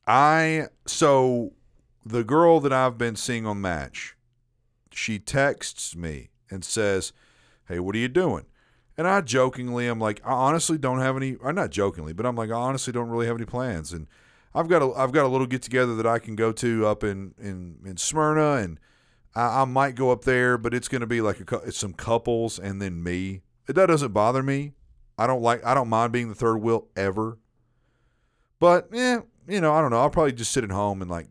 I, 0.07 0.67
so 0.85 1.51
the 2.05 2.23
girl 2.23 2.61
that 2.61 2.71
I've 2.71 2.97
been 2.97 3.17
seeing 3.17 3.45
on 3.45 3.59
Match, 3.59 4.15
she 4.91 5.19
texts 5.19 5.97
me 5.97 6.29
and 6.49 6.63
says, 6.63 7.11
Hey, 7.73 7.79
what 7.79 7.95
are 7.95 7.99
you 7.99 8.07
doing? 8.07 8.45
And 8.97 9.07
I 9.07 9.21
jokingly, 9.21 9.87
I'm 9.87 9.99
like, 9.99 10.21
I 10.23 10.31
honestly 10.31 10.77
don't 10.77 10.99
have 10.99 11.17
any, 11.17 11.37
I'm 11.43 11.55
not 11.55 11.71
jokingly, 11.71 12.13
but 12.13 12.25
I'm 12.25 12.35
like, 12.35 12.51
I 12.51 12.55
honestly 12.55 12.93
don't 12.93 13.09
really 13.09 13.25
have 13.25 13.35
any 13.35 13.45
plans. 13.45 13.91
And 13.91 14.07
I've 14.53 14.67
got 14.67 14.81
a, 14.81 14.91
I've 14.93 15.11
got 15.11 15.25
a 15.25 15.27
little 15.27 15.47
get 15.47 15.63
together 15.63 15.95
that 15.95 16.05
I 16.05 16.19
can 16.19 16.35
go 16.35 16.51
to 16.51 16.85
up 16.85 17.03
in, 17.03 17.33
in, 17.39 17.79
in 17.85 17.97
Smyrna 17.97 18.53
and, 18.53 18.79
I, 19.35 19.61
I 19.61 19.65
might 19.65 19.95
go 19.95 20.11
up 20.11 20.23
there, 20.23 20.57
but 20.57 20.73
it's 20.73 20.87
going 20.87 21.01
to 21.01 21.07
be 21.07 21.21
like 21.21 21.51
a, 21.51 21.71
some 21.71 21.93
couples 21.93 22.59
and 22.59 22.81
then 22.81 23.01
me. 23.03 23.41
That 23.67 23.87
doesn't 23.87 24.11
bother 24.11 24.43
me. 24.43 24.73
I 25.17 25.27
don't 25.27 25.41
like. 25.41 25.63
I 25.65 25.73
don't 25.73 25.89
mind 25.89 26.11
being 26.11 26.29
the 26.29 26.35
third 26.35 26.57
wheel 26.57 26.87
ever. 26.95 27.37
But 28.59 28.89
yeah, 28.91 29.21
you 29.47 29.61
know, 29.61 29.73
I 29.73 29.81
don't 29.81 29.91
know. 29.91 29.99
I'll 29.99 30.09
probably 30.09 30.33
just 30.33 30.51
sit 30.51 30.63
at 30.63 30.71
home 30.71 31.01
and 31.01 31.09
like 31.09 31.27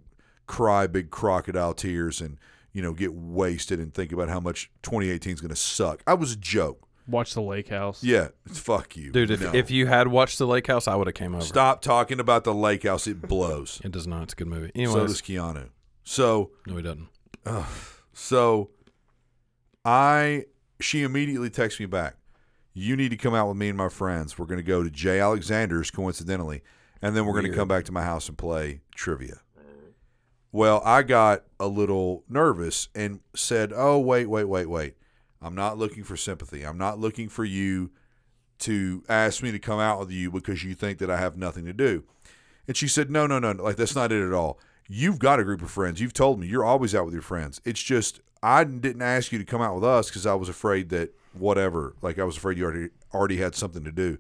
cry 0.47 0.86
big 0.86 1.11
crocodile 1.11 1.74
tears 1.74 2.20
and 2.20 2.38
you 2.72 2.82
know 2.82 2.92
get 2.92 3.12
wasted 3.14 3.78
and 3.78 3.92
think 3.94 4.12
about 4.12 4.28
how 4.28 4.40
much 4.40 4.70
2018 4.82 5.34
is 5.34 5.40
going 5.40 5.48
to 5.50 5.56
suck. 5.56 6.02
I 6.06 6.14
was 6.14 6.32
a 6.32 6.36
joke. 6.36 6.86
Watch 7.08 7.34
the 7.34 7.42
lake 7.42 7.68
house. 7.68 8.02
Yeah, 8.04 8.28
fuck 8.46 8.96
you, 8.96 9.10
Dude, 9.10 9.30
if, 9.32 9.40
No. 9.40 9.52
if 9.52 9.70
you 9.72 9.86
had 9.88 10.06
watched 10.08 10.38
The 10.38 10.46
Lake 10.46 10.68
House, 10.68 10.86
I 10.86 10.94
would 10.94 11.08
have 11.08 11.14
came 11.14 11.34
over. 11.34 11.44
stop 11.44 11.82
talking 11.82 12.20
about 12.20 12.44
the 12.44 12.54
lake 12.54 12.84
house, 12.84 13.08
it 13.08 13.20
blows. 13.22 13.80
It 13.84 13.90
does 13.90 14.06
not. 14.06 14.22
It's 14.22 14.32
a 14.34 14.36
good 14.36 14.46
movie. 14.46 14.70
so 14.86 15.06
does 15.06 15.20
Keanu. 15.20 15.70
So 16.04 16.50
no, 16.66 16.76
he 16.76 16.82
doesn't. 16.82 17.08
So 18.12 18.70
I 19.84 20.44
she 20.80 21.02
immediately 21.02 21.50
texts 21.50 21.80
me 21.80 21.86
back. 21.86 22.16
You 22.72 22.96
need 22.96 23.10
to 23.10 23.16
come 23.16 23.34
out 23.34 23.48
with 23.48 23.56
me 23.56 23.68
and 23.68 23.76
my 23.76 23.88
friends. 23.88 24.38
We're 24.38 24.46
going 24.46 24.58
to 24.58 24.62
go 24.64 24.82
to 24.82 24.90
J. 24.90 25.20
Alexander's 25.20 25.90
coincidentally, 25.90 26.62
and 27.02 27.14
then 27.14 27.26
we're 27.26 27.38
going 27.38 27.50
to 27.50 27.56
come 27.56 27.68
back 27.68 27.84
to 27.86 27.92
my 27.92 28.02
house 28.02 28.28
and 28.28 28.38
play 28.38 28.80
trivia. 28.94 29.40
Well, 30.53 30.82
I 30.84 31.03
got 31.03 31.44
a 31.59 31.66
little 31.66 32.24
nervous 32.28 32.88
and 32.94 33.20
said, 33.34 33.72
"Oh, 33.74 33.98
wait, 33.98 34.26
wait, 34.26 34.44
wait, 34.44 34.66
wait. 34.66 34.94
I'm 35.40 35.55
not 35.55 35.78
looking 35.78 36.05
for 36.05 36.16
sympathy. 36.16 36.62
I'm 36.62 36.78
not 36.78 36.98
looking 36.98 37.28
for 37.28 37.44
you 37.44 37.90
to 38.61 39.03
ask 39.09 39.42
me 39.42 39.50
to 39.50 39.59
come 39.59 39.80
out 39.80 39.98
with 39.98 40.11
you 40.11 40.30
because 40.30 40.62
you 40.62 40.74
think 40.74 40.98
that 40.98 41.11
I 41.11 41.16
have 41.16 41.36
nothing 41.36 41.64
to 41.64 41.72
do." 41.72 42.05
And 42.68 42.76
she 42.76 42.86
said, 42.86 43.11
"No, 43.11 43.26
no, 43.26 43.38
no. 43.38 43.53
Like 43.53 43.76
that's 43.76 43.96
not 43.96 44.12
it 44.12 44.24
at 44.24 44.34
all. 44.34 44.59
You've 44.88 45.18
got 45.18 45.40
a 45.40 45.44
group 45.44 45.62
of 45.62 45.70
friends. 45.70 46.00
You've 46.00 46.12
told 46.12 46.38
me 46.38 46.46
you're 46.46 46.64
always 46.64 46.94
out 46.94 47.07
with 47.07 47.14
your 47.14 47.22
friends. 47.22 47.61
It's 47.64 47.82
just 47.82 48.20
I 48.42 48.64
didn't 48.64 49.03
ask 49.03 49.32
you 49.32 49.38
to 49.38 49.44
come 49.44 49.62
out 49.62 49.74
with 49.74 49.84
us 49.84 50.09
because 50.09 50.26
I 50.26 50.34
was 50.34 50.48
afraid 50.48 50.90
that 50.90 51.14
whatever. 51.32 51.94
Like 52.03 52.18
I 52.18 52.24
was 52.24 52.36
afraid 52.36 52.59
you 52.59 52.64
already 52.64 52.88
already 53.14 53.38
had 53.38 53.55
something 53.55 53.84
to 53.84 53.92
do. 53.92 54.18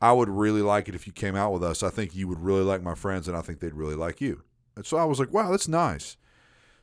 I 0.00 0.12
would 0.12 0.28
really 0.28 0.62
like 0.62 0.88
it 0.88 0.94
if 0.94 1.06
you 1.06 1.12
came 1.12 1.36
out 1.36 1.52
with 1.52 1.62
us. 1.62 1.82
I 1.82 1.90
think 1.90 2.14
you 2.14 2.28
would 2.28 2.40
really 2.40 2.62
like 2.62 2.82
my 2.82 2.94
friends, 2.94 3.28
and 3.28 3.36
I 3.36 3.40
think 3.40 3.60
they'd 3.60 3.74
really 3.74 3.94
like 3.94 4.20
you. 4.20 4.42
And 4.76 4.86
so 4.86 4.96
I 4.96 5.04
was 5.04 5.18
like, 5.18 5.32
wow, 5.32 5.50
that's 5.50 5.68
nice. 5.68 6.16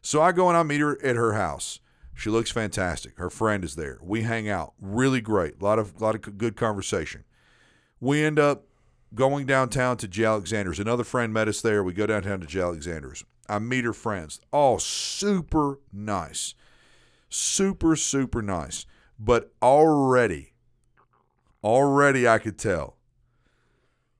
So 0.01 0.21
I 0.21 0.31
go 0.31 0.47
and 0.47 0.57
I 0.57 0.63
meet 0.63 0.81
her 0.81 1.03
at 1.03 1.15
her 1.15 1.33
house. 1.33 1.79
She 2.13 2.29
looks 2.29 2.51
fantastic. 2.51 3.17
Her 3.17 3.29
friend 3.29 3.63
is 3.63 3.75
there. 3.75 3.97
We 4.01 4.23
hang 4.23 4.49
out. 4.49 4.73
Really 4.79 5.21
great. 5.21 5.61
A 5.61 5.63
lot 5.63 5.79
of 5.79 6.01
lot 6.01 6.15
of 6.15 6.37
good 6.37 6.55
conversation. 6.57 7.23
We 8.01 8.23
end 8.23 8.39
up 8.39 8.65
going 9.15 9.45
downtown 9.45 9.97
to 9.97 10.07
J. 10.07 10.25
Alexander's. 10.25 10.79
Another 10.79 11.03
friend 11.03 11.33
met 11.33 11.47
us 11.47 11.61
there. 11.61 11.83
We 11.83 11.93
go 11.93 12.05
downtown 12.05 12.41
to 12.41 12.47
J. 12.47 12.61
Alexander's. 12.61 13.23
I 13.47 13.59
meet 13.59 13.85
her 13.85 13.93
friends. 13.93 14.39
All 14.51 14.79
super 14.79 15.79
nice. 15.91 16.53
Super, 17.29 17.95
super 17.95 18.41
nice. 18.41 18.85
But 19.17 19.51
already, 19.61 20.53
already 21.63 22.27
I 22.27 22.37
could 22.37 22.57
tell. 22.57 22.95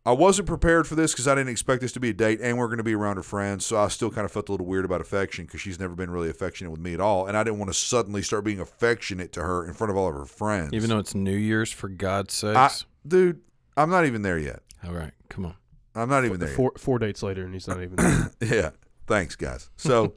I 0.10 0.14
wasn't 0.14 0.48
prepared 0.48 0.88
for 0.88 0.96
this 0.96 1.12
because 1.12 1.28
I 1.28 1.36
didn't 1.36 1.50
expect 1.50 1.82
this 1.82 1.92
to 1.92 2.00
be 2.00 2.10
a 2.10 2.14
date 2.14 2.40
and 2.42 2.58
we're 2.58 2.66
going 2.66 2.80
to 2.80 2.84
be 2.84 2.96
around 2.96 3.18
her 3.18 3.24
friends. 3.24 3.64
So 3.64 3.78
I 3.78 3.90
still 3.90 4.10
kind 4.10 4.26
of 4.26 4.32
felt 4.32 4.50
a 4.50 4.52
little 4.52 4.66
weird 4.66 4.84
about 4.84 5.02
affection 5.02 5.46
because 5.46 5.62
she's 5.62 5.80
never 5.80 5.94
been 5.94 6.10
really 6.10 6.32
affectionate 6.32 6.72
with 6.72 6.80
me 6.80 6.96
at 6.96 7.00
all. 7.00 7.28
And 7.28 7.38
I 7.38 7.44
didn't 7.44 7.60
want 7.60 7.70
to 7.70 7.78
suddenly 7.78 8.24
start 8.24 8.44
being 8.44 8.60
affectionate 8.60 9.32
to 9.34 9.44
her 9.44 9.64
in 9.64 9.76
front 9.76 9.92
of 9.92 9.98
all 9.98 10.10
of 10.10 10.16
her 10.16 10.26
friends. 10.26 10.74
Even 10.74 10.90
though 10.90 10.98
it's 10.98 11.14
New 11.14 11.36
Year's, 11.36 11.72
for 11.72 11.90
God's 11.90 12.44
I, 12.44 12.72
dude, 13.08 13.42
I'm 13.78 13.92
not 13.92 14.08
even 14.08 14.24
there 14.24 14.40
yet. 14.40 14.64
All 14.84 14.94
right, 14.94 15.12
come 15.30 15.46
on. 15.46 15.54
I'm 15.94 16.10
not 16.10 16.26
even 16.26 16.40
there. 16.40 16.50
Four 16.50 16.72
four 16.76 16.98
dates 16.98 17.22
later, 17.22 17.44
and 17.44 17.54
he's 17.54 17.68
not 17.68 17.80
even. 17.80 17.96
there. 18.40 18.56
Yeah. 18.56 18.70
Thanks, 19.06 19.36
guys. 19.36 19.70
So, 19.78 20.16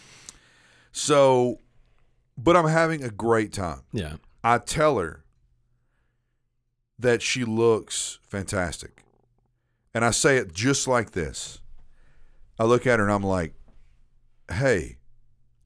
so, 0.92 1.60
but 2.38 2.56
I'm 2.56 2.68
having 2.68 3.04
a 3.04 3.10
great 3.10 3.52
time. 3.52 3.82
Yeah. 3.92 4.14
I 4.42 4.56
tell 4.58 4.96
her 4.96 5.23
that 6.98 7.22
she 7.22 7.44
looks 7.44 8.18
fantastic. 8.28 9.02
And 9.94 10.04
I 10.04 10.10
say 10.10 10.36
it 10.38 10.52
just 10.52 10.86
like 10.88 11.12
this. 11.12 11.60
I 12.58 12.64
look 12.64 12.86
at 12.86 12.98
her 12.98 13.04
and 13.04 13.12
I'm 13.12 13.22
like, 13.22 13.54
hey, 14.50 14.96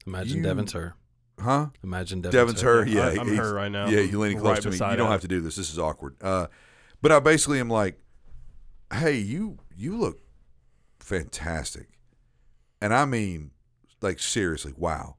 Imagine 0.07 0.37
You- 0.37 0.43
Devin's 0.43 0.71
her. 0.71 0.95
huh? 1.39 1.67
Imagine 1.83 2.21
Devin's, 2.21 2.33
Devon's 2.33 2.61
her. 2.61 2.83
I- 2.83 2.87
Yeah. 2.87 3.21
I'm 3.21 3.35
her 3.35 3.53
right 3.53 3.71
now. 3.71 3.87
Yeah, 3.87 3.99
you're 3.99 4.19
leaning 4.21 4.39
close 4.39 4.55
Right 4.55 4.61
to 4.63 4.69
me. 4.69 4.75
You 4.75 4.97
don't 4.97 5.07
her. 5.07 5.11
have 5.11 5.21
to 5.21 5.27
do 5.27 5.39
this. 5.41 5.55
This 5.55 5.71
is 5.71 5.77
awkward. 5.77 6.15
Uh, 6.21 6.47
but 7.01 7.11
I 7.11 7.19
basically 7.19 7.59
am 7.59 7.69
like, 7.69 7.99
"Hey, 8.91 9.17
you 9.17 9.59
you 9.75 9.95
look 9.97 10.19
fantastic," 10.99 11.89
and 12.81 12.93
I 12.93 13.05
mean, 13.05 13.51
like 14.01 14.19
seriously, 14.19 14.73
wow, 14.75 15.15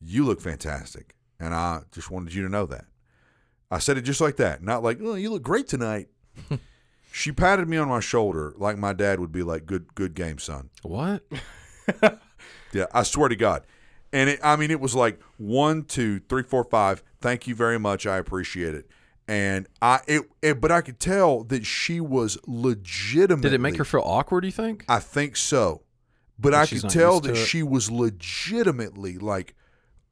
you 0.00 0.24
look 0.24 0.40
fantastic, 0.40 1.14
and 1.38 1.54
I 1.54 1.82
just 1.92 2.10
wanted 2.10 2.32
you 2.34 2.42
to 2.42 2.48
know 2.48 2.64
that. 2.66 2.86
I 3.70 3.78
said 3.78 3.96
it 3.98 4.02
just 4.02 4.20
like 4.20 4.36
that, 4.36 4.62
not 4.62 4.82
like, 4.82 4.98
"Oh, 5.00 5.14
you 5.14 5.30
look 5.30 5.42
great 5.42 5.68
tonight." 5.68 6.08
she 7.12 7.32
patted 7.32 7.68
me 7.68 7.76
on 7.76 7.88
my 7.88 8.00
shoulder 8.00 8.54
like 8.56 8.78
my 8.78 8.92
dad 8.92 9.20
would 9.20 9.32
be 9.32 9.42
like, 9.42 9.66
"Good, 9.66 9.94
good 9.94 10.14
game, 10.14 10.38
son." 10.38 10.70
What? 10.82 11.22
Yeah, 12.72 12.86
I 12.92 13.02
swear 13.02 13.28
to 13.28 13.36
God. 13.36 13.64
And 14.12 14.30
it, 14.30 14.40
I 14.42 14.56
mean, 14.56 14.70
it 14.70 14.80
was 14.80 14.94
like 14.94 15.20
one, 15.36 15.84
two, 15.84 16.20
three, 16.20 16.42
four, 16.42 16.64
five. 16.64 17.02
Thank 17.20 17.46
you 17.46 17.54
very 17.54 17.78
much. 17.78 18.06
I 18.06 18.16
appreciate 18.16 18.74
it. 18.74 18.88
And 19.28 19.68
I, 19.80 20.00
it, 20.08 20.22
it 20.42 20.60
but 20.60 20.72
I 20.72 20.80
could 20.80 20.98
tell 20.98 21.44
that 21.44 21.64
she 21.64 22.00
was 22.00 22.38
legitimately. 22.46 23.50
Did 23.50 23.54
it 23.54 23.60
make 23.60 23.76
her 23.76 23.84
feel 23.84 24.02
awkward? 24.04 24.44
You 24.44 24.50
think? 24.50 24.84
I 24.88 24.98
think 24.98 25.36
so, 25.36 25.82
but 26.38 26.52
Like 26.52 26.62
I 26.62 26.66
could 26.66 26.90
tell 26.90 27.20
that 27.20 27.36
she 27.36 27.62
was 27.62 27.90
legitimately 27.90 29.18
like, 29.18 29.54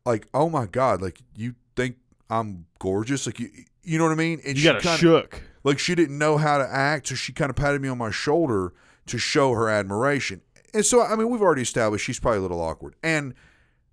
like, 0.07 0.29
oh 0.33 0.49
my 0.49 0.67
God, 0.67 1.03
like 1.03 1.21
you 1.35 1.57
think 1.75 1.97
I'm 2.31 2.67
gorgeous, 2.79 3.27
like 3.27 3.39
you, 3.41 3.51
you 3.83 3.99
know 3.99 4.05
what 4.05 4.13
I 4.13 4.17
mean? 4.17 4.41
And 4.47 4.57
You 4.57 4.63
she 4.63 4.65
got 4.65 4.83
kinda- 4.83 4.99
shook. 4.99 5.43
like 5.65 5.79
she 5.79 5.95
didn't 5.95 6.19
know 6.19 6.37
how 6.39 6.59
to 6.59 6.65
act, 6.69 7.09
so 7.09 7.15
she 7.15 7.33
kind 7.33 7.51
of 7.51 7.57
patted 7.57 7.81
me 7.81 7.89
on 7.89 7.99
my 7.99 8.11
shoulder 8.11 8.73
to 9.07 9.19
show 9.19 9.53
her 9.55 9.69
admiration. 9.71 10.43
And 10.75 10.85
so, 10.85 11.03
I 11.03 11.17
mean, 11.17 11.31
we've 11.31 11.41
already 11.41 11.63
established 11.63 12.05
she's 12.05 12.21
probably 12.21 12.39
a 12.39 12.43
little 12.43 12.61
awkward. 12.61 12.95
And 13.03 13.35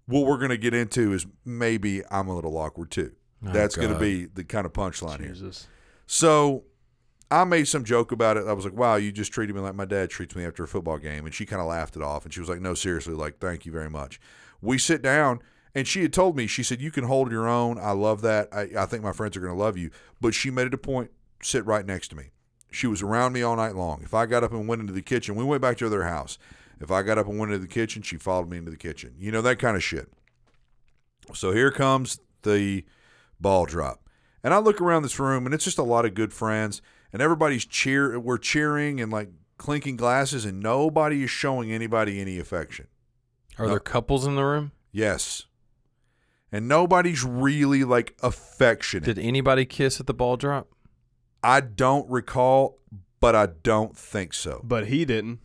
what 0.07 0.25
we're 0.25 0.37
going 0.37 0.49
to 0.49 0.57
get 0.57 0.73
into 0.73 1.13
is 1.13 1.25
maybe 1.45 2.01
I'm 2.11 2.27
a 2.27 2.35
little 2.35 2.57
awkward 2.57 2.91
too. 2.91 3.13
Oh, 3.47 3.51
That's 3.53 3.75
going 3.77 3.93
to 3.93 3.99
be 3.99 4.25
the 4.25 4.43
kind 4.43 4.65
of 4.65 4.73
punchline 4.73 5.21
here. 5.21 5.51
So 6.07 6.65
I 7.31 7.43
made 7.45 7.67
some 7.67 7.83
joke 7.85 8.11
about 8.11 8.37
it. 8.37 8.45
I 8.47 8.53
was 8.53 8.65
like, 8.65 8.75
wow, 8.75 8.95
you 8.97 9.11
just 9.11 9.31
treated 9.31 9.55
me 9.55 9.61
like 9.61 9.75
my 9.75 9.85
dad 9.85 10.09
treats 10.09 10.35
me 10.35 10.45
after 10.45 10.63
a 10.63 10.67
football 10.67 10.97
game. 10.97 11.25
And 11.25 11.33
she 11.33 11.45
kind 11.45 11.61
of 11.61 11.67
laughed 11.67 11.95
it 11.95 12.01
off. 12.01 12.25
And 12.25 12.33
she 12.33 12.39
was 12.39 12.49
like, 12.49 12.61
no, 12.61 12.73
seriously, 12.73 13.13
like, 13.13 13.39
thank 13.39 13.65
you 13.65 13.71
very 13.71 13.89
much. 13.89 14.19
We 14.61 14.77
sit 14.77 15.01
down, 15.01 15.39
and 15.75 15.87
she 15.87 16.01
had 16.01 16.13
told 16.13 16.35
me, 16.37 16.47
she 16.47 16.63
said, 16.63 16.81
you 16.81 16.89
can 16.89 17.03
hold 17.03 17.31
your 17.31 17.47
own. 17.47 17.77
I 17.77 17.91
love 17.91 18.21
that. 18.21 18.47
I, 18.51 18.69
I 18.77 18.85
think 18.85 19.03
my 19.03 19.11
friends 19.11 19.35
are 19.37 19.41
going 19.41 19.53
to 19.55 19.59
love 19.61 19.77
you. 19.77 19.91
But 20.21 20.33
she 20.33 20.49
made 20.49 20.67
it 20.67 20.73
a 20.73 20.77
point, 20.77 21.11
sit 21.43 21.65
right 21.65 21.85
next 21.85 22.07
to 22.09 22.15
me. 22.15 22.31
She 22.71 22.87
was 22.87 23.01
around 23.01 23.33
me 23.33 23.41
all 23.43 23.55
night 23.55 23.75
long. 23.75 24.01
If 24.03 24.13
I 24.13 24.25
got 24.25 24.43
up 24.43 24.51
and 24.51 24.67
went 24.67 24.81
into 24.81 24.93
the 24.93 25.01
kitchen, 25.01 25.35
we 25.35 25.43
went 25.43 25.61
back 25.61 25.77
to 25.77 25.89
their 25.89 26.05
house. 26.05 26.37
If 26.81 26.91
I 26.91 27.03
got 27.03 27.17
up 27.17 27.27
and 27.27 27.37
went 27.37 27.51
into 27.53 27.61
the 27.65 27.71
kitchen, 27.71 28.01
she 28.01 28.17
followed 28.17 28.49
me 28.49 28.57
into 28.57 28.71
the 28.71 28.77
kitchen. 28.77 29.15
You 29.19 29.31
know, 29.31 29.41
that 29.41 29.59
kind 29.59 29.75
of 29.77 29.83
shit. 29.83 30.09
So 31.33 31.51
here 31.51 31.71
comes 31.71 32.19
the 32.43 32.85
ball 33.39 33.65
drop. 33.65 34.01
And 34.43 34.53
I 34.53 34.59
look 34.59 34.79
around 34.79 35.03
this 35.03 35.19
room 35.19 35.45
and 35.45 35.55
it's 35.55 35.63
just 35.65 35.77
a 35.77 35.83
lot 35.83 36.05
of 36.05 36.13
good 36.13 36.31
friends 36.33 36.81
and 37.11 37.21
everybody's 37.21 37.65
cheer 37.65 38.19
we're 38.19 38.37
cheering 38.37 39.01
and 39.01 39.11
like 39.11 39.29
clinking 39.57 39.95
glasses 39.95 40.45
and 40.45 40.59
nobody 40.59 41.23
is 41.23 41.29
showing 41.29 41.71
anybody 41.71 42.21
any 42.21 42.37
affection. 42.39 42.87
Are 43.57 43.65
No. 43.65 43.71
there 43.71 43.79
couples 43.79 44.25
in 44.27 44.35
the 44.35 44.43
room? 44.43 44.71
Yes. 44.91 45.45
And 46.55 46.69
nobody's 46.69 47.23
really 47.25 47.83
like 47.83 48.15
affectionate. 48.23 49.03
Did 49.03 49.19
anybody 49.19 49.65
kiss 49.65 49.99
at 49.99 50.07
the 50.07 50.13
ball 50.13 50.37
drop? 50.37 50.69
I 51.43 51.59
don't 51.59 52.09
recall, 52.09 52.79
but 53.19 53.35
I 53.35 53.47
don't 53.47 53.95
think 53.97 54.33
so. 54.33 54.61
But 54.63 54.87
he 54.87 55.03
didn't. 55.03 55.39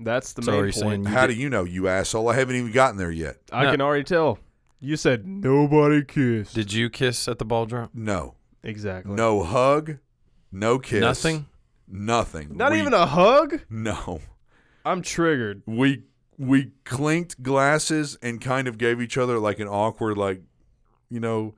That's 0.00 0.32
the 0.32 0.42
So 0.42 0.50
main 0.50 0.60
point. 0.62 0.74
saying 0.74 1.04
How 1.04 1.28
did- 1.28 1.34
do 1.34 1.40
you 1.40 1.48
know, 1.48 1.62
you 1.62 1.86
asshole? 1.86 2.28
I 2.28 2.34
haven't 2.34 2.56
even 2.56 2.72
gotten 2.72 2.96
there 2.98 3.12
yet. 3.12 3.36
I 3.52 3.64
No. 3.66 3.70
can 3.70 3.80
already 3.80 4.02
tell. 4.02 4.40
You 4.80 4.96
said 4.96 5.26
nobody 5.28 6.02
kissed. 6.04 6.54
Did 6.56 6.72
you 6.72 6.90
kiss 6.90 7.28
at 7.28 7.38
the 7.38 7.44
ball 7.44 7.64
drop? 7.66 7.90
No. 7.94 8.34
exactly. 8.64 9.14
No 9.14 9.44
hug, 9.44 9.98
no 10.50 10.80
kiss. 10.80 11.00
Nothing. 11.00 11.46
Nothing. 11.86 12.56
Not 12.56 12.72
We- 12.72 12.80
even 12.80 12.94
a 12.94 13.06
hug? 13.06 13.60
No. 13.70 14.20
I'm 14.84 15.02
triggered. 15.02 15.62
we 15.66 16.02
we 16.38 16.72
clinked 16.84 17.42
glasses 17.42 18.16
and 18.22 18.40
kind 18.40 18.68
of 18.68 18.76
gave 18.78 19.00
each 19.00 19.16
other 19.16 19.38
like 19.38 19.58
an 19.58 19.68
awkward 19.68 20.18
like 20.18 20.42
you 21.08 21.20
know 21.20 21.54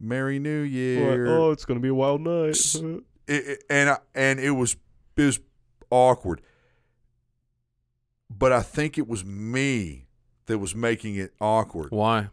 merry 0.00 0.38
new 0.38 0.62
Like, 0.64 0.72
year 0.72 1.26
oh, 1.38 1.50
it's 1.52 1.64
going 1.64 1.78
to 1.78 1.82
be 1.82 1.88
a 1.88 1.94
wild 1.94 2.20
night. 2.20 2.56
It- 3.26 3.46
it- 3.46 3.64
and 3.70 3.88
I- 3.90 4.00
and 4.14 4.38
it 4.38 4.50
was 4.50 4.76
it 5.16 5.22
was 5.24 5.40
awkward 5.90 6.42
but 8.30 8.52
i 8.52 8.60
think 8.62 8.98
it 8.98 9.08
was 9.08 9.24
me 9.24 10.06
that 10.46 10.58
was 10.58 10.74
making 10.74 11.14
it 11.14 11.32
awkward 11.40 11.90
Why? 11.90 12.28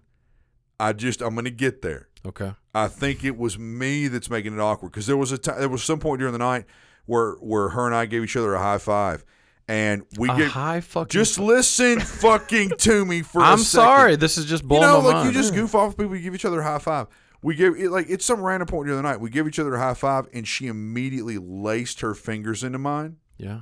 i 0.79 0.91
just 0.93 1.21
i'm 1.21 1.33
going 1.35 1.45
to 1.45 1.51
get 1.51 1.81
there 1.81 2.07
Okay. 2.23 2.53
I 2.75 2.87
think 2.87 3.23
it 3.23 3.35
was 3.35 3.57
me 3.57 4.07
that's 4.07 4.29
making 4.29 4.53
it 4.53 4.59
awkward 4.59 4.91
because 4.91 5.07
there 5.07 5.17
was 5.17 5.31
a 5.31 5.39
time, 5.39 5.57
there 5.59 5.67
was 5.67 5.81
some 5.83 5.97
point 5.99 6.19
during 6.19 6.33
the 6.33 6.37
night 6.37 6.65
where 7.07 7.31
where 7.37 7.69
her 7.69 7.87
and 7.87 7.95
I 7.95 8.05
gave 8.05 8.23
each 8.23 8.35
other 8.37 8.53
a 8.53 8.59
high 8.59 8.77
five, 8.77 9.25
and 9.71 10.03
we 10.17 10.29
a 10.29 10.35
gave 10.35 10.47
high 10.51 10.81
fucking. 10.81 11.09
just 11.09 11.39
listen 11.39 11.99
fucking 12.23 12.71
to 12.79 13.05
me 13.05 13.21
for. 13.21 13.41
I'm 13.41 13.55
a 13.59 13.63
sorry. 13.63 14.15
This 14.17 14.37
is 14.37 14.45
just 14.45 14.67
blowing 14.67 14.83
You 14.83 14.87
blowing 14.89 15.03
know, 15.03 15.09
my 15.09 15.15
like 15.15 15.23
mind. 15.25 15.35
you 15.35 15.41
just 15.41 15.53
goof 15.53 15.73
off 15.75 15.89
with 15.89 15.97
people, 15.97 16.15
you 16.15 16.21
give 16.23 16.35
each 16.35 16.45
other 16.45 16.59
a 16.59 16.63
high 16.63 16.79
five. 16.79 17.07
We 17.41 17.55
give 17.55 17.75
it 17.75 17.89
like 17.89 18.07
it's 18.09 18.25
some 18.25 18.41
random 18.41 18.67
point 18.67 18.87
the 18.87 18.93
other 18.93 19.01
night. 19.01 19.19
We 19.19 19.29
give 19.29 19.47
each 19.47 19.57
other 19.59 19.73
a 19.75 19.79
high 19.79 19.93
five, 19.95 20.27
and 20.33 20.47
she 20.47 20.67
immediately 20.67 21.37
laced 21.39 22.01
her 22.01 22.13
fingers 22.13 22.63
into 22.63 22.77
mine, 22.77 23.17
Yeah. 23.37 23.61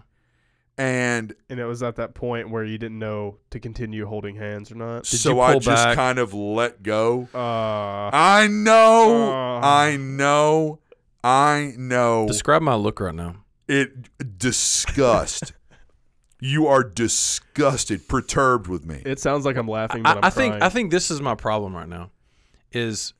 and 0.78 1.34
and 1.49 1.60
it 1.60 1.66
was 1.66 1.82
at 1.84 1.95
that 1.97 2.14
point 2.14 2.49
where 2.49 2.64
you 2.66 2.78
didn't 2.78 2.99
know 2.99 3.38
to 3.51 3.60
continue 3.60 4.05
holding 4.05 4.36
hands 4.36 4.72
or 4.72 4.76
not. 4.76 5.03
Did 5.03 5.20
so 5.20 5.36
you 5.36 5.39
I 5.41 5.51
pull 5.53 5.60
just 5.62 5.84
back? 5.86 5.95
kind 5.95 6.20
of 6.20 6.34
let 6.34 6.84
go. 6.84 7.30
Uh, 7.34 8.10
I 8.12 8.47
know, 8.49 9.32
Uh. 9.32 9.60
I 9.66 9.95
know, 9.97 10.80
I 11.24 11.74
know. 11.78 12.28
Describe 12.28 12.62
my 12.62 12.76
look 12.76 12.99
right 12.99 13.16
now. 13.16 13.45
It 13.68 14.10
disgust. 14.38 15.53
You 16.40 16.68
are 16.68 16.84
disgusted, 16.84 18.08
perturbed 18.08 18.68
with 18.68 18.86
me. 18.86 19.02
it 19.06 19.20
sounds 19.20 19.46
like 19.46 19.58
I'm 19.58 19.68
laughing, 19.68 20.04
but 20.04 20.10
I, 20.10 20.18
I'm 20.20 20.26
I 20.26 20.30
think. 20.30 20.62
I 20.62 20.70
think 20.70 20.92
this 20.92 21.12
is 21.12 21.22
my 21.22 21.36
problem 21.36 21.76
right 21.76 21.90
now. 21.90 22.12
Is 22.72 23.14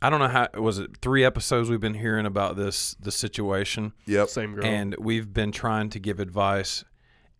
I 0.00 0.10
don't 0.10 0.20
know 0.20 0.28
how 0.28 0.48
was 0.60 0.78
it 0.78 0.98
three 1.02 1.24
episodes 1.24 1.70
we've 1.70 1.80
been 1.80 1.94
hearing 1.94 2.26
about 2.26 2.56
this 2.56 2.94
this 3.00 3.16
situation, 3.16 3.92
yep, 4.06 4.28
same 4.28 4.54
girl. 4.54 4.64
and 4.64 4.94
we've 4.98 5.32
been 5.32 5.52
trying 5.52 5.90
to 5.90 5.98
give 5.98 6.20
advice, 6.20 6.84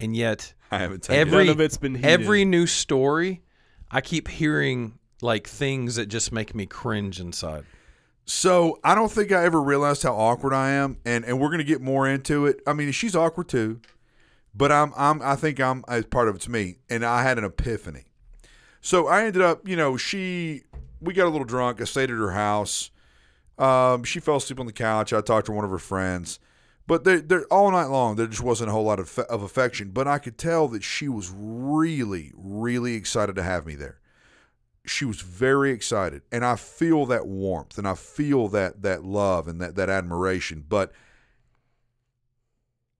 and 0.00 0.16
yet 0.16 0.54
I 0.70 0.78
haven't 0.78 1.04
taken 1.04 1.20
every 1.28 1.44
None 1.44 1.52
of 1.52 1.60
it's 1.60 1.76
been 1.76 1.94
heated. 1.94 2.10
every 2.10 2.44
new 2.44 2.66
story, 2.66 3.42
I 3.90 4.00
keep 4.00 4.28
hearing 4.28 4.98
like 5.22 5.46
things 5.46 5.96
that 5.96 6.06
just 6.06 6.32
make 6.32 6.54
me 6.54 6.66
cringe 6.66 7.20
inside. 7.20 7.64
So 8.24 8.80
I 8.82 8.94
don't 8.96 9.10
think 9.10 9.30
I 9.30 9.44
ever 9.44 9.62
realized 9.62 10.02
how 10.02 10.14
awkward 10.16 10.52
I 10.52 10.70
am, 10.70 10.96
and 11.04 11.24
and 11.24 11.38
we're 11.38 11.50
gonna 11.50 11.62
get 11.62 11.80
more 11.80 12.08
into 12.08 12.46
it. 12.46 12.60
I 12.66 12.72
mean, 12.72 12.90
she's 12.90 13.14
awkward 13.14 13.48
too, 13.48 13.80
but 14.56 14.72
I'm 14.72 14.92
I'm 14.96 15.20
I 15.22 15.36
think 15.36 15.60
I'm 15.60 15.84
as 15.88 16.06
part 16.06 16.28
of 16.28 16.36
it's 16.36 16.48
me, 16.48 16.78
and 16.88 17.04
I 17.04 17.22
had 17.22 17.38
an 17.38 17.44
epiphany. 17.44 18.04
So 18.80 19.06
I 19.06 19.24
ended 19.24 19.42
up, 19.42 19.68
you 19.68 19.76
know, 19.76 19.96
she 19.96 20.62
we 21.00 21.12
got 21.12 21.26
a 21.26 21.30
little 21.30 21.44
drunk. 21.44 21.80
I 21.80 21.84
stayed 21.84 22.10
at 22.10 22.16
her 22.16 22.32
house. 22.32 22.90
Um, 23.58 24.04
she 24.04 24.20
fell 24.20 24.36
asleep 24.36 24.60
on 24.60 24.66
the 24.66 24.72
couch. 24.72 25.12
I 25.12 25.20
talked 25.20 25.46
to 25.46 25.52
one 25.52 25.64
of 25.64 25.70
her 25.70 25.78
friends, 25.78 26.38
but 26.86 27.04
they 27.04 27.16
they 27.16 27.38
all 27.50 27.70
night 27.70 27.86
long 27.86 28.16
there 28.16 28.26
just 28.26 28.42
wasn't 28.42 28.70
a 28.70 28.72
whole 28.72 28.84
lot 28.84 28.98
of 28.98 29.18
of 29.18 29.42
affection. 29.42 29.90
But 29.90 30.08
I 30.08 30.18
could 30.18 30.38
tell 30.38 30.68
that 30.68 30.82
she 30.82 31.08
was 31.08 31.30
really 31.34 32.32
really 32.34 32.94
excited 32.94 33.36
to 33.36 33.42
have 33.42 33.66
me 33.66 33.74
there 33.74 34.00
she 34.88 35.04
was 35.04 35.20
very 35.20 35.72
excited 35.72 36.22
and 36.30 36.44
i 36.44 36.54
feel 36.54 37.06
that 37.06 37.26
warmth 37.26 37.76
and 37.76 37.88
i 37.88 37.94
feel 37.94 38.46
that 38.46 38.82
that 38.82 39.02
love 39.02 39.48
and 39.48 39.60
that 39.60 39.74
that 39.74 39.90
admiration 39.90 40.64
but 40.68 40.92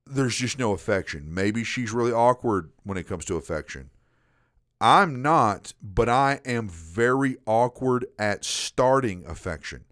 there's 0.07 0.37
just 0.37 0.59
no 0.59 0.73
affection 0.73 1.33
maybe 1.33 1.65
she's 1.65 1.93
really 1.93 2.13
awkward 2.13 2.71
when 2.85 2.97
it 2.97 3.07
comes 3.07 3.25
to 3.25 3.37
affection 3.37 3.91
i'm 4.81 5.21
not 5.23 5.73
but 5.83 6.09
i 6.09 6.41
am 6.45 6.69
very 6.69 7.37
awkward 7.47 8.07
at 8.19 8.45
starting 8.45 9.25
affection 9.27 9.85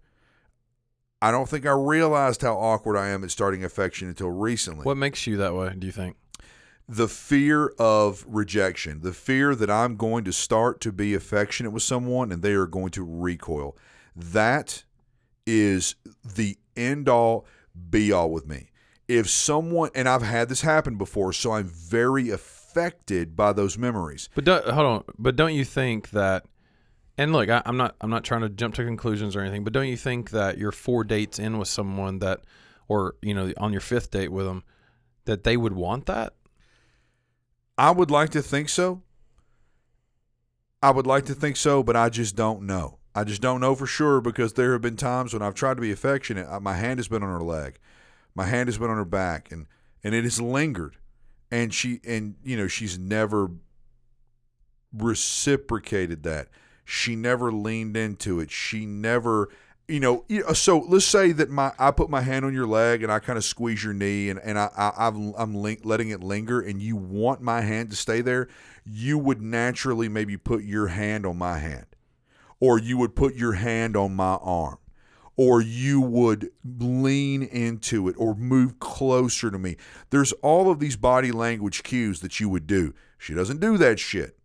i 1.21 1.31
don't 1.31 1.49
think 1.49 1.65
i 1.65 1.71
realized 1.71 2.41
how 2.41 2.55
awkward 2.55 2.97
i 2.97 3.07
am 3.07 3.23
at 3.23 3.31
starting 3.31 3.63
affection 3.63 4.07
until 4.07 4.29
recently 4.31 4.83
What 4.83 4.97
makes 4.97 5.27
you 5.27 5.37
that 5.37 5.53
way? 5.53 5.73
Do 5.77 5.85
you 5.85 5.93
think? 5.93 6.15
the 6.87 7.07
fear 7.07 7.73
of 7.79 8.23
rejection, 8.27 9.01
the 9.01 9.11
fear 9.11 9.55
that 9.55 9.71
I'm 9.71 9.95
going 9.95 10.23
to 10.25 10.31
start 10.31 10.79
to 10.81 10.91
be 10.91 11.15
affectionate 11.15 11.71
with 11.71 11.81
someone 11.81 12.31
and 12.31 12.43
they 12.43 12.53
are 12.53 12.67
going 12.67 12.91
to 12.91 13.03
recoil. 13.03 13.75
That 14.15 14.83
is 15.47 15.95
the 16.23 16.57
end 16.77 17.09
all 17.09 17.47
be 17.89 18.11
all 18.11 18.29
with 18.29 18.45
me. 18.45 18.69
If 19.07 19.29
someone, 19.29 19.91
and 19.93 20.09
I've 20.09 20.23
had 20.23 20.49
this 20.49 20.61
happen 20.61 20.97
before, 20.97 21.31
so 21.33 21.51
I'm 21.51 21.67
very 21.67 22.29
affected 22.29 23.35
by 23.35 23.53
those 23.53 23.77
memories. 23.77 24.29
But 24.33 24.45
don't, 24.45 24.65
hold 24.65 24.85
on. 24.85 25.03
But 25.17 25.35
don't 25.35 25.53
you 25.53 25.63
think 25.63 26.09
that? 26.11 26.45
And 27.17 27.31
look, 27.31 27.49
I, 27.49 27.61
I'm 27.65 27.77
not. 27.77 27.95
I'm 28.01 28.09
not 28.09 28.23
trying 28.23 28.41
to 28.41 28.49
jump 28.49 28.75
to 28.75 28.83
conclusions 28.83 29.35
or 29.35 29.41
anything. 29.41 29.63
But 29.63 29.73
don't 29.73 29.87
you 29.87 29.97
think 29.97 30.31
that 30.31 30.57
you're 30.57 30.71
four 30.71 31.03
dates 31.03 31.39
in 31.39 31.57
with 31.57 31.67
someone 31.67 32.19
that, 32.19 32.41
or 32.87 33.15
you 33.21 33.33
know, 33.33 33.53
on 33.57 33.71
your 33.71 33.81
fifth 33.81 34.11
date 34.11 34.31
with 34.31 34.45
them, 34.45 34.63
that 35.25 35.43
they 35.43 35.55
would 35.55 35.73
want 35.73 36.07
that? 36.07 36.33
I 37.77 37.91
would 37.91 38.09
like 38.09 38.29
to 38.31 38.41
think 38.41 38.69
so. 38.69 39.03
I 40.81 40.91
would 40.91 41.07
like 41.07 41.25
to 41.25 41.33
think 41.33 41.57
so, 41.57 41.83
but 41.83 41.95
I 41.95 42.09
just 42.09 42.35
don't 42.35 42.63
know. 42.63 42.99
I 43.15 43.23
just 43.23 43.41
don't 43.41 43.61
know 43.61 43.75
for 43.75 43.87
sure 43.87 44.21
because 44.21 44.53
there 44.53 44.73
have 44.73 44.81
been 44.81 44.97
times 44.97 45.33
when 45.33 45.41
I've 45.41 45.55
tried 45.55 45.75
to 45.75 45.81
be 45.81 45.91
affectionate. 45.91 46.61
My 46.61 46.73
hand 46.73 46.99
has 46.99 47.07
been 47.07 47.23
on 47.23 47.29
her 47.29 47.41
leg, 47.41 47.79
my 48.35 48.45
hand 48.45 48.67
has 48.67 48.77
been 48.77 48.89
on 48.89 48.97
her 48.97 49.05
back, 49.05 49.51
and 49.51 49.67
and 50.03 50.13
it 50.13 50.23
has 50.23 50.41
lingered. 50.41 50.97
And 51.51 51.73
she 51.73 52.01
and 52.05 52.35
you 52.43 52.57
know 52.57 52.67
she's 52.67 52.97
never 52.97 53.51
reciprocated 54.93 56.23
that. 56.23 56.49
She 56.83 57.15
never 57.15 57.51
leaned 57.51 57.97
into 57.97 58.39
it. 58.39 58.51
She 58.51 58.85
never 58.85 59.49
you 59.87 59.99
know, 59.99 60.25
uh, 60.47 60.53
so 60.53 60.79
let's 60.79 61.05
say 61.05 61.31
that 61.31 61.49
my 61.49 61.71
I 61.77 61.91
put 61.91 62.09
my 62.09 62.21
hand 62.21 62.45
on 62.45 62.53
your 62.53 62.65
leg 62.65 63.03
and 63.03 63.11
I 63.11 63.19
kind 63.19 63.37
of 63.37 63.45
squeeze 63.45 63.83
your 63.83 63.93
knee 63.93 64.29
and, 64.29 64.39
and 64.39 64.57
I, 64.57 64.69
I 64.75 65.09
link, 65.09 65.81
letting 65.83 66.09
it 66.09 66.23
linger 66.23 66.59
and 66.59 66.81
you 66.81 66.95
want 66.95 67.41
my 67.41 67.61
hand 67.61 67.91
to 67.91 67.95
stay 67.95 68.21
there, 68.21 68.47
you 68.83 69.17
would 69.17 69.41
naturally 69.41 70.09
maybe 70.09 70.37
put 70.37 70.63
your 70.63 70.87
hand 70.87 71.25
on 71.25 71.37
my 71.37 71.59
hand, 71.59 71.85
or 72.59 72.79
you 72.79 72.97
would 72.97 73.15
put 73.15 73.35
your 73.35 73.53
hand 73.53 73.95
on 73.95 74.15
my 74.15 74.35
arm, 74.41 74.77
or 75.37 75.61
you 75.61 75.99
would 75.99 76.49
lean 76.63 77.43
into 77.43 78.07
it 78.07 78.15
or 78.17 78.35
move 78.35 78.79
closer 78.79 79.51
to 79.51 79.59
me. 79.59 79.75
There's 80.09 80.31
all 80.33 80.71
of 80.71 80.79
these 80.79 80.95
body 80.95 81.31
language 81.31 81.83
cues 81.83 82.21
that 82.21 82.39
you 82.39 82.47
would 82.49 82.67
do. 82.67 82.93
She 83.17 83.33
doesn't 83.33 83.59
do 83.59 83.77
that 83.77 83.99
shit. 83.99 84.37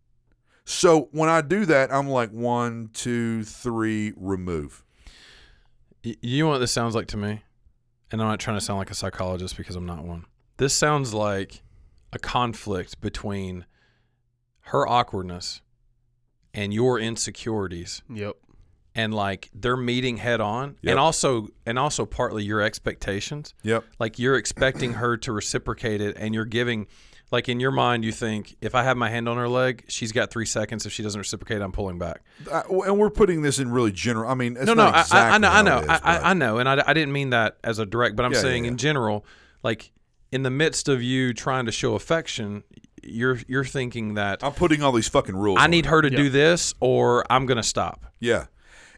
So 0.64 1.09
when 1.12 1.28
I 1.28 1.41
do 1.41 1.64
that, 1.66 1.93
I'm 1.93 2.09
like 2.09 2.30
one, 2.30 2.91
two, 2.93 3.45
three, 3.45 4.12
remove. 4.16 4.84
You 6.03 6.45
know 6.45 6.51
what 6.51 6.59
this 6.59 6.72
sounds 6.72 6.95
like 6.95 7.07
to 7.09 7.16
me? 7.16 7.43
And 8.11 8.20
I'm 8.20 8.28
not 8.28 8.41
trying 8.41 8.57
to 8.57 8.61
sound 8.61 8.78
like 8.78 8.91
a 8.91 8.95
psychologist 8.95 9.57
because 9.57 9.76
I'm 9.76 9.86
not 9.86 10.05
one. 10.05 10.26
This 10.57 10.74
sounds 10.74 11.14
like 11.14 11.62
a 12.12 12.18
conflict 12.18 13.01
between 13.01 13.66
her 14.62 14.86
awkwardness 14.86 15.61
and 16.53 16.74
your 16.74 16.99
insecurities 16.99 18.03
Yep. 18.09 18.36
And 18.95 19.14
like 19.14 19.51
they're 19.55 19.76
meeting 19.76 20.16
head 20.16 20.41
on 20.41 20.76
Yep. 20.82 20.91
and 20.91 20.99
also 20.99 21.49
and 21.66 21.78
also 21.78 22.05
partly 22.07 22.43
your 22.45 22.61
expectations 22.61 23.55
Yep. 23.62 23.84
like 23.99 24.18
you're 24.18 24.36
expecting 24.36 24.95
her 24.95 25.16
to 25.18 25.32
reciprocate 25.32 26.01
it 26.01 26.16
and 26.18 26.34
you're 26.34 26.45
giving 26.45 26.86
like 27.30 27.49
in 27.49 27.61
your 27.61 27.70
mind 27.70 28.05
you 28.05 28.11
think 28.11 28.57
if 28.61 28.74
i 28.74 28.82
have 28.82 28.97
my 28.97 29.09
hand 29.09 29.28
on 29.28 29.36
her 29.36 29.49
leg 29.49 29.84
she's 29.86 30.11
got 30.11 30.30
three 30.30 30.45
seconds 30.47 30.86
if 30.86 30.93
she 30.93 31.03
doesn't 31.05 31.20
reciprocate 31.20 31.62
i'm 31.62 31.70
pulling 31.72 31.99
back 31.99 32.22
uh, 32.51 32.62
I, 32.68 32.86
and 32.88 32.99
we're 32.99 33.11
putting 33.11 33.43
this 33.43 33.59
in 33.61 33.70
really 33.70 33.93
general. 33.93 34.28
I 34.30 34.34
mean, 34.34 34.57
it's 34.57 34.66
no, 34.66 34.74
no, 34.74 34.84
not 34.86 34.95
I, 34.97 35.01
exactly 35.03 35.30
I, 35.30 35.34
I 35.34 35.38
know, 35.38 35.49
I 35.51 35.62
know, 35.62 35.78
it 35.78 35.84
is, 35.84 35.88
I, 35.91 35.99
I, 36.16 36.30
I 36.30 36.34
know, 36.34 36.59
and 36.59 36.68
I, 36.68 36.82
I 36.86 36.93
didn't 36.95 37.12
mean 37.12 37.30
that 37.30 37.59
as 37.62 37.78
a 37.78 37.86
direct, 37.86 38.16
but 38.16 38.24
I'm 38.24 38.32
Yeah, 38.32 38.38
yeah, 38.38 38.43
saying 38.43 38.64
yeah. 38.64 38.70
in 38.72 38.76
general, 38.76 39.24
like 39.62 39.93
in 40.32 40.43
the 40.43 40.51
midst 40.51 40.88
of 40.88 41.03
you 41.03 41.32
trying 41.34 41.66
to 41.66 41.72
show 41.72 41.95
affection, 41.95 42.64
you're 43.03 43.38
you're 43.47 43.64
thinking 43.64 44.14
that 44.14 44.43
I'm 44.43 44.53
putting 44.53 44.82
all 44.82 44.93
these 44.93 45.09
fucking 45.09 45.36
rules. 45.36 45.59
I 45.59 45.64
on 45.64 45.70
need 45.70 45.86
her. 45.86 45.97
her 45.97 46.03
to 46.03 46.11
Yeah. 46.11 46.16
do 46.16 46.30
this 46.30 46.74
or 46.80 47.24
I'm 47.30 47.47
gonna 47.47 47.62
stop. 47.62 48.07
Yeah, 48.20 48.47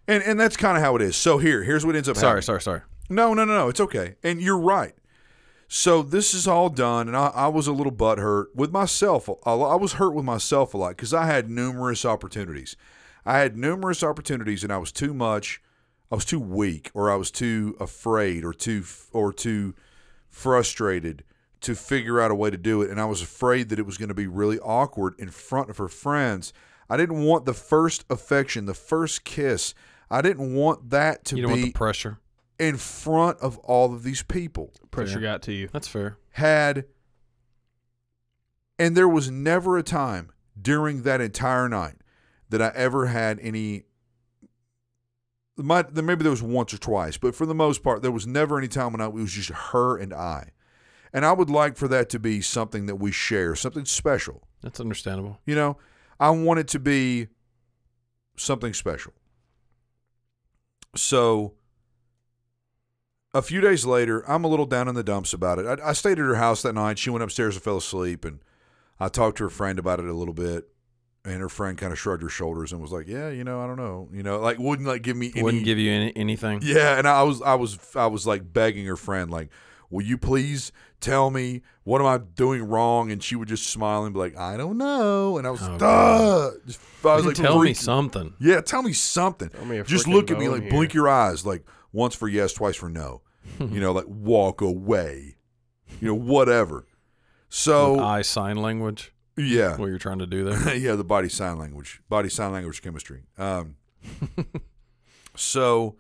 and 0.09 0.23
and 0.23 0.39
that's 0.39 0.57
kind 0.57 0.77
of 0.77 0.83
how 0.83 0.97
it 0.97 1.03
is. 1.03 1.17
So 1.17 1.39
here, 1.39 1.63
here's 1.63 1.87
what 1.87 1.97
ends 1.97 2.09
up. 2.09 2.17
Sorry, 2.17 2.31
happening. 2.31 2.43
sorry, 2.43 2.63
sorry. 2.63 2.81
No, 3.09 3.35
no, 3.35 3.45
no, 3.45 3.55
no. 3.55 3.69
It's 3.69 3.81
okay. 3.81 4.17
And 4.23 4.41
you're 4.41 4.59
right. 4.59 4.95
So 5.69 6.03
this 6.03 6.35
is 6.35 6.47
all 6.47 6.69
done, 6.69 7.09
and 7.09 7.17
I, 7.17 7.29
I 7.29 7.49
was 7.49 7.67
a 7.67 7.73
little 7.73 7.93
butthurt 7.93 8.55
with 8.55 8.71
myself. 8.73 9.29
I, 9.47 9.53
I 9.53 9.77
was 9.77 9.95
hurt 9.95 10.15
with 10.15 10.25
myself 10.25 10.75
a 10.75 10.77
lot 10.77 10.91
because 10.91 11.15
I 11.15 11.25
had 11.27 11.49
numerous 11.49 12.05
opportunities. 12.05 12.77
I 13.25 13.39
had 13.39 13.57
numerous 13.57 14.03
opportunities, 14.03 14.63
and 14.63 14.73
I 14.73 14.77
was 14.77 14.93
too 14.93 15.15
much. 15.15 15.63
I 16.11 16.15
was 16.15 16.27
too 16.27 16.41
weak, 16.41 16.91
or 16.93 17.11
I 17.11 17.17
was 17.17 17.31
too 17.31 17.75
afraid, 17.81 18.45
or 18.45 18.53
too 18.53 18.85
or 19.13 19.33
too 19.33 19.75
frustrated 20.29 21.25
to 21.63 21.75
figure 21.75 22.21
out 22.21 22.31
a 22.31 22.35
way 22.35 22.51
to 22.51 22.59
do 22.59 22.83
it. 22.83 22.91
And 22.91 23.01
I 23.01 23.07
was 23.07 23.23
afraid 23.23 23.69
that 23.71 23.79
it 23.79 23.87
was 23.87 23.97
going 23.97 24.09
to 24.09 24.15
be 24.15 24.27
really 24.27 24.59
awkward 24.59 25.15
in 25.19 25.31
front 25.31 25.71
of 25.71 25.79
her 25.79 25.89
friends. 25.89 26.53
I 26.91 26.99
didn't 26.99 27.25
want 27.25 27.47
the 27.47 27.55
first 27.55 28.05
affection, 28.11 28.67
the 28.67 28.75
first 28.75 29.25
kiss. 29.25 29.75
I 30.13 30.21
didn't 30.23 30.55
want 30.55 30.91
that 30.91 31.25
to 31.27 31.37
You 31.37 31.43
don't 31.43 31.51
want 31.53 31.63
be 31.63 31.69
the 31.69 31.73
pressure. 31.73 32.19
in 32.59 32.77
front 32.77 33.39
of 33.41 33.57
all 33.59 33.95
of 33.95 34.03
these 34.03 34.23
people 34.23 34.73
Pressure 34.91 35.15
Fair. 35.15 35.23
got 35.23 35.43
to 35.43 35.53
you. 35.53 35.69
That's 35.73 35.89
fair. 35.89 36.19
had 36.33 36.85
and 38.79 38.97
there 38.97 39.09
was 39.09 39.31
never 39.31 39.79
a 39.79 39.83
time 39.83 40.31
during 40.61 41.03
that 41.03 41.21
entire 41.21 41.69
night 41.69 41.97
that 42.51 42.61
I 42.61 42.73
ever 42.75 43.07
had 43.07 43.39
any 43.41 43.85
might 45.57 45.95
there 45.95 46.03
maybe 46.05 46.23
there 46.23 46.31
was 46.31 46.43
once 46.43 46.73
or 46.75 46.79
twice, 46.79 47.17
but 47.17 47.35
for 47.35 47.47
the 47.47 47.55
most 47.55 47.83
part 47.83 48.03
there 48.03 48.11
was 48.11 48.27
never 48.27 48.59
any 48.59 48.69
time 48.69 48.93
when 48.93 49.01
I, 49.01 49.07
it 49.07 49.13
was 49.15 49.33
just 49.33 49.51
her 49.51 49.97
and 49.97 50.13
I. 50.13 50.51
And 51.15 51.27
I 51.27 51.33
would 51.33 51.51
like 51.51 51.77
for 51.77 51.89
that 51.89 52.09
to 52.11 52.19
be 52.19 52.41
something 52.41 52.87
that 52.87 52.97
we 52.97 53.13
share, 53.13 53.55
something 53.55 53.85
special. 53.85 54.43
That's 54.63 54.81
understandable. 54.81 55.39
You 55.45 55.55
know, 55.55 55.77
I 56.19 56.31
want 56.31 56.59
it 56.61 56.69
to 56.69 56.79
be 56.79 57.29
something 58.37 58.73
special. 58.73 59.13
So 60.95 61.55
a 63.35 63.43
few 63.43 63.61
days 63.61 63.87
later, 63.87 64.29
I'm 64.31 64.45
a 64.45 64.49
little 64.49 64.67
down 64.67 64.89
in 64.89 64.95
the 64.95 65.03
dumps 65.03 65.33
about 65.33 65.59
it. 65.59 65.67
I, 65.67 65.91
I 65.91 65.93
stayed 65.93 66.13
at 66.13 66.19
her 66.19 66.35
house 66.35 66.63
that 66.63 66.75
night. 66.75 66.99
She 66.99 67.11
went 67.11 67.23
upstairs 67.25 67.55
and 67.57 67.63
fell 67.65 67.79
asleep, 67.79 68.25
and 68.25 68.41
I 69.01 69.09
talked 69.09 69.39
to 69.39 69.45
her 69.45 69.51
friend 69.51 69.79
about 69.79 70.01
it 70.01 70.07
a 70.07 70.13
little 70.13 70.35
bit. 70.35 70.69
And 71.25 71.41
her 71.41 71.49
friend 71.49 71.79
kind 71.79 71.93
of 71.93 72.01
shrugged 72.01 72.23
her 72.25 72.29
shoulders 72.29 72.73
and 72.73 72.83
was 72.83 72.91
like, 72.91 73.07
"Yeah, 73.07 73.29
you 73.29 73.45
know, 73.45 73.61
I 73.61 73.69
don't 73.69 73.77
know, 73.77 74.09
you 74.13 74.25
know, 74.25 74.41
like 74.41 74.59
wouldn't 74.59 74.89
like 74.89 75.03
give 75.03 75.17
me 75.17 75.31
any, 75.33 75.43
Wouldn't 75.45 75.65
give 75.65 75.79
you 75.79 75.93
any, 75.93 76.13
anything. 76.17 76.59
yeah." 76.65 76.99
And 76.99 77.07
I 77.07 77.23
was, 77.23 77.41
I 77.41 77.55
was, 77.55 77.79
I 77.95 78.07
was 78.07 78.27
like 78.27 78.53
begging 78.53 78.87
her 78.87 78.97
friend, 78.97 79.31
like, 79.31 79.49
"Will 79.93 80.03
you 80.05 80.19
please 80.19 80.73
tell 81.01 81.31
me 81.31 81.63
what 81.85 82.01
am 82.01 82.07
I 82.09 82.19
doing 82.19 82.65
wrong?" 82.65 83.13
And 83.13 83.23
she 83.23 83.37
would 83.37 83.47
just 83.49 83.67
smile 83.69 84.05
and 84.05 84.13
be 84.13 84.19
like, 84.19 84.37
"I 84.37 84.57
don't 84.57 84.79
know." 84.79 85.39
And 85.39 85.47
I 85.47 85.51
was, 85.51 85.61
Oh, 85.63 85.79
"Duh." 85.79 86.51
Just, 86.67 86.81
I 87.05 87.15
was 87.17 87.27
like, 87.27 87.37
tell 87.37 87.61
me 87.63 87.75
something. 87.75 88.35
yeah, 88.41 88.61
tell 88.61 88.83
me 88.83 88.93
something. 88.93 89.49
Tell 89.51 89.65
me 89.65 89.83
Just 89.85 90.09
look 90.09 90.31
at 90.31 90.39
me 90.39 90.49
like 90.49 90.63
here. 90.63 90.71
blink 90.71 90.95
your 90.95 91.09
eyes, 91.09 91.45
like 91.47 91.65
once 91.93 92.15
for 92.17 92.27
yes, 92.29 92.53
twice 92.53 92.75
for 92.77 92.89
no. 92.89 93.23
you 93.61 93.81
know, 93.81 93.93
like 93.93 94.07
walk 94.09 94.61
away. 94.61 95.37
You 96.01 96.09
know, 96.09 96.15
whatever. 96.15 96.87
So 97.49 97.93
With 97.93 98.01
eye 98.01 98.23
sign 98.23 98.57
language. 98.57 99.13
yeah, 99.37 99.77
What 99.77 99.87
you're 99.87 99.99
trying 99.99 100.21
to 100.21 100.27
do 100.27 100.45
there. 100.45 100.75
yeah, 100.77 100.95
the 100.95 101.05
body 101.05 101.29
sign 101.29 101.59
language, 101.59 102.01
body 102.09 102.29
sign 102.31 102.53
language 102.53 102.81
chemistry. 102.83 103.25
Um, 103.37 103.77
so 105.37 105.97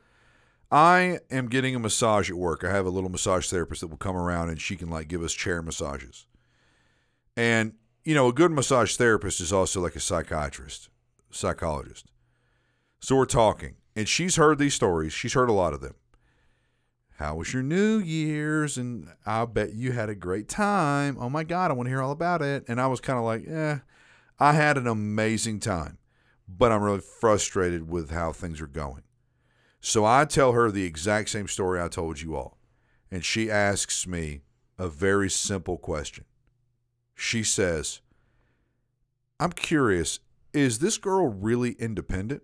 I 0.72 1.18
am 1.30 1.48
getting 1.48 1.74
a 1.74 1.78
massage 1.78 2.30
at 2.30 2.36
work. 2.36 2.64
I 2.64 2.70
have 2.70 2.86
a 2.86 2.90
little 2.90 3.10
massage 3.10 3.46
therapist 3.48 3.82
that 3.82 3.88
will 3.88 3.98
come 3.98 4.16
around 4.16 4.48
and 4.48 4.58
she 4.58 4.74
can 4.74 4.88
like 4.88 5.06
give 5.06 5.22
us 5.22 5.34
chair 5.34 5.60
massages. 5.60 6.26
And 7.36 7.74
you 8.04 8.14
know, 8.14 8.28
a 8.28 8.32
good 8.32 8.50
massage 8.50 8.96
therapist 8.96 9.40
is 9.40 9.52
also 9.52 9.82
like 9.82 9.94
a 9.94 10.00
psychiatrist, 10.00 10.88
psychologist. 11.30 12.06
So 13.00 13.16
we're 13.16 13.26
talking, 13.26 13.76
and 13.94 14.08
she's 14.08 14.36
heard 14.36 14.58
these 14.58 14.74
stories. 14.74 15.12
She's 15.12 15.34
heard 15.34 15.50
a 15.50 15.52
lot 15.52 15.74
of 15.74 15.82
them. 15.82 15.94
How 17.18 17.36
was 17.36 17.52
your 17.52 17.62
New 17.62 17.98
Year's? 17.98 18.78
And 18.78 19.08
I 19.26 19.44
bet 19.44 19.74
you 19.74 19.92
had 19.92 20.08
a 20.08 20.14
great 20.14 20.48
time. 20.48 21.16
Oh 21.20 21.28
my 21.28 21.44
God, 21.44 21.70
I 21.70 21.74
want 21.74 21.86
to 21.86 21.90
hear 21.90 22.02
all 22.02 22.12
about 22.12 22.42
it. 22.42 22.64
And 22.66 22.80
I 22.80 22.86
was 22.86 23.00
kind 23.00 23.18
of 23.18 23.24
like, 23.24 23.46
eh, 23.46 23.78
I 24.40 24.52
had 24.54 24.78
an 24.78 24.86
amazing 24.86 25.60
time, 25.60 25.98
but 26.48 26.72
I'm 26.72 26.82
really 26.82 27.00
frustrated 27.00 27.88
with 27.88 28.10
how 28.10 28.32
things 28.32 28.60
are 28.60 28.66
going. 28.66 29.02
So 29.84 30.04
I 30.04 30.24
tell 30.24 30.52
her 30.52 30.70
the 30.70 30.84
exact 30.84 31.28
same 31.28 31.48
story 31.48 31.80
I 31.80 31.88
told 31.88 32.20
you 32.20 32.36
all. 32.36 32.56
And 33.10 33.24
she 33.24 33.50
asks 33.50 34.06
me 34.06 34.42
a 34.78 34.88
very 34.88 35.28
simple 35.28 35.76
question. 35.76 36.24
She 37.16 37.42
says, 37.42 38.00
I'm 39.40 39.52
curious, 39.52 40.20
is 40.54 40.78
this 40.78 40.98
girl 40.98 41.26
really 41.26 41.72
independent? 41.72 42.42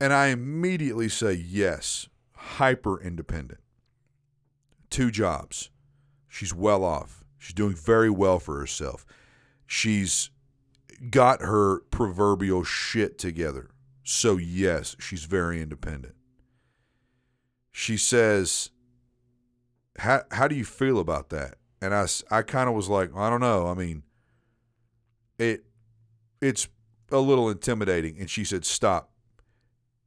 And 0.00 0.12
I 0.12 0.28
immediately 0.28 1.08
say, 1.08 1.32
yes, 1.32 2.08
hyper 2.32 3.00
independent. 3.00 3.60
Two 4.88 5.10
jobs. 5.10 5.70
She's 6.28 6.54
well 6.54 6.84
off. 6.84 7.24
She's 7.38 7.54
doing 7.54 7.74
very 7.74 8.08
well 8.08 8.38
for 8.38 8.60
herself. 8.60 9.04
She's 9.66 10.30
got 11.10 11.42
her 11.42 11.80
proverbial 11.90 12.62
shit 12.62 13.18
together. 13.18 13.70
So, 14.10 14.38
yes, 14.38 14.96
she's 14.98 15.24
very 15.24 15.60
independent. 15.60 16.14
She 17.70 17.98
says, 17.98 18.70
how, 19.98 20.22
how 20.30 20.48
do 20.48 20.54
you 20.54 20.64
feel 20.64 20.98
about 20.98 21.28
that? 21.28 21.56
And 21.82 21.94
I, 21.94 22.06
I 22.30 22.40
kind 22.40 22.70
of 22.70 22.74
was 22.74 22.88
like, 22.88 23.14
I 23.14 23.28
don't 23.28 23.42
know. 23.42 23.66
I 23.66 23.74
mean, 23.74 24.04
it 25.38 25.66
it's 26.40 26.68
a 27.12 27.18
little 27.18 27.50
intimidating. 27.50 28.16
And 28.18 28.30
she 28.30 28.44
said, 28.44 28.64
Stop. 28.64 29.10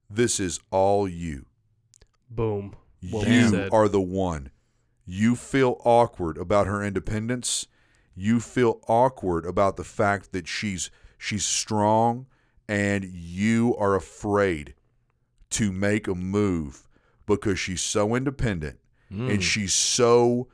This 0.10 0.40
is 0.40 0.60
all 0.72 1.08
you. 1.08 1.46
Boom. 2.28 2.76
Well 3.12 3.28
you 3.28 3.70
are 3.72 3.88
the 3.88 4.02
one. 4.02 4.50
You 5.06 5.36
feel 5.36 5.80
awkward 5.86 6.40
about 6.40 6.66
her 6.66 6.84
independence. 6.84 7.68
You 8.16 8.40
feel 8.40 8.80
awkward 8.88 9.46
about 9.46 9.78
the 9.78 9.84
fact 9.84 10.32
that 10.32 10.48
she's 10.48 10.90
she's 11.20 11.46
strong 11.46 12.26
and 12.72 13.04
you 13.04 13.76
are 13.78 13.96
afraid 13.96 14.74
to 15.50 15.72
make 15.72 16.08
a 16.08 16.16
move 16.16 16.88
because 17.26 17.60
she's 17.60 17.82
so 17.82 18.16
independent 18.16 18.78
Mm. 19.12 19.30
and 19.34 19.44
she's 19.44 19.74
so 19.74 20.48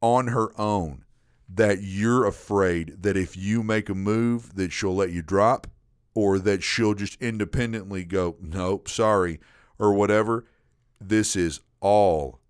on 0.00 0.28
her 0.28 0.58
own 0.58 1.04
that 1.48 1.82
you're 1.82 2.24
afraid 2.24 3.02
that 3.02 3.14
if 3.14 3.36
you 3.36 3.62
make 3.62 3.90
a 3.90 3.94
move 3.94 4.54
that 4.54 4.72
she'll 4.72 4.94
let 4.96 5.10
you 5.10 5.20
drop 5.20 5.66
or 6.14 6.38
that 6.38 6.62
she'll 6.62 6.94
just 6.94 7.20
independently 7.20 8.02
go 8.04 8.36
nope 8.40 8.88
sorry 8.88 9.38
or 9.78 9.92
whatever 9.92 10.46
this 10.98 11.36
is 11.36 11.60
all 11.80 12.40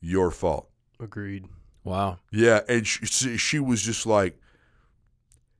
your 0.00 0.30
fault 0.32 0.68
Agreed. 0.98 1.46
Wow. 1.84 2.18
Yeah, 2.32 2.60
and 2.68 2.84
she, 2.86 3.06
she 3.06 3.36
she 3.38 3.58
was 3.60 3.80
just 3.82 4.04
like, 4.06 4.38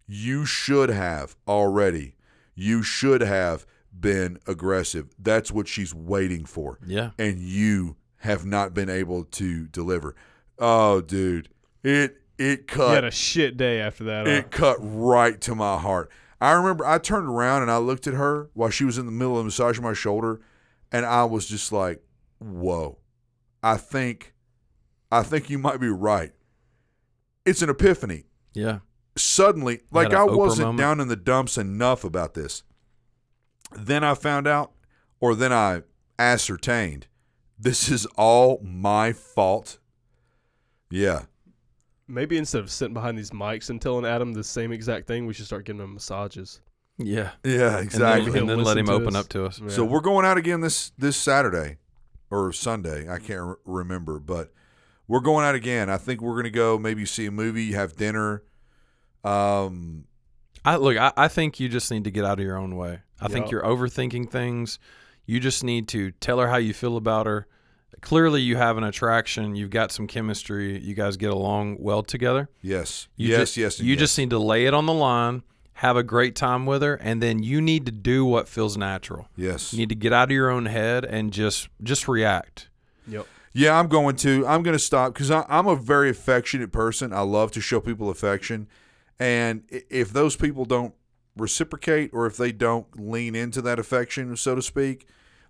"You 0.07 0.45
should 0.45 0.91
have 0.91 1.35
already. 1.49 2.15
You 2.61 2.83
should 2.83 3.21
have 3.23 3.67
been 3.99 4.39
aggressive. 4.47 5.09
That's 5.19 5.51
what 5.51 5.67
she's 5.67 5.95
waiting 5.95 6.45
for, 6.45 6.79
Yeah. 6.87 7.11
and 7.19 7.39
you 7.41 7.97
have 8.19 8.45
not 8.45 8.75
been 8.75 8.91
able 8.91 9.25
to 9.25 9.67
deliver." 9.69 10.15
Oh, 10.59 11.01
dude, 11.01 11.49
it 11.83 12.19
it 12.39 12.71
You 12.75 12.83
had 12.83 13.05
a 13.05 13.11
shit 13.11 13.57
day 13.57 13.81
after 13.81 14.05
that. 14.05 14.27
huh? 14.27 14.33
it 14.33 14.51
cut 14.51 14.77
right 14.81 15.41
to 15.43 15.55
my 15.55 15.79
heart. 15.79 16.11
I 16.41 16.53
remember 16.53 16.87
I 16.87 16.99
turned 16.99 17.29
around 17.29 17.63
and 17.63 17.71
I 17.71 17.77
looked 17.79 18.07
at 18.07 18.15
her 18.15 18.49
while 18.55 18.71
she 18.71 18.85
was 18.85 18.97
in 18.99 19.05
the 19.07 19.13
middle 19.13 19.39
of 19.39 19.45
massaging 19.45 19.83
my 19.85 19.93
shoulder, 19.93 20.41
and 20.93 21.05
I 21.05 21.25
was 21.25 21.47
just 21.47 21.71
like, 21.73 22.03
"Whoa, 22.39 22.99
I 23.63 23.77
think, 23.77 24.35
I 25.13 25.23
think 25.23 25.51
you 25.51 25.59
might 25.59 25.81
be 25.81 25.89
right." 25.89 26.33
It's 27.45 27.63
an 27.63 27.69
epiphany. 27.71 28.25
Yeah. 28.55 28.79
Suddenly, 29.21 29.81
like 29.91 30.13
I 30.13 30.27
Oprah 30.27 30.37
wasn't 30.37 30.67
moment? 30.69 30.79
down 30.79 31.01
in 31.01 31.09
the 31.09 31.17
dumps 31.17 31.59
enough 31.59 32.05
about 32.05 32.35
this. 32.35 32.63
Then 33.77 34.03
I 34.03 34.15
found 34.15 34.47
out, 34.49 34.73
or 35.21 35.35
then 35.35 35.53
I 35.53 35.83
ascertained, 36.19 37.07
this 37.59 37.89
is 37.89 38.07
all 38.17 38.61
my 38.65 39.13
fault. 39.13 39.79
Yeah. 40.91 41.23
Maybe 42.09 42.37
instead 42.37 42.61
of 42.63 42.71
sitting 42.71 42.95
behind 42.95 43.17
these 43.17 43.31
mics 43.31 43.71
and 43.71 43.81
telling 43.81 44.05
Adam 44.05 44.33
the 44.33 44.43
same 44.43 44.73
exact 44.73 45.07
thing, 45.07 45.27
we 45.27 45.35
should 45.35 45.47
start 45.47 45.65
giving 45.65 45.81
him 45.83 45.95
massages. 45.95 46.61
Yeah. 46.99 47.31
Yeah, 47.45 47.77
And 47.77 47.85
exactly. 47.85 48.31
then, 48.33 48.41
and 48.43 48.51
then 48.51 48.63
let 48.65 48.77
him 48.77 48.91
open 48.91 49.15
us. 49.15 49.25
up 49.25 49.29
to 49.31 49.45
us. 49.47 49.61
Yeah. 49.61 49.69
So 49.69 49.85
we're 49.85 50.01
going 50.01 50.27
out 50.27 50.37
again 50.37 50.61
this 50.61 50.91
this 50.99 51.17
Saturday 51.17 51.77
or 52.31 52.53
Sunday. 52.53 53.09
I 53.09 53.19
can't 53.19 53.41
re- 53.43 53.55
remember, 53.65 54.19
but 54.19 54.53
we're 55.07 55.21
going 55.21 55.45
out 55.47 55.55
again. 55.55 55.89
I 55.89 55.97
think 55.99 56.21
we're 56.21 56.33
going 56.35 56.45
to 56.45 56.51
go 56.51 56.79
maybe 56.79 57.07
see 57.07 57.27
a 57.27 57.31
movie, 57.31 57.73
have 57.73 57.95
dinner. 57.97 58.43
Um, 59.25 60.05
I 60.65 60.77
look. 60.77 60.97
I, 60.97 61.13
I 61.17 61.29
think 61.29 61.61
you 61.61 61.69
just 61.69 61.91
need 61.91 62.05
to 62.05 62.11
get 62.11 62.25
out 62.25 62.39
of 62.39 62.45
your 62.45 62.57
own 62.57 62.77
way. 62.77 63.01
I 63.21 63.29
think 63.29 63.51
you're 63.51 63.63
overthinking 63.63 64.31
things. 64.31 64.79
You 65.27 65.41
just 65.41 65.63
need 65.63 65.89
to 65.89 66.11
tell 66.13 66.39
her 66.39 66.49
how 66.49 66.57
you 66.57 66.73
feel 66.73 66.97
about 66.97 67.27
her. 67.27 67.47
Clearly, 68.01 68.41
you 68.41 68.57
have 68.57 68.79
an 68.79 68.85
attraction. 68.85 69.55
You've 69.57 69.71
got 69.71 69.93
some 69.93 70.07
chemistry. 70.07 70.79
You 70.79 70.95
guys 70.95 71.17
get 71.19 71.31
along 71.31 71.77
well 71.81 72.03
together. 72.03 72.49
yes, 72.63 73.09
You 73.17 73.29
yes, 73.29 73.39
just, 73.41 73.57
yes. 73.59 73.81
You 73.81 73.91
yes. 73.93 73.99
just 73.99 74.19
need 74.19 74.31
to 74.31 74.39
lay 74.39 74.65
it 74.65 74.73
on 74.73 74.87
the 74.87 74.93
line, 74.95 75.43
have 75.75 75.97
a 75.97 76.03
great 76.03 76.35
time 76.35 76.65
with 76.65 76.81
her, 76.83 76.95
and 76.95 77.23
then 77.23 77.43
you 77.43 77.61
need 77.61 77.85
to 77.87 77.93
do 77.93 78.25
what 78.25 78.49
feels 78.49 78.77
natural. 78.79 79.29
yes. 79.37 79.73
You 79.75 79.81
need 79.81 79.91
to 79.91 79.95
get 79.95 80.13
out 80.15 80.29
of 80.29 80.33
your 80.33 80.49
own 80.51 80.65
head 80.67 81.05
and 81.05 81.31
just 81.33 81.69
just 81.83 82.09
react. 82.09 82.69
Yep. 83.07 83.27
Yeah, 83.53 83.79
I'm 83.79 83.89
going 83.89 84.17
to. 84.17 84.47
I'm 84.47 84.63
going 84.63 84.77
to 84.77 84.83
stop 84.83 85.13
because 85.13 85.31
I'm 85.31 85.67
a 85.67 85.77
very 85.77 86.09
affectionate 86.11 86.73
person. 86.73 87.13
I 87.13 87.21
love 87.21 87.51
to 87.53 87.61
show 87.61 87.81
people 87.81 88.09
affection, 88.09 88.67
and 89.21 89.65
if 89.69 90.13
those 90.13 90.35
people 90.35 90.65
don't 90.65 90.95
reciprocate 91.37 92.11
or 92.15 92.27
if 92.27 92.39
they 92.39 92.53
don't 92.53 92.87
lean 92.99 93.35
into 93.37 93.61
that 93.63 93.79
affection, 93.79 94.35
so 94.35 94.55
to 94.55 94.63
speak, 94.63 95.07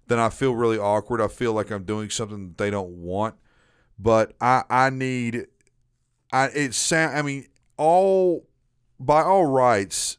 then 0.08 0.18
I 0.18 0.28
feel 0.28 0.56
really 0.56 0.76
awkward. 0.76 1.20
I 1.20 1.28
feel 1.28 1.52
like 1.52 1.70
I'm 1.70 1.84
doing 1.84 2.10
something 2.10 2.48
that 2.48 2.58
they 2.58 2.68
don't 2.68 2.90
want. 2.90 3.36
But 3.96 4.34
I 4.40 4.64
I 4.68 4.90
need 4.90 5.46
I 6.32 6.46
it 6.46 6.74
sound 6.74 7.16
I 7.16 7.22
mean 7.22 7.46
all 7.76 8.48
by 8.98 9.22
all 9.22 9.46
rights 9.46 10.18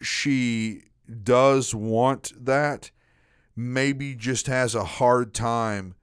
she 0.00 0.82
does 1.22 1.72
want 1.72 2.32
that 2.44 2.90
maybe 3.54 4.14
just 4.14 4.48
has 4.48 4.74
a 4.74 4.84
hard 4.84 5.34
time 5.34 5.94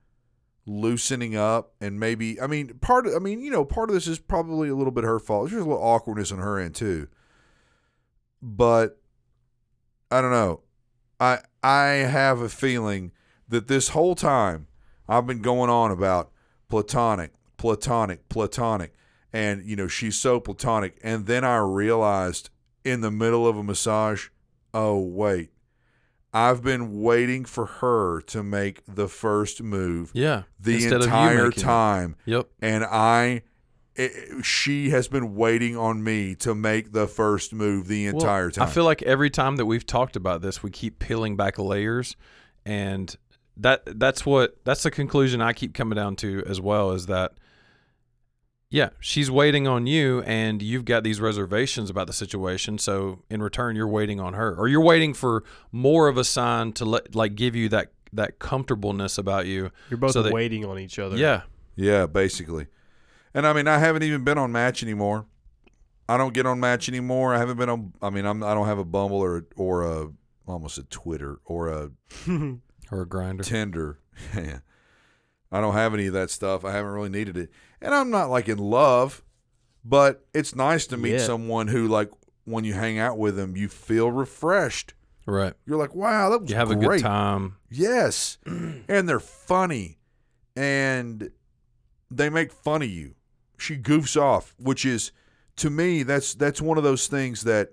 loosening 0.70 1.34
up 1.34 1.72
and 1.80 1.98
maybe 1.98 2.40
I 2.40 2.46
mean 2.46 2.78
part 2.80 3.06
of 3.06 3.14
I 3.14 3.18
mean 3.18 3.40
you 3.42 3.50
know 3.50 3.64
part 3.64 3.90
of 3.90 3.94
this 3.94 4.06
is 4.06 4.20
probably 4.20 4.68
a 4.68 4.74
little 4.74 4.92
bit 4.92 5.04
her 5.04 5.18
fault. 5.18 5.50
There's 5.50 5.60
a 5.60 5.64
little 5.64 5.82
awkwardness 5.82 6.30
on 6.30 6.38
her 6.38 6.58
end 6.58 6.76
too. 6.76 7.08
But 8.40 9.00
I 10.10 10.20
don't 10.20 10.30
know. 10.30 10.60
I 11.18 11.40
I 11.62 11.84
have 11.84 12.40
a 12.40 12.48
feeling 12.48 13.10
that 13.48 13.66
this 13.66 13.88
whole 13.88 14.14
time 14.14 14.68
I've 15.08 15.26
been 15.26 15.42
going 15.42 15.70
on 15.70 15.90
about 15.90 16.30
platonic, 16.68 17.32
platonic, 17.56 18.28
platonic 18.28 18.94
and 19.32 19.64
you 19.64 19.74
know 19.74 19.88
she's 19.88 20.16
so 20.16 20.38
platonic 20.38 20.98
and 21.02 21.26
then 21.26 21.44
I 21.44 21.56
realized 21.58 22.48
in 22.84 23.00
the 23.00 23.10
middle 23.10 23.46
of 23.46 23.56
a 23.56 23.62
massage, 23.62 24.28
oh 24.72 24.98
wait. 24.98 25.50
I've 26.32 26.62
been 26.62 27.00
waiting 27.02 27.44
for 27.44 27.66
her 27.66 28.20
to 28.22 28.42
make 28.42 28.82
the 28.86 29.08
first 29.08 29.62
move 29.62 30.10
Yeah. 30.14 30.42
the 30.60 30.84
entire 30.86 31.46
making 31.46 31.60
it. 31.60 31.64
time 31.64 32.16
Yep. 32.24 32.48
and 32.62 32.84
I 32.84 33.42
it, 33.96 34.44
she 34.44 34.90
has 34.90 35.08
been 35.08 35.34
waiting 35.34 35.76
on 35.76 36.02
me 36.02 36.34
to 36.36 36.54
make 36.54 36.92
the 36.92 37.06
first 37.08 37.52
move 37.52 37.88
the 37.88 38.06
Well, 38.06 38.14
entire 38.22 38.50
time. 38.50 38.66
I 38.68 38.70
feel 38.70 38.84
like 38.84 39.02
every 39.02 39.28
time 39.30 39.56
that 39.56 39.66
we've 39.66 39.84
talked 39.84 40.14
about 40.16 40.40
this, 40.42 40.62
we 40.62 40.70
keep 40.70 41.00
peeling 41.00 41.36
back 41.36 41.58
layers, 41.58 42.16
and 42.64 43.14
that 43.56 43.82
that's 43.98 44.24
what 44.24 44.56
that's 44.64 44.84
the 44.84 44.90
conclusion 44.92 45.42
I 45.42 45.52
keep 45.52 45.74
coming 45.74 45.96
down 45.96 46.14
to 46.16 46.42
as 46.46 46.60
well. 46.60 46.92
Is 46.92 47.06
that 47.06 47.32
yeah, 48.70 48.90
she's 49.00 49.30
waiting 49.30 49.66
on 49.66 49.86
you, 49.86 50.22
and 50.22 50.62
you've 50.62 50.84
got 50.84 51.02
these 51.02 51.20
reservations 51.20 51.90
about 51.90 52.06
the 52.06 52.12
situation. 52.12 52.78
So 52.78 53.22
in 53.28 53.42
return, 53.42 53.74
you're 53.74 53.88
waiting 53.88 54.20
on 54.20 54.34
her, 54.34 54.54
or 54.54 54.68
you're 54.68 54.80
waiting 54.80 55.12
for 55.12 55.42
more 55.72 56.06
of 56.08 56.16
a 56.16 56.24
sign 56.24 56.72
to 56.74 56.84
let 56.84 57.14
like 57.14 57.34
give 57.34 57.56
you 57.56 57.68
that 57.70 57.92
that 58.12 58.38
comfortableness 58.38 59.18
about 59.18 59.46
you. 59.46 59.70
You're 59.88 59.98
both 59.98 60.12
So 60.12 60.22
that- 60.22 60.32
waiting 60.32 60.64
on 60.64 60.78
each 60.78 60.98
other. 60.98 61.16
Yeah, 61.16 61.42
yeah, 61.76 62.06
basically. 62.06 62.66
And 63.34 63.46
I 63.46 63.52
mean, 63.52 63.68
I 63.68 63.78
haven't 63.78 64.02
even 64.04 64.24
been 64.24 64.38
on 64.38 64.50
Match 64.52 64.82
anymore. 64.82 65.26
I 66.08 66.16
don't 66.16 66.34
get 66.34 66.46
on 66.46 66.58
Match 66.58 66.88
anymore. 66.88 67.34
I 67.34 67.38
haven't 67.38 67.56
been 67.56 67.68
on. 67.68 67.92
I 68.02 68.10
mean, 68.10 68.24
I'm. 68.24 68.42
I 68.42 68.54
don't 68.54 68.66
have 68.66 68.78
a 68.78 68.84
Bumble 68.84 69.18
or 69.18 69.46
or 69.56 69.82
a 69.82 70.08
almost 70.46 70.78
a 70.78 70.82
Twitter 70.84 71.40
or 71.44 71.68
a 71.68 71.90
or 72.90 73.02
a 73.02 73.06
Grindr. 73.06 73.44
Tinder. 73.44 73.98
yeah, 74.36 74.58
I 75.52 75.60
don't 75.60 75.74
have 75.74 75.92
any 75.94 76.06
of 76.06 76.12
that 76.14 76.30
stuff. 76.30 76.64
I 76.64 76.72
haven't 76.72 76.92
really 76.92 77.08
needed 77.08 77.36
it. 77.36 77.50
And 77.82 77.94
I'm 77.94 78.10
not 78.10 78.30
like 78.30 78.48
in 78.48 78.58
love, 78.58 79.22
but 79.84 80.26
it's 80.34 80.54
nice 80.54 80.86
to 80.88 80.96
meet 80.96 81.12
Yeah. 81.12 81.18
someone 81.26 81.68
who 81.68 81.88
like 81.88 82.10
when 82.44 82.64
you 82.64 82.74
hang 82.74 82.98
out 82.98 83.18
with 83.18 83.36
them, 83.36 83.56
you 83.56 83.68
feel 83.68 84.10
refreshed. 84.10 84.94
Right. 85.26 85.54
You're 85.66 85.78
like, 85.78 85.94
wow, 85.94 86.30
that 86.30 86.40
was 86.42 86.50
You 86.50 86.56
have 86.56 86.68
great. 86.68 86.78
a 86.78 86.88
good 86.88 87.00
time. 87.02 87.56
Yes. 87.70 88.38
and 88.46 89.08
they're 89.08 89.20
funny 89.20 89.98
and 90.56 91.30
they 92.10 92.28
make 92.28 92.52
fun 92.52 92.82
of 92.82 92.88
you. 92.88 93.14
She 93.58 93.76
goofs 93.76 94.20
off, 94.20 94.54
which 94.58 94.84
is 94.84 95.12
to 95.56 95.70
me 95.70 96.02
that's 96.02 96.34
that's 96.34 96.60
one 96.60 96.78
of 96.78 96.84
those 96.84 97.06
things 97.06 97.42
that 97.42 97.70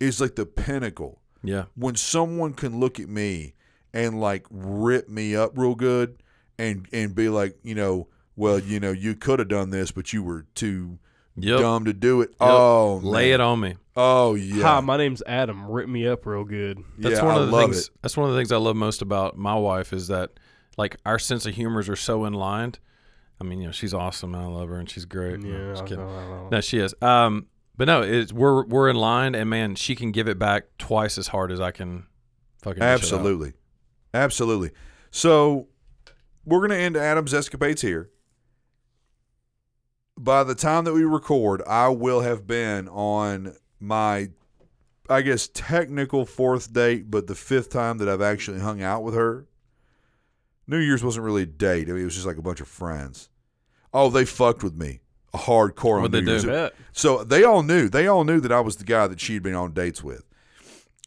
is 0.00 0.20
like 0.20 0.36
the 0.36 0.46
pinnacle 0.46 1.20
Yeah. 1.42 1.64
when 1.74 1.96
someone 1.96 2.54
can 2.54 2.78
look 2.80 2.98
at 3.00 3.08
me 3.08 3.54
and 3.92 4.20
like 4.20 4.46
rip 4.50 5.08
me 5.08 5.34
up 5.36 5.52
real 5.58 5.74
good 5.74 6.22
and 6.58 6.86
and 6.92 7.14
be 7.14 7.28
like, 7.28 7.56
you 7.62 7.74
know, 7.74 8.08
well, 8.36 8.58
you 8.58 8.80
know, 8.80 8.90
you 8.92 9.14
could 9.14 9.38
have 9.38 9.48
done 9.48 9.70
this, 9.70 9.90
but 9.90 10.12
you 10.12 10.22
were 10.22 10.46
too 10.54 10.98
Yep. 11.36 11.60
dumb 11.60 11.84
to 11.86 11.92
do 11.94 12.20
it. 12.20 12.34
Oh, 12.40 13.00
Lay 13.02 13.30
man. 13.30 13.34
it 13.34 13.40
on 13.40 13.60
me. 13.60 13.76
Oh 13.96 14.34
yeah. 14.34 14.62
Hi, 14.64 14.80
my 14.80 14.96
name's 14.98 15.22
Adam. 15.26 15.66
Rip 15.70 15.88
me 15.88 16.06
up 16.06 16.26
real 16.26 16.44
good. 16.44 16.78
That's 16.98 17.16
yeah, 17.16 17.24
one 17.24 17.34
I 17.36 17.40
of 17.40 17.46
the 17.46 17.52
love 17.52 17.70
things. 17.70 17.86
it. 17.86 17.90
That's 18.02 18.16
one 18.16 18.28
of 18.28 18.34
the 18.34 18.38
things 18.38 18.52
I 18.52 18.56
love 18.58 18.76
most 18.76 19.00
about 19.02 19.36
my 19.38 19.54
wife 19.54 19.92
is 19.94 20.08
that, 20.08 20.30
like, 20.76 20.96
our 21.06 21.18
sense 21.18 21.46
of 21.46 21.54
humors 21.54 21.88
are 21.88 21.96
so 21.96 22.24
in 22.26 22.32
line. 22.34 22.74
I 23.40 23.44
mean, 23.44 23.60
you 23.60 23.66
know, 23.66 23.72
she's 23.72 23.92
awesome. 23.94 24.34
and 24.34 24.42
I 24.44 24.46
love 24.46 24.68
her, 24.68 24.76
and 24.76 24.88
she's 24.88 25.04
great. 25.04 25.40
No, 25.40 25.48
Yeah, 25.48 25.70
just 25.72 25.82
I 25.84 25.86
kidding. 25.86 26.04
know, 26.06 26.10
I 26.10 26.26
know. 26.28 26.48
No, 26.52 26.60
she 26.60 26.78
is. 26.78 26.94
Um, 27.02 27.46
but 27.76 27.86
no, 27.86 28.02
it's 28.02 28.32
we're 28.32 28.64
we're 28.66 28.88
in 28.90 28.96
line, 28.96 29.34
and 29.34 29.48
man, 29.50 29.74
she 29.74 29.94
can 29.96 30.12
give 30.12 30.28
it 30.28 30.38
back 30.38 30.64
twice 30.78 31.16
as 31.18 31.28
hard 31.28 31.50
as 31.50 31.60
I 31.60 31.70
can. 31.70 32.04
Fucking 32.62 32.78
dish 32.78 32.82
it 32.82 32.84
out. 32.84 32.92
Absolutely. 32.92 33.52
Absolutely. 34.14 34.70
So 35.10 35.68
we're 36.44 36.58
going 36.60 36.70
to 36.70 36.76
end 36.76 36.96
Adam's 36.96 37.32
escapades 37.34 37.82
here. 37.82 38.10
By 40.18 40.44
the 40.44 40.54
time 40.54 40.84
that 40.84 40.92
we 40.92 41.04
record, 41.04 41.62
I 41.66 41.88
will 41.88 42.20
have 42.20 42.46
been 42.46 42.88
on 42.88 43.56
my, 43.80 44.30
I 45.08 45.22
guess, 45.22 45.48
technical 45.48 46.26
fourth 46.26 46.72
date, 46.72 47.10
but 47.10 47.26
the 47.26 47.34
fifth 47.34 47.70
time 47.70 47.98
that 47.98 48.08
I've 48.08 48.22
actually 48.22 48.60
hung 48.60 48.82
out 48.82 49.02
with 49.02 49.14
her. 49.14 49.46
New 50.66 50.78
Year's 50.78 51.02
wasn't 51.02 51.24
really 51.24 51.42
a 51.42 51.46
date. 51.46 51.88
I 51.88 51.92
mean, 51.92 52.02
it 52.02 52.04
was 52.04 52.14
just 52.14 52.26
like 52.26 52.36
a 52.36 52.42
bunch 52.42 52.60
of 52.60 52.68
friends. 52.68 53.30
Oh, 53.92 54.10
they 54.10 54.24
fucked 54.24 54.62
with 54.62 54.74
me. 54.74 55.00
A 55.34 55.38
hardcore 55.38 55.96
on 55.96 56.02
What'd 56.02 56.12
New 56.12 56.20
they 56.20 56.26
do? 56.26 56.30
Year's. 56.32 56.44
Bet. 56.44 56.74
So 56.92 57.24
they 57.24 57.42
all 57.42 57.62
knew. 57.62 57.88
They 57.88 58.06
all 58.06 58.24
knew 58.24 58.38
that 58.40 58.52
I 58.52 58.60
was 58.60 58.76
the 58.76 58.84
guy 58.84 59.06
that 59.06 59.18
she'd 59.20 59.42
been 59.42 59.54
on 59.54 59.72
dates 59.72 60.04
with. 60.04 60.24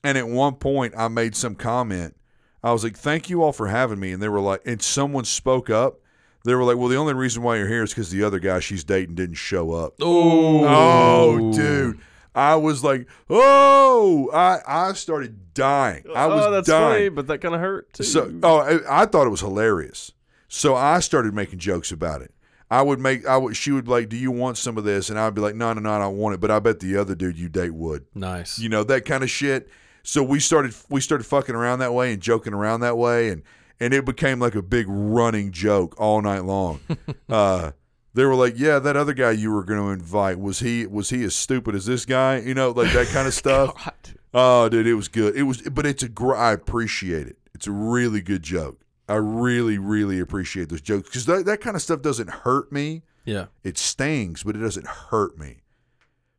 And 0.04 0.18
at 0.18 0.28
one 0.28 0.56
point, 0.56 0.94
I 0.98 1.08
made 1.08 1.36
some 1.36 1.56
comment. 1.56 2.16
I 2.64 2.74
was 2.74 2.84
like, 2.84 2.98
"Thank 2.98 3.30
you 3.30 3.44
all 3.44 3.54
for 3.54 3.68
having 3.68 4.00
me." 4.00 4.12
And 4.12 4.22
they 4.22 4.30
were 4.30 4.40
like, 4.42 4.62
and 4.66 4.82
someone 4.82 5.26
spoke 5.26 5.70
up. 5.70 6.00
They 6.46 6.56
were 6.56 6.64
like, 6.64 6.78
"Well, 6.78 6.88
the 6.88 6.96
only 6.96 7.14
reason 7.14 7.44
why 7.44 7.58
you're 7.58 7.68
here 7.68 7.84
is 7.84 7.90
because 7.90 8.12
the 8.12 8.24
other 8.24 8.40
guy 8.40 8.60
she's 8.60 8.84
dating 8.84 9.16
didn't 9.16 9.36
show 9.36 9.72
up." 9.74 9.96
Oh, 10.02 10.64
Oh, 10.66 11.52
dude. 11.54 12.00
I 12.34 12.56
was 12.56 12.84
like, 12.84 13.08
"Oh!" 13.30 14.30
I 14.34 14.60
I 14.68 14.94
started 14.94 15.54
dying. 15.54 16.04
I 16.16 16.26
oh, 16.26 16.30
was 16.36 16.46
oh, 16.46 16.52
that's 16.52 16.68
dying. 16.68 16.94
funny, 16.94 17.10
but 17.10 17.28
that 17.28 17.40
kind 17.40 17.56
of 17.56 17.62
hurt 17.62 17.92
too. 17.94 18.04
So, 18.04 18.32
oh, 18.44 18.58
I, 18.58 19.04
I 19.04 19.06
thought 19.06 19.26
it 19.26 19.32
was 19.32 19.42
hilarious. 19.42 20.12
So 20.48 20.76
I 20.76 21.00
started 21.00 21.34
making 21.34 21.60
jokes 21.60 21.92
about 21.92 22.22
it. 22.22 22.34
I 22.70 22.82
would 22.82 23.00
make 23.00 23.26
I 23.28 23.38
would 23.38 23.56
she 23.56 23.72
would 23.72 23.86
be 23.86 23.92
like, 23.92 24.10
"Do 24.10 24.18
you 24.18 24.32
want 24.32 24.58
some 24.58 24.78
of 24.78 24.84
this?" 24.84 25.10
And 25.10 25.18
I'd 25.20 25.34
be 25.34 25.42
like, 25.42 25.56
"No, 25.56 25.72
no, 25.74 25.82
no, 25.82 25.92
I 25.92 26.00
don't 26.00 26.18
want 26.18 26.36
it." 26.36 26.40
But 26.42 26.52
I 26.52 26.60
bet 26.60 26.80
the 26.80 26.98
other 26.98 27.16
dude 27.16 27.38
you 27.38 27.48
date 27.50 27.74
would. 27.74 28.06
Nice. 28.14 28.60
You 28.60 28.70
know 28.70 28.84
that 28.84 29.06
kind 29.06 29.24
of 29.24 29.30
shit. 29.30 29.70
So 30.04 30.22
we 30.22 30.40
started 30.40 30.76
we 30.90 31.02
started 31.02 31.26
fucking 31.26 31.56
around 31.56 31.80
that 31.80 31.94
way 31.94 32.14
and 32.14 32.22
joking 32.22 32.54
around 32.54 32.82
that 32.82 32.98
way, 32.98 33.30
and 33.30 33.44
and 33.80 33.94
it 33.94 34.06
became 34.06 34.40
like 34.40 34.56
a 34.56 34.62
big 34.62 34.86
running 34.88 35.52
joke 35.52 35.96
all 36.00 36.22
night 36.22 36.44
long. 36.46 36.80
uh, 37.30 37.72
they 38.14 38.24
were 38.26 38.36
like, 38.36 38.54
"Yeah, 38.58 38.80
that 38.80 38.96
other 38.96 39.14
guy 39.14 39.32
you 39.32 39.52
were 39.52 39.64
going 39.64 39.80
to 39.80 39.90
invite 39.90 40.40
was 40.40 40.60
he 40.60 40.86
was 40.86 41.10
he 41.10 41.24
as 41.24 41.36
stupid 41.36 41.76
as 41.76 41.86
this 41.86 42.06
guy?" 42.06 42.38
You 42.38 42.54
know, 42.54 42.72
like 42.72 42.94
that 42.94 43.08
kind 43.08 43.28
of 43.28 43.34
stuff. 43.44 43.90
Oh, 44.34 44.70
dude, 44.70 44.88
it 44.88 44.96
was 44.96 45.08
good. 45.08 45.36
It 45.36 45.44
was, 45.44 45.62
but 45.62 45.86
it's 45.86 46.04
a. 46.04 46.10
Gr- 46.10 46.36
I 46.36 46.54
appreciate 46.54 47.28
it. 47.28 47.38
It's 47.54 47.68
a 47.68 47.72
really 47.72 48.22
good 48.22 48.44
joke. 48.44 48.82
I 49.08 49.16
really, 49.16 49.78
really 49.78 50.20
appreciate 50.20 50.70
those 50.70 50.82
jokes 50.82 51.08
because 51.10 51.26
that, 51.28 51.46
that 51.46 51.62
kind 51.62 51.76
of 51.76 51.82
stuff 51.82 52.02
doesn't 52.02 52.30
hurt 52.30 52.72
me. 52.72 53.04
yeah. 53.24 53.46
It 53.64 53.78
stings, 53.78 54.44
but 54.44 54.56
it 54.56 54.60
doesn't 54.60 54.88
hurt 54.88 55.38
me. 55.38 55.58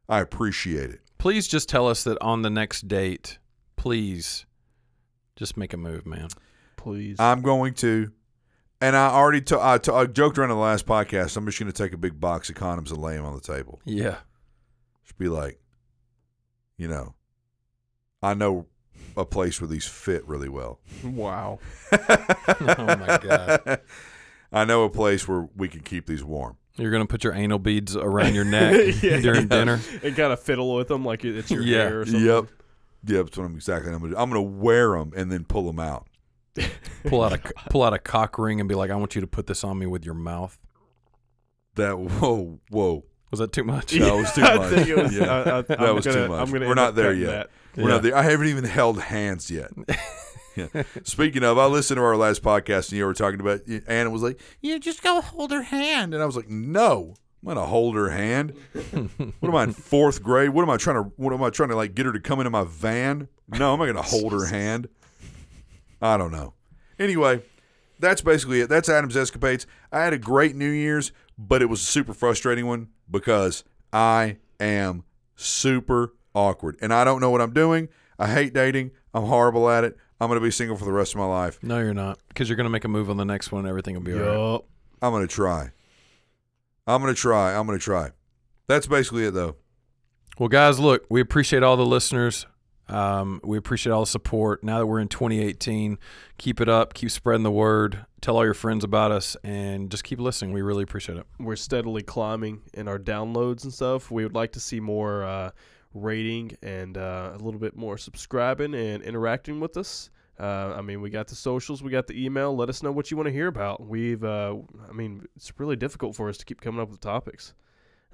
I 0.09 0.21
appreciate 0.21 0.91
it. 0.91 1.01
Please 1.19 1.47
just 1.47 1.69
tell 1.69 1.87
us 1.89 2.03
that 2.05 2.19
on 2.21 2.43
the 2.43 2.51
next 2.51 2.89
date, 2.89 3.39
please 3.77 4.47
just 5.37 5.57
make 5.57 5.73
a 5.73 5.77
move, 5.77 6.07
man. 6.07 6.29
Please. 6.87 7.17
I'm 7.19 7.43
going 7.43 7.75
to, 7.75 8.13
and 8.81 8.95
I 8.95 9.09
already 9.09 9.41
t- 9.41 9.57
I, 9.59 9.79
t- 9.79 9.91
I 9.91 10.07
joked 10.07 10.39
around 10.39 10.51
in 10.51 10.57
the 10.57 10.63
last 10.63 10.87
podcast. 10.87 11.37
I'm 11.37 11.45
just 11.47 11.59
going 11.59 11.71
to 11.71 11.77
take 11.77 11.93
a 11.93 11.97
big 11.97 12.21
box 12.21 12.49
of 12.49 12.55
condoms 12.55 12.91
and 12.93 12.99
lay 13.03 13.17
them 13.17 13.25
on 13.25 13.35
the 13.35 13.41
table. 13.41 13.81
Yeah. 13.85 14.19
Just 15.05 15.19
be 15.19 15.27
like, 15.29 15.59
you 16.79 16.87
know, 16.87 17.15
I 18.23 18.35
know 18.35 18.67
a 19.17 19.25
place 19.25 19.61
where 19.61 19.67
these 19.67 19.85
fit 19.87 20.25
really 20.29 20.49
well. 20.49 20.79
wow. 21.05 21.59
Oh 21.99 22.97
my 22.97 23.19
god. 23.21 23.81
I 24.53 24.65
know 24.65 24.85
a 24.85 24.91
place 24.91 25.27
where 25.27 25.49
we 25.57 25.67
can 25.69 25.81
keep 25.81 26.07
these 26.07 26.23
warm. 26.23 26.57
You're 26.77 26.93
gonna 26.93 27.07
put 27.07 27.25
your 27.25 27.33
anal 27.33 27.59
beads 27.59 27.97
around 27.97 28.35
your 28.35 28.45
neck 28.45 28.95
Yeah. 29.03 29.21
during 29.21 29.49
dinner. 29.49 29.81
And 30.05 30.15
kind 30.15 30.33
of 30.33 30.39
fiddle 30.41 30.73
with 30.77 30.87
them 30.89 31.05
like 31.05 31.25
it's 31.25 31.51
your 31.51 31.63
Yeah. 31.63 31.79
hair 31.89 32.01
or 32.03 32.05
something. 32.07 32.25
Yep. 32.25 32.45
Yep, 33.07 33.25
that's 33.27 33.39
what 33.39 33.45
I'm 33.45 33.55
exactly. 33.57 33.93
I'm 33.93 33.99
gonna, 33.99 34.13
do. 34.13 34.19
I'm 34.19 34.29
gonna 34.31 34.43
wear 34.43 34.91
them 34.99 35.13
and 35.17 35.33
then 35.33 35.45
pull 35.45 35.67
them 35.67 35.79
out. 35.81 36.07
Pull 37.07 37.23
out 37.23 37.33
a 37.33 37.39
pull 37.71 37.83
out 37.83 37.93
a 37.95 37.99
cock 37.99 38.39
ring 38.39 38.61
and 38.61 38.69
be 38.69 38.75
like, 38.75 38.91
"I 38.91 38.97
want 38.97 39.15
you 39.15 39.21
to 39.21 39.27
put 39.27 39.47
this 39.47 39.63
on 39.65 39.79
me 39.79 39.87
with 39.87 40.05
your 40.05 40.15
mouth." 40.15 40.59
That 41.75 41.99
whoa, 41.99 42.61
whoa. 42.71 43.05
Was 43.31 43.41
that 43.41 43.53
too 43.53 43.65
much? 43.65 43.93
That 43.93 44.15
was 44.15 44.33
too 44.33 44.43
I 44.43 44.57
much. 44.57 44.71
think 44.71 44.89
it 44.89 44.97
was, 44.97 45.15
Yeah. 45.15 45.25
I, 45.25 45.59
I, 45.59 45.63
That 45.63 45.81
I'm 45.81 45.95
was 45.97 46.05
gonna, 46.07 46.23
too 46.27 46.29
much. 46.29 46.47
I'm 46.47 46.53
gonna 46.53 46.69
We're 46.69 46.75
not 46.75 46.95
there 46.95 47.13
yet. 47.13 47.27
that. 47.31 47.51
We're 47.77 47.83
Yeah. 47.89 47.89
not 47.95 48.03
there. 48.03 48.17
I 48.17 48.23
haven't 48.23 48.47
even 48.47 48.65
held 48.65 49.01
hands 49.01 49.51
yet. 49.51 49.71
Yeah. 50.57 50.85
Speaking 51.05 51.43
of, 51.45 51.59
I 51.59 51.67
listened 51.67 51.99
to 51.99 52.03
our 52.03 52.17
last 52.17 52.43
podcast 52.43 52.89
and 52.89 52.93
you 52.97 53.05
were 53.05 53.13
talking 53.13 53.41
about 53.41 53.61
Anna 53.87 54.09
was 54.09 54.23
like, 54.23 54.41
"Yeah, 54.63 54.79
just 54.79 55.03
go 55.03 55.21
hold 55.21 55.51
her 55.51 55.61
hand," 55.61 56.15
and 56.15 56.23
I 56.23 56.25
was 56.25 56.35
like, 56.35 56.49
"No, 56.49 57.15
I'm 57.43 57.49
gonna 57.49 57.67
hold 57.67 57.95
her 57.95 58.09
hand. 58.09 58.55
what 58.93 59.49
am 59.51 59.55
I 59.55 59.65
in 59.65 59.73
fourth 59.75 60.23
grade? 60.23 60.49
What 60.49 60.63
am 60.63 60.71
I 60.71 60.79
trying 60.79 60.97
to? 60.97 61.13
What 61.17 61.35
am 61.35 61.43
I 61.43 61.51
trying 61.51 61.69
to 61.69 61.77
like 61.77 61.95
get 61.95 62.07
her 62.07 62.13
to 62.15 62.21
come 62.21 62.41
into 62.41 62.49
my 62.49 62.65
van? 62.65 63.29
No, 63.49 63.75
I'm 63.75 63.79
not 63.79 63.85
gonna 63.85 64.01
hold 64.01 64.33
her 64.33 64.47
hand. 64.47 64.89
I 66.01 66.17
don't 66.17 66.33
know. 66.33 66.55
Anyway, 66.99 67.43
that's 67.99 68.21
basically 68.23 68.61
it. 68.61 68.69
That's 68.69 68.89
Adam's 68.89 69.17
escapades. 69.17 69.67
I 69.93 70.01
had 70.01 70.13
a 70.13 70.19
great 70.19 70.55
New 70.55 70.71
Year's, 70.71 71.13
but 71.39 71.63
it 71.63 71.67
was 71.67 71.81
a 71.81 71.85
super 71.85 72.15
frustrating 72.15 72.67
one 72.67 72.89
because 73.11 73.65
I 73.93 74.39
am 74.61 75.05
super 75.35 76.15
awkward 76.35 76.77
and 76.81 76.93
I 76.93 77.05
don't 77.05 77.21
know 77.21 77.31
what 77.31 77.41
I'm 77.41 77.53
doing. 77.53 77.89
I 78.19 78.29
hate 78.29 78.53
dating. 78.55 78.93
I'm 79.13 79.25
horrible 79.25 79.69
at 79.69 79.85
it. 79.85 79.97
I'm 80.21 80.29
going 80.29 80.41
to 80.41 80.45
be 80.45 80.51
single 80.51 80.77
for 80.77 80.87
the 80.87 80.93
rest 80.93 81.15
of 81.15 81.19
my 81.19 81.27
life. 81.27 81.63
No, 81.63 81.79
you're 81.79 81.93
not, 81.93 82.19
because 82.29 82.49
you're 82.49 82.57
gonna 82.57 82.71
make 82.71 82.85
a 82.85 82.89
move 82.89 83.11
on 83.11 83.19
the 83.19 83.25
next 83.25 83.53
one, 83.53 83.61
and 83.61 83.69
everything 83.69 83.95
will 83.95 84.01
be 84.01 84.15
all 84.15 84.53
right. 84.55 84.61
I'm 85.03 85.13
going 85.13 85.27
to 85.27 85.35
try. 85.35 85.73
I'm 86.87 87.03
going 87.03 87.15
to 87.15 87.21
try. 87.21 87.55
I'm 87.55 87.67
going 87.67 87.79
to 87.79 87.85
try. 87.85 88.11
That's 88.67 88.87
basically 88.87 89.27
it, 89.27 89.33
though. 89.33 89.57
Well, 90.39 90.49
guys, 90.49 90.79
look, 90.79 91.05
we 91.11 91.21
appreciate 91.21 91.63
all 91.63 91.77
the 91.77 91.85
listeners. 91.85 92.47
Um, 92.89 93.41
we 93.43 93.59
appreciate 93.59 93.93
all 93.93 94.01
the 94.03 94.07
support. 94.07 94.63
Now 94.63 94.79
that 94.79 94.87
we're 94.87 95.01
in 95.01 95.09
2018, 95.09 95.99
keep 96.39 96.61
it 96.61 96.69
up. 96.69 96.95
Keep 96.95 97.11
spreading 97.11 97.43
the 97.43 97.51
word. 97.51 98.07
Tell 98.21 98.37
all 98.37 98.45
your 98.45 98.55
friends 98.55 98.85
about 98.85 99.11
us, 99.13 99.37
and 99.43 99.91
just 99.91 100.05
keep 100.05 100.21
listening. 100.21 100.53
We 100.53 100.63
really 100.63 100.83
appreciate 100.85 101.19
it. 101.19 101.27
We're 101.39 101.57
steadily 101.57 102.03
climbing 102.03 102.63
in 102.75 102.89
our 102.89 102.99
downloads 102.99 103.65
and 103.65 103.73
stuff. 103.73 104.11
We 104.11 104.23
would 104.25 104.35
like 104.35 104.53
to 104.53 104.61
see 104.61 104.81
more 104.81 105.25
uh, 105.25 105.51
rating 105.95 106.57
and 106.63 106.97
uh, 106.97 107.31
a 107.35 107.39
little 107.39 107.61
bit 107.61 107.77
more 107.77 107.99
subscribing 107.99 108.75
and 108.75 109.03
interacting 109.03 109.61
with 109.61 109.77
us. 109.77 110.11
Uh, 110.39 110.75
I 110.77 110.83
mean, 110.83 111.01
we 111.01 111.09
got 111.09 111.29
the 111.29 111.35
socials, 111.35 111.83
we 111.83 111.91
got 111.91 112.07
the 112.07 112.25
email. 112.25 112.55
Let 112.55 112.69
us 112.69 112.83
know 112.83 112.93
what 112.93 113.11
you 113.11 113.17
want 113.17 113.27
to 113.29 113.33
hear 113.33 113.47
about. 113.47 113.87
We've, 113.87 114.23
uh, 114.23 114.55
I 114.89 114.93
mean, 114.93 115.25
it's 115.35 115.51
really 115.59 115.77
difficult 115.77 116.15
for 116.15 116.29
us 116.29 116.37
to 116.39 116.45
keep 116.45 116.61
coming 116.61 116.81
up 116.81 116.91
with 116.91 117.01
topics. 117.01 117.55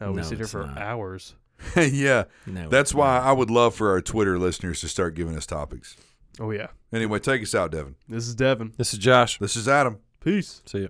Uh, 0.01 0.11
we 0.11 0.17
No, 0.17 0.23
sit 0.23 0.39
here 0.39 0.47
for 0.47 0.67
not. 0.67 0.79
hours. 0.79 1.35
yeah. 1.77 2.25
No, 2.47 2.69
That's 2.69 2.95
why 2.95 3.19
I 3.19 3.33
would 3.33 3.51
love 3.51 3.75
for 3.75 3.91
our 3.91 4.01
Twitter 4.01 4.39
listeners 4.39 4.81
to 4.81 4.89
start 4.89 5.15
giving 5.15 5.37
us 5.37 5.47
topics. 5.47 5.97
Oh 6.41 6.51
yeah, 6.51 6.69
Anyway, 6.93 7.19
take 7.19 7.43
us 7.43 7.55
out, 7.55 7.71
Devin. 7.73 7.95
this 8.09 8.27
is 8.27 8.35
Devin. 8.35 8.73
This 8.79 8.93
is 8.95 8.99
Josh. 8.99 9.39
This 9.39 9.55
is 9.57 9.69
Adam. 9.69 9.99
Peace. 10.21 10.63
See 10.67 10.79
you. 10.79 10.89